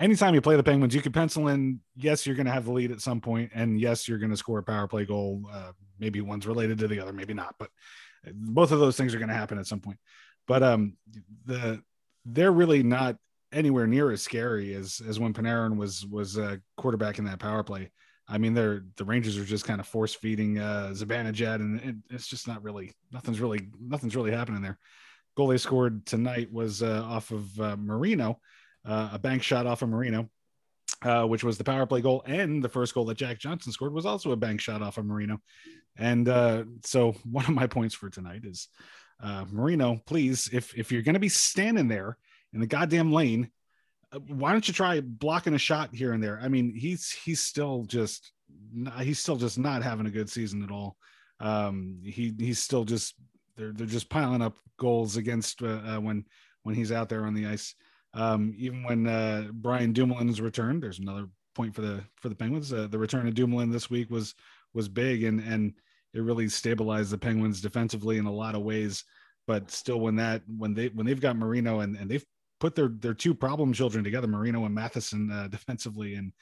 anytime 0.00 0.34
you 0.34 0.40
play 0.40 0.56
the 0.56 0.62
Penguins, 0.62 0.94
you 0.94 1.02
can 1.02 1.12
pencil 1.12 1.48
in. 1.48 1.80
Yes, 1.96 2.26
you're 2.26 2.36
going 2.36 2.46
to 2.46 2.52
have 2.52 2.64
the 2.64 2.72
lead 2.72 2.92
at 2.92 3.02
some 3.02 3.20
point, 3.20 3.50
and 3.54 3.78
yes, 3.78 4.08
you're 4.08 4.18
going 4.18 4.30
to 4.30 4.38
score 4.38 4.58
a 4.58 4.62
power 4.62 4.88
play 4.88 5.04
goal. 5.04 5.42
Uh, 5.52 5.72
maybe 5.98 6.22
one's 6.22 6.46
related 6.46 6.78
to 6.78 6.88
the 6.88 7.00
other, 7.00 7.12
maybe 7.12 7.34
not, 7.34 7.56
but 7.58 7.68
both 8.32 8.72
of 8.72 8.80
those 8.80 8.96
things 8.96 9.14
are 9.14 9.18
going 9.18 9.28
to 9.28 9.34
happen 9.34 9.58
at 9.58 9.66
some 9.66 9.80
point. 9.80 9.98
But 10.46 10.62
um, 10.62 10.96
the 11.44 11.82
they're 12.26 12.52
really 12.52 12.82
not 12.82 13.16
anywhere 13.52 13.86
near 13.86 14.10
as 14.10 14.22
scary 14.22 14.74
as 14.74 15.00
as 15.06 15.18
when 15.18 15.32
Panarin 15.32 15.76
was 15.76 16.04
was 16.06 16.36
a 16.36 16.60
quarterback 16.76 17.18
in 17.18 17.24
that 17.24 17.38
power 17.38 17.62
play. 17.62 17.90
I 18.28 18.38
mean, 18.38 18.54
they're 18.54 18.84
the 18.96 19.04
Rangers 19.04 19.38
are 19.38 19.44
just 19.44 19.64
kind 19.64 19.80
of 19.80 19.86
force 19.86 20.12
feeding 20.12 20.58
uh, 20.58 20.90
Zibanejad, 20.92 21.56
and 21.56 21.80
it, 21.80 21.96
it's 22.10 22.26
just 22.26 22.48
not 22.48 22.62
really 22.62 22.92
nothing's 23.12 23.40
really 23.40 23.68
nothing's 23.80 24.16
really 24.16 24.32
happening 24.32 24.62
there. 24.62 24.78
Goal 25.36 25.48
they 25.48 25.58
scored 25.58 26.06
tonight 26.06 26.52
was 26.52 26.82
uh, 26.82 27.02
off 27.04 27.30
of 27.30 27.60
uh, 27.60 27.76
Marino, 27.78 28.40
uh, 28.84 29.10
a 29.12 29.18
bank 29.18 29.42
shot 29.42 29.66
off 29.66 29.82
of 29.82 29.90
Marino, 29.90 30.28
uh, 31.02 31.24
which 31.24 31.44
was 31.44 31.58
the 31.58 31.64
power 31.64 31.86
play 31.86 32.00
goal, 32.00 32.22
and 32.26 32.62
the 32.62 32.68
first 32.68 32.94
goal 32.94 33.04
that 33.04 33.18
Jack 33.18 33.38
Johnson 33.38 33.70
scored 33.70 33.92
was 33.92 34.06
also 34.06 34.32
a 34.32 34.36
bank 34.36 34.60
shot 34.60 34.82
off 34.82 34.98
of 34.98 35.04
Marino. 35.04 35.40
And 35.96 36.28
uh, 36.28 36.64
so, 36.84 37.12
one 37.24 37.44
of 37.44 37.50
my 37.50 37.66
points 37.66 37.94
for 37.94 38.10
tonight 38.10 38.42
is 38.44 38.68
uh, 39.20 39.44
Marino, 39.50 40.00
please, 40.06 40.48
if 40.52 40.76
if 40.76 40.92
you're 40.92 41.02
going 41.02 41.14
to 41.14 41.20
be 41.20 41.28
standing 41.28 41.88
there 41.88 42.18
in 42.52 42.60
the 42.60 42.66
goddamn 42.66 43.12
lane, 43.12 43.50
uh, 44.12 44.18
why 44.28 44.52
don't 44.52 44.66
you 44.68 44.74
try 44.74 45.00
blocking 45.00 45.54
a 45.54 45.58
shot 45.58 45.94
here 45.94 46.12
and 46.12 46.22
there? 46.22 46.38
I 46.42 46.48
mean, 46.48 46.74
he's 46.74 47.10
he's 47.10 47.40
still 47.40 47.84
just 47.84 48.32
he's 49.00 49.18
still 49.18 49.36
just 49.36 49.58
not 49.58 49.82
having 49.82 50.06
a 50.06 50.10
good 50.10 50.30
season 50.30 50.62
at 50.62 50.70
all. 50.70 50.96
Um, 51.40 52.00
he 52.02 52.34
he's 52.38 52.58
still 52.58 52.84
just 52.84 53.14
they're 53.56 53.72
they're 53.72 53.86
just 53.86 54.10
piling 54.10 54.42
up 54.42 54.56
goals 54.78 55.16
against 55.16 55.62
uh, 55.62 55.80
uh, 55.86 56.00
when 56.00 56.24
when 56.62 56.74
he's 56.74 56.92
out 56.92 57.08
there 57.08 57.24
on 57.24 57.34
the 57.34 57.46
ice. 57.46 57.74
Um, 58.14 58.54
even 58.56 58.82
when 58.82 59.06
uh, 59.06 59.48
Brian 59.52 59.92
Dumoulin's 59.92 60.40
returned, 60.40 60.82
there's 60.82 60.98
another 60.98 61.28
point 61.54 61.74
for 61.74 61.82
the 61.82 62.02
for 62.16 62.28
the 62.28 62.34
Penguins. 62.34 62.72
Uh, 62.72 62.86
the 62.90 62.98
return 62.98 63.26
of 63.26 63.34
Dumoulin 63.34 63.70
this 63.70 63.90
week 63.90 64.10
was 64.10 64.34
was 64.74 64.88
big 64.88 65.24
and 65.24 65.40
and 65.40 65.74
it 66.14 66.20
really 66.20 66.48
stabilized 66.48 67.10
the 67.10 67.18
Penguins 67.18 67.60
defensively 67.60 68.18
in 68.18 68.26
a 68.26 68.32
lot 68.32 68.54
of 68.54 68.62
ways. 68.62 69.04
But 69.46 69.70
still, 69.70 70.00
when 70.00 70.16
that 70.16 70.42
when 70.56 70.74
they 70.74 70.88
when 70.88 71.06
they've 71.06 71.20
got 71.20 71.36
Marino 71.36 71.80
and 71.80 71.96
and 71.96 72.10
they've 72.10 72.24
put 72.58 72.74
their 72.74 72.88
their 72.88 73.14
two 73.14 73.34
problem 73.34 73.72
children 73.72 74.02
together, 74.02 74.26
Marino 74.26 74.64
and 74.64 74.74
Matheson 74.74 75.30
uh, 75.30 75.48
defensively, 75.50 76.14
and 76.14 76.32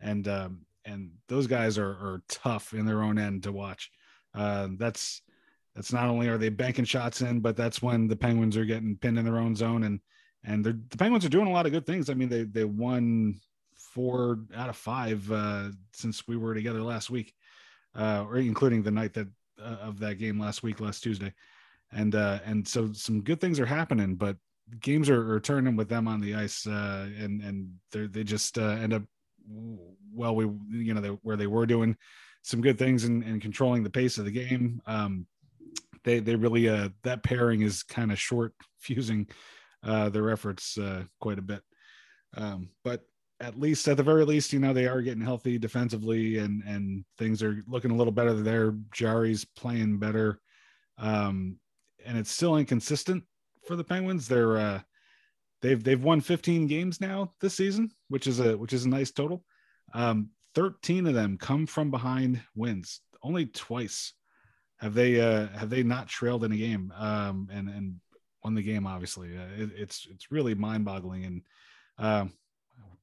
and 0.00 0.28
um, 0.28 0.66
and 0.84 1.10
those 1.28 1.46
guys 1.46 1.78
are 1.78 1.90
are 1.90 2.22
tough 2.28 2.72
in 2.72 2.86
their 2.86 3.02
own 3.02 3.18
end 3.18 3.42
to 3.44 3.52
watch. 3.52 3.90
Uh, 4.34 4.68
that's 4.76 5.22
that's 5.74 5.92
not 5.92 6.08
only 6.08 6.28
are 6.28 6.38
they 6.38 6.50
banking 6.50 6.84
shots 6.84 7.22
in, 7.22 7.40
but 7.40 7.56
that's 7.56 7.80
when 7.80 8.06
the 8.06 8.16
Penguins 8.16 8.56
are 8.56 8.64
getting 8.64 8.96
pinned 8.96 9.18
in 9.18 9.24
their 9.24 9.38
own 9.38 9.56
zone, 9.56 9.84
and 9.84 10.00
and 10.44 10.64
the 10.64 10.78
Penguins 10.98 11.24
are 11.24 11.30
doing 11.30 11.46
a 11.46 11.52
lot 11.52 11.66
of 11.66 11.72
good 11.72 11.86
things. 11.86 12.10
I 12.10 12.14
mean, 12.14 12.28
they 12.28 12.44
they 12.44 12.64
won 12.64 13.40
four 13.76 14.40
out 14.54 14.68
of 14.68 14.76
five 14.76 15.30
uh, 15.30 15.70
since 15.92 16.26
we 16.26 16.36
were 16.36 16.54
together 16.54 16.82
last 16.82 17.10
week, 17.10 17.34
uh, 17.94 18.24
or 18.28 18.38
including 18.38 18.82
the 18.82 18.90
night 18.90 19.14
that 19.14 19.28
uh, 19.60 19.76
of 19.80 19.98
that 20.00 20.18
game 20.18 20.38
last 20.38 20.62
week, 20.62 20.80
last 20.80 21.02
Tuesday, 21.02 21.32
and 21.92 22.14
uh, 22.14 22.38
and 22.44 22.66
so 22.66 22.92
some 22.92 23.22
good 23.22 23.40
things 23.40 23.60
are 23.60 23.66
happening, 23.66 24.14
but 24.14 24.36
games 24.80 25.10
are, 25.10 25.34
are 25.34 25.40
turning 25.40 25.76
with 25.76 25.88
them 25.88 26.08
on 26.08 26.20
the 26.20 26.34
ice, 26.34 26.66
uh, 26.66 27.08
and 27.18 27.42
and 27.42 27.70
they 27.90 28.06
they 28.06 28.24
just 28.24 28.58
uh, 28.58 28.76
end 28.80 28.92
up 28.92 29.02
well, 30.14 30.34
we 30.34 30.44
you 30.70 30.94
know 30.94 31.00
they, 31.00 31.08
where 31.08 31.36
they 31.36 31.46
were 31.46 31.66
doing 31.66 31.96
some 32.42 32.60
good 32.60 32.78
things 32.78 33.04
and, 33.04 33.22
and 33.22 33.40
controlling 33.40 33.82
the 33.82 33.90
pace 33.90 34.18
of 34.18 34.24
the 34.24 34.30
game. 34.30 34.80
Um, 34.86 35.26
they 36.04 36.20
they 36.20 36.34
really 36.34 36.68
uh, 36.68 36.90
that 37.02 37.22
pairing 37.22 37.62
is 37.62 37.82
kind 37.82 38.12
of 38.12 38.18
short 38.18 38.54
fusing 38.78 39.28
uh, 39.84 40.08
their 40.08 40.30
efforts 40.30 40.78
uh, 40.78 41.04
quite 41.20 41.38
a 41.38 41.42
bit. 41.42 41.62
Um, 42.36 42.70
but 42.82 43.02
at 43.42 43.58
least 43.58 43.88
at 43.88 43.96
the 43.96 44.02
very 44.02 44.24
least, 44.24 44.52
you 44.52 44.60
know, 44.60 44.72
they 44.72 44.86
are 44.86 45.02
getting 45.02 45.22
healthy 45.22 45.58
defensively 45.58 46.38
and 46.38 46.62
and 46.64 47.04
things 47.18 47.42
are 47.42 47.62
looking 47.66 47.90
a 47.90 47.96
little 47.96 48.12
better 48.12 48.32
there. 48.32 48.74
Jarry's 48.92 49.44
playing 49.44 49.98
better. 49.98 50.40
Um, 50.96 51.58
and 52.06 52.16
it's 52.16 52.30
still 52.30 52.56
inconsistent 52.56 53.24
for 53.66 53.74
the 53.76 53.84
Penguins. 53.84 54.28
They're 54.28 54.56
uh 54.56 54.80
they've 55.60 55.82
they've 55.82 56.02
won 56.02 56.20
15 56.20 56.68
games 56.68 57.00
now 57.00 57.32
this 57.40 57.54
season, 57.54 57.90
which 58.08 58.26
is 58.26 58.38
a 58.38 58.56
which 58.56 58.72
is 58.72 58.84
a 58.84 58.88
nice 58.88 59.10
total. 59.10 59.44
Um, 59.92 60.30
13 60.54 61.06
of 61.06 61.14
them 61.14 61.36
come 61.36 61.66
from 61.66 61.90
behind 61.90 62.40
wins. 62.54 63.00
Only 63.22 63.46
twice 63.46 64.12
have 64.78 64.94
they 64.94 65.20
uh 65.20 65.48
have 65.48 65.68
they 65.68 65.82
not 65.82 66.08
trailed 66.08 66.44
in 66.44 66.52
a 66.52 66.56
game. 66.56 66.92
Um 66.96 67.48
and 67.52 67.68
and 67.68 68.00
won 68.44 68.54
the 68.54 68.62
game. 68.62 68.86
Obviously, 68.86 69.36
uh, 69.36 69.62
it, 69.62 69.70
it's 69.76 70.06
it's 70.10 70.30
really 70.30 70.54
mind 70.54 70.84
boggling, 70.84 71.24
and 71.24 71.42
um, 71.98 72.32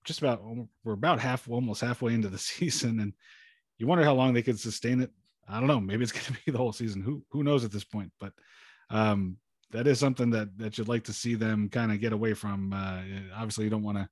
just 0.10 0.22
about 0.22 0.41
we're 0.84 0.93
about 0.93 1.20
half 1.20 1.47
almost 1.47 1.82
halfway 1.82 2.16
into 2.16 2.30
the 2.30 2.38
season, 2.51 2.99
and 2.99 3.14
you 3.78 3.86
wonder 3.86 4.03
how 4.03 4.16
long 4.16 4.34
they 4.34 4.41
could 4.41 4.60
sustain 4.60 5.01
it. 5.01 5.12
I 5.47 5.60
don't 5.60 5.68
know. 5.68 5.80
Maybe 5.80 6.03
it's 6.03 6.12
going 6.20 6.26
to 6.26 6.34
be 6.45 6.51
the 6.51 6.57
whole 6.57 6.74
season. 6.74 7.01
Who 7.01 7.24
who 7.30 7.43
knows 7.43 7.64
at 7.64 7.72
this 7.72 7.84
point? 7.84 8.12
But 8.20 8.34
um, 8.89 9.38
that 9.72 9.86
is 9.86 9.99
something 9.99 10.32
that 10.32 10.57
that 10.57 10.78
you'd 10.78 10.88
like 10.88 11.03
to 11.05 11.14
see 11.14 11.36
them 11.36 11.70
kind 11.70 11.91
of 11.91 12.01
get 12.01 12.12
away 12.12 12.34
from. 12.34 12.74
Uh, 12.74 13.01
obviously, 13.36 13.66
you 13.66 13.70
don't 13.70 13.84
want 13.84 13.99
to 13.99 14.10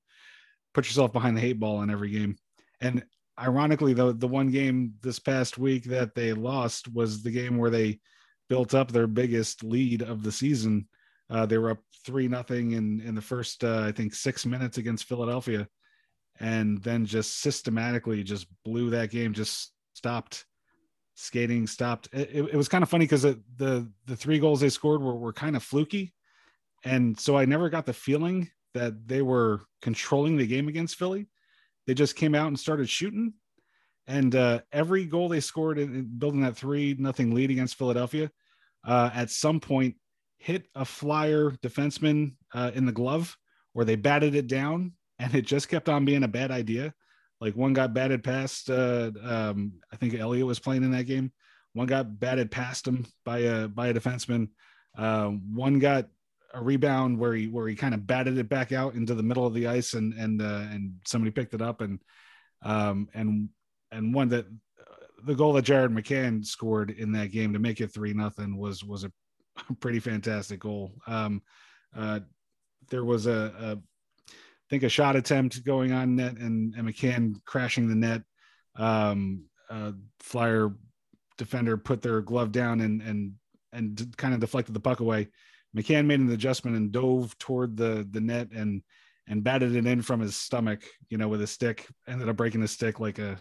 put 0.76 0.86
yourself 0.86 1.12
behind 1.12 1.36
the 1.36 1.42
hate 1.42 1.60
ball 1.60 1.82
in 1.82 1.90
every 1.90 2.12
game. 2.12 2.38
And 2.80 3.04
ironically, 3.40 3.94
the 3.96 4.14
the 4.14 4.28
one 4.28 4.52
game 4.52 4.94
this 5.02 5.18
past 5.18 5.58
week 5.58 5.86
that 5.86 6.14
they 6.14 6.32
lost 6.34 6.94
was 6.94 7.24
the 7.24 7.32
game 7.32 7.58
where 7.58 7.72
they 7.72 8.00
built 8.50 8.76
up 8.76 8.92
their 8.92 9.08
biggest 9.08 9.64
lead 9.64 10.04
of 10.04 10.22
the 10.22 10.32
season. 10.32 10.88
Uh, 11.30 11.48
they 11.48 11.58
were 11.58 11.72
up 11.72 11.80
three 12.06 12.28
nothing 12.28 12.74
in 12.74 13.02
in 13.02 13.16
the 13.16 13.22
first 13.22 13.64
uh, 13.64 13.82
I 13.82 13.92
think 13.92 14.14
six 14.14 14.46
minutes 14.46 14.78
against 14.78 15.06
Philadelphia, 15.06 15.68
and 16.40 16.82
then 16.84 17.06
just 17.06 17.40
systematically 17.42 18.24
just 18.24 18.48
blew 18.64 18.90
that 18.92 19.12
game. 19.12 19.34
Just 19.34 19.72
stopped 19.94 20.46
skating, 21.16 21.68
stopped. 21.68 22.10
It, 22.14 22.30
it, 22.32 22.44
it 22.54 22.56
was 22.56 22.68
kind 22.68 22.84
of 22.84 22.90
funny 22.90 23.06
because 23.06 23.24
the 23.24 23.92
the 24.06 24.16
three 24.16 24.40
goals 24.40 24.62
they 24.62 24.70
scored 24.70 25.02
were 25.02 25.16
were 25.16 25.34
kind 25.34 25.56
of 25.56 25.64
fluky, 25.64 26.14
and 26.84 27.20
so 27.20 27.38
I 27.38 27.46
never 27.46 27.70
got 27.70 27.86
the 27.86 27.94
feeling 27.94 28.50
that 28.74 29.08
they 29.08 29.22
were 29.22 29.62
controlling 29.82 30.38
the 30.38 30.48
game 30.48 30.68
against 30.68 30.96
Philly. 30.96 31.28
They 31.86 31.94
just 31.94 32.16
came 32.16 32.36
out 32.36 32.48
and 32.48 32.60
started 32.60 32.90
shooting, 32.90 33.34
and 34.06 34.36
uh, 34.36 34.62
every 34.72 35.06
goal 35.06 35.30
they 35.30 35.40
scored 35.40 35.80
in, 35.80 35.96
in 35.96 36.20
building 36.20 36.42
that 36.42 36.58
three 36.58 36.96
nothing 36.98 37.34
lead 37.34 37.52
against 37.52 37.78
Philadelphia, 37.78 38.30
uh, 38.86 39.10
at 39.14 39.32
some 39.32 39.60
point 39.60 39.96
hit 40.38 40.68
a 40.76 40.86
flyer 40.86 41.52
defenseman 41.64 42.36
uh, 42.54 42.72
in 42.76 42.86
the 42.86 42.92
glove, 42.92 43.36
or 43.74 43.84
they 43.84 43.96
batted 43.96 44.36
it 44.36 44.48
down, 44.48 44.94
and 45.20 45.34
it 45.36 45.46
just 45.46 45.70
kept 45.70 45.90
on 45.90 46.06
being 46.06 46.24
a 46.24 46.28
bad 46.28 46.52
idea. 46.52 46.94
Like 47.40 47.56
one 47.56 47.74
got 47.74 47.94
batted 47.94 48.24
past. 48.24 48.70
Uh, 48.70 49.12
um, 49.24 49.74
I 49.92 49.96
think 49.96 50.16
Elliott 50.16 50.46
was 50.46 50.60
playing 50.60 50.84
in 50.84 50.92
that 50.92 51.06
game. 51.06 51.32
One 51.74 51.88
got 51.88 52.20
batted 52.20 52.50
past 52.50 52.88
him 52.88 53.06
by 53.24 53.40
a 53.40 53.68
by 53.68 53.88
a 53.88 53.94
defenseman. 53.94 54.50
Uh, 54.98 55.28
one 55.28 55.80
got 55.80 56.08
a 56.54 56.62
rebound 56.64 57.20
where 57.20 57.34
he 57.34 57.48
where 57.48 57.68
he 57.68 57.76
kind 57.76 57.94
of 57.94 58.08
batted 58.08 58.38
it 58.38 58.50
back 58.50 58.72
out 58.72 58.96
into 58.96 59.14
the 59.14 59.24
middle 59.24 59.46
of 59.46 59.54
the 59.54 59.68
ice 59.68 59.94
and 59.94 60.14
and 60.14 60.42
uh, 60.42 60.66
and 60.72 60.96
somebody 61.06 61.32
picked 61.32 61.54
it 61.54 61.62
up 61.62 61.82
and 61.82 62.00
um 62.64 63.08
and 63.14 63.50
and 63.92 64.14
one 64.14 64.30
that 64.30 64.46
the 65.26 65.36
goal 65.36 65.54
that 65.54 65.64
Jared 65.64 65.92
McCann 65.92 66.46
scored 66.46 66.92
in 66.92 67.12
that 67.12 67.32
game 67.32 67.54
to 67.54 67.60
make 67.60 67.82
it 67.82 67.94
three 67.94 68.14
nothing 68.14 68.58
was 68.58 68.84
was 68.84 69.04
a 69.04 69.12
pretty 69.80 70.00
fantastic 70.00 70.60
goal. 70.60 70.94
Um, 71.06 71.42
uh, 71.96 72.22
there 72.90 73.04
was 73.04 73.28
a, 73.28 73.82
think 74.70 74.84
a 74.84 74.90
shot 74.90 75.16
attempt 75.16 75.64
going 75.64 75.92
on 75.92 76.16
net 76.16 76.38
and, 76.38 76.76
and 76.76 76.88
McCann 76.88 77.36
crashing 77.46 77.88
the 77.88 77.96
net. 77.96 78.24
Um, 78.76 79.46
uh, 79.70 79.94
Flyer 80.20 80.72
defender 81.38 81.78
put 81.78 82.02
their 82.02 82.22
glove 82.22 82.52
down 82.52 82.82
and 82.82 83.02
and 83.02 83.34
and 83.74 84.18
kind 84.18 84.34
of 84.34 84.40
deflected 84.40 84.74
the 84.74 84.80
puck 84.80 85.00
away. 85.00 85.28
McCann 85.76 86.06
made 86.06 86.20
an 86.20 86.32
adjustment 86.32 86.78
and 86.78 86.92
dove 86.92 87.38
toward 87.38 87.78
the 87.78 88.08
the 88.10 88.22
net 88.22 88.50
and 88.52 88.82
and 89.28 89.44
batted 89.44 89.76
it 89.76 89.86
in 89.86 90.02
from 90.02 90.22
his 90.22 90.36
stomach, 90.36 90.84
you 91.10 91.18
know, 91.18 91.28
with 91.28 91.42
a 91.42 91.48
stick. 91.48 91.88
Ended 92.08 92.30
up 92.30 92.38
breaking 92.38 92.62
the 92.62 92.68
stick 92.68 93.00
like 93.00 93.20
a 93.20 93.38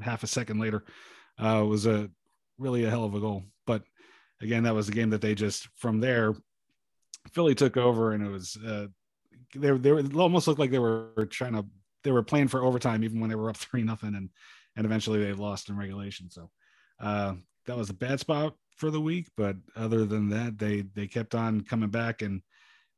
half 0.00 0.22
a 0.22 0.26
second 0.26 0.60
later. 0.60 0.84
Uh, 1.38 1.64
was 1.66 1.86
a 1.86 2.08
really 2.58 2.84
a 2.84 2.90
hell 2.90 3.04
of 3.04 3.14
a 3.14 3.20
goal. 3.20 3.44
But 3.66 3.82
again, 4.40 4.64
that 4.64 4.74
was 4.74 4.88
a 4.88 4.92
game 4.92 5.10
that 5.10 5.20
they 5.20 5.34
just 5.34 5.68
from 5.76 6.00
there, 6.00 6.34
Philly 7.32 7.54
took 7.54 7.76
over, 7.76 8.12
and 8.12 8.24
it 8.24 8.30
was 8.30 8.56
uh, 8.64 8.86
they 9.54 9.70
they 9.70 9.92
were, 9.92 10.02
almost 10.16 10.46
looked 10.46 10.60
like 10.60 10.70
they 10.70 10.78
were 10.78 11.28
trying 11.30 11.54
to 11.54 11.66
they 12.02 12.10
were 12.10 12.22
playing 12.22 12.48
for 12.48 12.62
overtime 12.62 13.04
even 13.04 13.20
when 13.20 13.30
they 13.30 13.36
were 13.36 13.50
up 13.50 13.56
three 13.58 13.82
nothing, 13.82 14.14
and 14.14 14.30
and 14.76 14.86
eventually 14.86 15.22
they 15.22 15.32
lost 15.32 15.68
in 15.68 15.76
regulation. 15.76 16.30
So 16.30 16.50
uh, 17.00 17.34
that 17.66 17.76
was 17.76 17.90
a 17.90 17.94
bad 17.94 18.20
spot 18.20 18.54
for 18.76 18.90
the 18.90 19.00
week, 19.00 19.28
but 19.36 19.56
other 19.76 20.04
than 20.04 20.30
that, 20.30 20.58
they 20.58 20.82
they 20.94 21.06
kept 21.06 21.34
on 21.34 21.62
coming 21.62 21.90
back 21.90 22.22
and 22.22 22.42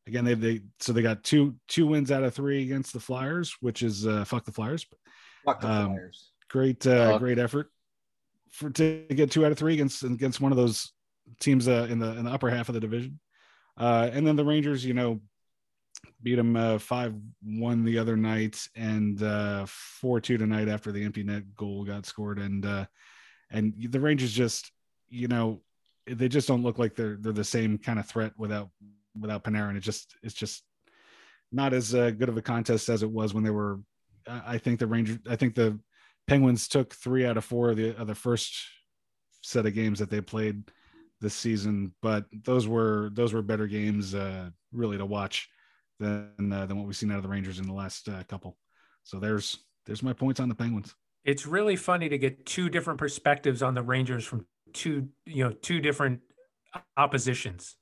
again 0.07 0.25
they 0.25 0.35
they 0.35 0.61
so 0.81 0.93
they 0.93 1.03
got 1.03 1.25
two 1.25 1.55
two 1.69 1.87
wins 1.87 2.11
out 2.11 2.23
of 2.23 2.35
three 2.35 2.63
against 2.63 2.93
the 2.93 3.01
Flyers, 3.01 3.57
which 3.61 3.83
is 3.83 4.07
uh, 4.07 4.25
fuck 4.25 4.45
the 4.45 4.53
Flyers. 4.53 4.85
But, 4.85 4.99
fuck 5.45 5.61
the 5.61 5.71
um, 5.71 5.95
Flyers. 5.95 6.31
Great 6.49 6.87
uh, 6.87 7.19
great 7.19 7.39
effort 7.39 7.71
for 8.51 8.71
to 8.71 9.07
get 9.09 9.31
two 9.31 9.45
out 9.45 9.53
of 9.53 9.59
three 9.59 9.75
against 9.75 10.03
against 10.05 10.41
one 10.41 10.53
of 10.53 10.59
those 10.59 10.93
teams 11.41 11.69
uh, 11.69 11.87
in 11.91 11.99
the 11.99 12.17
in 12.17 12.25
the 12.25 12.31
upper 12.31 12.51
half 12.51 12.69
of 12.69 12.75
the 12.75 12.81
division. 12.81 13.19
Uh, 13.77 14.11
and 14.13 14.27
then 14.27 14.37
the 14.37 14.45
Rangers, 14.45 14.85
you 14.85 14.93
know, 14.93 15.21
beat 16.23 16.37
them 16.37 16.57
uh, 16.57 16.79
five 16.79 17.15
one 17.43 17.85
the 17.85 17.99
other 17.99 18.17
night 18.17 18.67
and 18.77 19.23
uh, 19.23 19.65
four 19.67 20.21
two 20.21 20.39
tonight 20.39 20.69
after 20.69 20.93
the 20.93 21.05
empty 21.05 21.23
net 21.23 21.55
goal 21.57 21.85
got 21.85 22.07
scored 22.07 22.39
and 22.39 22.65
uh, 22.65 22.87
and 23.51 23.75
the 23.91 24.01
Rangers 24.01 24.33
just 24.33 24.71
you 25.09 25.29
know 25.29 25.61
they 26.07 26.29
just 26.29 26.49
don't 26.49 26.63
look 26.63 26.79
like 26.79 26.95
they're 26.95 27.17
they're 27.21 27.33
the 27.33 27.45
same 27.45 27.79
kind 27.79 27.99
of 27.99 28.07
threat 28.07 28.33
without 28.37 28.71
without 29.19 29.45
Panarin. 29.45 29.71
And 29.71 29.79
it 29.79 29.83
just 29.83 30.15
it's 30.23 30.35
just 30.35 30.63
not 31.51 31.73
as 31.73 31.95
uh, 31.95 32.11
good 32.11 32.29
of 32.29 32.37
a 32.37 32.43
contest 32.43 32.89
as 32.89 33.03
it 33.03 33.11
was 33.11 33.35
when 33.35 33.45
they 33.45 33.51
were. 33.51 33.81
I 34.27 34.59
think 34.59 34.79
the 34.79 34.87
Rangers. 34.87 35.19
I 35.29 35.37
think 35.37 35.55
the 35.55 35.79
Penguins 36.27 36.69
took 36.69 36.95
three 36.95 37.27
out 37.27 37.37
of 37.37 37.45
four 37.45 37.71
of 37.71 37.77
the 37.77 37.97
of 37.97 38.07
the 38.07 38.15
first 38.15 38.55
set 39.43 39.67
of 39.67 39.75
games 39.75 39.99
that 39.99 40.11
they 40.11 40.21
played 40.21 40.63
this 41.21 41.35
season, 41.35 41.93
but 42.03 42.25
those 42.45 42.67
were 42.67 43.11
those 43.13 43.33
were 43.33 43.43
better 43.43 43.67
games 43.67 44.15
uh, 44.15 44.51
really 44.73 44.99
to 44.99 45.07
watch 45.07 45.49
than 46.03 46.53
uh, 46.53 46.67
than 46.67 46.77
what 46.77 46.87
we've 46.87 46.97
seen 46.97 47.11
out 47.11 47.17
of 47.17 47.23
the 47.23 47.29
Rangers 47.29 47.59
in 47.59 47.67
the 47.67 47.73
last 47.73 48.09
uh, 48.09 48.23
couple. 48.25 48.57
So 49.05 49.19
there's 49.19 49.59
there's 49.87 50.03
my 50.03 50.13
points 50.13 50.41
on 50.41 50.49
the 50.49 50.55
Penguins. 50.55 50.95
It's 51.25 51.47
really 51.47 51.77
funny 51.77 52.09
to 52.09 52.19
get 52.19 52.45
two 52.45 52.69
different 52.69 52.99
perspectives 52.99 53.63
on 53.63 53.75
the 53.75 53.83
Rangers 53.83 54.25
from 54.25 54.47
two 54.73 55.09
you 55.25 55.45
know 55.45 55.53
two 55.53 55.81
different 55.81 56.21
oppositions. 56.97 57.77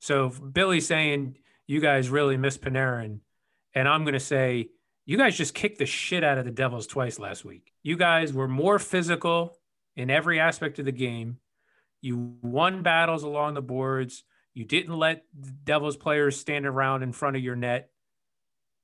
So 0.00 0.30
Billy 0.30 0.80
saying 0.80 1.36
you 1.66 1.80
guys 1.80 2.08
really 2.08 2.36
miss 2.36 2.58
Panarin, 2.58 3.20
and 3.74 3.88
I'm 3.88 4.02
going 4.04 4.14
to 4.14 4.20
say 4.20 4.70
you 5.04 5.16
guys 5.16 5.36
just 5.36 5.54
kicked 5.54 5.78
the 5.78 5.86
shit 5.86 6.24
out 6.24 6.38
of 6.38 6.44
the 6.44 6.50
Devils 6.50 6.86
twice 6.86 7.18
last 7.18 7.44
week. 7.44 7.72
You 7.82 7.96
guys 7.96 8.32
were 8.32 8.48
more 8.48 8.78
physical 8.78 9.58
in 9.96 10.10
every 10.10 10.40
aspect 10.40 10.78
of 10.78 10.84
the 10.84 10.92
game. 10.92 11.38
You 12.00 12.36
won 12.42 12.82
battles 12.82 13.22
along 13.22 13.54
the 13.54 13.62
boards. 13.62 14.24
You 14.54 14.64
didn't 14.64 14.96
let 14.98 15.24
Devils 15.64 15.96
players 15.96 16.38
stand 16.38 16.66
around 16.66 17.02
in 17.02 17.12
front 17.12 17.36
of 17.36 17.42
your 17.42 17.56
net. 17.56 17.90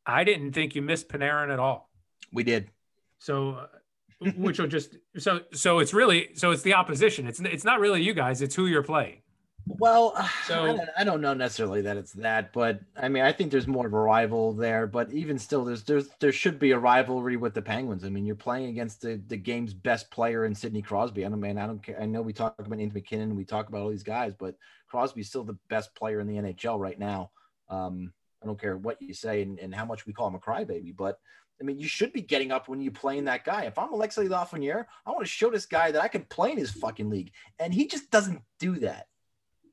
I 0.07 0.25
didn't 0.25 0.53
think 0.53 0.75
you 0.75 0.83
missed 0.83 1.09
Panarin 1.09 1.53
at 1.53 1.59
all. 1.59 1.91
We 2.33 2.43
did. 2.43 2.71
So, 3.19 3.51
uh, 3.51 4.31
which 4.37 4.59
will 4.59 4.66
just 4.66 4.97
so 5.19 5.41
so 5.53 5.79
it's 5.79 5.95
really 5.95 6.31
so 6.35 6.51
it's 6.51 6.62
the 6.62 6.75
opposition. 6.75 7.27
It's 7.27 7.41
it's 7.41 7.64
not 7.64 7.81
really 7.81 8.03
you 8.03 8.14
guys. 8.14 8.43
It's 8.43 8.55
who 8.55 8.66
you're 8.66 8.83
playing. 8.83 9.21
Well, 9.69 10.14
so 10.47 10.64
I 10.64 10.66
don't, 10.66 10.89
I 10.99 11.05
don't, 11.05 11.21
know 11.21 11.35
necessarily 11.35 11.83
that 11.83 11.97
it's 11.97 12.12
that, 12.14 12.53
but 12.53 12.81
I 12.97 13.09
mean, 13.09 13.23
I 13.23 13.33
think 13.33 13.51
there's 13.51 13.66
more 13.66 13.87
of 13.87 13.93
a 13.93 14.01
rival 14.01 14.53
there. 14.53 14.87
But 14.87 15.12
even 15.12 15.39
still, 15.39 15.64
there's 15.64 15.83
there's 15.85 16.09
there 16.21 16.33
should 16.33 16.59
be 16.59 16.73
a 16.73 16.79
rivalry 16.79 17.37
with 17.37 17.55
the 17.55 17.62
Penguins. 17.62 18.05
I 18.05 18.09
mean, 18.09 18.25
you're 18.25 18.37
playing 18.37 18.66
against 18.66 19.03
the, 19.03 19.21
the 19.27 19.37
game's 19.37 19.75
best 19.75 20.11
player 20.11 20.45
in 20.45 20.55
Sidney 20.55 20.83
Crosby. 20.83 21.25
I 21.25 21.29
don't 21.29 21.41
mean 21.41 21.59
I 21.59 21.66
don't 21.66 21.83
care. 21.83 22.01
I 22.01 22.07
know 22.07 22.23
we 22.23 22.33
talk 22.33 22.55
about 22.59 22.79
Nathan 22.79 22.95
MacKinnon, 22.95 23.37
we 23.37 23.45
talk 23.45 23.69
about 23.69 23.83
all 23.83 23.91
these 23.91 24.03
guys, 24.03 24.35
but 24.39 24.55
Crosby's 24.89 25.29
still 25.29 25.45
the 25.45 25.59
best 25.69 25.95
player 25.95 26.21
in 26.21 26.27
the 26.27 26.37
NHL 26.37 26.79
right 26.79 26.99
now. 26.99 27.31
Um, 27.69 28.12
I 28.43 28.47
don't 28.47 28.61
care 28.61 28.77
what 28.77 29.03
you 29.03 29.12
say 29.14 29.43
and, 29.43 29.59
and 29.59 29.75
how 29.75 29.85
much 29.85 30.07
we 30.07 30.12
call 30.12 30.29
him 30.29 30.37
a 30.37 30.39
crybaby, 30.39 30.97
but 30.97 31.19
I 31.61 31.64
mean, 31.64 31.79
you 31.81 31.89
should 31.89 32.12
be 32.12 32.21
getting 32.21 32.53
up 32.53 32.69
when 32.69 32.81
you're 32.81 32.93
playing 32.93 33.25
that 33.25 33.45
guy. 33.45 33.64
If 33.64 33.79
I'm 33.79 33.93
Alexis 33.93 34.29
Lafreniere, 34.29 34.87
I 35.05 35.11
want 35.11 35.23
to 35.23 35.27
show 35.27 35.51
this 35.51 35.66
guy 35.66 35.91
that 35.91 36.01
I 36.01 36.07
can 36.07 36.23
play 36.23 36.53
in 36.53 36.57
his 36.57 36.71
fucking 36.71 37.11
league, 37.11 37.33
and 37.59 37.75
he 37.75 37.89
just 37.89 38.11
doesn't 38.12 38.43
do 38.61 38.77
that. 38.77 39.09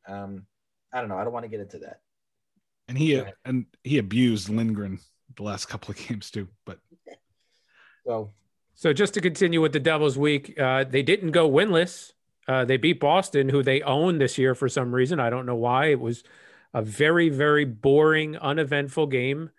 Um, 0.08 0.46
I 0.94 1.00
don't 1.00 1.10
know. 1.10 1.18
I 1.18 1.24
don't 1.24 1.34
want 1.34 1.44
to 1.44 1.50
get 1.50 1.60
into 1.60 1.80
that. 1.80 2.02
And 2.88 2.98
he 2.98 3.22
and 3.44 3.66
he 3.84 3.98
abused 3.98 4.50
Lindgren 4.50 5.00
the 5.36 5.44
last 5.44 5.66
couple 5.66 5.92
of 5.92 5.98
games 6.08 6.32
too. 6.32 6.48
But 6.66 6.80
so, 8.06 8.32
so 8.76 8.94
just 8.94 9.14
to 9.16 9.22
continue 9.22 9.62
with 9.62 9.74
the 9.74 9.80
Devils 9.80 10.18
week, 10.18 10.60
uh, 10.60 10.84
they 10.84 11.04
didn't 11.04 11.32
go 11.32 11.50
winless. 11.50 12.12
Uh, 12.48 12.64
they 12.64 12.78
beat 12.78 13.00
Boston, 13.00 13.50
who 13.50 13.64
they 13.64 13.82
own 13.82 14.20
this 14.20 14.38
year 14.38 14.54
for 14.54 14.70
some 14.70 14.94
reason. 14.94 15.20
I 15.20 15.32
don't 15.32 15.48
know 15.48 15.56
why. 15.56 15.88
It 15.88 16.00
was 16.00 16.24
a 16.74 16.82
very, 16.82 17.30
very 17.30 17.66
boring, 17.66 18.38
uneventful 18.38 19.08
game 19.08 19.50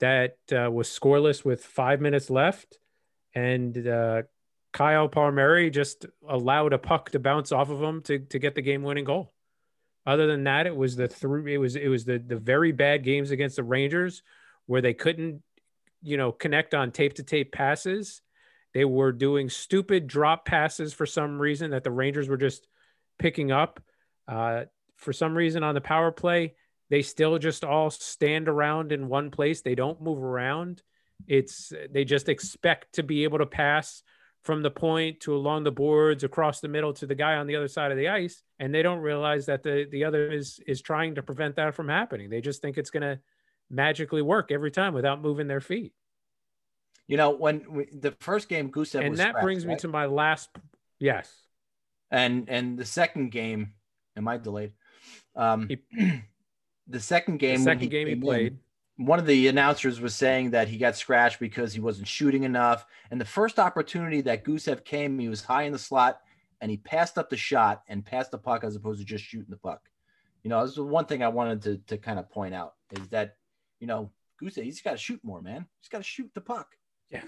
that 0.00 0.38
uh, 0.50 0.70
was 0.70 0.88
scoreless 0.88 1.44
with 1.44 1.64
five 1.64 2.00
minutes 2.00 2.30
left. 2.30 2.78
And 3.34 3.86
uh, 3.86 4.22
Kyle 4.72 5.08
Palmieri 5.08 5.70
just 5.70 6.06
allowed 6.28 6.72
a 6.72 6.78
puck 6.78 7.10
to 7.10 7.20
bounce 7.20 7.52
off 7.52 7.70
of 7.70 7.80
him 7.80 8.02
to, 8.02 8.18
to 8.18 8.38
get 8.40 8.56
the 8.56 8.62
game 8.62 8.82
winning 8.82 9.04
goal. 9.04 9.32
Other 10.04 10.26
than 10.26 10.44
that, 10.44 10.66
it 10.66 10.74
was 10.76 10.96
the 10.96 11.08
three. 11.08 11.54
It 11.54 11.58
was 11.58 11.76
it 11.76 11.88
was 11.88 12.04
the 12.04 12.18
the 12.18 12.36
very 12.36 12.72
bad 12.72 13.04
games 13.04 13.30
against 13.30 13.56
the 13.56 13.62
Rangers 13.62 14.22
where 14.66 14.80
they 14.80 14.94
couldn't, 14.94 15.42
you 16.02 16.16
know, 16.16 16.32
connect 16.32 16.74
on 16.74 16.90
tape 16.90 17.14
to 17.14 17.22
tape 17.22 17.52
passes. 17.52 18.20
They 18.74 18.84
were 18.84 19.12
doing 19.12 19.48
stupid 19.48 20.06
drop 20.06 20.44
passes 20.44 20.92
for 20.92 21.06
some 21.06 21.40
reason 21.40 21.70
that 21.70 21.84
the 21.84 21.90
Rangers 21.90 22.28
were 22.28 22.36
just 22.36 22.66
picking 23.18 23.52
up. 23.52 23.80
Uh, 24.26 24.64
for 24.96 25.12
some 25.12 25.36
reason 25.36 25.62
on 25.62 25.74
the 25.74 25.80
power 25.80 26.10
play, 26.10 26.54
they 26.90 27.02
still 27.02 27.38
just 27.38 27.64
all 27.64 27.90
stand 27.90 28.48
around 28.48 28.92
in 28.92 29.08
one 29.08 29.30
place. 29.30 29.60
They 29.60 29.74
don't 29.74 30.02
move 30.02 30.22
around. 30.22 30.82
It's 31.28 31.72
they 31.90 32.04
just 32.04 32.28
expect 32.28 32.94
to 32.94 33.02
be 33.02 33.24
able 33.24 33.38
to 33.38 33.46
pass 33.46 34.02
from 34.42 34.62
the 34.62 34.70
point 34.70 35.20
to 35.20 35.34
along 35.34 35.62
the 35.64 35.70
boards 35.70 36.24
across 36.24 36.60
the 36.60 36.68
middle 36.68 36.92
to 36.92 37.06
the 37.06 37.14
guy 37.14 37.34
on 37.36 37.46
the 37.46 37.56
other 37.56 37.68
side 37.68 37.92
of 37.92 37.96
the 37.96 38.08
ice 38.08 38.42
and 38.58 38.74
they 38.74 38.82
don't 38.82 38.98
realize 38.98 39.46
that 39.46 39.62
the 39.62 39.86
the 39.90 40.04
other 40.04 40.30
is 40.30 40.60
is 40.66 40.82
trying 40.82 41.14
to 41.14 41.22
prevent 41.22 41.56
that 41.56 41.74
from 41.74 41.88
happening. 41.88 42.28
They 42.28 42.40
just 42.40 42.60
think 42.60 42.76
it's 42.76 42.90
going 42.90 43.02
to 43.02 43.20
magically 43.70 44.22
work 44.22 44.50
every 44.50 44.70
time 44.70 44.94
without 44.94 45.22
moving 45.22 45.46
their 45.46 45.60
feet. 45.60 45.92
You 47.06 47.16
know, 47.16 47.30
when 47.30 47.64
we, 47.70 47.88
the 47.92 48.12
first 48.20 48.48
game 48.48 48.70
Gusev 48.70 49.04
and 49.04 49.16
that 49.18 49.30
scratched, 49.30 49.44
brings 49.44 49.66
me 49.66 49.76
to 49.76 49.88
my 49.88 50.06
last 50.06 50.50
yes. 50.98 51.32
And 52.10 52.48
and 52.48 52.78
the 52.78 52.84
second 52.84 53.30
game, 53.30 53.74
am 54.16 54.28
I 54.28 54.38
delayed? 54.38 54.72
Um, 55.36 55.68
He- 55.68 56.22
the 56.88 57.00
second 57.00 57.38
game, 57.38 57.54
when 57.54 57.64
second 57.64 57.88
game 57.90 58.08
he 58.08 58.14
came 58.14 58.22
in, 58.22 58.26
played 58.26 58.58
one 59.06 59.18
of 59.18 59.26
the 59.26 59.48
announcers 59.48 60.00
was 60.00 60.14
saying 60.14 60.50
that 60.50 60.68
he 60.68 60.78
got 60.78 60.96
scratched 60.96 61.40
because 61.40 61.72
he 61.72 61.80
wasn't 61.80 62.08
shooting 62.08 62.44
enough. 62.44 62.86
And 63.10 63.20
the 63.20 63.24
first 63.24 63.58
opportunity 63.58 64.20
that 64.22 64.44
Gusev 64.44 64.84
came, 64.84 65.18
he 65.18 65.28
was 65.28 65.42
high 65.44 65.62
in 65.62 65.72
the 65.72 65.78
slot 65.78 66.20
and 66.60 66.70
he 66.70 66.76
passed 66.76 67.18
up 67.18 67.28
the 67.30 67.36
shot 67.36 67.82
and 67.88 68.04
passed 68.04 68.30
the 68.30 68.38
puck 68.38 68.64
as 68.64 68.76
opposed 68.76 69.00
to 69.00 69.04
just 69.04 69.24
shooting 69.24 69.50
the 69.50 69.56
puck. 69.56 69.80
You 70.42 70.50
know, 70.50 70.60
this 70.62 70.70
is 70.70 70.76
the 70.76 70.84
one 70.84 71.06
thing 71.06 71.22
I 71.22 71.28
wanted 71.28 71.62
to, 71.62 71.76
to 71.88 71.98
kind 71.98 72.18
of 72.18 72.30
point 72.30 72.54
out 72.54 72.74
is 72.98 73.08
that, 73.08 73.36
you 73.80 73.86
know, 73.86 74.10
Gusev, 74.42 74.64
he's 74.64 74.80
got 74.80 74.92
to 74.92 74.96
shoot 74.96 75.20
more, 75.22 75.40
man. 75.40 75.66
He's 75.80 75.88
got 75.88 75.98
to 75.98 76.04
shoot 76.04 76.30
the 76.34 76.40
puck. 76.40 76.76
Yeah. 77.10 77.22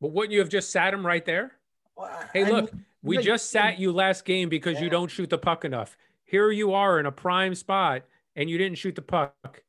But 0.00 0.12
wouldn't 0.12 0.32
you 0.32 0.38
have 0.40 0.48
just 0.48 0.70
sat 0.70 0.94
him 0.94 1.04
right 1.04 1.24
there 1.24 1.52
Well, 1.96 2.10
Hey, 2.32 2.44
I- 2.44 2.50
look, 2.50 2.72
we 3.02 3.16
like- 3.16 3.24
just 3.26 3.50
sat 3.50 3.78
you 3.78 3.92
last 3.92 4.24
game 4.24 4.48
because 4.48 4.80
you 4.80 4.88
don't 4.90 5.10
shoot 5.10 5.28
the 5.30 5.38
puck 5.38 5.64
enough. 5.64 5.96
Here 6.24 6.50
you 6.50 6.72
are 6.72 6.98
in 7.00 7.06
a 7.06 7.12
prime 7.12 7.54
spot 7.54 8.02
and 8.36 8.48
you 8.48 8.58
didn't 8.58 8.78
shoot 8.78 8.94
the 8.94 9.02
puck. 9.02 9.62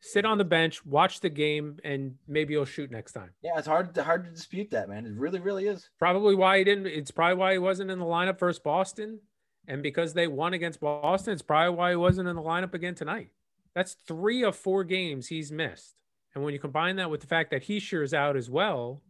Sit 0.00 0.24
on 0.24 0.38
the 0.38 0.44
bench, 0.44 0.84
watch 0.84 1.20
the 1.20 1.30
game, 1.30 1.78
and 1.82 2.14
maybe 2.28 2.52
you'll 2.52 2.64
shoot 2.64 2.90
next 2.90 3.12
time. 3.12 3.30
Yeah, 3.42 3.58
it's 3.58 3.66
hard 3.66 3.94
to, 3.94 4.04
hard 4.04 4.24
to 4.24 4.30
dispute 4.30 4.70
that, 4.70 4.88
man. 4.88 5.06
It 5.06 5.14
really, 5.16 5.40
really 5.40 5.66
is. 5.66 5.88
Probably 5.98 6.34
why 6.34 6.58
he 6.58 6.64
didn't. 6.64 6.86
It's 6.86 7.10
probably 7.10 7.36
why 7.36 7.52
he 7.52 7.58
wasn't 7.58 7.90
in 7.90 7.98
the 7.98 8.04
lineup 8.04 8.38
versus 8.38 8.60
Boston, 8.60 9.20
and 9.66 9.82
because 9.82 10.12
they 10.12 10.26
won 10.26 10.52
against 10.52 10.80
Boston, 10.80 11.32
it's 11.32 11.42
probably 11.42 11.74
why 11.74 11.90
he 11.90 11.96
wasn't 11.96 12.28
in 12.28 12.36
the 12.36 12.42
lineup 12.42 12.74
again 12.74 12.94
tonight. 12.94 13.30
That's 13.74 13.96
three 14.06 14.44
of 14.44 14.54
four 14.54 14.84
games 14.84 15.28
he's 15.28 15.50
missed, 15.50 15.96
and 16.34 16.44
when 16.44 16.52
you 16.52 16.60
combine 16.60 16.96
that 16.96 17.10
with 17.10 17.22
the 17.22 17.26
fact 17.26 17.50
that 17.50 17.64
he 17.64 17.78
is 17.78 18.14
out 18.14 18.36
as 18.36 18.50
well, 18.50 19.02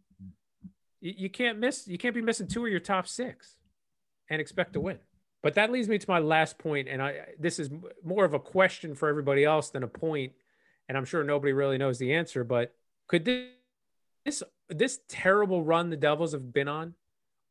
you, 1.01 1.13
you 1.17 1.29
can't 1.29 1.59
miss. 1.59 1.87
You 1.87 1.97
can't 1.97 2.15
be 2.15 2.21
missing 2.21 2.47
two 2.47 2.65
of 2.65 2.71
your 2.71 2.79
top 2.79 3.07
six, 3.07 3.57
and 4.29 4.41
expect 4.41 4.73
to 4.73 4.79
win. 4.79 4.99
But 5.43 5.53
that 5.55 5.71
leads 5.71 5.87
me 5.87 5.97
to 5.99 6.09
my 6.09 6.19
last 6.19 6.57
point, 6.57 6.87
and 6.87 7.01
I 7.01 7.19
this 7.37 7.59
is 7.59 7.69
more 8.03 8.25
of 8.25 8.33
a 8.33 8.39
question 8.39 8.95
for 8.95 9.09
everybody 9.09 9.43
else 9.43 9.69
than 9.69 9.83
a 9.83 9.87
point, 9.87 10.31
and 10.87 10.97
I'm 10.97 11.05
sure 11.05 11.23
nobody 11.23 11.53
really 11.53 11.77
knows 11.77 11.97
the 11.97 12.13
answer. 12.13 12.43
But 12.43 12.73
could 13.07 13.25
this 13.25 13.47
this 14.25 14.43
this 14.69 14.99
terrible 15.07 15.63
run 15.63 15.89
the 15.89 15.97
Devils 15.97 16.33
have 16.33 16.53
been 16.53 16.67
on 16.67 16.93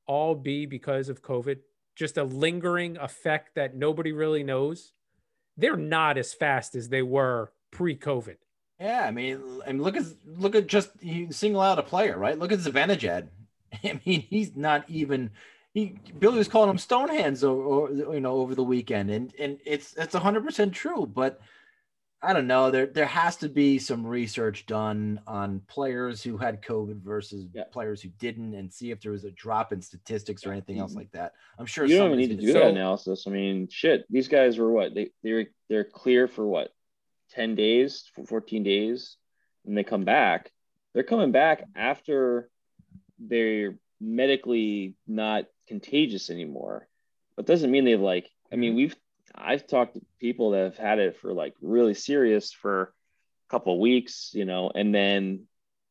all 0.07 0.35
be 0.35 0.67
because 0.67 1.09
of 1.09 1.23
COVID? 1.23 1.59
Just 1.95 2.19
a 2.19 2.25
lingering 2.25 2.97
effect 2.99 3.55
that 3.55 3.75
nobody 3.75 4.13
really 4.13 4.43
knows. 4.43 4.93
They're 5.57 5.77
not 5.77 6.19
as 6.19 6.35
fast 6.35 6.75
as 6.75 6.91
they 6.91 7.01
were 7.01 7.51
pre-COVID. 7.71 8.37
Yeah, 8.79 9.07
I 9.07 9.11
mean, 9.11 9.41
I 9.67 9.73
mean, 9.73 9.83
look 9.83 9.97
at 9.97 10.05
look 10.27 10.55
at 10.55 10.67
just 10.67 10.91
you 11.01 11.33
single 11.33 11.63
out 11.63 11.79
a 11.79 11.83
player, 11.83 12.19
right? 12.19 12.39
Look 12.39 12.53
at 12.53 12.59
Zibanejad. 12.59 13.29
I 13.85 14.01
mean, 14.05 14.21
he's 14.21 14.55
not 14.55 14.85
even. 14.89 15.31
He 15.73 15.99
Billy 16.19 16.39
was 16.39 16.49
calling 16.49 16.71
him 16.71 16.77
Stonehands, 16.77 17.43
or, 17.43 17.53
or 17.53 18.15
you 18.15 18.21
know, 18.21 18.35
over 18.35 18.55
the 18.55 18.63
weekend, 18.63 19.11
and 19.11 19.33
and 19.39 19.59
it's 19.65 19.95
it's 19.97 20.15
hundred 20.15 20.45
percent 20.45 20.75
true. 20.75 21.07
But 21.07 21.41
I 22.27 22.33
don't 22.33 22.49
know. 22.49 22.73
There 22.73 22.87
there 22.87 23.07
has 23.07 23.37
to 23.37 23.49
be 23.49 23.79
some 23.79 24.05
research 24.05 24.67
done 24.67 25.21
on 25.29 25.61
players 25.69 26.25
who 26.25 26.37
had 26.37 26.61
COVID 26.61 27.01
versus 27.01 27.47
Yeah. 27.55 27.65
players 27.71 28.03
who 28.03 28.09
didn't, 28.19 28.55
and 28.55 28.73
see 28.73 28.91
if 28.91 29.01
there 29.01 29.13
was 29.13 29.25
a 29.25 29.31
drop 29.31 29.73
in 29.73 29.81
statistics 29.81 30.45
or 30.45 30.51
anything 30.51 30.81
else 30.81 30.97
like 30.97 31.13
that. 31.13 31.35
I'm 31.57 31.67
sure 31.67 31.87
You 31.87 31.99
don't 31.99 32.17
need 32.17 32.31
to 32.31 32.37
do 32.37 32.53
that 32.53 32.67
analysis. 32.67 33.29
I 33.29 33.31
mean, 33.31 33.69
shit, 33.69 34.07
these 34.11 34.27
guys 34.27 34.59
were 34.59 34.73
what? 34.73 34.93
They 34.93 35.13
they're 35.23 35.47
they're 35.69 35.85
clear 35.85 36.27
for 36.27 36.45
what? 36.45 36.73
10 37.31 37.55
days, 37.55 38.11
14 38.27 38.63
days, 38.65 39.17
and 39.65 39.79
they 39.79 39.85
come 39.85 40.05
back. 40.05 40.51
They're 40.95 41.05
coming 41.05 41.31
back 41.31 41.65
after 41.77 42.51
they're 43.21 43.79
medically 44.01 44.97
not 45.07 45.45
contagious 45.69 46.29
anymore. 46.29 46.89
But 47.37 47.47
doesn't 47.47 47.71
mean 47.71 47.85
they've 47.85 48.01
like 48.01 48.29
I 48.53 48.57
mean, 48.57 48.71
mm-hmm. 48.71 48.77
we've 48.79 48.97
I've 49.37 49.67
talked 49.67 49.95
to 49.95 50.01
people 50.21 50.51
that 50.51 50.65
have 50.65 50.77
had 50.79 50.99
it 50.99 51.17
for 51.19 51.33
like 51.33 51.55
really 51.61 51.95
serious 51.95 52.53
for 52.53 52.83
a 52.83 53.51
couple 53.51 53.75
of 53.75 53.81
weeks, 53.81 54.31
you 54.35 54.45
know, 54.45 54.71
and 54.75 54.95
then 54.95 55.45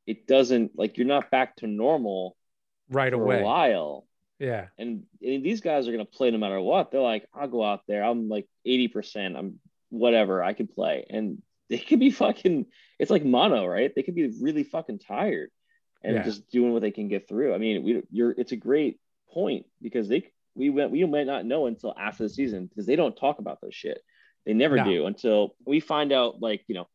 it 0.06 0.28
doesn't 0.28 0.78
like 0.78 0.98
you're 0.98 1.08
not 1.08 1.32
back 1.32 1.56
to 1.58 1.68
normal 1.68 2.36
Right 2.90 3.12
for 3.14 3.22
away. 3.24 3.40
a 3.40 3.44
while 3.44 4.06
Yeah. 4.40 4.68
and, 4.78 5.04
and 5.22 5.44
these 5.44 5.62
guys 5.62 5.88
are 5.88 5.92
going 5.92 6.06
to 6.06 6.12
play 6.12 6.30
no 6.32 6.38
matter 6.38 6.60
what. 6.62 6.92
They're 6.92 7.02
like, 7.02 7.26
I'll 7.34 7.48
go 7.48 7.64
out 7.64 7.82
there. 7.88 8.04
I'm 8.04 8.30
like 8.30 8.48
80%. 8.68 9.36
I'm 9.38 9.60
whatever. 9.90 10.44
I 10.44 10.54
can 10.54 10.68
play. 10.68 11.06
And 11.10 11.42
they 11.70 11.78
could 11.80 12.00
be 12.00 12.12
fucking, 12.12 12.68
it's 13.00 13.10
like 13.12 13.26
mono, 13.26 13.66
right? 13.66 13.92
They 13.96 14.04
could 14.04 14.16
be 14.16 14.32
really 14.40 14.64
fucking 14.64 15.00
tired 15.00 15.50
and 16.04 16.16
Yeah. 16.16 16.24
just 16.24 16.48
doing 16.52 16.74
what 16.74 16.84
they 16.84 16.92
can 16.92 17.08
get 17.08 17.28
through. 17.28 17.56
I 17.56 17.58
mean, 17.58 17.84
we, 17.84 18.04
you're, 18.12 18.32
it's 18.32 18.52
a 18.52 18.56
great 18.58 19.00
point 19.32 19.66
because 19.82 20.08
they, 20.08 20.30
we 20.56 20.70
went, 20.70 20.92
we 20.92 21.04
might 21.06 21.28
not 21.28 21.46
know 21.46 21.68
until 21.68 21.94
after 21.98 22.24
the 22.24 22.30
season 22.30 22.68
because 22.68 22.86
they 22.86 22.96
don't 22.96 23.16
talk 23.16 23.40
about 23.40 23.60
those 23.62 23.76
shit. 23.76 24.00
They 24.46 24.54
never 24.54 24.78
No. 24.78 24.84
do 24.86 25.06
until 25.06 25.56
we 25.66 25.80
find 25.80 26.12
out, 26.12 26.42
like, 26.42 26.64
you 26.68 26.76
know, 26.76 26.88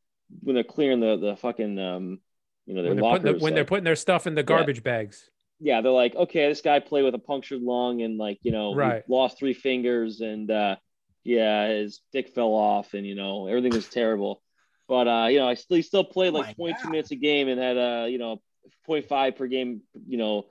when 0.43 0.55
they're 0.55 0.65
clearing 0.65 1.01
the, 1.01 1.17
the 1.17 1.37
fucking, 1.37 1.79
um, 1.79 2.21
you 2.67 2.75
know, 2.75 2.83
their 2.83 2.91
When, 2.91 2.97
they're 2.97 3.11
putting, 3.11 3.27
lockers. 3.27 3.41
the- 3.41 3.45
when 3.45 3.55
they're 3.55 3.65
putting 3.65 3.85
their 3.85 3.97
stuff 3.97 4.27
in 4.27 4.35
the 4.35 4.43
garbage 4.43 4.83
bags. 4.83 5.31
yeah, 5.61 5.81
they're 5.83 5.93
like, 5.93 6.15
okay, 6.15 6.49
this 6.49 6.63
guy 6.63 6.79
played 6.81 7.05
with 7.05 7.15
a 7.15 7.19
punctured 7.19 7.61
lung 7.61 8.01
and 8.03 8.17
like, 8.17 8.39
you 8.43 8.53
know, 8.53 8.75
Right. 8.75 9.03
lost 9.09 9.39
three 9.39 9.53
fingers 9.55 10.21
and 10.21 10.51
uh 10.51 10.77
yeah, 11.23 11.69
his 11.69 12.01
dick 12.13 12.31
fell 12.31 12.55
off 12.55 12.95
and 12.95 13.07
you 13.07 13.15
know, 13.15 13.47
everything 13.47 13.73
was 13.75 13.87
terrible. 13.89 14.43
But 14.89 15.07
uh, 15.07 15.27
you 15.27 15.39
know, 15.39 15.49
I 15.49 15.55
still 15.55 15.77
he 15.77 15.83
still 15.83 16.03
played 16.05 16.33
Oh 16.33 16.39
like 16.39 16.47
my 16.47 16.53
22 16.55 16.83
God. 16.85 16.91
minutes 16.93 17.11
a 17.11 17.17
game 17.17 17.49
and 17.49 17.61
had 17.61 17.77
uh, 17.77 18.07
you 18.09 18.17
know, 18.19 18.41
0.5 18.89 19.37
per 19.37 19.47
game, 19.47 19.83
you 20.09 20.17
know, 20.17 20.47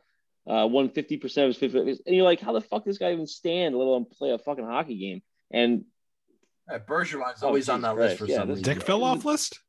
uh 0.50 0.68
won 0.68 0.90
50% 0.90 1.24
of 1.44 1.48
his 1.48 1.58
50 1.58 1.80
and 2.06 2.16
you're 2.16 2.24
like, 2.26 2.42
how 2.42 2.54
the 2.54 2.62
fuck 2.62 2.84
does 2.84 2.96
this 2.96 2.98
guy 2.98 3.14
even 3.14 3.28
stand, 3.28 3.76
let 3.78 3.86
alone 3.86 4.06
play 4.06 4.32
a 4.32 4.38
fucking 4.38 4.66
hockey 4.66 4.98
game? 4.98 5.22
And 5.52 5.86
Uh, 6.72 6.80
Bergeron's 6.80 7.44
Oh, 7.44 7.48
always 7.48 7.70
on 7.70 7.80
Jesus 7.82 7.90
that 7.96 8.02
list 8.02 8.18
for 8.18 8.26
Yeah, 8.26 8.38
some 8.38 8.50
reason. 8.50 8.64
Dick 8.64 8.82
fell 8.82 9.04
off 9.04 9.26
list. 9.26 9.60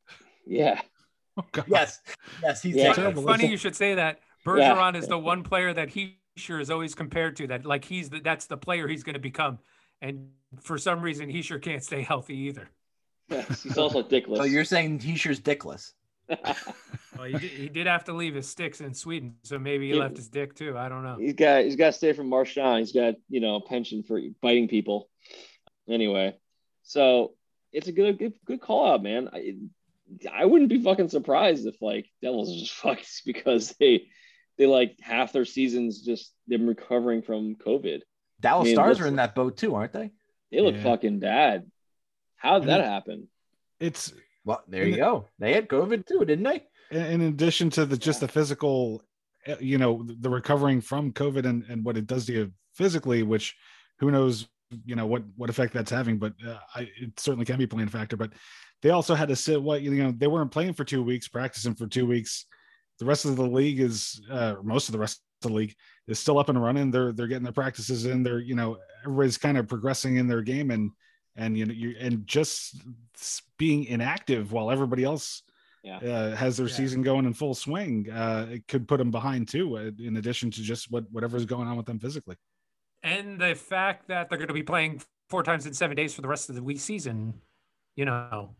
yeah, 0.45 0.81
Oh, 1.37 1.45
God. 1.51 1.65
Yes, 1.67 1.99
yes, 2.41 2.61
he's 2.61 2.75
Yeah. 2.75 2.93
Terrible. 2.93 3.23
Funny 3.23 3.47
you 3.47 3.57
should 3.57 3.75
say 3.75 3.95
that. 3.95 4.19
Yeah. 4.45 4.73
Bergeron 4.75 4.95
is 4.95 5.07
the 5.07 5.17
one 5.17 5.43
player 5.43 5.73
that 5.73 5.89
he 5.89 6.17
sure 6.35 6.59
is 6.59 6.69
always 6.71 6.95
compared 6.95 7.35
to 7.37 7.47
that 7.47 7.65
like 7.65 7.85
he's 7.85 8.09
the, 8.09 8.19
that's 8.19 8.47
the 8.47 8.57
player 8.57 8.87
he's 8.87 9.03
going 9.03 9.13
to 9.13 9.19
become. 9.19 9.59
And 10.01 10.29
for 10.61 10.77
some 10.77 11.01
reason, 11.01 11.29
Hischier 11.29 11.61
can't 11.61 11.83
stay 11.83 12.01
healthy 12.01 12.35
either. 12.47 12.69
yes, 13.29 13.61
he's 13.63 13.77
also 13.77 14.01
dickless. 14.01 14.37
So 14.37 14.43
you're 14.43 14.65
saying 14.65 14.99
Hischier's 14.99 15.39
dickless? 15.39 15.93
Well, 17.21 17.29
he, 17.29 17.37
did, 17.47 17.51
he 17.51 17.69
did 17.69 17.85
have 17.87 18.03
to 18.05 18.13
leave 18.13 18.33
his 18.33 18.49
sticks 18.49 18.81
in 18.81 18.93
Sweden, 18.95 19.35
so 19.43 19.59
maybe 19.59 19.87
he 19.89 19.93
Yeah. 19.95 20.01
left 20.01 20.17
his 20.17 20.27
dick 20.27 20.55
too. 20.55 20.75
I 20.77 20.89
don't 20.89 21.03
know. 21.03 21.17
He's 21.19 21.33
got 21.33 21.63
he's 21.63 21.75
got 21.75 21.87
to 21.87 21.93
stay 21.93 22.13
from 22.13 22.29
Marchand. 22.29 22.79
He's 22.79 22.91
got 22.93 23.15
you 23.29 23.39
know 23.41 23.55
a 23.57 23.61
pension 23.67 24.01
for 24.03 24.19
biting 24.41 24.67
people. 24.67 25.07
Anyway, 25.87 26.35
so 26.83 27.33
it's 27.71 27.87
a 27.87 27.91
good 27.91 28.17
good 28.17 28.33
good 28.45 28.59
call 28.61 28.91
out, 28.91 29.03
man. 29.03 29.29
I 29.31 29.53
I 30.33 30.45
wouldn't 30.45 30.69
be 30.69 30.81
fucking 30.81 31.09
surprised 31.09 31.65
if 31.67 31.81
like 31.81 32.07
Devils 32.23 32.49
are 32.51 32.59
just 32.59 32.73
fucked 32.83 33.21
because 33.25 33.75
they 33.79 34.07
they 34.57 34.65
like 34.65 34.97
half 34.99 35.31
their 35.31 35.45
seasons 35.45 36.01
just 36.01 36.33
them 36.47 36.65
recovering 36.67 37.21
from 37.21 37.55
COVID. 37.55 38.01
Dallas 38.39 38.65
I 38.65 38.69
mean, 38.69 38.75
Stars 38.75 38.99
are 38.99 39.07
in 39.07 39.17
that 39.17 39.35
boat 39.35 39.57
too, 39.57 39.75
aren't 39.75 39.93
they? 39.93 40.11
They 40.51 40.61
look 40.61 40.75
Yeah. 40.75 40.83
fucking 40.83 41.19
bad. 41.19 41.69
How 42.35 42.55
did 42.57 42.67
And 42.69 42.79
that 42.79 42.83
happen? 42.85 43.27
It's 43.79 44.11
Well, 44.43 44.63
there 44.67 44.85
you 44.85 44.93
the- 44.93 44.97
go. 44.97 45.27
They 45.37 45.53
had 45.53 45.67
COVID 45.67 46.07
too, 46.07 46.25
didn't 46.25 46.43
they? 46.45 46.63
In 46.91 47.21
addition 47.21 47.69
to 47.69 47.85
the 47.85 47.97
just 47.97 48.19
the 48.19 48.27
physical 48.27 49.01
uh, 49.47 49.55
you 49.59 49.77
know 49.77 50.05
the 50.19 50.29
recovering 50.29 50.81
from 50.81 51.11
covid 51.11 51.45
and, 51.45 51.63
and 51.69 51.83
what 51.83 51.97
it 51.97 52.05
does 52.05 52.25
to 52.25 52.33
you 52.33 52.51
physically 52.73 53.23
which 53.23 53.55
who 53.99 54.11
knows 54.11 54.47
you 54.85 54.95
know 54.95 55.05
what 55.05 55.23
what 55.35 55.49
effect 55.49 55.73
that's 55.73 55.91
having 55.91 56.17
but 56.17 56.33
uh, 56.47 56.57
I, 56.75 56.81
it 56.99 57.19
certainly 57.19 57.45
can 57.45 57.57
be 57.57 57.67
playing 57.67 57.89
factor. 57.89 58.17
But 58.17 58.33
they 58.81 58.89
also 58.89 59.15
had 59.15 59.29
to 59.29 59.35
sit 59.35 59.61
what 59.61 59.81
you 59.81 59.91
know 59.91 60.13
they 60.15 60.27
weren't 60.27 60.51
playing 60.51 60.73
for 60.73 60.83
two 60.83 61.03
weeks 61.03 61.27
practicing 61.27 61.75
for 61.75 61.87
two 61.87 62.07
weeks. 62.07 62.45
The 62.99 63.05
rest 63.05 63.25
of 63.25 63.35
the 63.35 63.45
league 63.45 63.79
is 63.79 64.21
uh 64.29 64.55
most 64.63 64.87
of 64.87 64.93
the 64.93 64.99
rest 64.99 65.21
of 65.43 65.49
the 65.49 65.55
league 65.55 65.75
is 66.07 66.19
still 66.19 66.39
up 66.39 66.49
and 66.49 66.61
running. 66.61 66.91
They're 66.91 67.11
they're 67.11 67.27
getting 67.27 67.43
their 67.43 67.51
practices 67.51 68.05
in. 68.05 68.23
They're 68.23 68.39
you 68.39 68.55
know 68.55 68.77
everybody's 69.03 69.37
kind 69.37 69.57
of 69.57 69.67
progressing 69.67 70.17
in 70.17 70.27
their 70.27 70.41
game 70.41 70.71
and 70.71 70.91
and 71.35 71.57
you 71.57 71.65
know 71.65 71.73
you 71.73 71.95
and 71.99 72.25
just 72.25 72.75
being 73.57 73.85
inactive 73.85 74.51
while 74.51 74.71
everybody 74.71 75.03
else 75.03 75.43
Yeah. 75.83 75.97
uh, 75.97 76.35
has 76.35 76.57
their 76.57 76.67
Yeah. 76.67 76.73
season 76.75 77.01
going 77.01 77.25
in 77.25 77.33
full 77.33 77.55
swing, 77.55 78.09
uh, 78.11 78.47
it 78.51 78.67
could 78.67 78.87
put 78.87 78.97
them 78.97 79.09
behind 79.11 79.47
too. 79.47 79.77
uh, 79.77 79.91
In 79.99 80.17
addition 80.17 80.51
to 80.51 80.61
just 80.61 80.91
what 80.91 81.11
whatever's 81.11 81.45
going 81.45 81.67
on 81.67 81.75
with 81.77 81.85
them 81.87 81.99
physically. 81.99 82.35
And 83.03 83.39
the 83.39 83.55
fact 83.55 84.07
that 84.09 84.29
they're 84.29 84.37
going 84.37 84.47
to 84.47 84.53
be 84.53 84.61
playing 84.63 85.01
four 85.29 85.41
times 85.43 85.65
in 85.65 85.73
seven 85.73 85.95
days 85.97 86.13
for 86.13 86.21
the 86.21 86.27
rest 86.27 86.49
of 86.49 86.55
the 86.55 86.61
week 86.61 86.79
season, 86.79 87.33
you 87.95 88.05
know, 88.05 88.55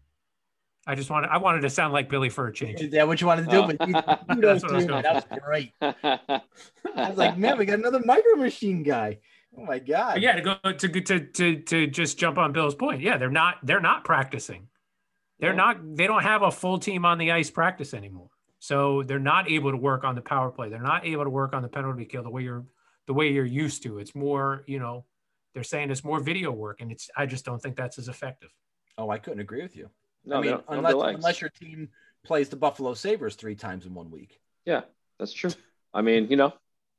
I 0.88 0.96
just 0.96 1.12
wanted 1.12 1.30
I 1.30 1.38
wanted 1.38 1.62
to 1.62 1.70
sound 1.70 1.94
like 1.94 2.10
Billy 2.10 2.30
for 2.30 2.48
a 2.48 2.54
change. 2.54 2.82
Is 2.82 2.90
that 2.94 3.08
what 3.08 3.22
you 3.22 3.28
wanted 3.28 3.46
to 3.46 3.52
do? 3.52 3.58
Oh. 3.58 3.68
But 3.68 3.88
you, 3.88 3.94
you 4.36 4.42
That's 4.42 4.64
know, 4.64 4.70
what 4.70 4.76
I 4.76 4.80
dude, 4.80 5.06
that 5.06 5.14
was 5.14 5.40
great. 5.44 5.72
I 5.82 7.10
was 7.10 7.18
like, 7.18 7.38
man, 7.38 7.58
we 7.60 7.66
got 7.66 7.78
another 7.78 8.02
micro 8.04 8.36
machine 8.36 8.82
guy. 8.82 9.20
Oh 9.56 9.64
my 9.66 9.78
god. 9.78 10.14
But 10.14 10.22
yeah, 10.22 10.36
to 10.36 10.42
go 10.42 10.56
to 10.72 10.88
to 11.02 11.20
to 11.20 11.62
to 11.62 11.88
just 11.88 12.18
jump 12.18 12.40
on 12.40 12.52
Bill's 12.52 12.74
point. 12.74 13.02
Yeah, 13.02 13.18
they're 13.18 13.30
not 13.30 13.58
they're 13.64 13.80
not 13.80 14.06
practicing. 14.06 14.70
They're 15.42 15.54
not 15.54 15.96
they 15.98 16.08
don't 16.08 16.24
have 16.24 16.42
a 16.44 16.52
full 16.52 16.80
team 16.80 17.06
on 17.06 17.18
the 17.18 17.32
ice 17.32 17.50
practice 17.50 17.94
anymore. 17.94 18.30
So 18.60 19.02
they're 19.04 19.20
not 19.20 19.50
able 19.50 19.72
to 19.72 19.78
work 19.78 20.04
on 20.04 20.14
the 20.16 20.22
power 20.22 20.52
play. 20.52 20.70
They're 20.70 20.82
not 20.82 21.06
able 21.06 21.24
to 21.24 21.30
work 21.30 21.54
on 21.54 21.64
the 21.64 21.68
penalty 21.68 22.06
kill 22.06 22.24
the 22.24 22.30
way 22.30 22.44
you're 22.44 22.64
the 23.08 23.14
way 23.14 23.32
you're 23.32 23.44
used 23.46 23.82
to. 23.84 23.98
It's 23.98 24.14
more, 24.14 24.64
you 24.68 24.78
know, 24.80 25.06
they're 25.54 25.64
saying 25.64 25.90
it's 25.90 26.04
more 26.04 26.20
video 26.20 26.52
work 26.52 26.80
and 26.82 26.92
it's 26.92 27.10
I 27.18 27.26
just 27.26 27.44
don't 27.44 27.60
think 27.62 27.76
that's 27.76 27.98
as 27.98 28.08
effective. 28.08 28.50
Oh, 28.98 29.10
I 29.10 29.18
couldn't 29.18 29.40
agree 29.40 29.64
with 29.64 29.76
you. 29.76 29.90
no, 30.26 30.38
I 30.38 30.42
mean, 30.42 30.52
don't- 30.52 30.68
they 30.70 30.76
don't 30.76 30.78
unless 30.78 30.92
have 30.92 31.00
the 31.00 31.06
legs. 31.06 31.16
unless 31.18 31.42
your 31.42 31.50
team 31.50 31.90
plays 32.24 32.50
the 32.50 32.56
Buffalo 32.56 32.94
Sabres 32.94 33.36
three 33.36 33.56
times 33.56 33.86
in 33.88 33.94
one 33.96 34.12
week. 34.12 34.40
yeah, 34.66 34.82
that's 35.18 35.34
true. 35.34 35.50
I 35.94 36.02
mean, 36.04 36.28
you 36.30 36.38
know, 36.38 36.54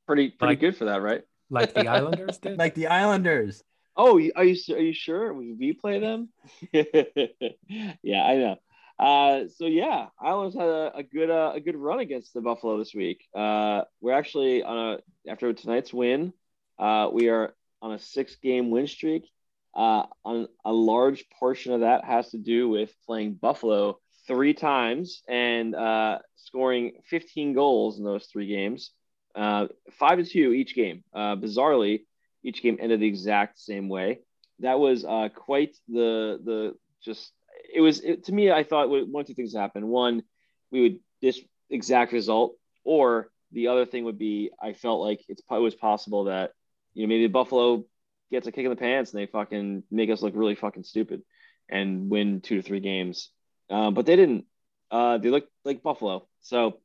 pretty 0.05 0.29
pretty 0.31 0.51
Like- 0.51 0.59
good 0.59 0.75
for 0.75 0.85
that, 0.85 1.01
right? 1.01 1.23
Like 1.49 1.73
the 1.73 1.87
Islanders 1.97 2.37
did. 2.39 2.57
Like 2.59 2.75
the 2.75 2.87
Islanders. 2.87 3.63
Oh, 3.95 4.15
are 4.35 4.43
you 4.43 4.55
are 4.73 4.79
you 4.79 4.93
sure 4.93 5.33
we 5.33 5.53
we 5.53 5.73
play 5.73 5.99
them? 5.99 6.29
yeah, 6.71 8.23
I 8.23 8.35
know. 8.37 8.57
Uh, 8.99 9.47
so 9.57 9.65
yeah, 9.65 10.07
Islanders 10.19 10.59
had 10.59 10.69
a, 10.69 10.97
a 10.97 11.03
good 11.03 11.29
uh, 11.29 11.51
a 11.55 11.59
good 11.59 11.75
run 11.75 11.99
against 11.99 12.33
the 12.33 12.41
Buffalo 12.41 12.77
this 12.77 12.93
week. 12.93 13.25
Uh, 13.35 13.83
we're 14.01 14.13
actually 14.13 14.63
on 14.63 14.77
a 14.77 15.29
after 15.29 15.51
tonight's 15.53 15.93
win, 15.93 16.33
uh, 16.79 17.09
we 17.11 17.29
are 17.29 17.55
on 17.81 17.93
a 17.93 17.99
six 17.99 18.35
game 18.37 18.71
win 18.71 18.87
streak. 18.87 19.29
Uh, 19.75 20.05
on 20.23 20.47
a 20.63 20.71
large 20.71 21.25
portion 21.39 21.73
of 21.73 21.79
that 21.81 22.05
has 22.05 22.29
to 22.29 22.37
do 22.37 22.69
with 22.69 22.93
playing 23.07 23.33
Buffalo 23.33 23.97
three 24.27 24.53
times 24.53 25.23
and 25.27 25.73
uh, 25.73 26.19
scoring 26.35 26.93
15 27.05 27.53
goals 27.53 27.97
in 27.97 28.05
those 28.05 28.27
three 28.27 28.45
games, 28.47 28.91
five 29.35 30.17
to 30.17 30.25
two 30.25 30.53
each 30.53 30.75
game. 30.75 31.03
Bizarrely, 31.15 32.01
each 32.43 32.61
game 32.61 32.77
ended 32.79 32.99
the 32.99 33.07
exact 33.07 33.59
same 33.59 33.89
way. 33.89 34.19
That 34.59 34.79
was 34.79 35.05
uh, 35.05 35.29
quite 35.33 35.75
the 35.87 36.39
the 36.43 36.75
just 37.03 37.31
it 37.73 37.81
was 37.81 37.99
it, 38.01 38.25
to 38.25 38.31
me. 38.31 38.51
I 38.51 38.63
thought 38.63 38.89
one 38.89 39.25
two 39.25 39.33
things 39.33 39.53
happened. 39.53 39.87
One, 39.87 40.23
we 40.71 40.81
would 40.81 40.99
this 41.21 41.39
exact 41.69 42.13
result, 42.13 42.55
or 42.83 43.29
the 43.51 43.67
other 43.67 43.85
thing 43.85 44.05
would 44.05 44.19
be 44.19 44.51
I 44.61 44.73
felt 44.73 45.01
like 45.01 45.23
it's 45.27 45.41
it 45.49 45.53
was 45.59 45.75
possible 45.75 46.25
that 46.25 46.51
you 46.93 47.03
know 47.03 47.09
maybe 47.09 47.27
Buffalo 47.27 47.85
gets 48.31 48.47
a 48.47 48.51
kick 48.51 48.65
in 48.65 48.69
the 48.69 48.75
pants 48.75 49.13
and 49.13 49.21
they 49.21 49.27
fucking 49.27 49.83
make 49.91 50.09
us 50.09 50.21
look 50.21 50.33
really 50.35 50.55
fucking 50.55 50.83
stupid 50.83 51.21
and 51.69 52.09
win 52.09 52.41
two 52.41 52.57
to 52.57 52.61
three 52.61 52.79
games. 52.79 53.29
Uh, 53.69 53.91
but 53.91 54.05
they 54.05 54.15
didn't. 54.15 54.45
Uh, 54.91 55.17
they 55.17 55.29
looked 55.29 55.49
like 55.63 55.83
Buffalo. 55.83 56.27
So 56.41 56.79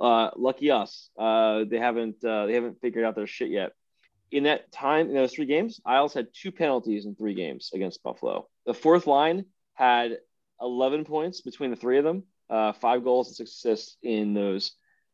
uh, 0.00 0.30
lucky 0.36 0.70
us. 0.70 1.10
Uh, 1.18 1.64
they 1.68 1.78
haven't 1.78 2.24
uh, 2.24 2.46
they 2.46 2.54
haven't 2.54 2.80
figured 2.80 3.04
out 3.04 3.14
their 3.14 3.26
shit 3.26 3.50
yet. 3.50 3.72
In 4.30 4.44
that 4.44 4.72
time, 4.72 5.08
in 5.08 5.14
those 5.14 5.32
three 5.32 5.46
games, 5.46 5.80
Isles 5.86 6.14
had 6.14 6.28
two 6.32 6.50
penalties 6.50 7.06
in 7.06 7.14
three 7.14 7.34
games 7.34 7.70
against 7.72 8.02
Buffalo. 8.02 8.48
The 8.66 8.74
fourth 8.74 9.06
line 9.06 9.46
had 9.74 10.18
11 10.60 11.04
points 11.04 11.40
between 11.40 11.70
the 11.70 11.76
three 11.76 11.98
of 11.98 12.04
them, 12.04 12.24
uh, 12.50 12.72
five 12.72 13.04
goals 13.04 13.28
and 13.28 13.36
six 13.36 13.52
assists 13.52 13.96
in 14.02 14.34
those 14.34 14.72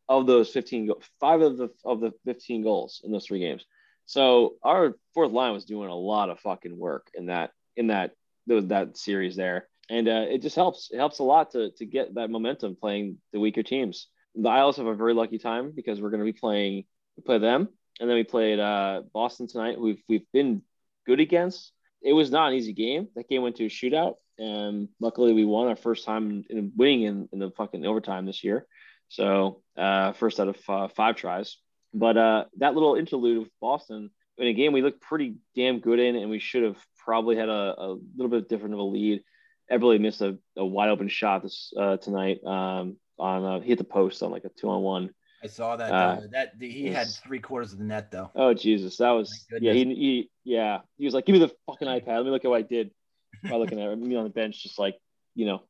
of 0.09 0.27
those 0.27 0.51
15 0.51 0.87
go- 0.87 1.01
five 1.21 1.41
of 1.41 1.57
the 1.57 1.69
of 1.85 2.01
the 2.01 2.13
15 2.25 2.63
goals 2.63 3.01
in 3.05 3.13
those 3.13 3.27
three 3.27 3.39
games. 3.39 3.65
So 4.07 4.57
our 4.63 4.97
fourth 5.15 5.33
line 5.33 5.53
was 5.53 5.65
doing 5.65 5.89
a 5.89 5.95
lot 5.95 6.31
of 6.31 6.41
fucking 6.41 6.77
work 6.77 7.09
in 7.15 7.27
that 7.27 7.53
in 7.77 7.89
that 7.89 8.13
that, 8.47 8.69
that 8.69 8.97
series 8.97 9.37
there, 9.37 9.69
and 9.89 10.09
uh, 10.09 10.27
it 10.29 10.43
just 10.43 10.57
helps. 10.57 10.91
It 10.91 10.99
helps 10.99 11.21
a 11.21 11.25
lot 11.25 11.53
to 11.53 11.71
to 11.73 11.87
get 11.87 12.15
that 12.15 12.31
momentum 12.31 12.77
playing 12.77 13.19
the 13.33 13.41
weaker 13.41 13.63
teams. 13.63 14.09
The 14.35 14.49
Isles 14.49 14.77
have 14.79 14.87
a 14.87 14.95
very 14.95 15.15
lucky 15.15 15.39
time 15.39 15.73
because 15.75 16.01
we're 16.01 16.11
going 16.11 16.25
to 16.25 16.33
be 16.33 16.39
playing 16.39 16.85
play 17.25 17.39
them, 17.39 17.69
and 18.01 18.09
then 18.09 18.17
we 18.17 18.25
played 18.25 18.59
uh, 18.59 19.03
Boston 19.13 19.47
tonight. 19.47 19.81
We've 19.81 20.03
we've 20.09 20.27
been 20.33 20.63
good 21.07 21.21
against. 21.21 21.73
It 22.03 22.13
was 22.13 22.31
not 22.31 22.49
an 22.49 22.59
easy 22.59 22.73
game. 22.73 23.09
That 23.15 23.29
game 23.29 23.43
went 23.43 23.57
to 23.57 23.67
a 23.67 23.69
shootout, 23.69 24.15
and 24.39 24.89
luckily 25.01 25.33
we 25.33 25.45
won 25.45 25.69
our 25.69 25.77
first 25.77 26.05
time 26.05 26.45
in 26.51 26.73
winning 26.77 27.03
in, 27.03 27.29
in 27.33 27.39
the 27.39 27.51
fucking 27.51 27.87
overtime 27.87 28.27
this 28.27 28.43
year. 28.43 28.67
So 29.09 29.63
uh, 29.77 30.13
first 30.13 30.41
out 30.41 30.49
of 30.49 30.59
uh, 30.69 30.89
five 30.89 31.17
tries. 31.17 31.59
But 31.95 32.17
uh, 32.17 32.45
that 32.59 32.75
little 32.75 32.95
interlude 32.95 33.39
with 33.41 33.51
Boston 33.61 34.11
in 34.39 34.47
a 34.47 34.55
game 34.55 34.73
we 34.73 34.83
looked 34.83 35.03
pretty 35.03 35.37
damn 35.55 35.81
good 35.81 35.99
in, 35.99 36.17
and 36.17 36.31
we 36.31 36.39
should 36.39 36.63
have 36.63 36.79
probably 37.05 37.37
had 37.37 37.49
a, 37.49 37.75
a 37.79 37.97
little 38.17 38.31
bit 38.31 38.49
different 38.49 38.75
of 38.75 38.81
a 38.81 38.85
lead. 38.85 39.23
Eberle 39.71 40.01
missed 40.01 40.21
a, 40.21 40.39
a 40.57 40.65
wide 40.65 40.89
open 40.89 41.09
shot 41.09 41.43
this 41.43 41.73
uh, 41.79 41.97
tonight 41.99 42.43
um, 42.45 42.97
on 43.19 43.45
uh, 43.45 43.61
he 43.61 43.69
hit 43.69 43.79
the 43.79 43.85
post 43.85 44.23
on 44.23 44.31
like 44.31 44.45
a 44.45 44.49
two 44.49 44.69
on 44.69 44.83
one. 44.83 45.11
I 45.43 45.47
saw 45.49 45.77
that. 45.77 45.93
Uh, 45.93 46.21
that 46.33 46.53
he 46.61 46.89
had 46.89 47.09
three 47.09 47.41
quarters 47.41 47.73
of 47.73 47.79
the 47.79 47.85
net 47.85 48.11
though. 48.11 48.31
Oh 48.35 48.55
Jesus, 48.55 48.97
that 48.99 49.11
was 49.11 49.47
yeah. 49.61 49.73
He, 49.73 49.85
he 49.85 50.31
yeah 50.45 50.79
he 50.99 51.05
was 51.05 51.15
like, 51.15 51.27
give 51.27 51.33
me 51.35 51.41
the 51.41 51.51
fucking 51.67 51.89
iPad. 51.89 52.07
Let 52.17 52.25
me 52.25 52.31
look 52.31 52.45
at 52.45 52.51
what 52.51 52.59
I 52.59 52.63
did 52.63 52.91
by 53.43 53.57
looking 53.57 53.81
at 53.81 53.99
me 53.99 54.17
on 54.17 54.25
the 54.25 54.31
bench, 54.31 54.63
just 54.63 54.79
like 54.79 54.97
you 55.35 55.47
know, 55.47 55.63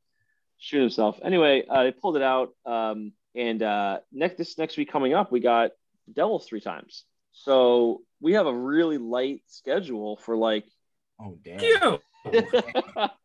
shooting 0.59 0.82
himself. 0.85 1.19
Anyway, 1.23 1.65
uh, 1.69 1.85
they 1.85 1.93
pulled 1.93 2.16
it 2.16 2.23
out. 2.23 2.51
Um, 2.66 3.12
and 3.35 3.62
uh, 3.62 3.99
next 4.12 4.36
this 4.36 4.59
next 4.59 4.77
week 4.77 4.90
coming 4.93 5.15
up, 5.15 5.32
we 5.32 5.40
got 5.40 5.70
Devils 6.12 6.47
three 6.47 6.61
times. 6.61 7.05
So 7.32 8.03
we 8.20 8.35
have 8.35 8.47
a 8.47 8.55
really 8.55 8.99
light 8.99 9.43
schedule 9.47 10.16
for 10.16 10.36
like 10.36 10.65
Oh 11.20 11.39
damn. 11.43 11.61
You. 11.61 11.99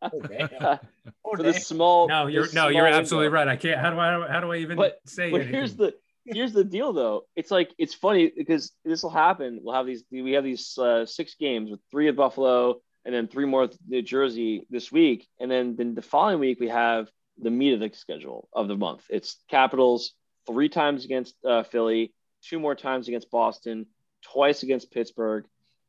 Oh, 0.02 0.20
damn. 0.28 0.48
Oh, 1.24 1.36
for 1.36 1.42
the 1.42 1.52
small. 1.52 2.08
No, 2.08 2.26
you're 2.26 2.46
no, 2.54 2.68
you're 2.68 2.86
absolutely 2.86 3.28
window. 3.28 3.34
right. 3.46 3.48
I 3.48 3.56
can't. 3.56 3.78
How 3.78 3.90
do 3.90 3.98
I? 3.98 4.28
How 4.28 4.40
do 4.40 4.50
I 4.50 4.56
even 4.58 4.76
But- 4.76 4.98
say? 5.04 5.30
But 5.30 5.42
anything? 5.42 5.54
here's 5.54 5.76
the 5.76 5.94
here's 6.24 6.52
the 6.52 6.64
deal 6.64 6.92
though. 6.92 7.24
It's 7.36 7.50
like 7.50 7.72
it's 7.78 7.94
funny 7.94 8.32
because 8.36 8.72
this 8.84 9.02
will 9.02 9.10
happen. 9.10 9.60
We'll 9.62 9.74
have 9.74 9.86
these 9.86 10.04
we 10.10 10.32
have 10.32 10.44
these 10.44 10.76
uh, 10.78 11.06
six 11.06 11.34
games 11.34 11.70
with 11.70 11.80
three 11.90 12.08
at 12.08 12.16
Buffalo 12.16 12.80
and 13.04 13.14
then 13.14 13.28
three 13.28 13.46
more 13.46 13.68
New 13.86 14.02
Jersey 14.02 14.66
this 14.70 14.92
week, 14.92 15.26
and 15.40 15.50
then 15.50 15.76
then 15.76 15.94
the 15.94 16.02
following 16.02 16.40
week 16.40 16.60
we 16.60 16.68
have 16.68 17.08
the 17.38 17.50
meat 17.50 17.72
of 17.72 17.80
the 17.80 17.90
schedule 17.94 18.48
of 18.52 18.68
the 18.68 18.76
month. 18.76 19.04
It's 19.08 19.36
Capitals 19.48 20.12
three 20.46 20.68
times 20.68 21.04
against 21.04 21.34
uh, 21.44 21.62
Philly, 21.62 22.12
two 22.42 22.58
more 22.58 22.74
times 22.74 23.08
against 23.08 23.30
Boston, 23.30 23.86
twice 24.22 24.62
against 24.62 24.90
Pittsburgh, 24.90 25.44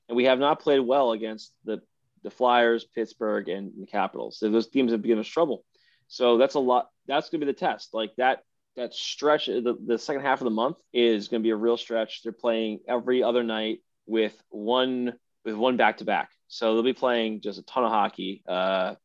and 0.08 0.16
we 0.16 0.26
have 0.26 0.40
not 0.40 0.62
played 0.62 0.80
well 0.80 1.12
against 1.12 1.52
the 1.66 1.82
the 2.24 2.30
Flyers, 2.32 2.84
Pittsburgh, 2.84 3.48
and 3.50 3.72
the 3.80 3.86
Capitals. 3.86 4.40
So 4.40 4.50
those 4.50 4.68
teams 4.68 4.92
have 4.92 5.02
given 5.02 5.20
us 5.20 5.28
trouble. 5.28 5.64
So 6.08 6.38
that's 6.38 6.56
a 6.56 6.60
lot. 6.60 6.90
That's 7.08 7.30
going 7.30 7.40
to 7.40 7.46
be 7.46 7.52
the 7.52 7.58
test. 7.58 7.94
Like 7.94 8.12
that 8.18 8.44
that 8.80 8.94
stretch, 8.94 9.48
the, 9.48 9.78
the 9.86 9.98
second 9.98 10.22
half 10.22 10.42
of 10.42 10.46
the 10.46 10.52
month 10.52 10.78
is 10.94 11.28
going 11.28 11.42
to 11.42 11.46
be 11.46 11.52
a 11.52 11.56
real 11.56 11.78
stretch. 11.78 12.24
They're 12.24 12.32
playing 12.32 12.80
every 12.88 13.24
other 13.24 13.44
night 13.44 13.80
with 14.06 14.34
one 14.50 15.14
with 15.46 15.56
one 15.56 15.78
back 15.78 15.98
to 15.98 16.06
back. 16.06 16.30
So 16.48 16.74
they'll 16.74 16.84
be 16.84 16.94
playing 16.94 17.42
just 17.42 17.60
a 17.60 17.64
ton 17.64 17.84
of 17.84 17.92
hockey. 17.92 18.44
Uh, 18.48 18.96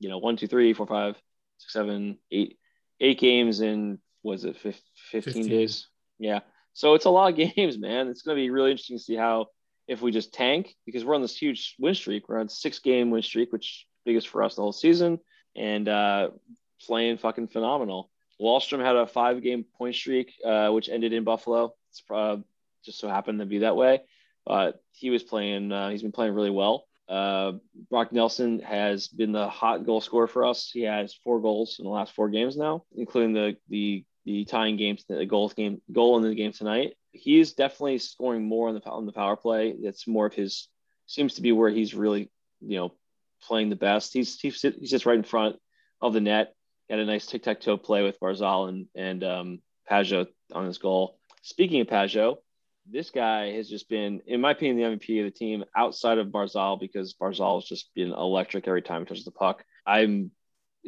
you 0.00 0.08
know, 0.08 0.18
one, 0.18 0.36
two, 0.36 0.46
three, 0.46 0.72
four, 0.72 0.86
five, 0.86 1.16
six, 1.58 1.72
seven, 1.72 2.18
eight, 2.30 2.58
eight 3.00 3.18
games 3.18 3.60
in 3.60 3.98
was 4.22 4.44
it 4.44 4.56
15, 4.56 4.80
15. 5.10 5.48
days? 5.48 5.88
Yeah. 6.18 6.40
So 6.72 6.94
it's 6.94 7.04
a 7.04 7.10
lot 7.10 7.30
of 7.30 7.36
games, 7.56 7.78
man. 7.78 8.08
It's 8.08 8.22
going 8.22 8.36
to 8.36 8.42
be 8.42 8.50
really 8.50 8.70
interesting 8.70 8.98
to 8.98 9.02
see 9.02 9.16
how 9.16 9.46
if 9.86 10.00
we 10.00 10.12
just 10.12 10.32
tank 10.32 10.74
because 10.86 11.04
we're 11.04 11.14
on 11.14 11.22
this 11.22 11.36
huge 11.36 11.74
win 11.78 11.94
streak. 11.94 12.28
We're 12.28 12.40
on 12.40 12.48
six 12.48 12.78
game 12.78 13.10
win 13.10 13.22
streak, 13.22 13.52
which 13.52 13.86
biggest 14.04 14.28
for 14.28 14.42
us 14.42 14.54
the 14.54 14.62
whole 14.62 14.72
season, 14.72 15.18
and 15.56 15.88
uh, 15.88 16.30
playing 16.80 17.18
fucking 17.18 17.48
phenomenal. 17.48 18.10
Wahlstrom 18.44 18.84
had 18.84 18.96
a 18.96 19.06
five 19.06 19.42
game 19.42 19.64
point 19.78 19.94
streak, 19.94 20.34
uh, 20.44 20.68
which 20.68 20.88
ended 20.88 21.12
in 21.12 21.24
Buffalo. 21.24 21.74
It's 21.90 22.02
uh, 22.10 22.36
just 22.84 22.98
so 22.98 23.08
happened 23.08 23.38
to 23.40 23.46
be 23.46 23.60
that 23.60 23.76
way. 23.76 24.02
But 24.44 24.82
he 24.92 25.08
was 25.08 25.22
playing, 25.22 25.72
uh, 25.72 25.88
he's 25.88 26.02
been 26.02 26.12
playing 26.12 26.34
really 26.34 26.50
well. 26.50 26.84
Uh, 27.08 27.52
Brock 27.90 28.12
Nelson 28.12 28.60
has 28.60 29.08
been 29.08 29.32
the 29.32 29.48
hot 29.48 29.86
goal 29.86 30.00
scorer 30.00 30.26
for 30.26 30.44
us. 30.44 30.70
He 30.70 30.82
has 30.82 31.14
four 31.14 31.40
goals 31.40 31.76
in 31.78 31.84
the 31.84 31.90
last 31.90 32.14
four 32.14 32.28
games 32.28 32.56
now, 32.56 32.84
including 32.96 33.32
the 33.32 33.56
the 33.68 34.04
the 34.24 34.44
tying 34.46 34.76
games, 34.76 35.04
the 35.08 35.26
goal 35.26 35.48
game 35.50 35.82
goal 35.92 36.16
in 36.16 36.22
the 36.22 36.34
game 36.34 36.52
tonight. 36.52 36.94
He's 37.12 37.52
definitely 37.52 37.98
scoring 37.98 38.44
more 38.44 38.68
on 38.68 38.74
the 38.74 38.82
on 38.84 39.06
the 39.06 39.12
power 39.12 39.36
play. 39.36 39.74
That's 39.82 40.06
more 40.06 40.26
of 40.26 40.34
his 40.34 40.68
seems 41.06 41.34
to 41.34 41.42
be 41.42 41.52
where 41.52 41.70
he's 41.70 41.94
really 41.94 42.30
you 42.60 42.78
know 42.78 42.94
playing 43.42 43.68
the 43.68 43.76
best. 43.76 44.14
He's 44.14 44.40
he 44.40 44.50
sits, 44.50 44.78
he 44.78 44.86
sits 44.86 45.04
right 45.04 45.18
in 45.18 45.24
front 45.24 45.56
of 46.00 46.14
the 46.14 46.20
net. 46.20 46.54
Had 46.90 46.98
a 46.98 47.04
nice 47.04 47.26
tic 47.26 47.42
tac 47.42 47.60
toe 47.60 47.76
play 47.76 48.02
with 48.02 48.20
Barzal 48.20 48.68
and 48.68 48.86
and 48.94 49.24
um, 49.24 49.58
Pageau 49.90 50.26
on 50.52 50.66
his 50.66 50.78
goal. 50.78 51.18
Speaking 51.42 51.80
of 51.80 51.86
Pageau, 51.86 52.36
this 52.90 53.10
guy 53.10 53.52
has 53.52 53.68
just 53.68 53.88
been, 53.88 54.20
in 54.26 54.40
my 54.40 54.50
opinion, 54.50 54.76
the 54.76 54.98
MVP 54.98 55.20
of 55.20 55.32
the 55.32 55.38
team 55.38 55.64
outside 55.76 56.18
of 56.18 56.28
Barzal 56.28 56.78
because 56.78 57.14
Barzal 57.14 57.60
has 57.60 57.68
just 57.68 57.94
been 57.94 58.12
electric 58.12 58.68
every 58.68 58.82
time 58.82 59.02
he 59.02 59.06
touches 59.06 59.24
the 59.24 59.30
puck. 59.30 59.64
I'm 59.86 60.30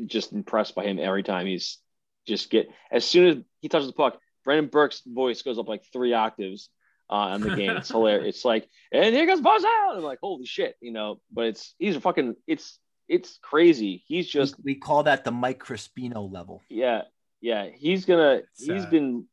just 0.06 0.32
impressed 0.32 0.74
by 0.74 0.84
him 0.84 0.98
every 0.98 1.22
time 1.22 1.46
he's 1.46 1.78
just 2.26 2.50
get 2.50 2.68
as 2.90 3.04
soon 3.04 3.26
as 3.28 3.44
he 3.60 3.68
touches 3.68 3.86
the 3.86 3.92
puck, 3.94 4.18
Brendan 4.44 4.68
Burke's 4.68 5.02
voice 5.06 5.42
goes 5.42 5.58
up 5.58 5.68
like 5.68 5.84
three 5.92 6.12
octaves 6.12 6.68
uh, 7.08 7.14
on 7.14 7.40
the 7.40 7.56
game. 7.56 7.70
It's 7.70 7.88
hilarious. 7.88 8.36
It's 8.36 8.44
like, 8.44 8.68
and 8.92 9.14
here 9.14 9.26
goes 9.26 9.40
Barzal. 9.40 9.96
I'm 9.96 10.02
like, 10.02 10.18
holy 10.22 10.46
shit, 10.46 10.76
you 10.80 10.92
know. 10.92 11.20
But 11.32 11.46
it's 11.46 11.74
he's 11.78 11.96
a 11.96 12.00
fucking 12.00 12.36
it's 12.46 12.78
it's 13.08 13.38
crazy. 13.42 14.02
He's 14.06 14.28
just 14.28 14.56
we 14.64 14.74
call 14.74 15.04
that 15.04 15.24
the 15.24 15.30
Mike 15.30 15.60
Crispino 15.60 16.30
level. 16.32 16.62
yeah, 16.68 17.02
yeah. 17.40 17.68
He's 17.74 18.04
gonna. 18.04 18.42
He's 18.56 18.82
Sad. 18.82 18.90
been 18.90 19.26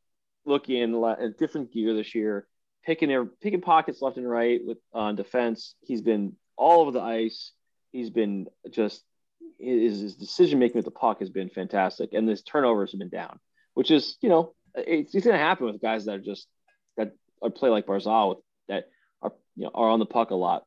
looking 0.46 0.78
in 0.78 0.94
a 0.96 1.30
different 1.30 1.72
gear 1.72 1.94
this 1.94 2.14
year, 2.14 2.48
picking 2.86 3.10
their 3.10 3.26
picking 3.26 3.62
pockets 3.62 4.02
left 4.02 4.18
and 4.18 4.30
right 4.30 4.62
with 4.66 4.78
on 4.94 5.16
defense. 5.16 5.76
He's 5.82 6.02
been 6.02 6.36
all 6.58 6.82
over 6.82 6.92
the 6.92 7.02
ice. 7.02 7.52
He's 7.92 8.10
been 8.10 8.48
just 8.72 9.04
his, 9.60 10.02
his 10.02 10.16
decision 10.16 10.60
making 10.60 10.78
with 10.78 10.86
the 10.86 10.92
puck 10.92 11.20
has 11.20 11.30
been 11.30 11.50
fantastic, 11.50 12.14
and 12.14 12.28
his 12.28 12.44
turnovers 12.44 12.92
have 12.92 13.00
been 13.00 13.10
down, 13.10 13.40
which 13.74 13.92
is 13.92 14.18
you 14.22 14.30
know 14.30 14.54
it's, 14.76 15.14
it's 15.16 15.26
gonna 15.26 15.38
happen 15.38 15.66
with 15.66 15.82
guys 15.82 16.06
that 16.06 16.16
are 16.16 16.20
just 16.20 16.48
that 16.98 17.14
are 17.42 17.50
play 17.50 17.70
like 17.70 17.86
Barzal 17.86 18.42
that 18.68 18.90
are 19.22 19.34
you 19.56 19.64
know 19.66 19.72
are 19.74 19.90
on 19.90 20.00
the 20.00 20.06
puck 20.06 20.32
a 20.32 20.36
lot. 20.36 20.66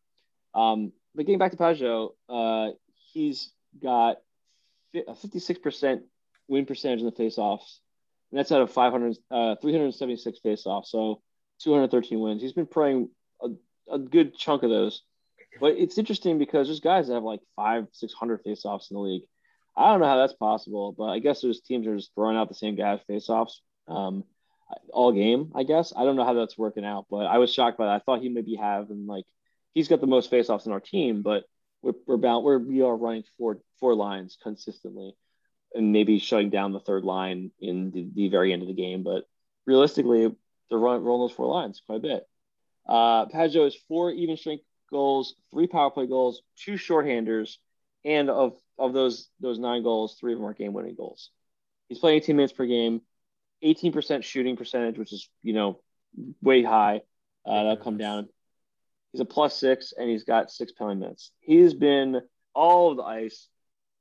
Um, 0.54 0.92
but 1.14 1.26
getting 1.26 1.38
back 1.38 1.52
to 1.52 1.56
Pageau, 1.56 2.10
uh, 2.28 2.72
he's 3.16 3.50
got 3.82 4.18
a 4.94 5.12
56% 5.12 6.02
win 6.48 6.66
percentage 6.66 7.00
in 7.00 7.06
the 7.06 7.12
faceoffs. 7.12 7.78
And 8.30 8.38
that's 8.38 8.52
out 8.52 8.60
of 8.60 8.70
500, 8.70 9.16
uh, 9.30 9.56
376 9.56 10.38
faceoffs. 10.44 10.86
So 10.86 11.22
213 11.62 12.20
wins. 12.20 12.42
He's 12.42 12.52
been 12.52 12.66
playing 12.66 13.08
a, 13.42 13.48
a 13.90 13.98
good 13.98 14.36
chunk 14.36 14.62
of 14.62 14.70
those. 14.70 15.02
But 15.60 15.76
it's 15.78 15.96
interesting 15.96 16.38
because 16.38 16.68
there's 16.68 16.80
guys 16.80 17.08
that 17.08 17.14
have 17.14 17.22
like 17.22 17.40
five, 17.56 17.86
600 17.92 18.44
faceoffs 18.44 18.90
in 18.90 18.96
the 18.96 19.00
league. 19.00 19.22
I 19.76 19.90
don't 19.90 20.00
know 20.00 20.06
how 20.06 20.18
that's 20.18 20.34
possible, 20.34 20.92
but 20.92 21.06
I 21.06 21.18
guess 21.18 21.40
there's 21.40 21.60
teams 21.60 21.86
that 21.86 21.92
are 21.92 21.96
just 21.96 22.14
throwing 22.14 22.36
out 22.36 22.48
the 22.48 22.54
same 22.54 22.76
guys 22.76 23.00
faceoffs 23.08 23.52
um, 23.88 24.24
all 24.90 25.12
game, 25.12 25.52
I 25.54 25.62
guess. 25.62 25.92
I 25.96 26.04
don't 26.04 26.16
know 26.16 26.24
how 26.24 26.34
that's 26.34 26.58
working 26.58 26.84
out, 26.84 27.06
but 27.10 27.26
I 27.26 27.38
was 27.38 27.52
shocked 27.52 27.78
by 27.78 27.86
that. 27.86 27.92
I 27.92 27.98
thought 28.00 28.20
he 28.20 28.28
maybe 28.28 28.56
have, 28.56 28.90
and 28.90 29.06
like 29.06 29.24
he's 29.74 29.88
got 29.88 30.00
the 30.00 30.06
most 30.06 30.30
faceoffs 30.30 30.66
in 30.66 30.72
our 30.72 30.80
team, 30.80 31.22
but 31.22 31.44
we're, 31.86 31.94
we're 32.06 32.16
bound, 32.16 32.44
we're, 32.44 32.58
we 32.58 32.82
are 32.82 32.96
running 32.96 33.24
four, 33.38 33.58
four 33.78 33.94
lines 33.94 34.36
consistently 34.42 35.14
and 35.74 35.92
maybe 35.92 36.18
shutting 36.18 36.50
down 36.50 36.72
the 36.72 36.80
third 36.80 37.04
line 37.04 37.52
in 37.60 37.90
the, 37.92 38.08
the 38.14 38.28
very 38.28 38.52
end 38.52 38.62
of 38.62 38.68
the 38.68 38.74
game. 38.74 39.02
But 39.02 39.24
realistically, 39.66 40.34
they're 40.68 40.78
running, 40.78 41.04
rolling 41.04 41.28
those 41.28 41.36
four 41.36 41.46
lines 41.46 41.80
quite 41.86 41.96
a 41.96 42.00
bit. 42.00 42.26
Uh, 42.88 43.26
Pageau 43.26 43.66
is 43.66 43.76
four 43.88 44.10
even 44.10 44.36
strength 44.36 44.64
goals, 44.90 45.34
three 45.52 45.66
power 45.66 45.90
play 45.90 46.06
goals, 46.06 46.42
two 46.56 46.74
shorthanders, 46.74 47.56
and 48.04 48.30
of 48.30 48.56
of 48.78 48.92
those 48.92 49.28
those 49.40 49.58
nine 49.58 49.82
goals, 49.82 50.16
three 50.18 50.32
of 50.32 50.38
them 50.38 50.46
are 50.46 50.54
game 50.54 50.72
winning 50.72 50.94
goals. 50.94 51.30
He's 51.88 51.98
playing 51.98 52.18
18 52.18 52.36
minutes 52.36 52.52
per 52.52 52.66
game, 52.66 53.00
18% 53.64 54.22
shooting 54.22 54.56
percentage, 54.56 54.98
which 54.98 55.12
is 55.12 55.28
you 55.42 55.52
know 55.52 55.80
way 56.40 56.62
high. 56.62 57.02
Uh, 57.44 57.62
that'll 57.64 57.76
come 57.76 57.96
down. 57.96 58.28
He's 59.16 59.22
a 59.22 59.24
plus 59.24 59.56
six, 59.56 59.94
and 59.96 60.10
he's 60.10 60.24
got 60.24 60.50
six 60.50 60.72
penalty 60.72 61.00
minutes. 61.00 61.30
He's 61.40 61.72
been 61.72 62.20
all 62.54 62.90
of 62.90 62.98
the 62.98 63.02
ice. 63.02 63.48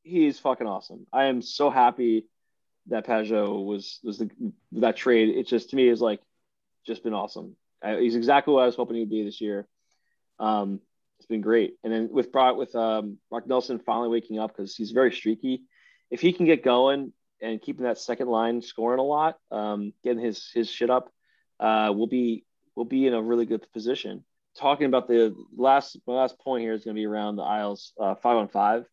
He's 0.04 0.40
fucking 0.40 0.68
awesome. 0.68 1.08
I 1.14 1.26
am 1.26 1.42
so 1.42 1.70
happy 1.70 2.26
that 2.88 3.08
Pageau 3.08 3.66
was 3.66 4.02
was 4.04 4.18
the 4.18 4.30
that 4.74 4.98
trade. 4.98 5.38
It 5.38 5.48
just 5.48 5.70
to 5.70 5.78
me 5.78 5.88
is 5.88 6.02
like 6.02 6.20
just 6.86 7.02
been 7.02 7.14
awesome. 7.14 7.56
I, 7.82 7.96
he's 8.02 8.18
exactly 8.18 8.54
what 8.54 8.64
I 8.64 8.66
was 8.66 8.76
hoping 8.76 8.98
he'd 8.98 9.10
be 9.10 9.24
this 9.24 9.40
year. 9.40 9.70
Um, 10.38 10.82
it's 11.20 11.28
been 11.28 11.40
great. 11.40 11.76
And 11.86 11.94
then 11.94 12.10
with 12.12 12.34
brought 12.34 12.58
with 12.58 12.76
um, 12.76 13.18
Mark 13.32 13.48
Nelson 13.48 13.80
finally 13.80 14.10
waking 14.10 14.38
up 14.38 14.54
because 14.54 14.76
he's 14.76 14.92
very 14.92 15.14
streaky. 15.14 15.64
If 16.12 16.20
he 16.20 16.34
can 16.34 16.46
get 16.46 16.62
going 16.62 17.14
and 17.42 17.62
keeping 17.62 17.86
that 17.86 18.00
second 18.00 18.28
line 18.28 18.62
scoring 18.62 19.00
a 19.00 19.04
lot, 19.04 19.38
um, 19.50 19.94
getting 20.04 20.22
his 20.22 20.52
his 20.54 20.70
shit 20.70 20.90
up, 20.90 21.10
uh, 21.62 21.94
we'll 21.96 22.08
be 22.08 22.44
we'll 22.76 22.84
be 22.84 23.08
in 23.08 23.14
a 23.14 23.22
really 23.22 23.46
good 23.46 23.66
position. 23.72 24.26
Talking 24.57 24.88
about 24.88 25.07
the 25.07 25.36
last 25.56 25.98
my 26.07 26.14
last 26.14 26.40
point 26.40 26.64
here 26.64 26.73
is 26.73 26.86
going 26.86 26.95
to 26.95 26.99
be 26.99 27.06
around 27.06 27.36
the 27.36 27.44
Isles 27.44 27.94
uh, 27.99 28.15
five 28.15 28.38
on 28.38 28.48
five. 28.48 28.86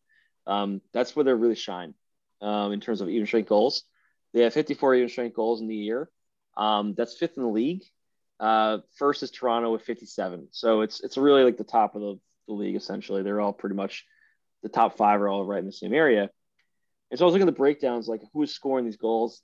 Um, 0.45 0.81
that's 0.93 1.15
where 1.15 1.23
they 1.23 1.33
really 1.33 1.55
shine 1.55 1.93
um, 2.41 2.73
in 2.73 2.81
terms 2.81 3.01
of 3.01 3.09
even 3.09 3.25
strength 3.25 3.47
goals. 3.47 3.83
They 4.33 4.41
have 4.41 4.53
54 4.53 4.95
even 4.95 5.09
strength 5.09 5.35
goals 5.35 5.61
in 5.61 5.67
the 5.67 5.75
year. 5.75 6.09
Um, 6.57 6.95
that's 6.95 7.17
fifth 7.17 7.37
in 7.37 7.43
the 7.43 7.49
league. 7.49 7.83
Uh, 8.39 8.79
first 8.97 9.23
is 9.23 9.31
Toronto 9.31 9.71
with 9.71 9.83
57. 9.83 10.49
So 10.51 10.81
it's 10.81 10.99
it's 11.01 11.17
really 11.17 11.43
like 11.43 11.57
the 11.57 11.63
top 11.63 11.95
of 11.95 12.01
the, 12.01 12.19
the 12.47 12.53
league 12.53 12.75
essentially. 12.75 13.23
They're 13.23 13.41
all 13.41 13.53
pretty 13.53 13.75
much 13.75 14.05
the 14.63 14.69
top 14.69 14.97
five 14.97 15.21
are 15.21 15.29
all 15.29 15.45
right 15.45 15.59
in 15.59 15.65
the 15.65 15.71
same 15.71 15.93
area. 15.93 16.29
And 17.09 17.17
so 17.17 17.23
I 17.23 17.27
was 17.27 17.33
looking 17.33 17.47
at 17.47 17.53
the 17.53 17.57
breakdowns, 17.57 18.07
like 18.07 18.21
who's 18.33 18.53
scoring 18.53 18.85
these 18.85 18.97
goals. 18.97 19.41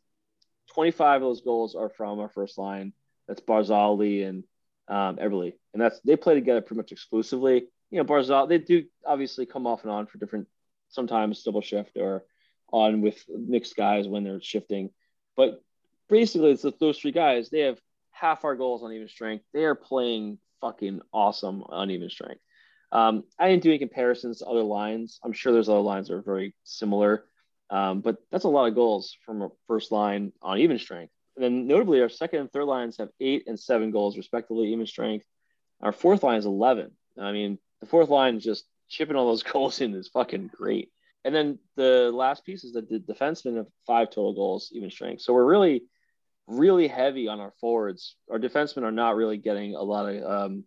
25 0.74 1.18
of 1.18 1.22
those 1.22 1.41
goals 1.41 1.76
are 1.76 1.90
from 1.90 2.20
our 2.20 2.30
first 2.30 2.58
line. 2.58 2.94
That's 3.28 3.41
Barzali 3.41 4.28
and 4.28 4.44
um, 4.90 5.18
Eberle, 5.18 5.53
and 5.74 5.82
that's 5.82 5.99
they 6.02 6.16
play 6.16 6.34
together 6.36 6.61
pretty 6.61 6.78
much 6.78 6.91
exclusively. 6.91 7.68
You 7.91 7.98
know, 7.98 8.06
Barzal 8.06 8.49
they 8.49 8.57
do 8.57 8.86
obviously 9.06 9.45
come 9.45 9.68
off 9.68 9.84
and 9.84 9.91
on 9.91 10.07
for 10.07 10.18
different, 10.18 10.48
sometimes 10.90 11.44
double 11.44 11.61
shift 11.61 11.98
or 11.98 12.26
on 12.72 13.02
with 13.02 13.24
mixed 13.30 13.76
guys 13.76 14.07
when 14.07 14.24
they're 14.24 14.41
shifting, 14.41 14.90
but 15.36 15.64
basically 16.10 16.52
it's 16.52 16.66
those 16.80 16.99
three 16.99 17.11
guys. 17.11 17.49
They 17.49 17.61
have 17.61 17.80
half 18.11 18.44
our 18.44 18.56
goals 18.56 18.84
on 18.84 18.91
even 18.91 19.07
strength. 19.07 19.45
They 19.53 19.64
are 19.66 19.76
playing 19.76 20.40
fucking 20.61 21.02
awesome 21.14 21.64
on 21.64 21.90
even 21.91 22.10
strength. 22.10 22.41
Um, 22.91 23.24
I 23.38 23.49
didn't 23.49 23.64
do 23.64 23.70
any 23.70 23.80
comparisons 23.80 24.40
to 24.40 24.45
other 24.45 24.64
lines. 24.64 25.20
I'm 25.24 25.34
sure 25.34 25.53
there's 25.53 25.70
other 25.70 25.80
lines 25.80 26.07
that 26.07 26.16
are 26.16 26.22
very 26.22 26.56
similar, 26.64 27.26
um, 27.70 28.02
but 28.02 28.18
that's 28.32 28.45
a 28.45 28.49
lot 28.49 28.68
of 28.68 28.76
goals 28.76 29.16
from 29.26 29.41
a 29.44 29.49
first 29.68 29.91
line 29.91 30.34
on 30.41 30.57
even 30.57 30.80
strength. 30.80 31.14
And 31.40 31.45
then 31.45 31.68
notably, 31.68 32.02
our 32.02 32.10
second 32.10 32.41
and 32.41 32.52
third 32.52 32.66
lines 32.66 32.98
have 32.98 33.07
eight 33.22 33.45
and 33.48 33.57
seven 33.57 33.91
goals 33.91 34.18
respectively, 34.18 34.74
even 34.74 34.86
strength. 34.86 35.26
Our 35.80 35.94
fourth 35.94 36.22
line 36.22 36.38
is 36.38 36.45
11. 36.45 36.91
I 37.18 37.32
mean, 37.32 37.57
the 37.80 37.86
fourth 37.86 38.10
line 38.10 38.36
is 38.36 38.44
just 38.44 38.66
chipping 38.90 39.16
all 39.16 39.28
those 39.28 39.44
goals 39.53 39.80
in 39.80 39.95
is 39.95 40.10
fucking 40.10 40.52
great. 40.53 40.91
And 41.24 41.34
then 41.34 41.57
the 41.78 42.11
last 42.14 42.45
piece 42.45 42.66
is 42.66 42.74
that 42.74 42.90
the 42.90 42.99
defensemen 42.99 43.56
have 43.56 43.68
five 43.88 44.10
total 44.10 44.34
goals, 44.34 44.70
even 44.74 44.91
strength. 44.91 45.22
So 45.22 45.34
we're 45.34 45.45
really, 45.45 45.84
really 46.45 46.90
heavy 46.90 47.30
on 47.30 47.40
our 47.40 47.53
forwards. 47.61 48.18
Our 48.30 48.38
defensemen 48.38 48.84
are 48.84 48.91
not 48.91 49.16
really 49.16 49.38
getting 49.38 49.76
a 49.76 49.82
lot 49.82 50.14
of, 50.14 50.22
um, 50.22 50.66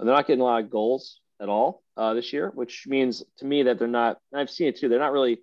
they're 0.00 0.08
not 0.08 0.26
getting 0.26 0.40
a 0.40 0.44
lot 0.44 0.64
of 0.64 0.70
goals 0.70 1.20
at 1.40 1.48
all 1.48 1.84
uh, 1.96 2.12
this 2.14 2.32
year, 2.32 2.50
which 2.52 2.88
means 2.88 3.22
to 3.36 3.44
me 3.44 3.62
that 3.62 3.78
they're 3.78 3.86
not, 3.86 4.18
I've 4.34 4.50
seen 4.50 4.66
it 4.66 4.78
too, 4.78 4.88
they're 4.88 4.98
not 4.98 5.12
really, 5.12 5.38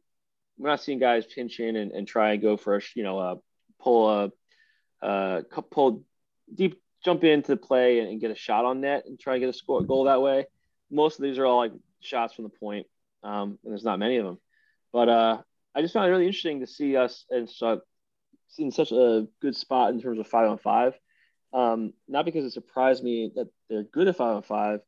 we're 0.57 0.69
not 0.69 0.81
seeing 0.81 0.99
guys 0.99 1.25
pinch 1.25 1.61
in 1.61 1.77
and, 1.77 1.93
and 1.93 2.05
try 2.05 2.33
and 2.33 2.41
go 2.41 2.57
for 2.57 2.75
a, 2.75 2.81
you 2.93 3.03
know, 3.03 3.17
uh, 3.17 3.35
pull 3.83 4.09
a, 4.09 5.05
uh, 5.05 5.41
pull 5.71 6.03
deep, 6.53 6.81
jump 7.03 7.23
into 7.23 7.51
the 7.51 7.57
play 7.57 7.99
and, 7.99 8.09
and 8.09 8.21
get 8.21 8.31
a 8.31 8.35
shot 8.35 8.65
on 8.65 8.81
net 8.81 9.03
and 9.05 9.19
try 9.19 9.33
and 9.33 9.41
get 9.41 9.49
a 9.49 9.53
score 9.53 9.83
goal 9.83 10.05
that 10.05 10.21
way. 10.21 10.45
Most 10.89 11.19
of 11.19 11.23
these 11.23 11.37
are 11.37 11.45
all 11.45 11.57
like 11.57 11.73
shots 12.01 12.33
from 12.33 12.43
the 12.43 12.49
point, 12.49 12.87
um, 13.23 13.57
and 13.63 13.71
there's 13.71 13.83
not 13.83 13.99
many 13.99 14.17
of 14.17 14.25
them. 14.25 14.39
But 14.91 15.09
uh, 15.09 15.37
I 15.75 15.81
just 15.81 15.93
found 15.93 16.07
it 16.07 16.11
really 16.11 16.27
interesting 16.27 16.59
to 16.59 16.67
see 16.67 16.95
us 16.95 17.25
so 17.47 17.81
in 18.59 18.71
such 18.71 18.91
a 18.91 19.27
good 19.41 19.55
spot 19.55 19.93
in 19.93 20.01
terms 20.01 20.19
of 20.19 20.27
five 20.27 20.49
on 20.49 20.57
five. 20.57 20.93
Um, 21.53 21.93
not 22.07 22.25
because 22.25 22.45
it 22.45 22.51
surprised 22.51 23.03
me 23.03 23.31
that 23.35 23.47
they're 23.69 23.83
good 23.83 24.07
at 24.07 24.17
five 24.17 24.35
on 24.35 24.43
five, 24.43 24.79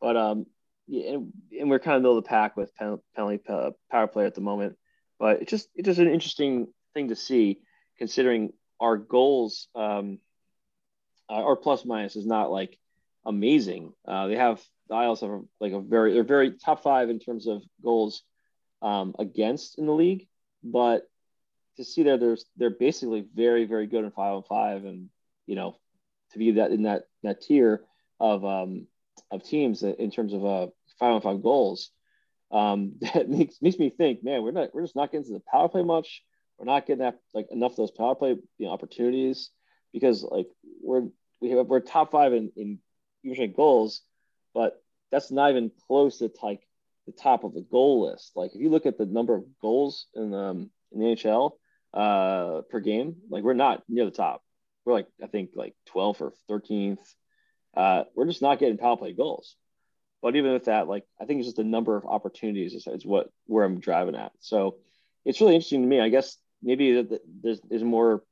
but 0.00 0.16
um, 0.16 0.46
yeah, 0.86 1.12
and, 1.12 1.32
and 1.58 1.70
we're 1.70 1.78
kind 1.78 1.96
of 1.96 2.02
middle 2.02 2.18
of 2.18 2.24
the 2.24 2.28
pack 2.28 2.56
with 2.56 2.74
pen, 2.74 2.98
penalty 3.14 3.40
uh, 3.48 3.70
power 3.90 4.06
play 4.06 4.26
at 4.26 4.34
the 4.34 4.40
moment. 4.40 4.76
But 5.18 5.42
it's 5.42 5.50
just 5.50 5.68
it's 5.74 5.86
just 5.86 6.00
an 6.00 6.08
interesting 6.08 6.68
thing 6.94 7.08
to 7.08 7.16
see, 7.16 7.60
considering 7.98 8.52
our 8.80 8.96
goals, 8.96 9.68
um, 9.74 10.18
uh, 11.28 11.34
our 11.34 11.56
plus 11.56 11.84
minus 11.84 12.16
is 12.16 12.26
not 12.26 12.50
like 12.50 12.78
amazing. 13.24 13.92
Uh, 14.06 14.28
they 14.28 14.36
have 14.36 14.62
the 14.88 14.94
Isles 14.94 15.20
have 15.20 15.42
like 15.60 15.72
a 15.72 15.80
very 15.80 16.14
they're 16.14 16.24
very 16.24 16.52
top 16.52 16.82
five 16.82 17.10
in 17.10 17.18
terms 17.18 17.46
of 17.46 17.62
goals 17.82 18.22
um, 18.80 19.14
against 19.18 19.78
in 19.78 19.86
the 19.86 19.92
league, 19.92 20.26
but 20.62 21.02
to 21.76 21.84
see 21.84 22.04
that 22.04 22.20
there's 22.20 22.46
they're 22.56 22.70
basically 22.70 23.26
very 23.34 23.64
very 23.64 23.86
good 23.86 24.04
in 24.04 24.10
five 24.10 24.34
on 24.34 24.42
five, 24.44 24.84
and 24.84 25.08
you 25.46 25.56
know 25.56 25.76
to 26.32 26.38
be 26.38 26.52
that 26.52 26.70
in 26.70 26.82
that 26.84 27.04
that 27.22 27.42
tier 27.42 27.82
of 28.20 28.44
um, 28.44 28.86
of 29.30 29.44
teams 29.44 29.82
in 29.82 30.10
terms 30.10 30.32
of 30.32 30.44
uh, 30.44 30.66
five 30.98 31.14
on 31.14 31.20
five 31.20 31.42
goals, 31.42 31.90
um, 32.50 32.94
that 33.00 33.28
makes 33.28 33.60
makes 33.60 33.78
me 33.78 33.90
think, 33.90 34.24
man, 34.24 34.42
we're 34.42 34.52
not 34.52 34.74
we're 34.74 34.82
just 34.82 34.96
not 34.96 35.12
getting 35.12 35.26
to 35.26 35.34
the 35.34 35.42
power 35.50 35.68
play 35.68 35.82
much. 35.82 36.22
We're 36.58 36.66
not 36.66 36.86
getting 36.86 37.02
that 37.02 37.18
like 37.34 37.48
enough 37.50 37.72
of 37.72 37.76
those 37.76 37.90
power 37.90 38.14
play 38.14 38.30
you 38.30 38.66
know, 38.66 38.72
opportunities 38.72 39.50
because 39.92 40.22
like 40.22 40.48
we're 40.82 41.08
we 41.40 41.50
have 41.50 41.66
we're 41.66 41.80
top 41.80 42.10
five 42.10 42.32
in 42.32 42.52
in 42.56 42.78
usually 43.22 43.46
goals, 43.46 44.02
but 44.54 44.82
that's 45.10 45.30
not 45.30 45.50
even 45.50 45.70
close 45.86 46.18
to 46.18 46.30
like 46.42 46.60
the 47.06 47.12
top 47.12 47.44
of 47.44 47.54
the 47.54 47.62
goal 47.62 48.10
list. 48.10 48.32
Like 48.34 48.54
if 48.54 48.60
you 48.60 48.70
look 48.70 48.86
at 48.86 48.98
the 48.98 49.06
number 49.06 49.34
of 49.34 49.44
goals 49.60 50.06
in 50.14 50.34
um 50.34 50.70
in 50.92 51.00
the 51.00 51.06
NHL 51.06 51.52
uh 51.94 52.62
per 52.70 52.80
game, 52.80 53.16
like 53.30 53.44
we're 53.44 53.54
not 53.54 53.82
near 53.88 54.04
the 54.04 54.10
top. 54.10 54.42
We're 54.84 54.94
like 54.94 55.06
I 55.22 55.26
think 55.26 55.50
like 55.54 55.74
12th 55.94 56.20
or 56.20 56.32
13th. 56.50 56.98
Uh, 57.76 58.04
we're 58.16 58.26
just 58.26 58.42
not 58.42 58.58
getting 58.58 58.78
power 58.78 58.96
play 58.96 59.12
goals. 59.12 59.54
But 60.20 60.34
even 60.34 60.52
with 60.52 60.64
that, 60.64 60.88
like 60.88 61.04
I 61.20 61.26
think 61.26 61.38
it's 61.38 61.46
just 61.46 61.58
the 61.58 61.64
number 61.64 61.96
of 61.96 62.04
opportunities 62.04 62.74
is, 62.74 62.86
is 62.88 63.06
what 63.06 63.28
where 63.46 63.64
I'm 63.64 63.78
driving 63.78 64.16
at. 64.16 64.32
So 64.40 64.76
it's 65.24 65.40
really 65.40 65.54
interesting 65.54 65.82
to 65.82 65.86
me. 65.86 66.00
I 66.00 66.08
guess 66.08 66.36
maybe 66.62 67.02
that 67.02 67.20
there's, 67.42 67.60
there's 67.68 67.84
more 67.84 68.22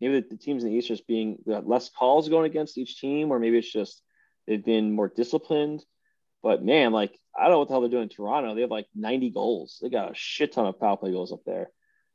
maybe 0.00 0.20
the 0.20 0.36
teams 0.36 0.64
in 0.64 0.70
the 0.70 0.76
East 0.76 0.90
are 0.90 0.94
just 0.94 1.06
being 1.06 1.38
less 1.46 1.90
calls 1.90 2.28
going 2.28 2.46
against 2.46 2.78
each 2.78 3.00
team, 3.00 3.30
or 3.30 3.38
maybe 3.38 3.58
it's 3.58 3.72
just 3.72 4.02
they've 4.46 4.64
been 4.64 4.92
more 4.92 5.08
disciplined. 5.08 5.84
But 6.42 6.64
man, 6.64 6.92
like 6.92 7.18
I 7.36 7.42
don't 7.44 7.52
know 7.52 7.58
what 7.58 7.68
the 7.68 7.74
hell 7.74 7.80
they're 7.82 7.90
doing 7.90 8.04
in 8.04 8.08
Toronto. 8.08 8.54
They 8.54 8.62
have 8.62 8.70
like 8.70 8.86
90 8.94 9.30
goals. 9.30 9.78
They 9.80 9.90
got 9.90 10.10
a 10.10 10.14
shit 10.14 10.52
ton 10.52 10.66
of 10.66 10.80
power 10.80 10.96
play 10.96 11.12
goals 11.12 11.32
up 11.32 11.40
there. 11.44 11.70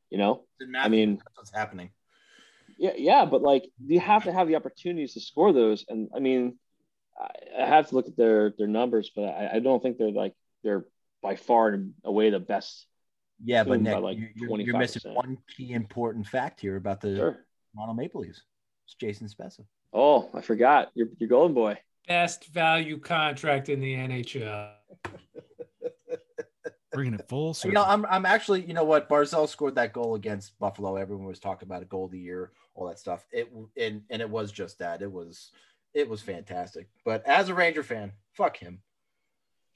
You 0.09 0.17
know, 0.17 0.45
I 0.77 0.89
mean, 0.89 1.17
that's 1.17 1.37
what's 1.37 1.51
happening. 1.51 1.91
yeah, 2.77 2.93
yeah, 2.95 3.25
but 3.25 3.41
like 3.41 3.69
you 3.85 3.99
have 3.99 4.23
to 4.25 4.31
have 4.31 4.47
the 4.47 4.55
opportunities 4.55 5.13
to 5.13 5.21
score 5.21 5.53
those. 5.53 5.85
And 5.87 6.09
I 6.15 6.19
mean, 6.19 6.57
I, 7.19 7.63
I 7.63 7.65
have 7.65 7.89
to 7.89 7.95
look 7.95 8.07
at 8.07 8.17
their 8.17 8.53
their 8.57 8.67
numbers, 8.67 9.11
but 9.15 9.23
I, 9.23 9.51
I 9.55 9.59
don't 9.59 9.81
think 9.81 9.97
they're 9.97 10.11
like 10.11 10.33
they're 10.63 10.85
by 11.21 11.35
far 11.35 11.69
and 11.69 11.93
away 12.03 12.29
the 12.29 12.39
best. 12.39 12.87
Yeah, 13.43 13.63
but 13.63 13.81
Nick, 13.81 13.99
like 13.99 14.17
you- 14.17 14.29
you're, 14.35 14.59
you're 14.61 14.77
missing 14.77 15.13
one 15.13 15.37
key 15.55 15.73
important 15.73 16.25
fact 16.27 16.59
here 16.61 16.75
about 16.77 17.01
the 17.01 17.15
Sure. 17.15 17.45
Toronto 17.73 17.93
Maple 17.93 18.21
Leafs. 18.21 18.43
It's 18.85 18.95
Jason 18.95 19.27
Spezza. 19.27 19.65
Oh, 19.93 20.29
I 20.33 20.41
forgot. 20.41 20.91
You're 20.93 21.07
you're 21.17 21.29
golden 21.29 21.53
boy. 21.53 21.77
Best 22.07 22.45
value 22.47 22.99
contract 22.99 23.69
in 23.69 23.79
the 23.79 23.93
NHL. 23.95 24.71
Bringing 26.91 27.15
it 27.15 27.27
full 27.27 27.49
You 27.49 27.53
circle. 27.55 27.73
know, 27.73 27.83
I'm 27.83 28.05
I'm 28.05 28.25
actually, 28.25 28.61
you 28.65 28.73
know 28.73 28.83
what, 28.85 29.09
Barzal 29.09 29.49
scored 29.49 29.75
that 29.75 29.91
goal 29.91 30.15
against 30.15 30.57
Buffalo. 30.59 30.95
Everyone 30.95 31.25
was 31.25 31.39
talking 31.39 31.67
about 31.67 31.81
a 31.81 31.85
goal 31.85 32.05
of 32.05 32.11
the 32.11 32.19
year, 32.19 32.51
all 32.73 32.87
that 32.87 32.99
stuff. 32.99 33.25
It 33.33 33.51
and 33.75 34.03
and 34.09 34.21
it 34.21 34.29
was 34.29 34.51
just 34.51 34.79
that. 34.79 35.01
It 35.01 35.11
was 35.11 35.51
it 35.93 36.07
was 36.07 36.21
fantastic. 36.21 36.87
But 37.03 37.25
as 37.27 37.49
a 37.49 37.53
Ranger 37.55 37.83
fan, 37.83 38.13
fuck 38.33 38.55
him. 38.57 38.79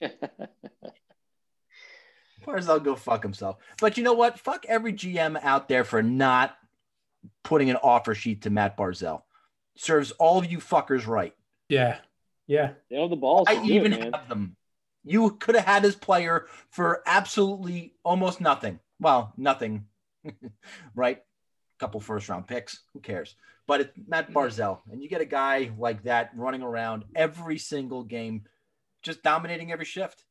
Barzal 2.44 2.82
go 2.82 2.96
fuck 2.96 3.22
himself. 3.22 3.56
But 3.80 3.96
you 3.96 4.04
know 4.04 4.12
what? 4.12 4.38
Fuck 4.38 4.66
every 4.66 4.92
GM 4.92 5.38
out 5.42 5.68
there 5.68 5.84
for 5.84 6.02
not 6.02 6.56
putting 7.42 7.70
an 7.70 7.76
offer 7.76 8.14
sheet 8.14 8.42
to 8.42 8.50
Mat 8.50 8.76
Barzal. 8.76 9.22
Serves 9.76 10.10
all 10.12 10.38
of 10.38 10.50
you 10.50 10.58
fuckers 10.58 11.06
right. 11.06 11.34
Yeah. 11.68 11.98
Yeah. 12.46 12.72
they 12.90 13.00
have 13.00 13.10
the 13.10 13.16
balls. 13.16 13.46
I 13.48 13.62
even 13.64 13.92
it, 13.92 14.14
have 14.14 14.28
them. 14.28 14.56
You 15.04 15.30
could 15.30 15.54
have 15.54 15.64
had 15.64 15.82
this 15.82 15.94
player 15.94 16.46
for 16.70 17.02
absolutely 17.06 17.94
almost 18.04 18.40
nothing. 18.40 18.80
Well, 18.98 19.32
nothing, 19.36 19.86
right? 20.94 21.22
Couple 21.78 22.00
first 22.00 22.28
round 22.28 22.46
picks. 22.46 22.80
Who 22.92 23.00
cares? 23.00 23.34
But 23.66 23.80
it's 23.80 23.92
Mat 24.06 24.32
Barzal, 24.32 24.80
and 24.90 25.02
you 25.02 25.08
get 25.08 25.22
a 25.22 25.26
guy 25.26 25.70
like 25.78 26.02
that 26.02 26.32
running 26.34 26.60
around 26.60 27.04
every 27.14 27.56
single 27.56 28.02
game, 28.02 28.42
just 29.02 29.22
dominating 29.22 29.72
every 29.72 29.84
shift. 29.86 30.24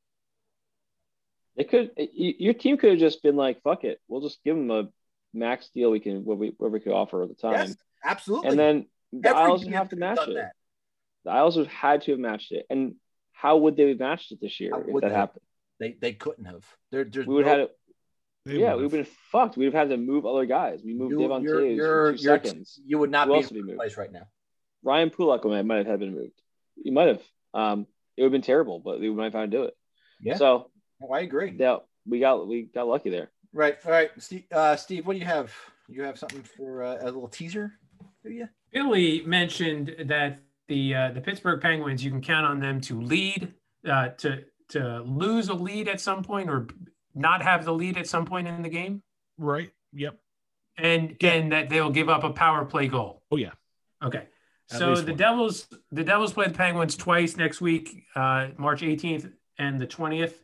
It 1.55 1.69
could 1.69 1.91
y- 1.97 2.07
your 2.13 2.53
team 2.53 2.77
could 2.77 2.91
have 2.91 2.99
just 2.99 3.21
been 3.23 3.35
like, 3.35 3.61
"Fuck 3.61 3.83
it, 3.83 3.99
we'll 4.07 4.21
just 4.21 4.43
give 4.43 4.55
them 4.55 4.71
a 4.71 4.89
max 5.33 5.69
deal 5.69 5.91
we 5.91 5.99
can 5.99 6.23
what 6.25 6.37
we 6.37 6.53
what 6.57 6.71
we 6.71 6.79
could 6.79 6.93
offer 6.93 7.23
at 7.23 7.29
the 7.29 7.35
time," 7.35 7.53
Yes, 7.53 7.75
absolutely. 8.03 8.49
and 8.49 8.59
then 8.59 8.85
the 9.11 9.29
Every 9.29 9.41
Isles 9.41 9.63
would 9.65 9.73
have 9.73 9.89
to 9.89 9.95
match 9.95 10.19
it. 10.27 10.33
that. 10.35 10.53
The 11.25 11.31
Isles 11.31 11.57
would 11.57 11.67
have 11.67 11.75
had 11.75 12.01
to 12.03 12.11
have 12.11 12.19
matched 12.19 12.51
it, 12.51 12.65
and 12.69 12.95
how 13.33 13.57
would 13.57 13.75
they 13.75 13.89
have 13.89 13.99
matched 13.99 14.31
it 14.31 14.39
this 14.41 14.59
year 14.59 14.71
How 14.73 14.81
if 14.81 14.87
would 14.87 15.03
that 15.03 15.09
they? 15.09 15.15
happened? 15.15 15.43
They 15.79 15.91
they 15.93 16.13
couldn't 16.13 16.45
have. 16.45 16.65
There, 16.91 17.03
there's 17.03 17.27
We 17.27 17.35
would 17.35 17.45
no- 17.45 17.51
have 17.51 17.59
had 17.59 17.69
They 18.45 18.59
yeah, 18.59 18.75
we 18.75 18.83
would've. 18.83 18.91
been 18.91 19.05
fucked. 19.31 19.57
We'd 19.57 19.65
have 19.65 19.73
had 19.73 19.89
to 19.89 19.97
move 19.97 20.25
other 20.25 20.45
guys. 20.45 20.81
We 20.83 20.93
moved 20.93 21.11
you, 21.11 21.19
Devon 21.19 21.43
you're, 21.43 21.59
Toews 21.61 21.75
you're, 21.75 22.09
in 22.11 22.17
2 22.17 22.23
you're- 22.23 22.37
seconds. 22.43 22.79
you 22.85 22.97
would 22.99 23.11
not 23.11 23.27
Who 23.27 23.33
be 23.33 23.37
else 23.39 23.51
in 23.51 23.57
would 23.57 23.63
be 23.63 23.67
moved? 23.71 23.79
place 23.79 23.97
right 23.97 24.11
now. 24.11 24.27
Ryan 24.81 25.09
Pulock 25.09 25.43
might, 25.45 25.63
might 25.65 25.85
have 25.87 25.99
been 25.99 26.15
moved. 26.15 26.41
He 26.81 26.89
might 26.91 27.09
have. 27.09 27.21
Um, 27.53 27.85
it 28.15 28.21
would 28.21 28.27
have 28.27 28.31
been 28.31 28.41
terrible, 28.41 28.79
but 28.79 28.99
we 29.01 29.09
might 29.09 29.25
have 29.25 29.33
found 29.33 29.51
to 29.51 29.57
do 29.57 29.63
it. 29.65 29.75
Yeah. 30.21 30.35
So 30.35 30.71
Oh, 31.01 31.11
I 31.13 31.21
agree. 31.21 31.55
yeah, 31.57 31.77
we 32.05 32.19
got 32.19 32.47
we 32.47 32.63
got 32.63 32.87
lucky 32.87 33.09
there. 33.09 33.29
Right. 33.53 33.77
All 33.85 33.91
right. 33.91 34.11
Steve, 34.19 34.43
uh, 34.51 34.75
Steve, 34.75 35.07
what 35.07 35.13
do 35.13 35.19
you 35.19 35.25
have? 35.25 35.53
You 35.87 36.03
have 36.03 36.19
something 36.19 36.43
for 36.43 36.83
uh, 36.83 36.97
a 37.01 37.05
little 37.05 37.27
teaser? 37.27 37.73
Do 38.23 38.29
you? 38.31 38.47
Billy 38.71 39.23
mentioned 39.25 39.95
that 40.05 40.39
the 40.67 40.93
uh, 40.95 41.11
the 41.11 41.21
Pittsburgh 41.21 41.61
Penguins, 41.61 42.03
you 42.03 42.11
can 42.11 42.21
count 42.21 42.45
on 42.45 42.59
them 42.59 42.79
to 42.81 42.99
lead, 43.01 43.53
uh, 43.89 44.09
to 44.09 44.43
to 44.69 44.99
lose 45.01 45.49
a 45.49 45.53
lead 45.53 45.87
at 45.87 45.99
some 45.99 46.23
point 46.23 46.49
or 46.49 46.67
not 47.15 47.41
have 47.41 47.65
the 47.65 47.73
lead 47.73 47.97
at 47.97 48.05
some 48.07 48.25
point 48.25 48.47
in 48.47 48.61
the 48.61 48.69
game, 48.69 49.01
right. 49.39 49.71
Yep. 49.93 50.19
and 50.77 51.15
Yeah. 51.19 51.31
and 51.33 51.51
that 51.51 51.69
they'll 51.69 51.89
give 51.89 52.07
up 52.09 52.23
a 52.23 52.29
power 52.29 52.65
play 52.65 52.87
goal. 52.87 53.23
Oh 53.31 53.37
yeah. 53.37 53.53
Okay. 54.03 54.27
At 54.71 54.77
So 54.77 54.93
the 54.95 55.11
one. 55.13 55.17
Devils, 55.17 55.67
the 55.91 56.03
Devils 56.03 56.33
play 56.33 56.47
the 56.47 56.53
Penguins 56.53 56.95
twice 56.95 57.35
next 57.35 57.61
week, 57.61 58.03
uh, 58.15 58.49
March 58.57 58.81
18th 58.83 59.31
and 59.57 59.81
the 59.81 59.87
20th, 59.87 60.35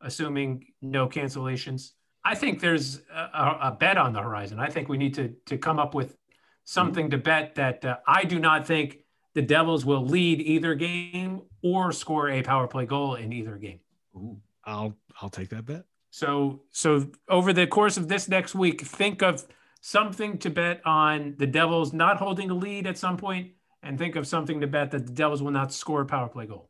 assuming 0.00 0.66
no 0.82 1.08
cancellations. 1.08 1.92
I 2.24 2.34
think 2.34 2.60
there's 2.60 3.00
a, 3.14 3.58
a- 3.62 3.76
bet 3.78 3.96
on 3.96 4.12
the 4.12 4.20
horizon. 4.20 4.58
I 4.58 4.68
think 4.68 4.88
we 4.88 4.98
need 4.98 5.14
to 5.14 5.34
to 5.46 5.56
come 5.58 5.78
up 5.78 5.94
with 5.94 6.16
something 6.64 7.10
to 7.10 7.18
bet 7.18 7.54
that 7.54 7.84
uh, 7.84 7.96
I 8.06 8.24
do 8.24 8.38
not 8.38 8.66
think 8.66 8.98
the 9.34 9.42
Devils 9.42 9.84
will 9.84 10.04
lead 10.04 10.40
either 10.40 10.74
game 10.74 11.42
or 11.62 11.92
score 11.92 12.28
a 12.28 12.42
power 12.42 12.66
play 12.66 12.86
goal 12.86 13.14
in 13.14 13.32
either 13.32 13.56
game. 13.56 13.80
Ooh. 14.14 14.38
I'll 14.64 14.96
I'll 15.20 15.30
take 15.30 15.48
that 15.50 15.64
bet. 15.64 15.84
So 16.10 16.62
so 16.70 17.06
over 17.28 17.52
the 17.52 17.66
course 17.66 17.96
of 17.96 18.08
this 18.08 18.28
next 18.28 18.54
week, 18.54 18.82
think 18.82 19.22
of 19.22 19.46
something 19.80 20.38
to 20.38 20.50
bet 20.50 20.84
on 20.84 21.34
the 21.38 21.46
Devils 21.46 21.92
not 21.92 22.18
holding 22.18 22.50
a 22.50 22.54
lead 22.54 22.86
at 22.86 22.98
some 22.98 23.16
point, 23.16 23.52
and 23.82 23.98
think 23.98 24.16
of 24.16 24.26
something 24.26 24.60
to 24.60 24.66
bet 24.66 24.90
that 24.90 25.06
the 25.06 25.12
Devils 25.12 25.42
will 25.42 25.52
not 25.52 25.72
score 25.72 26.02
a 26.02 26.06
power 26.06 26.28
play 26.28 26.46
goal. 26.46 26.68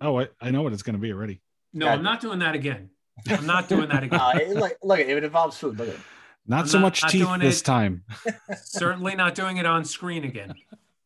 Oh, 0.00 0.18
I, 0.18 0.28
I 0.40 0.50
know 0.50 0.62
what 0.62 0.72
it's 0.72 0.82
going 0.82 0.96
to 0.96 1.00
be 1.00 1.12
already. 1.12 1.40
No, 1.72 1.86
Yeah. 1.86 1.92
I'm 1.92 2.02
not 2.02 2.20
doing 2.20 2.38
that 2.40 2.54
again. 2.54 2.90
I'm 3.28 3.46
not 3.46 3.68
doing 3.68 3.88
that 3.88 4.02
again. 4.08 4.20
Uh, 4.20 4.32
it, 4.34 4.56
like, 4.56 4.78
look, 4.82 4.98
it 4.98 5.22
involves 5.24 5.56
food. 5.56 5.78
Look 5.78 5.88
at 5.88 5.94
it. 5.94 6.00
Not 6.46 6.60
I'm 6.60 6.66
so 6.66 6.78
not- 6.78 6.82
much 6.86 7.02
not 7.02 7.10
teeth 7.12 7.28
this 7.40 7.60
it. 7.60 7.64
time. 7.64 8.04
Certainly 8.64 9.14
not 9.16 9.34
doing 9.34 9.58
it 9.58 9.66
on 9.66 9.84
screen 9.84 10.24
again. 10.24 10.54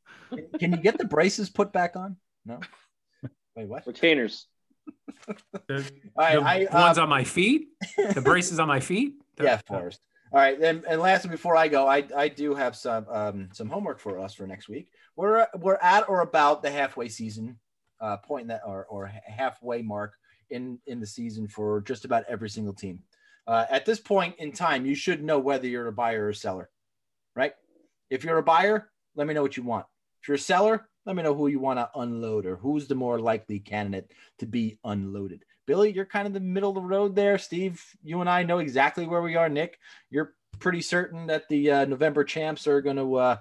Can 0.59 0.73
you 0.73 0.79
get 0.79 0.99
the 0.99 1.05
braces 1.05 1.51
put 1.51 1.73
back 1.73 1.97
on? 1.97 2.17
No. 2.47 2.61
Wait, 3.57 3.69
what? 3.69 3.87
Retainers. 3.87 4.47
The, 5.69 5.85
All 6.17 6.41
right, 6.43 6.69
the 6.69 6.75
I, 6.77 6.87
ones 6.87 6.99
uh, 6.99 7.03
on 7.03 7.09
my 7.09 7.25
feet, 7.25 7.69
the 7.97 8.21
braces 8.21 8.59
on 8.61 8.69
my 8.69 8.81
feet. 8.81 9.15
yeah, 9.41 9.59
Forrest. 9.67 10.01
All 10.33 10.39
right, 10.41 10.61
and, 10.61 10.85
and 10.85 11.01
lastly, 11.01 11.31
before 11.31 11.57
I 11.57 11.69
go, 11.69 11.87
I, 11.87 12.05
I 12.15 12.29
do 12.29 12.55
have 12.55 12.75
some 12.77 13.07
um, 13.09 13.49
some 13.53 13.69
homework 13.71 13.99
for 14.01 14.19
us 14.19 14.35
for 14.35 14.47
next 14.47 14.69
week. 14.69 14.91
We're 15.17 15.47
we're 15.59 15.79
at 15.81 16.09
or 16.09 16.21
about 16.21 16.63
the 16.63 16.71
halfway 16.71 17.09
season 17.09 17.59
uh, 18.01 18.17
point 18.19 18.49
that 18.49 18.63
or 18.67 18.85
or 18.87 19.07
halfway 19.27 19.81
mark 19.83 20.15
in 20.55 20.79
in 20.87 21.01
the 21.01 21.07
season 21.07 21.49
for 21.49 21.81
just 21.83 22.05
about 22.05 22.25
every 22.29 22.49
single 22.49 22.73
team. 22.73 23.03
Uh, 23.47 23.67
at 23.71 23.85
this 23.85 24.01
point 24.01 24.35
in 24.39 24.53
time, 24.53 24.87
you 24.87 24.95
should 24.95 25.23
know 25.23 25.39
whether 25.39 25.67
you're 25.67 25.89
a 25.89 25.93
buyer 25.93 26.27
or 26.27 26.31
a 26.31 26.35
seller, 26.35 26.71
right? 27.37 27.53
If 28.09 28.25
you're 28.25 28.39
a 28.39 28.43
buyer, 28.43 28.91
let 29.17 29.27
me 29.27 29.35
know 29.35 29.43
what 29.43 29.57
you 29.57 29.63
want. 29.63 29.87
If 30.23 30.29
you're 30.29 30.37
a 30.37 30.39
seller, 30.39 30.89
let 31.05 31.15
me 31.15 31.23
know 31.23 31.35
who 31.35 31.49
you 31.49 31.61
want 31.61 31.79
to 31.79 31.91
unload 31.95 32.47
or 32.47 32.57
who's 32.57 32.89
the 32.89 32.95
more 32.95 33.19
likely 33.19 33.59
candidate 33.59 34.11
to 34.39 34.47
be 34.47 34.79
unloaded. 34.85 35.45
Billy, 35.67 35.93
you're 35.93 36.07
kind 36.07 36.27
of 36.27 36.33
the 36.33 36.41
middle 36.41 36.71
of 36.71 36.77
the 36.77 36.81
road 36.81 37.15
there. 37.15 37.37
Steve, 37.37 37.83
you 38.03 38.21
and 38.21 38.31
I 38.31 38.43
know 38.43 38.59
exactly 38.59 39.07
where 39.07 39.23
we 39.23 39.37
are. 39.37 39.49
Nick, 39.51 39.79
you're 40.11 40.35
pretty 40.59 40.81
certain 40.81 41.27
that 41.27 41.49
the 41.49 41.71
uh, 41.71 41.85
November 41.85 42.25
champs 42.25 42.67
are 42.67 42.81
going 42.81 42.97
to 42.97 43.17
uh, 43.17 43.37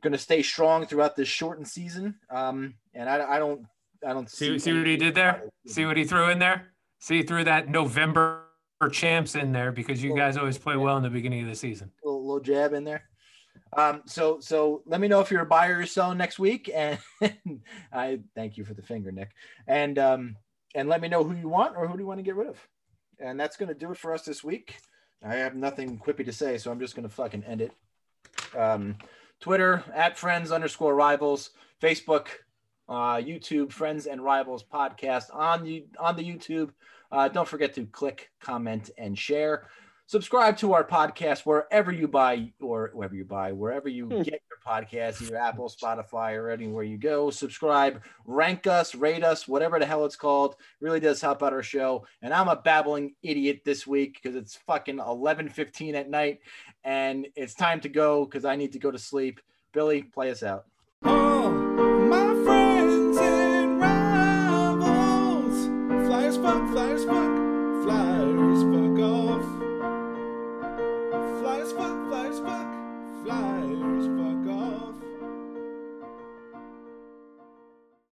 going 0.00 0.12
to 0.12 0.18
stay 0.18 0.42
strong 0.42 0.86
throughout 0.86 1.16
this 1.16 1.28
shortened 1.28 1.68
season. 1.68 2.16
Um, 2.30 2.74
and 2.94 3.08
I, 3.08 3.36
I 3.36 3.38
don't, 3.38 3.64
I 4.06 4.12
don't 4.12 4.30
See, 4.30 4.58
see 4.58 4.72
what 4.72 4.86
he 4.86 4.96
did 4.96 5.14
there? 5.14 5.44
See 5.66 5.84
what 5.84 5.96
he 5.96 6.04
threw 6.04 6.30
in 6.30 6.38
there? 6.38 6.68
See, 7.00 7.18
he 7.18 7.22
threw 7.22 7.44
that 7.44 7.68
November 7.68 8.44
champs 8.92 9.34
in 9.34 9.52
there 9.52 9.72
because 9.72 10.02
you 10.02 10.14
guys 10.14 10.36
always 10.36 10.56
play 10.56 10.76
well 10.76 10.96
in 10.96 11.02
the 11.02 11.10
beginning 11.10 11.42
of 11.42 11.48
the 11.48 11.54
season. 11.54 11.90
little, 12.04 12.24
little 12.24 12.40
jab 12.40 12.72
in 12.72 12.84
there. 12.84 13.02
Um, 13.76 14.02
so 14.06 14.38
so 14.40 14.82
let 14.86 15.00
me 15.00 15.08
know 15.08 15.20
if 15.20 15.30
you're 15.30 15.42
a 15.42 15.46
buyer 15.46 15.80
or 15.80 15.86
selling 15.86 16.18
next 16.18 16.38
week, 16.38 16.70
and 16.74 16.98
I 17.92 18.20
thank 18.34 18.56
you 18.56 18.64
for 18.64 18.74
the 18.74 18.82
finger, 18.82 19.10
Nick, 19.10 19.30
and 19.66 19.98
um, 19.98 20.36
and 20.74 20.88
let 20.88 21.00
me 21.00 21.08
know 21.08 21.24
who 21.24 21.34
you 21.34 21.48
want 21.48 21.76
or 21.76 21.86
who 21.88 21.94
do 21.94 22.00
you 22.00 22.06
want 22.06 22.18
to 22.18 22.24
get 22.24 22.36
rid 22.36 22.48
of, 22.48 22.68
and 23.18 23.38
that's 23.38 23.56
gonna 23.56 23.74
do 23.74 23.90
it 23.90 23.98
for 23.98 24.14
us 24.14 24.22
this 24.22 24.44
week. 24.44 24.76
I 25.22 25.34
have 25.34 25.56
nothing 25.56 25.98
quippy 25.98 26.24
to 26.24 26.32
say, 26.32 26.58
so 26.58 26.70
I'm 26.70 26.80
just 26.80 26.94
gonna 26.94 27.08
fucking 27.08 27.44
end 27.44 27.62
it. 27.62 27.72
Um, 28.56 28.96
Twitter 29.40 29.84
at 29.94 30.16
friends 30.16 30.50
underscore 30.52 30.94
rivals, 30.94 31.50
Facebook, 31.82 32.28
uh, 32.88 33.16
YouTube 33.16 33.72
friends 33.72 34.06
and 34.06 34.22
rivals 34.22 34.64
podcast 34.64 35.34
on 35.34 35.64
the 35.64 35.86
on 35.98 36.16
the 36.16 36.22
YouTube. 36.24 36.70
Uh, 37.10 37.28
don't 37.28 37.48
forget 37.48 37.74
to 37.74 37.86
click, 37.86 38.30
comment, 38.40 38.90
and 38.98 39.18
share. 39.18 39.66
Subscribe 40.06 40.56
to 40.58 40.72
our 40.72 40.84
podcast 40.84 41.40
wherever 41.40 41.92
you 41.92 42.08
buy 42.08 42.50
or 42.62 42.90
wherever 42.94 43.14
you 43.14 43.26
buy 43.26 43.52
wherever 43.52 43.90
you 43.90 44.06
Hmm. 44.06 44.22
get 44.22 44.40
your 44.48 44.58
podcast 44.66 45.20
either 45.20 45.36
apple 45.36 45.68
spotify 45.68 46.34
or 46.34 46.48
anywhere 46.50 46.82
you 46.82 46.96
go. 46.96 47.28
Subscribe 47.28 48.02
rank 48.24 48.66
us 48.66 48.94
rate 48.94 49.22
us 49.22 49.46
whatever 49.46 49.78
the 49.78 49.84
hell 49.84 50.06
it's 50.06 50.16
called. 50.16 50.56
Really 50.80 50.98
does 51.00 51.20
help 51.20 51.42
out 51.42 51.52
our 51.52 51.62
show. 51.62 52.06
And 52.22 52.32
i'm 52.32 52.48
a 52.48 52.56
babbling 52.56 53.16
idiot 53.22 53.60
this 53.66 53.86
week 53.86 54.14
because 54.22 54.34
it's 54.34 54.56
fucking 54.66 54.98
11 54.98 55.50
15 55.50 55.94
at 55.94 56.08
night 56.08 56.40
and 56.84 57.26
it's 57.36 57.54
time 57.54 57.80
to 57.80 57.90
go 57.90 58.24
because 58.24 58.46
i 58.46 58.56
need 58.56 58.72
to 58.72 58.78
go 58.78 58.90
to 58.90 58.98
sleep. 58.98 59.40
Billy 59.72 60.02
play 60.04 60.30
us 60.30 60.42
out. 60.42 60.64
Oh, 61.04 61.67
Flyers. 66.68 67.17